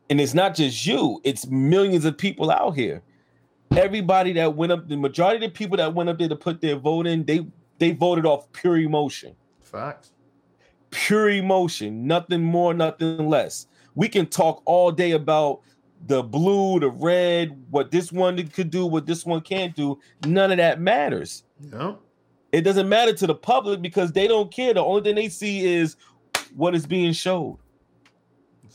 and 0.10 0.20
it's 0.20 0.34
not 0.34 0.56
just 0.56 0.86
you. 0.86 1.22
It's 1.24 1.48
millions 1.48 2.06
of 2.06 2.18
people 2.18 2.52
out 2.52 2.76
here 2.76 3.02
everybody 3.78 4.34
that 4.34 4.56
went 4.56 4.72
up, 4.72 4.88
the 4.88 4.98
majority 4.98 5.46
of 5.46 5.52
the 5.54 5.58
people 5.58 5.78
that 5.78 5.94
went 5.94 6.10
up 6.10 6.18
there 6.18 6.30
to 6.30 6.36
put 6.36 6.62
their 6.62 6.76
vote 6.76 7.08
in, 7.08 7.26
they 7.26 7.46
they 7.78 7.92
voted 7.92 8.26
off 8.26 8.52
pure 8.52 8.78
emotion. 8.78 9.36
Facts. 9.62 10.12
Pure 10.92 11.30
emotion, 11.30 12.08
nothing 12.08 12.44
more, 12.44 12.74
nothing 12.74 13.30
less. 13.30 13.68
We 13.96 14.10
can 14.10 14.26
talk 14.26 14.62
all 14.66 14.92
day 14.92 15.12
about 15.12 15.62
the 16.08 16.24
blue, 16.24 16.80
the 16.80 16.90
red, 16.90 17.62
what 17.70 17.92
this 17.92 18.12
one 18.12 18.36
could 18.48 18.72
do, 18.72 18.86
what 18.86 19.06
this 19.06 19.26
one 19.26 19.42
can't 19.42 19.76
do. 19.76 20.00
None 20.26 20.52
of 20.52 20.58
that 20.58 20.82
matters. 20.82 21.44
No. 21.60 22.00
It 22.52 22.62
doesn't 22.62 22.90
matter 22.90 23.14
to 23.14 23.28
the 23.28 23.36
public 23.36 23.82
because 23.82 24.12
they 24.12 24.28
don't 24.28 24.52
care. 24.52 24.74
The 24.74 24.84
only 24.84 25.02
thing 25.04 25.16
they 25.16 25.30
see 25.30 25.66
is 25.66 25.96
what 26.56 26.74
is 26.74 26.88
being 26.88 27.14
showed. 27.14 27.60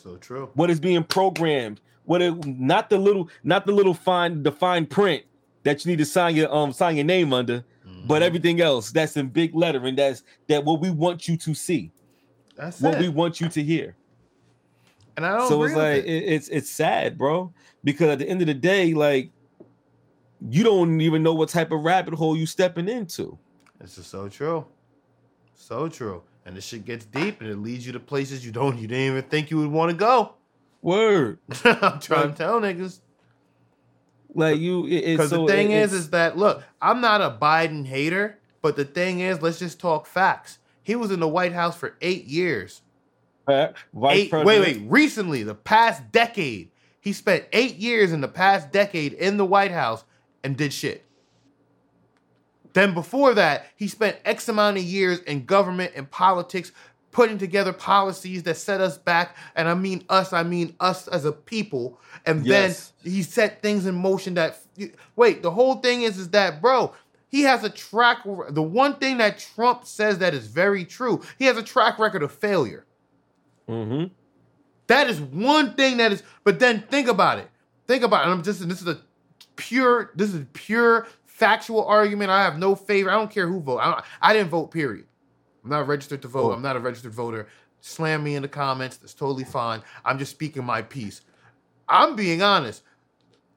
So 0.04 0.16
true. 0.16 0.50
What 0.54 0.70
is 0.70 0.78
being 0.78 1.02
programmed 1.02 1.80
what 2.04 2.20
it 2.22 2.44
not 2.46 2.90
the 2.90 2.98
little 2.98 3.28
not 3.42 3.66
the 3.66 3.72
little 3.72 3.94
fine 3.94 4.42
the 4.42 4.52
fine 4.52 4.86
print 4.86 5.24
that 5.62 5.84
you 5.84 5.90
need 5.90 5.98
to 5.98 6.04
sign 6.04 6.36
your 6.36 6.54
um 6.54 6.72
sign 6.72 6.96
your 6.96 7.04
name 7.04 7.32
under, 7.32 7.64
mm-hmm. 7.86 8.06
but 8.06 8.22
everything 8.22 8.60
else 8.60 8.90
that's 8.90 9.16
in 9.16 9.28
big 9.28 9.54
lettering 9.54 9.96
that's 9.96 10.22
that 10.48 10.64
what 10.64 10.80
we 10.80 10.90
want 10.90 11.26
you 11.26 11.36
to 11.38 11.54
see. 11.54 11.90
That's 12.56 12.80
what 12.80 12.94
it. 12.94 13.00
we 13.00 13.08
want 13.08 13.40
you 13.40 13.48
to 13.48 13.62
hear. 13.62 13.96
And 15.16 15.24
I 15.24 15.38
don't 15.38 15.48
so 15.48 15.62
it's 15.62 15.74
like 15.74 16.04
it. 16.04 16.06
It, 16.06 16.24
it's 16.34 16.48
it's 16.48 16.70
sad, 16.70 17.16
bro, 17.16 17.52
because 17.82 18.10
at 18.10 18.18
the 18.18 18.28
end 18.28 18.42
of 18.42 18.46
the 18.46 18.54
day, 18.54 18.92
like 18.92 19.30
you 20.50 20.62
don't 20.62 21.00
even 21.00 21.22
know 21.22 21.32
what 21.32 21.48
type 21.48 21.72
of 21.72 21.80
rabbit 21.80 22.12
hole 22.12 22.36
you 22.36 22.44
stepping 22.44 22.88
into. 22.88 23.38
This 23.80 23.96
is 23.96 24.06
so 24.06 24.28
true. 24.28 24.66
So 25.54 25.88
true. 25.88 26.22
And 26.46 26.56
the 26.56 26.60
shit 26.60 26.84
gets 26.84 27.04
deep 27.06 27.40
and 27.40 27.48
it 27.48 27.56
leads 27.56 27.86
you 27.86 27.92
to 27.92 28.00
places 28.00 28.44
you 28.44 28.52
don't 28.52 28.78
you 28.78 28.86
didn't 28.86 29.16
even 29.16 29.22
think 29.24 29.50
you 29.50 29.58
would 29.58 29.70
want 29.70 29.90
to 29.90 29.96
go. 29.96 30.34
Word. 30.82 31.38
I'm 31.64 31.98
trying 32.00 32.26
like, 32.26 32.30
to 32.32 32.36
tell 32.36 32.60
niggas. 32.60 33.00
Like 34.34 34.58
you, 34.58 34.82
because 34.82 35.30
so, 35.30 35.46
the 35.46 35.52
thing 35.52 35.70
it, 35.70 35.82
is, 35.82 35.92
is 35.92 36.10
that 36.10 36.36
look, 36.36 36.62
I'm 36.82 37.00
not 37.00 37.20
a 37.22 37.30
Biden 37.30 37.86
hater, 37.86 38.38
but 38.60 38.76
the 38.76 38.84
thing 38.84 39.20
is, 39.20 39.40
let's 39.40 39.58
just 39.58 39.78
talk 39.78 40.06
facts. 40.06 40.58
He 40.82 40.96
was 40.96 41.10
in 41.10 41.20
the 41.20 41.28
White 41.28 41.52
House 41.52 41.76
for 41.76 41.96
eight 42.02 42.24
years. 42.24 42.82
Vice 43.46 43.74
eight, 43.94 44.32
wait, 44.32 44.44
wait. 44.44 44.82
Recently, 44.86 45.42
the 45.42 45.54
past 45.54 46.10
decade, 46.12 46.70
he 47.00 47.12
spent 47.12 47.44
eight 47.52 47.76
years 47.76 48.12
in 48.12 48.20
the 48.20 48.28
past 48.28 48.72
decade 48.72 49.12
in 49.12 49.36
the 49.36 49.44
White 49.44 49.70
House 49.70 50.04
and 50.42 50.56
did 50.56 50.72
shit. 50.72 51.06
Then 52.74 52.92
before 52.92 53.34
that, 53.34 53.66
he 53.76 53.88
spent 53.88 54.18
X 54.24 54.48
amount 54.48 54.76
of 54.76 54.82
years 54.82 55.20
in 55.20 55.46
government 55.46 55.92
and 55.96 56.10
politics 56.10 56.72
putting 57.12 57.38
together 57.38 57.72
policies 57.72 58.42
that 58.42 58.56
set 58.56 58.80
us 58.80 58.98
back. 58.98 59.36
And 59.54 59.68
I 59.68 59.74
mean 59.74 60.04
us, 60.08 60.32
I 60.32 60.42
mean 60.42 60.74
us 60.80 61.08
as 61.08 61.24
a 61.24 61.32
people. 61.32 61.98
And 62.26 62.44
yes. 62.44 62.92
then 63.02 63.12
he 63.12 63.22
set 63.22 63.62
things 63.62 63.86
in 63.86 63.94
motion 63.94 64.34
that 64.34 64.58
wait, 65.16 65.42
the 65.42 65.52
whole 65.52 65.76
thing 65.76 66.02
is 66.02 66.18
is 66.18 66.30
that 66.30 66.60
bro, 66.60 66.92
he 67.28 67.42
has 67.42 67.62
a 67.64 67.70
track 67.70 68.24
the 68.50 68.62
one 68.62 68.96
thing 68.96 69.18
that 69.18 69.38
Trump 69.38 69.86
says 69.86 70.18
that 70.18 70.34
is 70.34 70.48
very 70.48 70.84
true. 70.84 71.22
He 71.38 71.44
has 71.46 71.56
a 71.56 71.62
track 71.62 71.98
record 72.00 72.24
of 72.24 72.32
failure. 72.32 72.84
Mm-hmm. 73.68 74.12
That 74.88 75.08
is 75.08 75.20
one 75.20 75.74
thing 75.74 75.98
that 75.98 76.10
is 76.12 76.24
but 76.42 76.58
then 76.58 76.80
think 76.82 77.06
about 77.06 77.38
it. 77.38 77.48
Think 77.86 78.02
about 78.02 78.26
it. 78.26 78.30
I'm 78.30 78.42
just 78.42 78.68
this 78.68 78.82
is 78.82 78.88
a 78.88 78.98
pure 79.54 80.10
this 80.16 80.34
is 80.34 80.44
pure 80.52 81.06
factual 81.34 81.84
argument. 81.84 82.30
I 82.30 82.44
have 82.44 82.58
no 82.58 82.76
favor. 82.76 83.10
I 83.10 83.14
don't 83.14 83.30
care 83.30 83.48
who 83.48 83.60
vote. 83.60 83.78
I, 83.78 84.02
I 84.22 84.32
didn't 84.32 84.50
vote, 84.50 84.70
period. 84.70 85.06
I'm 85.64 85.70
not 85.70 85.88
registered 85.88 86.22
to 86.22 86.28
vote. 86.28 86.50
Oh. 86.50 86.52
I'm 86.52 86.62
not 86.62 86.76
a 86.76 86.78
registered 86.78 87.12
voter. 87.12 87.48
Slam 87.80 88.22
me 88.22 88.36
in 88.36 88.42
the 88.42 88.48
comments. 88.48 88.98
That's 88.98 89.14
totally 89.14 89.44
fine. 89.44 89.82
I'm 90.04 90.18
just 90.18 90.30
speaking 90.30 90.64
my 90.64 90.82
piece. 90.82 91.22
I'm 91.88 92.14
being 92.14 92.40
honest. 92.40 92.82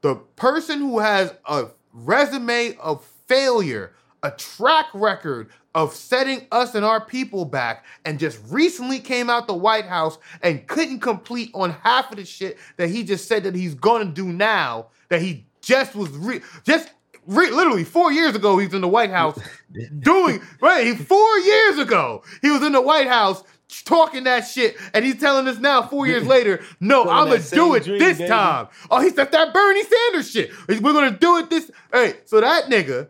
The 0.02 0.16
person 0.16 0.80
who 0.80 1.00
has 1.00 1.34
a 1.46 1.68
resume 1.94 2.76
of 2.78 3.06
failure, 3.28 3.94
a 4.24 4.32
track 4.32 4.88
record 4.96 5.50
of 5.76 5.94
setting 5.94 6.48
us 6.52 6.74
and 6.74 6.84
our 6.84 7.06
people 7.06 7.46
back 7.46 7.86
and 8.06 8.18
just 8.18 8.40
recently 8.50 9.00
came 9.00 9.30
out 9.30 9.46
the 9.46 9.54
White 9.54 9.86
House 9.86 10.18
and 10.42 10.66
couldn't 10.66 11.02
complete 11.02 11.52
on 11.54 11.70
half 11.84 12.10
of 12.10 12.18
the 12.18 12.26
shit 12.26 12.58
that 12.78 12.90
he 12.90 13.04
just 13.04 13.28
said 13.28 13.44
that 13.44 13.54
he's 13.54 13.76
gonna 13.76 14.06
do 14.06 14.26
now 14.26 14.88
that 15.10 15.22
he 15.22 15.46
just 15.62 15.96
was 15.96 16.10
re- 16.10 16.42
just 16.64 16.90
re- 17.28 17.52
literally 17.52 17.84
four 17.84 18.12
years 18.12 18.36
ago 18.36 18.58
he's 18.58 18.74
in 18.74 18.82
the 18.82 18.88
White 18.88 19.12
House 19.12 19.40
doing 20.00 20.42
right 20.62 20.98
four 20.98 21.38
years 21.40 21.78
ago 21.78 22.24
he 22.42 22.50
was 22.50 22.64
in 22.64 22.72
the 22.72 22.82
White 22.82 23.08
House 23.08 23.44
talking 23.86 24.24
that 24.24 24.42
shit 24.48 24.78
and 24.94 25.06
he's 25.06 25.20
telling 25.20 25.48
us 25.48 25.60
now 25.60 25.82
four 25.82 26.08
years 26.08 26.26
later 26.36 26.62
no 26.80 27.04
I'm 27.04 27.28
gonna 27.30 27.44
do 27.44 27.76
it 27.76 27.84
dream, 27.84 28.00
this 28.00 28.18
baby. 28.18 28.30
time 28.30 28.68
oh 28.90 29.02
he's 29.02 29.14
that 29.14 29.32
that 29.32 29.54
Bernie 29.54 29.84
Sanders 29.84 30.32
shit 30.32 30.52
we're 30.68 30.94
gonna 30.94 31.12
do 31.12 31.38
it 31.38 31.50
this 31.50 31.70
hey 31.94 32.16
so 32.26 32.42
that 32.42 32.66
nigga 32.66 33.10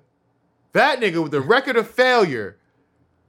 that 0.73 0.99
nigga 0.99 1.21
with 1.23 1.31
the 1.31 1.41
record 1.41 1.77
of 1.77 1.89
failure 1.89 2.57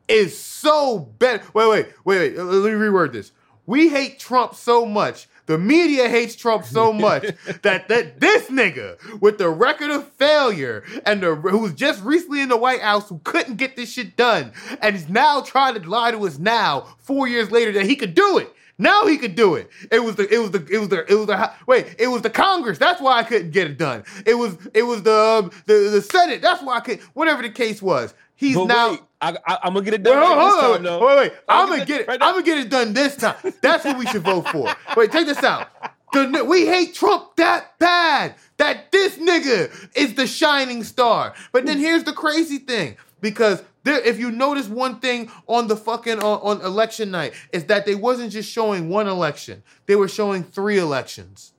is 0.08 0.36
so 0.38 0.98
bad. 0.98 1.42
Wait, 1.54 1.68
wait, 1.68 1.86
wait, 2.04 2.18
wait. 2.18 2.36
Let 2.36 2.72
me 2.72 2.78
reword 2.78 3.12
this. 3.12 3.32
We 3.66 3.88
hate 3.88 4.18
Trump 4.18 4.54
so 4.54 4.84
much. 4.86 5.28
The 5.48 5.56
media 5.56 6.10
hates 6.10 6.36
Trump 6.36 6.64
so 6.64 6.92
much 7.08 7.22
that 7.62 7.88
that 7.88 8.20
this 8.20 8.48
nigga 8.48 9.20
with 9.20 9.38
the 9.38 9.48
record 9.48 9.90
of 9.90 10.06
failure 10.12 10.84
and 11.06 11.22
the 11.22 11.34
who's 11.34 11.72
just 11.72 12.04
recently 12.04 12.42
in 12.42 12.50
the 12.50 12.56
White 12.56 12.82
House 12.82 13.08
who 13.08 13.18
couldn't 13.24 13.56
get 13.56 13.74
this 13.74 13.90
shit 13.90 14.14
done 14.14 14.52
and 14.82 14.94
is 14.94 15.08
now 15.08 15.40
trying 15.40 15.74
to 15.74 15.88
lie 15.88 16.10
to 16.10 16.26
us 16.26 16.38
now 16.38 16.86
four 16.98 17.26
years 17.26 17.50
later 17.50 17.72
that 17.72 17.86
he 17.86 17.96
could 17.96 18.14
do 18.14 18.36
it. 18.36 18.52
Now 18.76 19.06
he 19.06 19.16
could 19.16 19.34
do 19.34 19.54
it. 19.54 19.70
It 19.90 20.00
was 20.00 20.16
the 20.16 20.32
it 20.32 20.38
was 20.38 20.50
the 20.50 20.66
it 20.70 20.78
was 20.78 20.90
the 20.90 21.10
it 21.10 21.14
was 21.16 21.26
the 21.26 21.52
wait 21.66 21.96
it 21.98 22.08
was 22.08 22.20
the 22.20 22.30
Congress. 22.30 22.76
That's 22.76 23.00
why 23.00 23.18
I 23.18 23.22
couldn't 23.22 23.52
get 23.52 23.70
it 23.70 23.78
done. 23.78 24.04
It 24.26 24.34
was 24.34 24.56
it 24.74 24.82
was 24.82 25.02
the 25.02 25.18
um, 25.18 25.50
the 25.64 25.88
the 25.90 26.02
Senate. 26.02 26.42
That's 26.42 26.62
why 26.62 26.76
I 26.76 26.80
could 26.80 27.00
whatever 27.14 27.40
the 27.42 27.50
case 27.50 27.80
was. 27.80 28.12
He's 28.36 28.54
But 28.54 28.66
now. 28.66 28.90
wait, 28.90 29.00
I, 29.20 29.36
I, 29.46 29.58
I'm 29.64 29.74
gonna 29.74 29.84
get 29.84 29.94
it 29.94 30.04
Wait, 30.04 30.12
done 30.12 30.22
hold, 30.22 30.38
right 30.38 30.44
this 30.44 30.64
hold 30.64 30.84
time. 30.84 31.00
Wait, 31.00 31.16
wait. 31.30 31.38
I'm 31.48 31.68
gonna 31.68 31.84
get 31.84 32.00
it 32.02 32.08
right. 32.08 32.18
I'm 32.22 32.34
gonna 32.34 32.44
get 32.44 32.58
it 32.58 32.68
done 32.68 32.92
this 32.92 33.16
time. 33.16 33.36
That's 33.60 33.84
what 33.84 33.98
we 33.98 34.06
should 34.06 34.22
vote 34.22 34.48
for. 34.48 34.68
Wait, 34.96 35.10
take 35.10 35.26
this 35.26 35.42
out. 35.42 35.68
The, 36.12 36.44
we 36.48 36.66
hate 36.66 36.94
Trump 36.94 37.36
that 37.36 37.78
bad 37.78 38.34
that 38.56 38.90
this 38.92 39.16
nigga 39.18 39.70
is 39.94 40.14
the 40.14 40.26
shining 40.26 40.82
star. 40.84 41.34
But 41.52 41.66
then 41.66 41.78
here's 41.78 42.04
the 42.04 42.12
crazy 42.12 42.58
thing, 42.58 42.96
because 43.20 43.62
there, 43.84 44.00
if 44.00 44.18
you 44.18 44.30
notice 44.30 44.68
one 44.68 45.00
thing 45.00 45.30
on 45.46 45.66
the 45.66 45.76
fucking 45.76 46.18
on, 46.20 46.40
on 46.40 46.64
election 46.64 47.10
night 47.10 47.34
is 47.52 47.64
that 47.64 47.86
they 47.86 47.94
wasn't 47.94 48.32
just 48.32 48.50
showing 48.50 48.88
one 48.88 49.08
election; 49.08 49.62
they 49.86 49.96
were 49.96 50.08
showing 50.08 50.44
three 50.44 50.78
elections. 50.78 51.52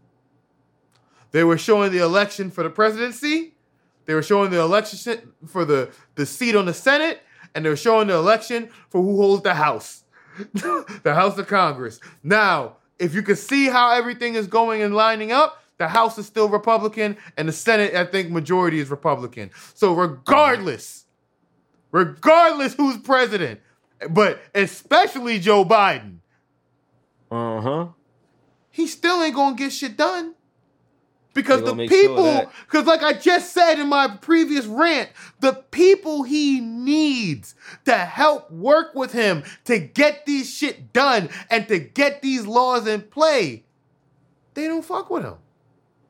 They 1.31 1.43
were 1.43 1.57
showing 1.57 1.91
the 1.91 2.03
election 2.03 2.49
for 2.49 2.63
the 2.63 2.69
presidency. 2.69 3.53
They 4.05 4.15
were 4.15 4.23
showing 4.23 4.49
the 4.49 4.59
election 4.59 5.33
for 5.45 5.65
the, 5.65 5.91
the 6.15 6.25
seat 6.25 6.55
on 6.55 6.65
the 6.65 6.73
Senate, 6.73 7.21
and 7.59 7.65
they're 7.65 7.75
showing 7.75 8.07
the 8.07 8.13
election 8.13 8.69
for 8.89 9.01
who 9.01 9.17
holds 9.17 9.43
the 9.43 9.53
House, 9.53 10.05
the 10.53 11.13
House 11.13 11.37
of 11.37 11.47
Congress. 11.47 11.99
Now, 12.23 12.77
if 12.97 13.13
you 13.13 13.21
can 13.21 13.35
see 13.35 13.65
how 13.65 13.91
everything 13.91 14.35
is 14.35 14.47
going 14.47 14.81
and 14.81 14.95
lining 14.95 15.33
up, 15.33 15.61
the 15.77 15.89
House 15.89 16.17
is 16.17 16.25
still 16.25 16.47
Republican, 16.47 17.17
and 17.35 17.49
the 17.49 17.51
Senate, 17.51 17.93
I 17.95 18.05
think, 18.05 18.29
majority 18.31 18.79
is 18.79 18.89
Republican. 18.89 19.51
So, 19.73 19.93
regardless, 19.93 21.03
regardless 21.91 22.75
who's 22.75 22.95
president, 22.97 23.59
but 24.09 24.39
especially 24.55 25.37
Joe 25.39 25.65
Biden, 25.65 26.19
Uh 27.29 27.59
huh. 27.59 27.87
he 28.69 28.87
still 28.87 29.21
ain't 29.21 29.35
gonna 29.35 29.57
get 29.57 29.73
shit 29.73 29.97
done. 29.97 30.33
Because 31.39 31.61
the 31.61 31.75
sure 31.75 31.87
people, 31.87 32.51
because 32.65 32.85
like 32.85 33.01
I 33.01 33.13
just 33.13 33.53
said 33.53 33.79
in 33.79 33.87
my 33.87 34.07
previous 34.07 34.65
rant, 34.65 35.09
the 35.39 35.53
people 35.71 36.23
he 36.23 36.59
needs 36.59 37.55
to 37.85 37.95
help 37.95 38.51
work 38.51 38.93
with 38.93 39.13
him 39.13 39.43
to 39.65 39.79
get 39.79 40.25
these 40.25 40.53
shit 40.53 40.91
done 40.91 41.29
and 41.49 41.65
to 41.69 41.79
get 41.79 42.21
these 42.21 42.45
laws 42.45 42.87
in 42.87 43.01
play, 43.03 43.63
they 44.53 44.67
don't 44.67 44.83
fuck 44.83 45.09
with 45.09 45.23
him. 45.23 45.35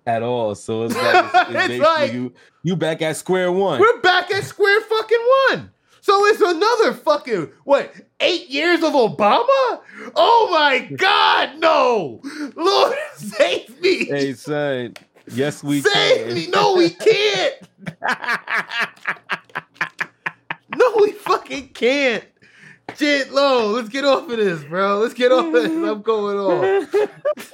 At 0.07 0.23
all. 0.23 0.55
So 0.55 0.83
it's 0.85 0.95
like 0.95 1.25
it's, 1.33 1.49
it's 1.49 1.69
It's 1.75 1.83
like- 1.83 2.13
you 2.13 2.33
you 2.63 2.75
back 2.75 3.01
at 3.03 3.15
square 3.17 3.51
one. 3.51 3.79
We're 3.79 4.01
back 4.01 4.31
at 4.33 4.43
square 4.43 4.81
fucking 4.81 5.27
one. 5.51 5.71
So 6.01 6.25
it's 6.27 6.41
another 6.41 6.93
fucking 6.93 7.51
what? 7.65 7.93
Eight 8.19 8.49
years 8.49 8.81
of 8.81 8.93
Obama? 8.93 9.81
Oh 10.15 10.47
my 10.51 10.79
God, 10.95 11.59
no! 11.59 12.21
Lord 12.55 12.97
save 13.15 13.79
me! 13.81 14.05
Hey 14.05 14.33
son, 14.33 14.95
yes 15.31 15.63
we 15.63 15.81
Save 15.81 16.25
can. 16.27 16.33
me! 16.35 16.47
No, 16.47 16.75
we 16.75 16.89
can't. 16.89 17.55
no, 20.75 20.93
we 21.01 21.11
fucking 21.11 21.69
can't. 21.69 22.23
Shit, 22.97 23.31
low. 23.31 23.71
Let's 23.71 23.89
get 23.89 24.03
off 24.03 24.29
of 24.29 24.37
this, 24.37 24.63
bro. 24.63 24.97
Let's 24.99 25.13
get 25.13 25.31
off 25.31 25.45
of 25.45 25.53
this. 25.53 25.65
I'm 25.71 26.01
going 26.01 26.37
off. 26.37 26.95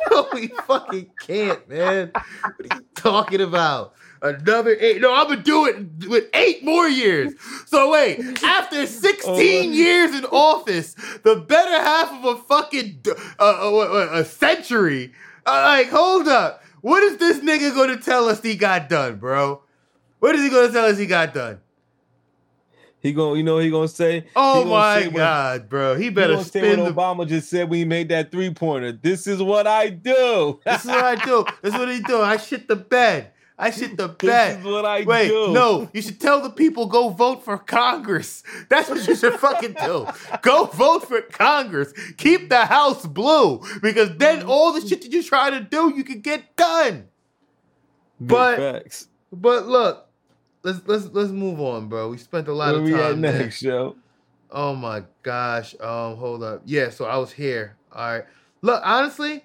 No, 0.10 0.28
we 0.34 0.48
fucking 0.48 1.12
can't, 1.20 1.68
man. 1.70 2.12
What 2.14 2.72
are 2.72 2.78
you 2.78 2.86
talking 2.96 3.42
about? 3.42 3.94
Another 4.22 4.76
eight? 4.80 5.02
No, 5.02 5.14
I'm 5.14 5.28
gonna 5.28 5.42
do 5.44 5.66
it 5.68 6.08
with 6.08 6.26
eight 6.34 6.64
more 6.64 6.88
years. 6.88 7.34
So 7.66 7.92
wait, 7.92 8.20
after 8.44 8.88
16 8.88 9.26
Oh. 9.28 9.40
years 9.74 10.16
in 10.16 10.26
office, 10.26 10.94
the 11.24 11.36
better 11.48 11.72
half 11.84 12.12
of 12.14 12.24
a 12.26 12.38
fucking 12.44 13.02
uh, 13.08 13.44
uh, 13.44 13.78
uh, 13.78 14.10
a 14.14 14.24
century. 14.26 15.12
Uh, 15.46 15.62
like, 15.66 15.90
hold 15.90 16.28
up. 16.30 16.64
What 16.86 17.02
is 17.02 17.18
this 17.18 17.40
nigga 17.40 17.74
gonna 17.74 17.98
tell 17.98 18.30
us 18.30 18.44
he 18.44 18.56
got 18.56 18.90
done, 18.90 19.16
bro? 19.16 19.64
What 20.20 20.36
is 20.36 20.44
he 20.44 20.52
gonna 20.52 20.72
tell 20.72 20.86
us 20.86 21.00
he 21.00 21.08
got 21.08 21.34
done? 21.34 21.60
He 23.00 23.12
gonna, 23.12 23.38
you 23.38 23.44
know, 23.44 23.56
what 23.56 23.64
he 23.64 23.72
gonna 23.72 23.88
say. 23.88 24.28
Oh 24.36 24.60
gonna 24.60 24.70
my 24.70 25.02
say 25.02 25.10
god, 25.10 25.68
bro. 25.68 25.96
He 25.96 26.04
He 26.04 26.10
better 26.12 26.38
say 26.44 26.60
spin 26.60 26.82
what 26.82 26.86
the 26.86 26.94
Obama 26.94 27.28
just 27.28 27.50
said 27.50 27.72
when 27.72 27.80
he 27.80 27.86
made 27.86 28.10
that 28.10 28.32
three 28.32 28.54
pointer. 28.54 28.92
This 28.92 29.26
is 29.26 29.42
what 29.42 29.66
I 29.66 29.90
do. 29.90 30.60
This 30.64 30.86
is 30.86 30.92
what 30.92 31.04
I 31.04 31.16
do. 31.16 31.44
This 31.64 31.74
is 31.74 31.80
what 31.80 31.90
he 31.90 32.02
do. 32.02 32.22
I 32.22 32.38
shit 32.38 32.68
the 32.68 32.76
bed. 32.76 33.32
I 33.58 33.72
shit 33.72 33.96
the 33.96 34.08
This 34.10 34.16
bed. 34.30 34.60
is 34.60 34.66
what 34.66 34.86
I 34.86 35.04
Wait, 35.04 35.30
do. 35.30 35.54
no, 35.54 35.90
you 35.94 36.02
should 36.02 36.20
tell 36.20 36.42
the 36.42 36.50
people 36.50 36.88
go 36.88 37.08
vote 37.10 37.46
for 37.46 37.58
Congress. 37.58 38.44
That's 38.70 38.90
what 38.90 39.08
you 39.08 39.16
should 39.16 39.34
fucking 39.36 39.74
do. 39.82 40.08
Go 40.42 40.66
vote 40.66 41.08
for 41.08 41.22
Congress. 41.22 41.94
Keep 42.18 42.50
the 42.50 42.66
House 42.66 43.06
blue 43.06 43.62
because 43.82 44.18
then 44.18 44.44
all 44.44 44.74
the 44.74 44.82
shit 44.86 45.02
that 45.04 45.14
you 45.14 45.24
try 45.24 45.50
to 45.52 45.62
do, 45.62 45.94
you 45.96 46.04
can 46.04 46.20
get 46.20 46.56
done. 46.58 47.08
Big 48.20 48.28
but- 48.28 48.58
facts. 48.58 49.08
But 49.32 49.68
look, 49.68 50.08
let's 50.64 50.82
let's 50.86 51.06
let's 51.08 51.32
move 51.32 51.60
on, 51.60 51.88
bro. 51.90 52.10
We 52.10 52.18
spent 52.18 52.48
a 52.48 52.54
lot 52.54 52.74
Where 52.82 52.94
of 52.96 53.00
time 53.14 53.22
next, 53.22 53.62
yo? 53.62 53.96
Oh 54.52 54.76
my 54.76 55.04
gosh. 55.24 55.76
Um, 55.82 56.16
hold 56.18 56.44
up. 56.44 56.62
Yeah, 56.66 56.90
so 56.90 57.06
I 57.06 57.18
was 57.18 57.32
here. 57.34 57.76
All 57.92 58.14
right. 58.14 58.24
Look, 58.62 58.82
honestly, 58.86 59.44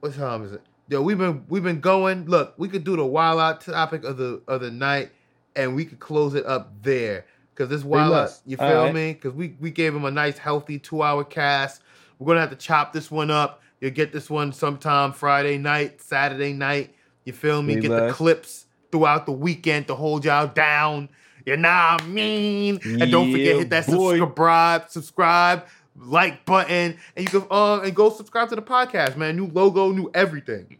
what 0.00 0.14
time 0.14 0.44
is 0.44 0.52
it? 0.52 0.62
Yo, 0.88 1.02
we've 1.02 1.18
been 1.18 1.44
we've 1.48 1.64
been 1.64 1.80
going. 1.80 2.26
Look, 2.26 2.54
we 2.58 2.68
could 2.68 2.84
do 2.84 2.96
the 2.96 3.04
wild 3.04 3.40
out 3.40 3.60
topic 3.60 4.04
of 4.04 4.18
the 4.18 4.40
of 4.46 4.60
the 4.60 4.70
night, 4.70 5.10
and 5.56 5.74
we 5.74 5.84
could 5.84 5.98
close 5.98 6.34
it 6.34 6.46
up 6.46 6.72
there. 6.82 7.26
Cause 7.56 7.68
this 7.68 7.82
wild 7.82 8.12
out, 8.12 8.38
you 8.44 8.56
feel 8.56 8.84
right. 8.84 8.94
me? 8.94 9.14
Cause 9.14 9.32
we 9.32 9.56
we 9.58 9.70
gave 9.70 9.94
him 9.94 10.04
a 10.04 10.10
nice 10.10 10.38
healthy 10.38 10.78
two 10.78 11.02
hour 11.02 11.24
cast. 11.24 11.82
We're 12.18 12.26
gonna 12.28 12.40
have 12.40 12.50
to 12.50 12.56
chop 12.56 12.92
this 12.92 13.10
one 13.10 13.30
up. 13.30 13.62
You'll 13.80 13.90
get 13.90 14.12
this 14.12 14.30
one 14.30 14.52
sometime 14.52 15.12
Friday 15.12 15.58
night, 15.58 16.00
Saturday 16.00 16.52
night. 16.52 16.94
You 17.24 17.32
feel 17.32 17.62
me? 17.62 17.74
Say 17.74 17.80
get 17.80 17.88
the 17.88 18.12
clips 18.12 18.66
throughout 18.92 19.26
the 19.26 19.32
weekend 19.32 19.88
to 19.88 19.94
hold 19.96 20.24
y'all 20.24 20.46
down. 20.46 21.08
You 21.44 21.56
know 21.56 21.68
what 21.68 22.02
I 22.02 22.06
mean? 22.06 22.80
And 22.84 23.10
don't 23.10 23.32
forget, 23.32 23.56
hit 23.56 23.70
that 23.70 23.86
boy. 23.86 24.18
subscribe, 24.18 24.90
subscribe, 24.90 25.66
like 25.98 26.44
button, 26.44 26.96
and 27.16 27.24
you 27.24 27.26
can 27.26 27.46
uh 27.50 27.80
and 27.80 27.94
go 27.94 28.10
subscribe 28.10 28.48
to 28.50 28.56
the 28.56 28.62
podcast, 28.62 29.16
man. 29.16 29.36
New 29.36 29.46
logo, 29.46 29.92
new 29.92 30.10
everything. 30.14 30.78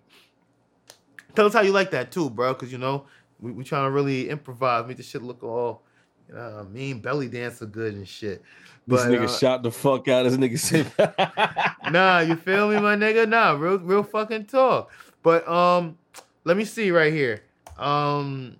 Tell 1.34 1.46
us 1.46 1.52
how 1.52 1.60
you 1.60 1.72
like 1.72 1.90
that 1.90 2.10
too, 2.10 2.30
bro. 2.30 2.54
Cause 2.54 2.72
you 2.72 2.78
know, 2.78 3.06
we, 3.40 3.52
we 3.52 3.64
trying 3.64 3.84
to 3.84 3.90
really 3.90 4.28
improvise, 4.28 4.86
make 4.86 4.96
the 4.96 5.02
shit 5.02 5.22
look 5.22 5.42
all 5.42 5.82
you 6.28 6.34
know 6.34 6.50
what 6.50 6.66
I 6.66 6.68
mean, 6.68 7.00
belly 7.00 7.28
dancer 7.28 7.66
good 7.66 7.94
and 7.94 8.08
shit. 8.08 8.42
This 8.86 9.02
nigga 9.02 9.24
uh, 9.24 9.38
shot 9.38 9.62
the 9.62 9.70
fuck 9.70 10.08
out. 10.08 10.24
This 10.24 10.36
nigga 10.36 10.58
said, 10.58 11.92
nah, 11.92 12.20
you 12.20 12.36
feel 12.36 12.68
me, 12.68 12.78
my 12.80 12.96
nigga? 12.96 13.28
Nah, 13.28 13.52
real 13.52 13.78
real 13.78 14.02
fucking 14.02 14.46
talk. 14.46 14.90
But 15.22 15.46
um, 15.48 15.98
let 16.44 16.56
me 16.56 16.64
see 16.64 16.90
right 16.90 17.12
here. 17.12 17.42
Um, 17.78 18.56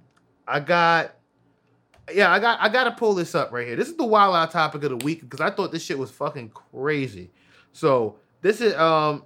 I 0.47 0.61
got. 0.61 1.15
Yeah, 2.13 2.31
I 2.33 2.39
got 2.39 2.61
I 2.61 2.69
gotta 2.69 2.93
pull 2.93 3.15
this 3.15 3.35
up 3.35 3.51
right 3.53 3.67
here. 3.67 3.77
This 3.77 3.89
is 3.89 3.97
the 3.97 4.05
wild 4.05 4.37
out 4.37 4.51
topic 4.53 4.85
of 4.85 4.91
the 4.91 5.05
week 5.05 5.23
because 5.23 5.41
I 5.41 5.51
thought 5.51 5.73
this 5.73 5.83
shit 5.83 5.99
was 5.99 6.11
fucking 6.11 6.51
crazy. 6.51 7.31
So 7.73 8.17
this 8.43 8.61
is 8.61 8.75
um 8.77 9.25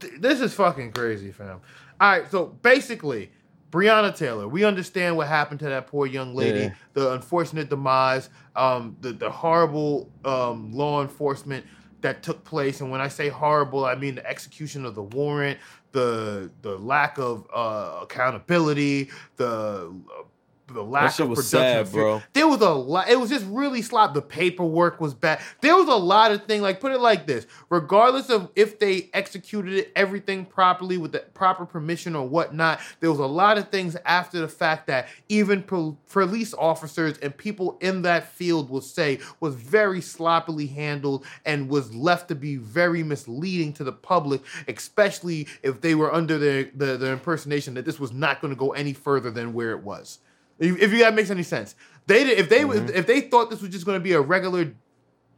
th- 0.00 0.14
this 0.20 0.40
is 0.40 0.54
fucking 0.54 0.92
crazy, 0.92 1.30
fam. 1.32 1.60
All 2.00 2.10
right, 2.10 2.30
so 2.30 2.46
basically, 2.46 3.30
Breonna 3.70 4.16
Taylor, 4.16 4.48
we 4.48 4.64
understand 4.64 5.16
what 5.16 5.28
happened 5.28 5.60
to 5.60 5.66
that 5.66 5.86
poor 5.86 6.06
young 6.06 6.34
lady, 6.34 6.60
Yeah. 6.60 6.74
the 6.94 7.12
unfortunate 7.12 7.68
demise, 7.68 8.30
um, 8.56 8.96
the 9.00 9.12
the 9.12 9.30
horrible 9.30 10.10
um, 10.24 10.72
law 10.72 11.02
enforcement 11.02 11.64
that 12.00 12.22
took 12.22 12.42
place. 12.44 12.80
And 12.80 12.90
when 12.90 13.00
I 13.00 13.08
say 13.08 13.28
horrible, 13.28 13.84
I 13.84 13.94
mean 13.94 14.16
the 14.16 14.26
execution 14.26 14.84
of 14.84 14.94
the 14.94 15.02
warrant, 15.02 15.58
the 15.92 16.50
the 16.62 16.76
lack 16.78 17.18
of 17.18 17.46
uh, 17.54 18.00
accountability, 18.02 19.10
the 19.36 19.94
uh, 20.18 20.22
the 20.68 20.82
lack 20.82 21.18
of 21.18 21.28
production. 21.28 21.42
Sad, 21.42 21.92
bro. 21.92 22.22
There 22.32 22.48
was 22.48 22.60
a 22.60 22.70
lot. 22.70 23.08
It 23.08 23.18
was 23.18 23.30
just 23.30 23.44
really 23.46 23.82
slop. 23.82 24.14
The 24.14 24.22
paperwork 24.22 25.00
was 25.00 25.14
bad. 25.14 25.40
There 25.60 25.76
was 25.76 25.88
a 25.88 25.96
lot 25.96 26.32
of 26.32 26.44
things. 26.44 26.62
Like 26.62 26.80
put 26.80 26.92
it 26.92 27.00
like 27.00 27.26
this: 27.26 27.46
regardless 27.68 28.30
of 28.30 28.50
if 28.56 28.78
they 28.78 29.10
executed 29.12 29.74
it, 29.74 29.92
everything 29.96 30.44
properly 30.44 30.98
with 30.98 31.12
the 31.12 31.20
proper 31.34 31.66
permission 31.66 32.16
or 32.16 32.26
whatnot, 32.26 32.80
there 33.00 33.10
was 33.10 33.18
a 33.18 33.26
lot 33.26 33.58
of 33.58 33.68
things 33.70 33.96
after 34.04 34.40
the 34.40 34.48
fact 34.48 34.86
that 34.86 35.08
even 35.28 35.62
po- 35.62 35.96
police 36.10 36.54
officers 36.54 37.18
and 37.18 37.36
people 37.36 37.78
in 37.80 38.02
that 38.02 38.28
field 38.28 38.70
will 38.70 38.80
say 38.80 39.18
was 39.40 39.54
very 39.54 40.00
sloppily 40.00 40.66
handled 40.66 41.24
and 41.44 41.68
was 41.68 41.94
left 41.94 42.28
to 42.28 42.34
be 42.34 42.56
very 42.56 43.02
misleading 43.02 43.72
to 43.74 43.84
the 43.84 43.92
public, 43.92 44.42
especially 44.68 45.46
if 45.62 45.80
they 45.80 45.94
were 45.94 46.12
under 46.12 46.38
the 46.38 46.70
the, 46.74 46.96
the 46.96 47.10
impersonation 47.10 47.74
that 47.74 47.84
this 47.84 48.00
was 48.00 48.12
not 48.12 48.40
going 48.40 48.52
to 48.52 48.58
go 48.58 48.72
any 48.72 48.92
further 48.92 49.30
than 49.30 49.52
where 49.52 49.72
it 49.72 49.82
was. 49.82 50.18
If, 50.62 50.80
if 50.80 51.00
that 51.00 51.14
makes 51.14 51.30
any 51.30 51.42
sense, 51.42 51.74
they 52.06 52.22
if 52.22 52.48
they 52.48 52.60
mm-hmm. 52.60 52.88
if 52.94 53.06
they 53.06 53.22
thought 53.22 53.50
this 53.50 53.60
was 53.60 53.70
just 53.70 53.84
going 53.84 53.98
to 53.98 54.02
be 54.02 54.12
a 54.12 54.20
regular, 54.20 54.72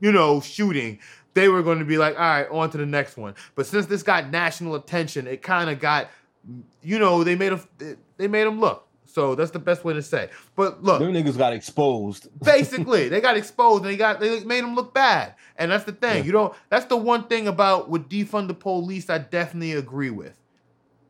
you 0.00 0.12
know, 0.12 0.40
shooting, 0.40 0.98
they 1.32 1.48
were 1.48 1.62
going 1.62 1.78
to 1.78 1.84
be 1.84 1.98
like, 1.98 2.14
all 2.14 2.20
right, 2.20 2.48
on 2.50 2.70
to 2.70 2.78
the 2.78 2.86
next 2.86 3.16
one. 3.16 3.34
But 3.54 3.66
since 3.66 3.86
this 3.86 4.02
got 4.02 4.30
national 4.30 4.74
attention, 4.74 5.26
it 5.26 5.42
kind 5.42 5.70
of 5.70 5.80
got, 5.80 6.10
you 6.82 6.98
know, 6.98 7.24
they 7.24 7.36
made 7.36 7.52
them 7.52 7.96
they 8.16 8.28
made 8.28 8.44
them 8.44 8.60
look. 8.60 8.86
So 9.06 9.36
that's 9.36 9.52
the 9.52 9.60
best 9.60 9.84
way 9.84 9.94
to 9.94 10.02
say. 10.02 10.28
But 10.56 10.82
look, 10.82 10.98
them 10.98 11.12
niggas 11.12 11.38
got 11.38 11.52
exposed. 11.52 12.28
basically, 12.42 13.08
they 13.08 13.20
got 13.20 13.36
exposed 13.36 13.84
and 13.84 13.92
they 13.92 13.96
got 13.96 14.20
they 14.20 14.42
made 14.44 14.64
them 14.64 14.74
look 14.74 14.92
bad. 14.92 15.36
And 15.56 15.70
that's 15.70 15.84
the 15.84 15.92
thing. 15.92 16.18
Yeah. 16.18 16.24
You 16.24 16.32
know, 16.32 16.54
that's 16.68 16.86
the 16.86 16.96
one 16.96 17.28
thing 17.28 17.46
about 17.46 17.88
with 17.88 18.08
defund 18.08 18.48
the 18.48 18.54
police. 18.54 19.08
I 19.08 19.18
definitely 19.18 19.72
agree 19.72 20.10
with. 20.10 20.36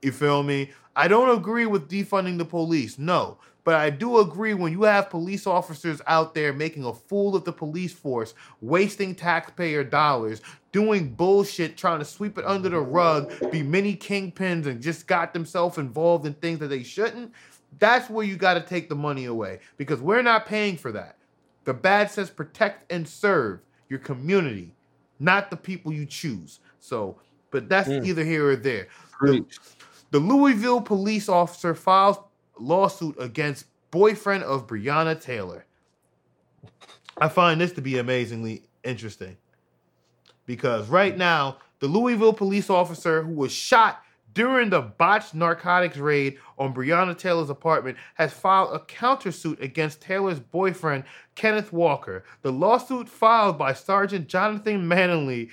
You 0.03 0.13
feel 0.13 0.43
me? 0.43 0.71
I 0.95 1.09
don't 1.09 1.37
agree 1.37 1.67
with 1.67 1.89
defunding 1.89 2.39
the 2.39 2.45
police. 2.45 2.99
No, 2.99 3.39
but 3.65 3.75
I 3.75 3.89
do 3.89 4.19
agree 4.19 4.53
when 4.53 4.73
you 4.73 4.83
have 4.83 5.09
police 5.09 5.47
officers 5.47 6.03
out 6.07 6.35
there 6.35 6.53
making 6.53 6.85
a 6.85 6.93
fool 6.93 7.35
of 7.35 7.45
the 7.45 7.53
police 7.53 7.95
force, 7.95 8.35
wasting 8.61 9.15
taxpayer 9.15 9.83
dollars, 9.83 10.43
doing 10.71 11.15
bullshit, 11.15 11.79
trying 11.79 11.99
to 11.99 12.05
sweep 12.05 12.37
it 12.37 12.45
under 12.45 12.69
the 12.69 12.81
rug, 12.81 13.33
be 13.51 13.63
mini 13.63 13.97
kingpins, 13.97 14.67
and 14.67 14.83
just 14.83 15.07
got 15.07 15.33
themselves 15.33 15.79
involved 15.79 16.27
in 16.27 16.35
things 16.35 16.59
that 16.59 16.69
they 16.69 16.83
shouldn't. 16.83 17.33
That's 17.79 18.11
where 18.11 18.25
you 18.25 18.37
got 18.37 18.55
to 18.55 18.61
take 18.61 18.91
the 18.91 18.95
money 18.95 19.25
away 19.25 19.61
because 19.79 20.01
we're 20.01 20.23
not 20.23 20.47
paying 20.47 20.77
for 20.77 20.93
that. 20.93 21.17
The 21.65 21.75
bad 21.75 22.11
says 22.11 22.29
protect 22.29 22.93
and 22.93 23.09
serve 23.09 23.61
your 23.89 23.99
community, 23.99 24.75
not 25.19 25.51
the 25.51 25.57
people 25.57 25.91
you 25.93 26.05
choose. 26.05 26.61
So, 26.81 27.19
but 27.51 27.71
that's 27.71 27.89
mm. 27.89 28.05
either 28.05 28.25
here 28.25 28.51
or 28.51 28.57
there. 28.57 28.89
The, 29.23 29.45
the 30.11 30.19
Louisville 30.19 30.83
police 30.83 31.29
officer 31.29 31.75
files 31.75 32.19
lawsuit 32.59 33.17
against 33.19 33.67
boyfriend 33.91 34.45
of 34.45 34.67
Breonna 34.67 35.21
Taylor. 35.21 35.67
I 37.17 37.29
find 37.29 37.61
this 37.61 37.73
to 37.73 37.81
be 37.81 37.99
amazingly 37.99 38.63
interesting 38.83 39.37
because 40.47 40.89
right 40.89 41.17
now, 41.17 41.59
the 41.81 41.87
Louisville 41.87 42.33
police 42.33 42.71
officer 42.71 43.23
who 43.23 43.33
was 43.33 43.53
shot 43.53 44.03
during 44.33 44.71
the 44.71 44.81
botched 44.81 45.35
narcotics 45.35 45.97
raid 45.97 46.39
on 46.59 46.75
Breonna 46.75 47.17
Taylor's 47.17 47.51
apartment 47.51 47.97
has 48.15 48.33
filed 48.33 48.75
a 48.75 48.81
countersuit 48.81 49.61
against 49.61 50.01
Taylor's 50.01 50.41
boyfriend, 50.41 51.05
Kenneth 51.37 51.73
Walker. 51.73 52.25
The 52.43 52.51
lawsuit 52.51 53.09
filed 53.09 53.59
by 53.59 53.75
Sergeant 53.75 54.27
Jonathan 54.27 54.89
Mattingly 54.89 55.51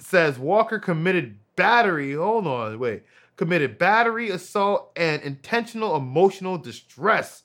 says 0.00 0.38
Walker 0.38 0.80
committed 0.80 1.38
battery. 1.54 2.14
Hold 2.14 2.48
on, 2.48 2.78
wait 2.80 3.04
committed 3.36 3.78
battery, 3.78 4.30
assault, 4.30 4.92
and 4.96 5.22
intentional 5.22 5.96
emotional 5.96 6.58
distress. 6.58 7.42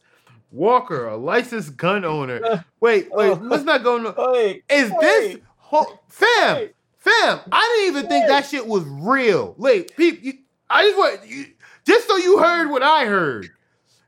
Walker, 0.51 1.07
a 1.07 1.15
licensed 1.15 1.77
gun 1.77 2.05
owner. 2.05 2.41
Uh, 2.49 2.59
wait, 2.79 3.09
wait, 3.11 3.31
uh, 3.31 3.35
let's 3.35 3.63
not 3.63 3.83
go. 3.83 3.97
No, 3.97 4.15
wait, 4.33 4.63
is 4.69 4.89
wait, 4.89 4.99
this 4.99 5.37
ho- 5.57 5.99
fam? 6.07 6.55
Wait, 6.55 6.75
fam, 6.97 7.39
I 7.51 7.75
didn't 7.77 7.97
even 7.97 8.09
think 8.09 8.27
that 8.27 8.45
shit 8.47 8.65
was 8.65 8.83
real. 8.85 9.53
Wait, 9.57 9.95
peep, 9.95 10.23
you, 10.23 10.33
I 10.69 10.83
just 10.83 10.97
want 10.97 11.27
you, 11.27 11.45
just 11.85 12.07
so 12.07 12.17
you 12.17 12.39
heard 12.39 12.71
what 12.71 12.81
I 12.81 13.05
heard. 13.05 13.49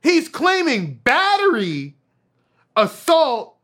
He's 0.02 0.28
claiming 0.28 0.95
battery, 1.03 1.95
assault, 2.76 3.58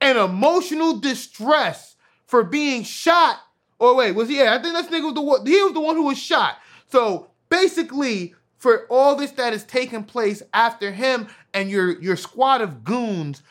and 0.00 0.16
emotional 0.16 0.98
distress 0.98 1.96
for 2.26 2.44
being 2.44 2.84
shot. 2.84 3.38
Or 3.78 3.96
wait, 3.96 4.12
was 4.12 4.28
he? 4.28 4.38
Yeah, 4.38 4.54
I 4.54 4.62
think 4.62 4.74
that's 4.74 4.88
nigga 4.88 5.04
was 5.04 5.14
the 5.14 5.22
one. 5.22 5.46
He 5.46 5.60
was 5.62 5.72
the 5.72 5.80
one 5.80 5.96
who 5.96 6.04
was 6.04 6.18
shot. 6.18 6.58
So 6.92 7.29
basically 7.50 8.34
for 8.56 8.86
all 8.88 9.16
this 9.16 9.32
that 9.32 9.52
has 9.52 9.64
taken 9.64 10.04
place 10.04 10.42
after 10.54 10.90
him 10.92 11.28
and 11.52 11.70
your 11.70 12.00
your 12.00 12.16
squad 12.16 12.62
of 12.62 12.84
goons 12.84 13.42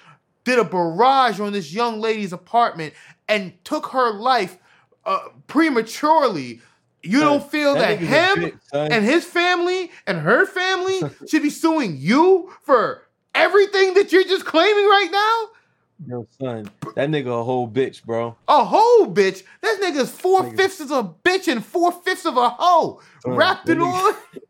did 0.44 0.58
a 0.58 0.64
barrage 0.64 1.40
on 1.40 1.54
this 1.54 1.74
young 1.74 2.00
lady's 2.02 2.34
apartment 2.34 2.94
and 3.28 3.54
took 3.64 3.88
her 3.88 4.12
life 4.12 4.58
uh, 5.06 5.20
prematurely. 5.48 6.62
You 7.02 7.22
don't 7.22 7.44
feel 7.50 7.76
that, 7.76 8.00
that 8.00 8.40
him 8.44 8.60
and 8.74 9.06
his 9.06 9.24
family 9.24 9.92
and 10.06 10.18
her 10.20 10.46
family 10.46 11.02
should 11.30 11.44
be 11.44 11.50
suing 11.50 11.98
you 11.98 12.52
for 12.64 13.04
everything 13.34 13.94
that 13.94 14.12
you're 14.12 14.24
just 14.24 14.46
claiming 14.46 14.86
right 14.86 15.10
now? 15.12 15.59
Yo, 16.08 16.26
son, 16.40 16.70
that 16.96 17.10
nigga 17.10 17.40
a 17.40 17.44
whole 17.44 17.68
bitch, 17.68 18.04
bro. 18.06 18.36
A 18.48 18.64
whole 18.64 19.08
bitch. 19.08 19.44
That 19.62 19.80
nigga's 19.82 20.12
four 20.12 20.44
nigga. 20.44 20.56
fifths 20.56 20.80
of 20.80 20.92
a 20.92 21.04
bitch 21.04 21.52
and 21.52 21.64
four 21.64 21.92
fifths 21.92 22.26
of 22.26 22.38
a 22.38 22.50
hoe. 22.50 23.02
Son, 23.22 23.36
wrapped 23.36 23.70
it 23.70 23.80
on. 23.80 24.16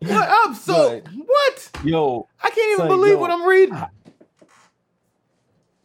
what 0.00 0.28
up? 0.28 0.56
So 0.56 1.00
what? 1.26 1.70
Yo, 1.84 2.28
I 2.42 2.50
can't 2.50 2.70
even 2.72 2.78
son, 2.78 2.88
believe 2.88 3.12
yo, 3.12 3.20
what 3.20 3.30
I'm 3.30 3.46
reading. 3.46 3.76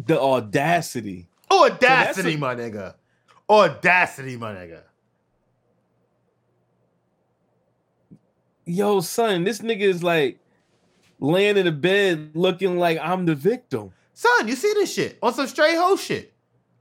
The 0.06 0.22
audacity. 0.22 1.28
Audacity, 1.52 2.32
so 2.34 2.38
a- 2.38 2.40
my 2.40 2.56
nigga. 2.56 2.96
Audacity, 3.50 4.38
my 4.38 4.54
nigga. 4.54 4.82
Yo, 8.66 9.00
son, 9.02 9.44
this 9.44 9.60
nigga 9.60 9.82
is 9.82 10.04
like 10.04 10.40
laying 11.26 11.58
in 11.58 11.66
the 11.66 11.72
bed 11.72 12.32
looking 12.36 12.78
like 12.78 13.00
I'm 13.02 13.26
the 13.26 13.36
victim. 13.36 13.92
Son, 14.14 14.48
you 14.48 14.56
see 14.56 14.72
this 14.74 14.94
shit 14.94 15.18
on 15.22 15.34
some 15.34 15.48
straight 15.48 15.76
hoe 15.76 15.96
shit. 15.96 16.34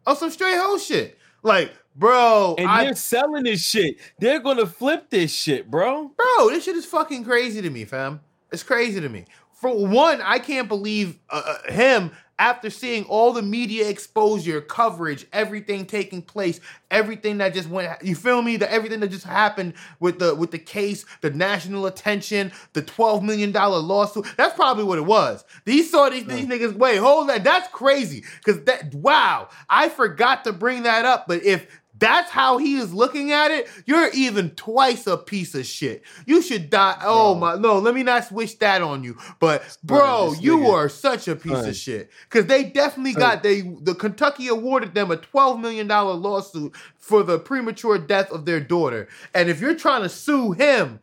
On 0.07 0.17
some 0.17 0.31
straight 0.31 0.57
hoe 0.57 0.79
shit. 0.79 1.19
Like, 1.43 1.73
bro. 1.97 2.55
And 2.59 2.69
I, 2.69 2.85
they're 2.85 2.95
selling 2.95 3.45
this 3.45 3.65
shit. 3.65 3.97
They're 4.19 4.41
gonna 4.41 4.67
flip 4.67 5.11
this 5.11 5.35
shit, 5.35 5.71
bro. 5.71 6.11
Bro, 6.17 6.51
this 6.51 6.65
shit 6.65 6.77
is 6.77 6.87
fucking 6.87 7.25
crazy 7.25 7.63
to 7.63 7.71
me, 7.71 7.85
fam. 7.85 8.21
It's 8.53 8.63
crazy 8.63 9.01
to 9.01 9.09
me. 9.09 9.25
For 9.53 9.75
one, 9.75 10.21
I 10.21 10.39
can't 10.39 10.69
believe 10.69 11.19
uh, 11.31 11.43
uh 11.67 11.73
him 11.73 12.11
after 12.39 12.71
seeing 12.71 13.05
all 13.05 13.33
the 13.33 13.43
media 13.43 13.89
exposure, 13.89 14.61
coverage, 14.61 15.27
everything 15.33 15.87
taking 15.87 16.23
place, 16.23 16.61
everything 16.91 17.39
that 17.39 17.55
just 17.55 17.69
went, 17.69 18.03
you 18.03 18.15
feel 18.15 18.43
me? 18.43 18.57
The 18.57 18.71
everything 18.71 19.01
that 19.01 19.09
just 19.11 19.25
happened 19.25 19.75
with 20.01 20.19
the 20.19 20.35
with 20.35 20.51
the 20.51 20.59
case, 20.59 21.05
the 21.21 21.31
national 21.31 21.87
attention, 21.87 22.53
the 22.73 22.83
twelve 22.83 23.23
million 23.23 23.53
dollar 23.53 23.79
lawsuit. 23.79 24.27
That's 24.37 24.55
probably 24.55 24.85
what 24.85 24.99
it 24.99 25.07
was. 25.07 25.45
These 25.65 25.91
saw 25.91 26.09
these, 26.09 26.25
these 26.27 26.47
niggas. 26.47 26.75
Wait, 26.75 26.97
hold 26.97 27.29
that. 27.29 27.45
That's 27.45 27.69
crazy. 27.69 28.25
Cause 28.45 28.61
that 28.65 28.95
wow, 28.95 29.49
I 29.69 29.89
forgot 29.89 30.45
to 30.45 30.53
bring 30.53 30.83
that 30.85 31.05
up. 31.05 31.27
But 31.29 31.45
if 31.45 31.67
that's 32.05 32.31
how 32.31 32.59
he 32.59 32.77
is 32.77 32.93
looking 32.93 33.33
at 33.33 33.51
it, 33.51 33.69
you're 33.87 34.11
even 34.11 34.51
twice 34.51 35.07
a 35.07 35.17
piece 35.17 35.55
of 35.55 35.65
shit. 35.65 36.03
You 36.27 36.43
should 36.43 36.69
die. 36.69 36.99
Oh 37.03 37.35
my 37.35 37.57
no, 37.57 37.79
let 37.79 37.95
me 37.95 38.03
not 38.03 38.27
switch 38.27 38.59
that 38.59 38.83
on 38.83 39.03
you. 39.03 39.17
But 39.41 39.77
bro, 39.83 40.35
you 40.39 40.59
nigga. 40.59 40.73
are 40.73 40.89
such 40.89 41.29
a 41.29 41.35
piece 41.35 41.65
of 41.65 41.75
shit. 41.75 42.11
Cause 42.29 42.47
they 42.47 42.65
definitely 42.65 43.15
got 43.15 43.43
they 43.43 43.63
the 43.63 43.95
Kentucky 43.95 44.49
awarded 44.49 44.95
them 44.95 45.11
a 45.11 45.17
$12 45.17 45.61
million 45.61 45.89
lawsuit 45.89 46.75
for 46.99 47.23
the 47.23 47.39
premature 47.39 47.99
death 47.99 48.31
of 48.31 48.45
their 48.45 48.61
daughter. 48.61 49.09
And 49.35 49.49
if 49.49 49.61
you're 49.61 49.75
trying 49.75 50.03
to 50.03 50.09
sue 50.09 50.53
him 50.53 51.01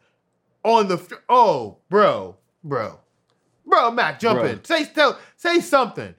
on 0.64 0.88
the 0.88 1.20
oh, 1.30 1.78
bro, 1.90 2.38
bro. 2.64 3.00
Bro, 3.66 3.92
Mac, 3.92 4.20
jump 4.20 4.40
bro. 4.40 4.50
in. 4.50 4.64
Say 4.64 4.86
tell 4.86 5.18
say 5.38 5.62
something. 5.62 6.14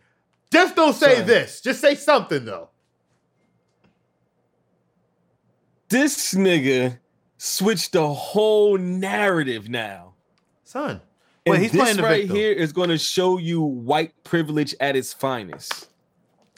Just 0.51 0.75
don't 0.75 0.95
say 0.95 1.17
Son. 1.17 1.27
this. 1.27 1.61
Just 1.61 1.81
say 1.81 1.95
something 1.95 2.45
though. 2.45 2.71
This 5.93 6.33
nigga 6.33 6.99
switched 7.37 7.93
the 7.93 8.15
whole 8.15 8.79
narrative 8.79 9.69
now. 9.69 10.15
Son. 10.65 11.03
Wait, 11.47 11.55
and 11.55 11.63
he's 11.63 11.73
this 11.73 11.99
right 11.99 12.23
victim. 12.23 12.37
here 12.37 12.51
is 12.51 12.73
going 12.73 12.89
to 12.89 12.97
show 12.97 13.37
you 13.37 13.61
white 13.61 14.15
privilege 14.25 14.75
at 14.81 14.97
its 14.97 15.13
finest. 15.13 15.89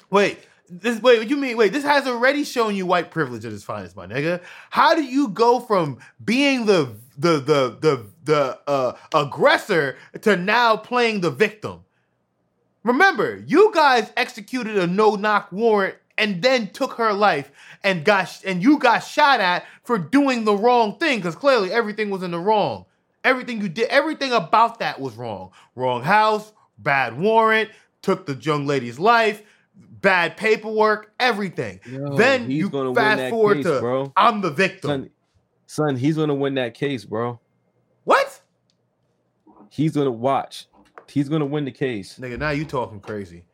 Wait, 0.09 0.39
this 0.70 1.02
wait, 1.02 1.19
what 1.19 1.28
you 1.28 1.36
mean? 1.36 1.56
Wait, 1.56 1.73
this 1.73 1.82
has 1.82 2.06
already 2.06 2.44
shown 2.44 2.77
you 2.77 2.86
white 2.86 3.11
privilege 3.11 3.44
at 3.44 3.52
its 3.52 3.65
finest, 3.65 3.97
my 3.97 4.06
nigga. 4.06 4.40
How 4.70 4.94
do 4.94 5.02
you 5.02 5.27
go 5.27 5.59
from 5.59 5.98
being 6.24 6.66
the 6.66 6.94
the 7.19 7.40
the 7.40 7.77
the 7.81 8.06
the 8.23 8.61
uh, 8.69 8.97
aggressor 9.12 9.97
to 10.20 10.36
now 10.36 10.77
playing 10.77 11.23
the 11.23 11.32
victim? 11.32 11.81
Remember, 12.85 13.43
you 13.48 13.73
guys 13.74 14.12
executed 14.16 14.78
a 14.78 14.86
no 14.86 15.16
knock 15.16 15.51
warrant 15.51 15.97
and 16.19 16.43
then 16.43 16.69
took 16.69 16.93
her 16.94 17.12
life 17.12 17.51
and 17.85 18.05
got 18.05 18.43
and 18.44 18.62
you 18.62 18.78
got 18.78 19.01
shot 19.01 19.40
at 19.40 19.65
for 19.85 19.98
doing 19.98 20.44
the 20.44 20.56
wrong 20.56 20.98
thing 20.98 21.19
because 21.19 21.36
clearly 21.36 21.70
everything 21.70 22.11
was 22.11 22.23
in 22.24 22.32
the 22.32 22.39
wrong. 22.40 22.86
Everything 23.23 23.61
you 23.61 23.69
did, 23.69 23.89
everything 23.89 24.32
about 24.32 24.81
that 24.81 25.01
was 25.01 25.15
wrong. 25.15 25.52
Wrong 25.77 26.02
house, 26.02 26.52
bad 26.78 27.19
warrant, 27.19 27.70
took 28.02 28.27
the 28.27 28.35
young 28.35 28.66
lady's 28.66 28.98
life, 28.98 29.43
bad 29.77 30.36
paperwork, 30.36 31.12
everything. 31.20 31.81
Yo, 31.86 32.16
then 32.16 32.51
you 32.51 32.69
fast 32.70 32.94
that 32.94 33.31
forward 33.31 33.59
case, 33.59 33.66
to 33.66 33.81
bro. 33.81 34.12
I'm 34.16 34.40
the 34.40 34.51
victim. 34.51 34.89
Son, 34.89 35.11
son, 35.66 35.97
he's 35.97 36.16
gonna 36.16 36.35
win 36.35 36.55
that 36.55 36.74
case, 36.74 37.05
bro. 37.05 37.39
what? 38.05 38.40
He's 39.70 39.93
gonna 39.93 40.11
watch. 40.11 40.66
He's 41.09 41.28
gonna 41.28 41.47
win 41.47 41.65
the 41.65 41.73
case. 41.73 42.19
Nigga, 42.19 42.39
now 42.39 42.51
you 42.51 42.65
talking 42.65 43.01
crazy. 43.01 43.44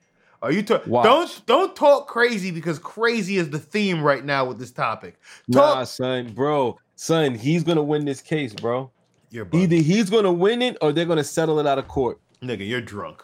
Are 0.43 0.51
you? 0.51 0.65
Watch. 0.87 1.05
Don't 1.05 1.47
don't 1.47 1.77
talk 1.77 2.09
crazy 2.09 2.51
because 2.51 2.79
crazy 2.79 3.37
is 3.37 3.51
the 3.51 3.59
theme 3.59 4.03
right 4.03 4.25
now 4.25 4.45
with 4.47 4.59
this 4.59 4.71
topic. 4.71 5.19
Talk. 5.53 5.77
Nah, 5.77 5.85
son, 5.85 6.33
bro, 6.33 6.79
son, 6.97 7.35
he's 7.35 7.63
gonna 7.63 7.83
win 7.83 8.05
this 8.07 8.23
case, 8.23 8.55
bro. 8.55 8.91
You're. 9.31 9.47
Either 9.53 9.77
he's 9.77 10.09
gonna 10.09 10.33
win 10.33 10.63
it 10.63 10.79
or 10.81 10.93
they're 10.93 11.05
gonna 11.05 11.25
settle 11.25 11.61
it 11.61 11.67
out 11.67 11.79
of 11.79 11.89
court. 11.89 12.21
nigga. 12.43 12.67
You're 12.67 12.81
drunk. 12.81 13.23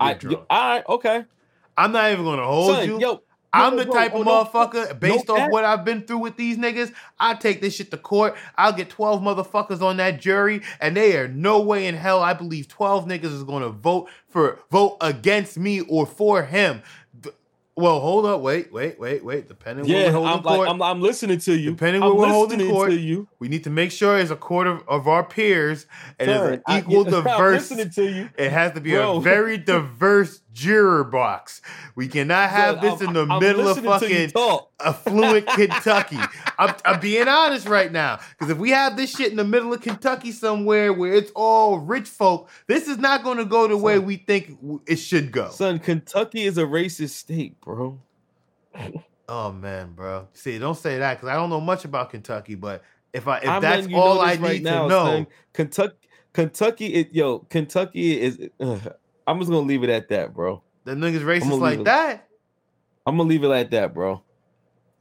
You're 0.00 0.10
I, 0.10 0.14
drunk. 0.14 0.46
all 0.50 0.68
right, 0.68 0.84
okay. 0.88 1.24
I'm 1.76 1.92
not 1.92 2.12
even 2.12 2.24
gonna 2.24 2.44
hold 2.44 2.76
Son, 2.76 2.86
you. 2.88 3.00
yo, 3.00 3.22
I'm 3.52 3.74
yo, 3.74 3.78
the 3.80 3.84
bro, 3.86 3.94
type 3.94 4.12
oh, 4.14 4.20
of 4.20 4.26
no, 4.26 4.44
motherfucker, 4.44 4.98
based 4.98 5.28
no 5.28 5.36
off 5.36 5.50
what 5.50 5.64
I've 5.64 5.84
been 5.84 6.02
through 6.02 6.18
with 6.18 6.36
these 6.36 6.56
niggas, 6.56 6.92
I 7.20 7.34
take 7.34 7.60
this 7.60 7.74
shit 7.74 7.90
to 7.90 7.98
court. 7.98 8.34
I'll 8.56 8.72
get 8.72 8.88
12 8.88 9.20
motherfuckers 9.22 9.82
on 9.82 9.98
that 9.98 10.20
jury, 10.20 10.62
and 10.80 10.96
they 10.96 11.16
are 11.16 11.28
no 11.28 11.60
way 11.60 11.86
in 11.86 11.94
hell 11.94 12.20
I 12.20 12.32
believe 12.32 12.68
12 12.68 13.06
niggas 13.06 13.24
is 13.24 13.44
gonna 13.44 13.68
vote 13.68 14.08
for 14.28 14.58
vote 14.70 14.96
against 15.00 15.58
me 15.58 15.80
or 15.80 16.06
for 16.06 16.44
him. 16.44 16.82
Well, 17.74 18.00
hold 18.00 18.26
up, 18.26 18.42
wait, 18.42 18.70
wait, 18.70 19.00
wait, 19.00 19.24
wait. 19.24 19.48
Depending 19.48 19.86
where 19.88 19.96
Yeah, 19.98 20.06
we're 20.08 20.12
holding 20.12 20.46
I'm, 20.46 20.58
like, 20.58 20.68
I'm, 20.68 20.82
I'm 20.82 21.00
listening 21.00 21.38
to 21.38 21.56
you. 21.56 21.70
Depending 21.70 22.02
I'm 22.02 22.10
where 22.10 22.18
we're 22.18 22.28
holding 22.28 22.68
court, 22.68 22.90
to 22.90 23.00
you. 23.00 23.28
we 23.38 23.48
need 23.48 23.64
to 23.64 23.70
make 23.70 23.90
sure 23.90 24.18
it's 24.18 24.30
a 24.30 24.36
court 24.36 24.66
of, 24.66 24.86
of 24.86 25.08
our 25.08 25.24
peers 25.24 25.86
and 26.18 26.28
Son, 26.28 26.52
it's 26.52 26.62
an 26.68 26.78
equal 26.78 27.08
yeah, 27.10 27.16
I'm 27.16 27.24
diverse. 27.24 27.70
listening 27.70 27.90
to 27.92 28.10
you. 28.14 28.28
It 28.36 28.50
has 28.52 28.72
to 28.72 28.80
be 28.82 28.90
Bro. 28.90 29.16
a 29.16 29.20
very 29.22 29.56
diverse 29.56 30.41
juror 30.52 31.04
box. 31.04 31.60
We 31.94 32.08
cannot 32.08 32.50
have 32.50 32.76
Son, 32.76 32.84
this 32.84 33.00
I'm- 33.00 33.08
in 33.08 33.14
the 33.28 33.34
I'm 33.34 33.40
middle 33.40 33.68
of 33.68 33.82
listening 33.82 33.98
to 34.00 34.08
you 34.22 34.28
fucking 34.28 34.66
affluent 34.80 35.46
Kentucky. 35.54 36.18
I'm, 36.58 36.74
I'm 36.84 37.00
being 37.00 37.28
honest 37.28 37.66
right 37.66 37.90
now. 37.90 38.18
Because 38.30 38.50
if 38.50 38.58
we 38.58 38.70
have 38.70 38.96
this 38.96 39.10
shit 39.16 39.30
in 39.30 39.36
the 39.36 39.44
middle 39.44 39.72
of 39.72 39.80
Kentucky 39.80 40.32
somewhere 40.32 40.92
where 40.92 41.12
it's 41.14 41.32
all 41.34 41.78
rich 41.78 42.08
folk, 42.08 42.48
this 42.66 42.88
is 42.88 42.98
not 42.98 43.24
going 43.24 43.38
to 43.38 43.44
go 43.44 43.66
the 43.66 43.76
way 43.76 43.98
we 43.98 44.16
think 44.16 44.58
it 44.86 44.96
should 44.96 45.32
go. 45.32 45.50
Son, 45.50 45.78
Kentucky 45.78 46.42
is 46.42 46.58
a 46.58 46.62
racist 46.64 47.10
state, 47.10 47.60
bro. 47.60 48.00
Oh 49.28 49.50
man, 49.52 49.92
bro. 49.94 50.28
See, 50.34 50.58
don't 50.58 50.76
say 50.76 50.98
that 50.98 51.14
because 51.14 51.28
I 51.30 51.34
don't 51.36 51.48
know 51.48 51.60
much 51.60 51.84
about 51.86 52.10
Kentucky. 52.10 52.54
But 52.54 52.82
if 53.14 53.26
I 53.28 53.38
if 53.38 53.62
that's 53.62 53.86
all 53.94 54.20
I 54.20 54.32
this 54.36 54.40
need 54.40 54.46
right 54.46 54.56
to 54.58 54.62
now, 54.64 54.88
know, 54.88 55.04
son. 55.06 55.26
Kentucky, 55.54 55.96
Kentucky, 56.34 56.86
it, 56.94 57.14
yo, 57.14 57.38
Kentucky 57.38 58.20
is. 58.20 58.38
ugh, 58.60 58.94
I'm 59.26 59.38
just 59.38 59.50
gonna 59.50 59.66
leave 59.66 59.84
it 59.84 59.90
at 59.90 60.08
that, 60.08 60.34
bro. 60.34 60.62
the 60.84 60.92
niggas 60.94 61.20
racist 61.22 61.60
like 61.60 61.80
it- 61.80 61.84
that. 61.84 62.28
I'm 63.06 63.16
gonna 63.16 63.28
leave 63.28 63.44
it 63.44 63.48
like 63.48 63.70
that, 63.70 63.94
bro. 63.94 64.22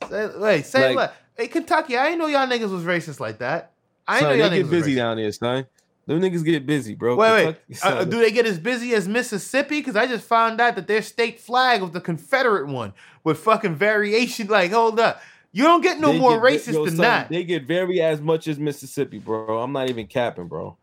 Say, 0.10 0.30
wait, 0.38 0.66
say 0.66 0.88
Like- 0.90 0.96
what? 0.96 1.16
Hey, 1.36 1.48
Kentucky, 1.48 1.98
I 1.98 2.06
didn't 2.10 2.20
know 2.20 2.28
y'all 2.28 2.48
niggas 2.48 2.72
was 2.72 2.84
racist 2.84 3.20
like 3.20 3.40
that. 3.40 3.72
I 4.08 4.20
didn't 4.20 4.22
Son, 4.22 4.38
know 4.38 4.44
y'all 4.44 4.54
niggas 4.54 4.64
get 4.64 4.70
busy 4.70 4.96
down 4.96 5.18
there, 5.18 5.32
son. 5.32 5.66
Them 6.08 6.20
niggas 6.20 6.44
get 6.44 6.66
busy, 6.66 6.96
bro. 6.96 7.16
Wait, 7.16 7.32
wait. 7.46 7.56
Kentucky- 7.68 7.98
Uh, 7.98 8.04
do 8.06 8.20
they 8.20 8.32
get 8.32 8.46
as 8.46 8.60
busy 8.60 8.94
as 8.96 9.08
Mississippi? 9.08 9.80
Because 9.80 9.96
I 9.96 10.08
just 10.08 10.26
found 10.26 10.60
out 10.60 10.76
that 10.76 10.88
their 10.88 11.02
state 11.02 11.40
flag 11.40 11.82
was 11.82 11.92
the 11.92 12.02
Confederate 12.02 12.68
one 12.68 12.94
with 13.24 13.38
fucking 13.40 13.76
variation. 13.76 14.48
Like, 14.48 14.72
hold 14.72 15.00
up. 15.00 15.22
You 15.52 15.64
don't 15.64 15.82
get 15.82 16.00
no 16.00 16.14
more 16.14 16.40
get 16.42 16.62
racist 16.62 16.74
yo, 16.74 16.86
than 16.86 16.96
son, 16.96 17.04
that. 17.04 17.30
They 17.30 17.44
get 17.44 17.64
very 17.64 18.02
as 18.02 18.20
much 18.22 18.48
as 18.48 18.58
Mississippi, 18.58 19.20
bro. 19.20 19.60
I'm 19.60 19.72
not 19.72 19.90
even 19.90 20.08
capping, 20.08 20.48
bro. 20.48 20.76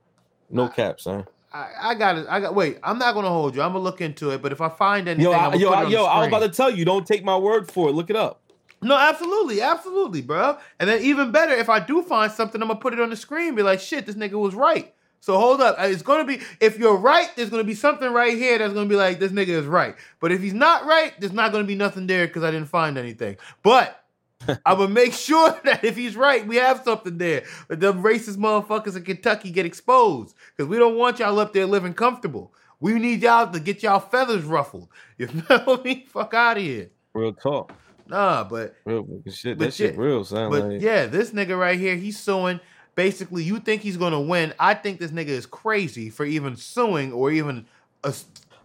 No 0.51 0.69
cap, 0.69 1.01
son. 1.01 1.27
I, 1.53 1.69
I 1.81 1.95
got 1.95 2.19
it. 2.19 2.27
I 2.29 2.41
got. 2.41 2.55
Wait, 2.55 2.79
I'm 2.83 2.99
not 2.99 3.15
gonna 3.15 3.29
hold 3.29 3.55
you. 3.55 3.63
I'm 3.63 3.73
gonna 3.73 3.85
look 3.85 4.01
into 4.01 4.31
it. 4.31 4.43
But 4.43 4.53
if 4.53 4.61
I 4.61 4.69
find 4.69 5.09
anything, 5.09 5.25
Yo, 5.25 5.33
I'm 5.33 5.53
I, 5.53 5.57
yo, 5.57 5.69
put 5.69 5.75
it 5.75 5.81
I, 5.81 5.85
on 5.85 5.91
yo, 5.91 6.05
I 6.05 6.19
was 6.19 6.29
about 6.29 6.41
to 6.41 6.49
tell 6.51 6.71
you. 6.71 6.85
Don't 6.85 7.07
take 7.07 7.25
my 7.25 7.37
word 7.37 7.71
for 7.71 7.89
it. 7.89 7.93
Look 7.93 8.11
it 8.11 8.17
up. 8.17 8.41
No, 8.81 8.97
absolutely, 8.97 9.61
absolutely, 9.61 10.23
bro. 10.23 10.59
And 10.79 10.89
then 10.89 11.03
even 11.03 11.33
better, 11.33 11.53
if 11.55 11.69
I 11.69 11.81
do 11.81 12.03
find 12.03 12.31
something, 12.31 12.61
I'm 12.61 12.69
gonna 12.69 12.81
put 12.81 12.93
it 12.93 13.01
on 13.01 13.11
the 13.11 13.17
screen. 13.17 13.55
Be 13.55 13.63
like, 13.63 13.81
shit, 13.81 14.07
this 14.07 14.15
nigga 14.15 14.35
was 14.35 14.55
right. 14.55 14.95
So 15.21 15.37
hold 15.39 15.61
up, 15.61 15.77
it's 15.81 16.03
gonna 16.03 16.25
be. 16.25 16.41
If 16.61 16.79
you're 16.79 16.97
right, 16.97 17.29
there's 17.35 17.51
gonna 17.51 17.65
be 17.65 17.75
something 17.75 18.13
right 18.13 18.37
here 18.37 18.59
that's 18.59 18.75
gonna 18.75 18.89
be 18.89 18.97
like, 18.97 19.19
this 19.19 19.33
nigga 19.33 19.49
is 19.49 19.67
right. 19.67 19.97
But 20.21 20.33
if 20.33 20.41
he's 20.41 20.55
not 20.55 20.85
right, 20.85 21.13
there's 21.19 21.33
not 21.33 21.51
gonna 21.51 21.65
be 21.65 21.75
nothing 21.75 22.07
there 22.07 22.27
because 22.27 22.45
I 22.45 22.51
didn't 22.51 22.69
find 22.69 22.97
anything. 22.97 23.37
But 23.63 24.05
I'm 24.65 24.79
gonna 24.79 24.89
make 24.89 25.13
sure 25.13 25.51
that 25.65 25.85
if 25.85 25.97
he's 25.97 26.17
right, 26.17 26.47
we 26.47 26.57
have 26.57 26.83
something 26.85 27.19
there. 27.19 27.45
But 27.69 27.81
them 27.81 28.03
racist 28.03 28.37
motherfuckers 28.37 28.97
in 28.97 29.03
Kentucky 29.05 29.51
get 29.51 29.67
exposed 29.67 30.35
because 30.57 30.69
we 30.69 30.79
don't 30.79 30.97
want 30.97 31.19
y'all 31.19 31.39
up 31.39 31.53
there 31.53 31.67
living 31.67 31.95
comfortable. 31.95 32.53
We 32.81 32.95
need 32.95 33.23
y'all 33.23 33.51
to 33.51 33.61
get 33.61 33.83
y'all 33.83 34.01
feathers 34.01 34.45
ruffled. 34.45 34.89
You 35.19 35.27
feel 35.27 35.83
me? 35.83 36.07
Fuck 36.09 36.33
out 36.35 36.59
of 36.59 36.63
here. 36.63 36.91
Real 37.13 37.33
talk. 37.33 37.73
Nah, 38.07 38.45
but 38.45 38.77
Real 38.85 39.05
shit. 39.29 39.59
But 39.59 39.65
That 39.67 39.75
shit 39.75 39.95
yeah, 39.95 40.01
real, 40.01 40.25
son. 40.25 40.51
but 40.51 40.65
like, 40.65 40.81
yeah, 40.81 41.07
this 41.07 41.33
nigga 41.33 41.59
right 41.59 41.79
here, 41.79 41.97
he's 41.97 42.19
suing. 42.19 42.61
Basically, 42.95 43.43
you 43.43 43.59
think 43.59 43.83
he's 43.83 43.97
gonna 43.97 44.21
win. 44.21 44.55
I 44.59 44.75
think 44.75 45.01
this 45.01 45.11
nigga 45.11 45.29
is 45.29 45.47
crazy 45.47 46.09
for 46.11 46.25
even 46.25 46.57
suing 46.57 47.13
or 47.13 47.31
even. 47.31 47.67
A, 48.05 48.15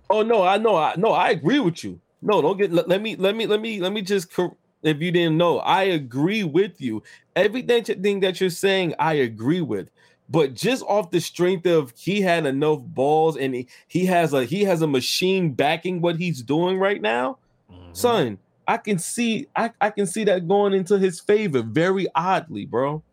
Oh 0.09 0.21
no, 0.21 0.43
I 0.43 0.57
know. 0.57 0.75
I 0.75 0.95
no, 0.95 1.11
I 1.11 1.29
agree 1.29 1.59
with 1.59 1.83
you. 1.83 1.99
No, 2.21 2.41
don't 2.41 2.57
get. 2.57 2.71
Let, 2.71 2.87
let 2.87 3.01
me. 3.01 3.15
Let 3.15 3.35
me. 3.35 3.47
Let 3.47 3.59
me. 3.59 3.79
Let 3.79 3.93
me 3.93 4.01
just. 4.01 4.31
cor- 4.33 4.55
If 4.83 5.01
you 5.01 5.11
didn't 5.11 5.37
know, 5.37 5.59
I 5.59 5.83
agree 5.83 6.43
with 6.43 6.79
you. 6.81 7.03
Everything 7.35 7.83
thing 7.83 8.19
that 8.19 8.39
you're 8.41 8.49
saying, 8.49 8.93
I 8.99 9.13
agree 9.13 9.61
with. 9.61 9.89
But 10.29 10.53
just 10.53 10.83
off 10.83 11.11
the 11.11 11.19
strength 11.19 11.65
of 11.65 11.93
he 11.97 12.21
had 12.21 12.45
enough 12.45 12.79
balls 12.81 13.37
and 13.37 13.53
he, 13.55 13.67
he 13.87 14.05
has 14.05 14.33
a 14.33 14.43
he 14.45 14.63
has 14.63 14.81
a 14.81 14.87
machine 14.87 15.51
backing 15.53 16.01
what 16.01 16.17
he's 16.17 16.41
doing 16.41 16.77
right 16.79 17.01
now, 17.01 17.39
Mm-hmm. 17.71 17.93
son. 17.93 18.37
I 18.67 18.77
can 18.77 18.97
see 18.97 19.47
I, 19.55 19.71
I 19.81 19.89
can 19.89 20.05
see 20.05 20.23
that 20.25 20.47
going 20.47 20.73
into 20.73 20.97
his 20.97 21.19
favor 21.19 21.61
very 21.61 22.07
oddly, 22.15 22.65
bro. 22.65 23.03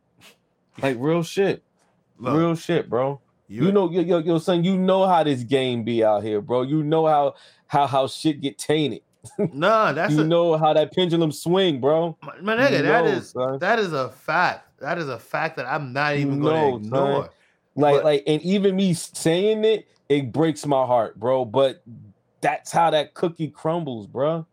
Like 0.81 0.97
real 0.99 1.23
shit. 1.23 1.63
Look, 2.19 2.37
real 2.37 2.55
shit, 2.55 2.89
bro. 2.89 3.21
you, 3.49 3.67
You 3.67 3.73
know, 3.73 3.91
yo, 3.91 4.01
yo, 4.03 4.19
yo, 4.19 4.39
son, 4.39 4.63
you 4.63 4.77
know 4.79 5.07
how 5.07 5.25
this 5.25 5.43
game 5.43 5.83
be 5.83 6.05
out 6.05 6.23
here, 6.23 6.41
bro. 6.41 6.63
You 6.63 6.83
know 6.85 7.07
how 7.07 7.35
how 7.67 7.87
how 7.87 8.07
shit 8.07 8.41
get 8.41 8.59
tainted. 8.59 9.03
Nah, 9.53 9.93
that's 9.93 10.13
you 10.15 10.21
a, 10.23 10.25
know 10.25 10.57
how 10.57 10.73
that 10.73 10.93
pendulum 10.95 11.33
swing, 11.33 11.81
bro. 11.81 12.17
my, 12.43 12.57
nigga. 12.57 12.71
you 12.79 12.83
that 12.83 13.05
know, 13.05 13.11
is 13.11 13.31
son. 13.31 13.59
that 13.59 13.79
is 13.79 13.93
a 13.93 14.09
fact. 14.11 14.81
That 14.81 14.99
is 14.99 15.09
a 15.09 15.19
fact 15.19 15.57
that 15.57 15.67
I'm 15.67 15.93
not 15.93 16.17
You 16.17 16.23
even 16.27 16.41
know, 16.41 16.79
gonna 16.79 16.89
son. 16.89 17.29
Like, 17.77 17.95
But- 17.97 18.05
like, 18.05 18.23
and 18.27 18.43
even 18.43 18.77
me 18.77 18.95
saying 18.95 19.65
it, 19.65 19.87
it 20.09 20.33
breaks 20.33 20.67
my 20.67 20.85
heart, 20.87 21.19
bro. 21.21 21.45
But 21.45 21.83
that's 22.41 22.73
how 22.73 22.91
that 22.91 23.15
cookie 23.15 23.49
crumbles, 23.49 24.07
bro. 24.07 24.47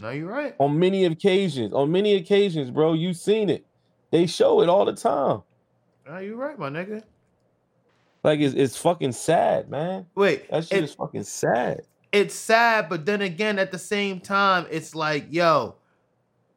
No, 0.00 0.10
you're 0.10 0.28
right. 0.28 0.54
On 0.58 0.78
many 0.78 1.04
occasions, 1.06 1.72
on 1.72 1.90
many 1.90 2.14
occasions, 2.14 2.70
bro, 2.70 2.92
you've 2.92 3.16
seen 3.16 3.50
it. 3.50 3.64
They 4.10 4.26
show 4.26 4.60
it 4.62 4.68
all 4.68 4.84
the 4.84 4.92
time. 4.94 5.42
No, 6.06 6.18
you're 6.18 6.36
right, 6.36 6.58
my 6.58 6.70
nigga. 6.70 7.02
Like 8.24 8.40
it's 8.40 8.54
it's 8.54 8.76
fucking 8.76 9.12
sad, 9.12 9.68
man. 9.70 10.06
Wait, 10.14 10.50
That 10.50 10.64
shit 10.66 10.78
it- 10.78 10.84
is 10.84 10.94
fucking 10.94 11.24
sad. 11.24 11.82
It's 12.12 12.34
sad, 12.34 12.88
but 12.88 13.06
then 13.06 13.20
again, 13.22 13.58
at 13.58 13.70
the 13.70 13.78
same 13.78 14.20
time, 14.20 14.66
it's 14.70 14.94
like, 14.94 15.26
yo, 15.30 15.76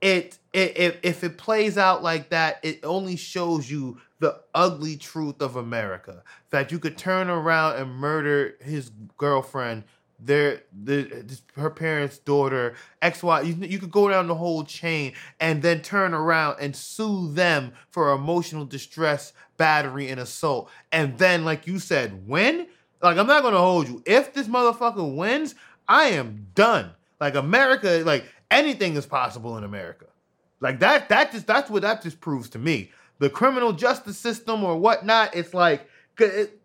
it, 0.01 0.39
it 0.53 0.77
if 0.77 0.97
if 1.03 1.23
it 1.23 1.37
plays 1.37 1.77
out 1.77 2.01
like 2.03 2.29
that, 2.29 2.59
it 2.63 2.79
only 2.83 3.15
shows 3.15 3.69
you 3.69 3.99
the 4.19 4.39
ugly 4.53 4.97
truth 4.97 5.41
of 5.41 5.55
America. 5.55 6.23
That 6.51 6.71
you 6.71 6.79
could 6.79 6.97
turn 6.97 7.29
around 7.29 7.77
and 7.77 7.91
murder 7.91 8.55
his 8.61 8.91
girlfriend, 9.17 9.83
their 10.19 10.63
the 10.83 11.39
her 11.55 11.69
parents' 11.69 12.17
daughter, 12.17 12.75
X 13.01 13.21
Y. 13.21 13.41
You, 13.41 13.55
you 13.55 13.79
could 13.79 13.91
go 13.91 14.09
down 14.09 14.27
the 14.27 14.35
whole 14.35 14.63
chain 14.63 15.13
and 15.39 15.61
then 15.61 15.81
turn 15.81 16.13
around 16.13 16.57
and 16.59 16.75
sue 16.75 17.31
them 17.33 17.73
for 17.89 18.11
emotional 18.11 18.65
distress, 18.65 19.33
battery, 19.57 20.09
and 20.09 20.19
assault. 20.19 20.69
And 20.91 21.17
then, 21.17 21.43
like 21.43 21.67
you 21.67 21.79
said, 21.79 22.27
win. 22.27 22.67
Like 23.01 23.17
I'm 23.17 23.27
not 23.27 23.43
gonna 23.43 23.57
hold 23.57 23.87
you. 23.87 24.03
If 24.05 24.33
this 24.33 24.47
motherfucker 24.47 25.15
wins, 25.15 25.55
I 25.87 26.05
am 26.09 26.47
done. 26.55 26.91
Like 27.19 27.35
America, 27.35 28.01
like 28.05 28.25
anything 28.49 28.95
is 28.95 29.05
possible 29.05 29.57
in 29.57 29.63
America. 29.63 30.05
Like 30.59 30.79
that, 30.79 31.09
that 31.09 31.31
just 31.31 31.47
that's 31.47 31.69
what 31.69 31.81
that 31.81 32.03
just 32.03 32.21
proves 32.21 32.49
to 32.51 32.59
me. 32.59 32.91
The 33.19 33.29
criminal 33.29 33.73
justice 33.73 34.17
system 34.17 34.63
or 34.63 34.77
whatnot, 34.77 35.35
it's 35.35 35.53
like 35.53 35.87
it, 36.19 36.59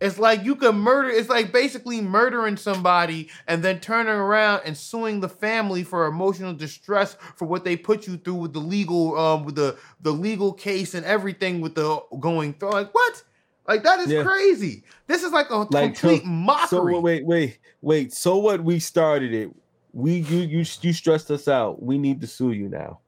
it's 0.00 0.18
like 0.18 0.44
you 0.44 0.56
can 0.56 0.76
murder, 0.76 1.10
it's 1.10 1.28
like 1.28 1.52
basically 1.52 2.00
murdering 2.00 2.56
somebody 2.56 3.28
and 3.46 3.62
then 3.62 3.80
turning 3.80 4.14
around 4.14 4.62
and 4.64 4.76
suing 4.76 5.20
the 5.20 5.28
family 5.28 5.82
for 5.82 6.06
emotional 6.06 6.54
distress 6.54 7.16
for 7.36 7.46
what 7.46 7.64
they 7.64 7.76
put 7.76 8.06
you 8.06 8.16
through 8.16 8.34
with 8.34 8.54
the 8.54 8.60
legal 8.60 9.18
um 9.18 9.44
with 9.44 9.56
the 9.56 9.76
the 10.00 10.12
legal 10.12 10.54
case 10.54 10.94
and 10.94 11.04
everything 11.04 11.60
with 11.60 11.74
the 11.74 12.02
going 12.18 12.54
through. 12.54 12.72
Like 12.72 12.94
what? 12.94 13.22
Like 13.70 13.84
that 13.84 14.00
is 14.00 14.08
Yeah. 14.10 14.24
crazy. 14.24 14.82
This 15.06 15.22
is 15.22 15.30
like 15.30 15.48
a 15.50 15.58
Like, 15.58 15.94
so- 15.96 16.08
complete 16.08 16.22
So 16.22 16.28
mockery. 16.28 16.98
wait, 16.98 17.24
wait, 17.24 17.58
wait. 17.82 18.12
So 18.12 18.36
what? 18.38 18.64
We 18.64 18.80
started 18.80 19.32
it. 19.32 19.48
We 19.92 20.14
you 20.16 20.38
you 20.40 20.64
you 20.80 20.92
stressed 20.92 21.30
us 21.30 21.46
out. 21.46 21.80
We 21.80 21.96
need 21.96 22.20
to 22.22 22.26
sue 22.26 22.50
you 22.50 22.68
now. 22.68 22.98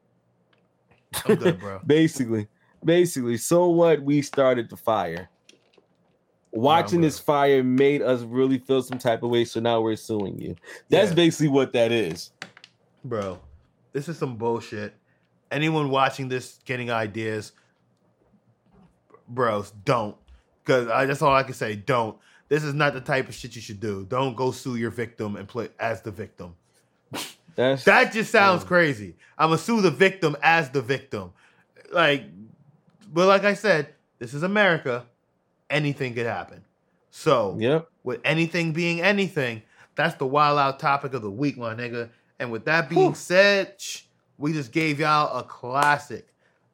I'm 1.26 1.34
good, 1.34 1.58
bro. 1.58 1.80
Basically, 1.86 2.46
basically, 2.84 3.38
so 3.38 3.70
what? 3.70 4.02
We 4.02 4.22
started 4.22 4.70
the 4.70 4.76
fire. 4.76 5.28
Watching 6.52 7.00
this 7.00 7.18
fire 7.18 7.64
made 7.64 8.00
us 8.00 8.22
really 8.22 8.58
feel 8.58 8.82
some 8.82 8.98
type 8.98 9.24
of 9.24 9.30
way, 9.30 9.44
so 9.44 9.58
now 9.58 9.80
we're 9.80 9.96
suing 9.96 10.38
you. 10.38 10.54
That's 10.90 11.08
yeah. 11.10 11.14
basically 11.16 11.48
what 11.48 11.72
that 11.72 11.90
is. 11.90 12.30
Bro, 13.04 13.40
this 13.92 14.08
is 14.08 14.16
some 14.16 14.36
bullshit. 14.36 14.94
Anyone 15.50 15.90
watching 15.90 16.28
this 16.28 16.60
getting 16.64 16.88
ideas, 16.90 17.50
bros, 19.28 19.72
don't. 19.84 20.16
Because 20.64 20.86
that's 20.86 21.22
all 21.22 21.34
I 21.34 21.42
can 21.42 21.54
say. 21.54 21.76
Don't. 21.76 22.16
This 22.48 22.64
is 22.64 22.74
not 22.74 22.92
the 22.92 23.00
type 23.00 23.28
of 23.28 23.34
shit 23.34 23.56
you 23.56 23.62
should 23.62 23.80
do. 23.80 24.04
Don't 24.08 24.36
go 24.36 24.50
sue 24.50 24.76
your 24.76 24.90
victim 24.90 25.36
and 25.36 25.48
play 25.48 25.70
as 25.78 26.02
the 26.02 26.10
victim. 26.10 26.54
That's, 27.54 27.84
that 27.84 28.12
just 28.12 28.30
sounds 28.30 28.64
crazy. 28.64 29.14
I'm 29.38 29.48
gonna 29.48 29.58
sue 29.58 29.80
the 29.80 29.90
victim 29.90 30.36
as 30.42 30.70
the 30.70 30.82
victim. 30.82 31.32
Like, 31.92 32.24
but 33.12 33.26
like 33.26 33.44
I 33.44 33.54
said, 33.54 33.88
this 34.18 34.34
is 34.34 34.42
America. 34.42 35.06
Anything 35.68 36.14
could 36.14 36.26
happen. 36.26 36.64
So, 37.10 37.56
yep. 37.58 37.88
with 38.04 38.20
anything 38.24 38.72
being 38.72 39.02
anything, 39.02 39.62
that's 39.94 40.14
the 40.16 40.26
wild 40.26 40.58
out 40.58 40.78
topic 40.78 41.12
of 41.14 41.22
the 41.22 41.30
week, 41.30 41.58
my 41.58 41.74
nigga. 41.74 42.08
And 42.38 42.50
with 42.50 42.64
that 42.64 42.88
being 42.88 43.08
Whew. 43.08 43.14
said, 43.14 43.76
we 44.38 44.52
just 44.52 44.72
gave 44.72 44.98
y'all 44.98 45.38
a 45.38 45.42
classic, 45.42 46.28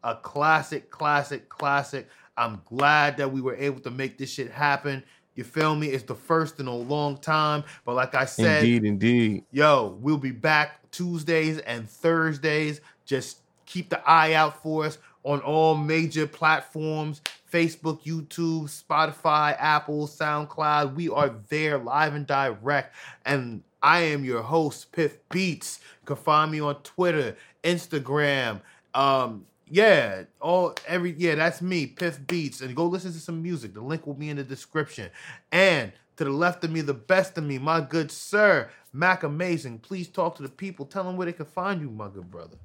a 0.05 0.15
classic, 0.15 0.91
classic, 0.91 1.49
classic. 1.49 2.09
I'm 2.39 2.63
glad 2.65 3.17
that 3.19 3.33
we 3.33 3.41
were 3.41 3.57
able 3.57 3.81
to 3.81 3.91
make 3.91 4.17
this 4.17 4.31
shit 4.31 4.51
happen. 4.51 5.03
You 5.35 5.45
feel 5.45 5.75
me? 5.77 5.89
It's 5.89 6.05
the 6.05 6.15
first 6.15 6.59
in 6.59 6.67
a 6.67 6.75
long 6.75 7.17
time. 7.19 7.65
But 7.85 7.95
like 7.95 8.15
I 8.15 8.25
said, 8.25 8.65
indeed, 8.65 8.85
indeed. 8.85 9.45
Yo, 9.53 9.99
we'll 10.01 10.19
be 10.19 10.31
back 10.31 10.91
Tuesdays 10.91 11.59
and 11.59 11.89
Thursdays. 11.89 12.81
Just 13.05 13.39
keep 13.67 13.89
the 13.89 14.01
eye 14.09 14.33
out 14.33 14.63
for 14.63 14.87
us 14.87 14.99
on 15.25 15.41
all 15.41 15.75
major 15.75 16.27
platforms 16.27 17.21
Facebook, 17.53 18.03
YouTube, 18.03 18.65
Spotify, 18.65 19.57
Apple, 19.59 20.07
SoundCloud. 20.07 20.95
We 20.95 21.09
are 21.09 21.35
there 21.49 21.79
live 21.79 22.15
and 22.15 22.27
direct. 22.27 22.95
And 23.25 23.63
I 23.83 24.01
am 24.01 24.25
your 24.25 24.43
host, 24.43 24.93
Piff 24.93 25.19
Beats. 25.31 25.81
You 26.03 26.07
can 26.07 26.17
find 26.17 26.51
me 26.51 26.61
on 26.61 26.77
Twitter, 26.83 27.37
Instagram, 27.65 28.61
um, 28.95 29.47
yeah, 29.71 30.25
all 30.41 30.75
every 30.87 31.15
yeah, 31.19 31.35
that's 31.35 31.63
me, 31.63 31.87
Piff 31.87 32.27
Beats, 32.27 32.61
and 32.61 32.75
go 32.75 32.87
listen 32.87 33.13
to 33.13 33.19
some 33.21 33.43
music. 33.43 33.75
The 33.75 33.81
link 33.81 34.07
will 34.07 34.15
be 34.15 34.31
in 34.31 34.37
the 34.37 34.45
description. 34.45 35.11
And 35.53 35.93
to 36.17 36.25
the 36.25 36.31
left 36.31 36.65
of 36.65 36.71
me, 36.71 36.81
the 36.81 36.95
best 36.95 37.39
of 37.39 37.45
me, 37.45 37.59
my 37.59 37.81
good 37.81 38.11
sir, 38.11 38.71
Mac 38.93 39.23
Amazing. 39.23 39.79
Please 39.79 40.09
talk 40.09 40.37
to 40.37 40.43
the 40.43 40.49
people. 40.49 40.85
Tell 40.85 41.05
them 41.05 41.17
where 41.17 41.27
they 41.27 41.33
can 41.33 41.47
find 41.47 41.81
you, 41.81 41.91
my 41.91 42.09
good 42.09 42.31
brother. 42.31 42.57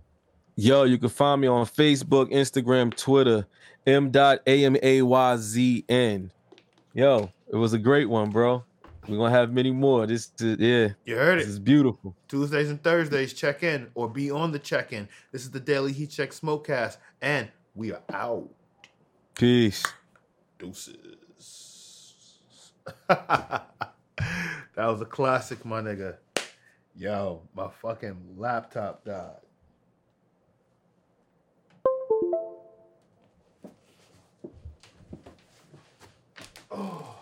Yo, 0.55 0.83
you 0.83 0.97
can 0.97 1.09
find 1.09 1.41
me 1.41 1.47
on 1.47 1.65
Facebook, 1.65 2.31
Instagram, 2.31 2.95
Twitter, 2.95 3.47
m.amayzn. 3.87 4.29
Yo, 6.93 7.29
it 7.47 7.55
was 7.55 7.73
a 7.73 7.79
great 7.79 8.07
one, 8.07 8.29
bro. 8.29 8.63
We're 9.07 9.17
gonna 9.17 9.31
have 9.31 9.51
many 9.51 9.71
more. 9.71 10.07
This, 10.07 10.31
yeah. 10.39 10.89
You 11.05 11.15
heard 11.15 11.39
it. 11.39 11.47
It's 11.47 11.59
beautiful. 11.59 12.15
Tuesdays 12.27 12.69
and 12.69 12.81
Thursdays, 12.81 13.33
check 13.33 13.63
in 13.63 13.87
or 13.95 14.09
be 14.09 14.31
on 14.31 14.51
the 14.51 14.59
check 14.59 14.93
in. 14.93 15.09
This 15.31 15.43
is 15.43 15.51
the 15.51 15.59
Daily 15.59 15.91
Heat 15.91 16.09
Check 16.09 16.31
Smokecast, 16.31 16.97
and 17.21 17.49
we 17.75 17.91
are 17.91 18.01
out. 18.13 18.49
Peace. 19.35 19.83
Deuces. 20.57 20.95
that 23.07 23.65
was 24.77 25.01
a 25.01 25.05
classic, 25.05 25.65
my 25.65 25.81
nigga. 25.81 26.17
Yo, 26.95 27.41
my 27.55 27.69
fucking 27.81 28.35
laptop 28.37 29.03
died. 29.03 29.37
Oh. 36.71 37.12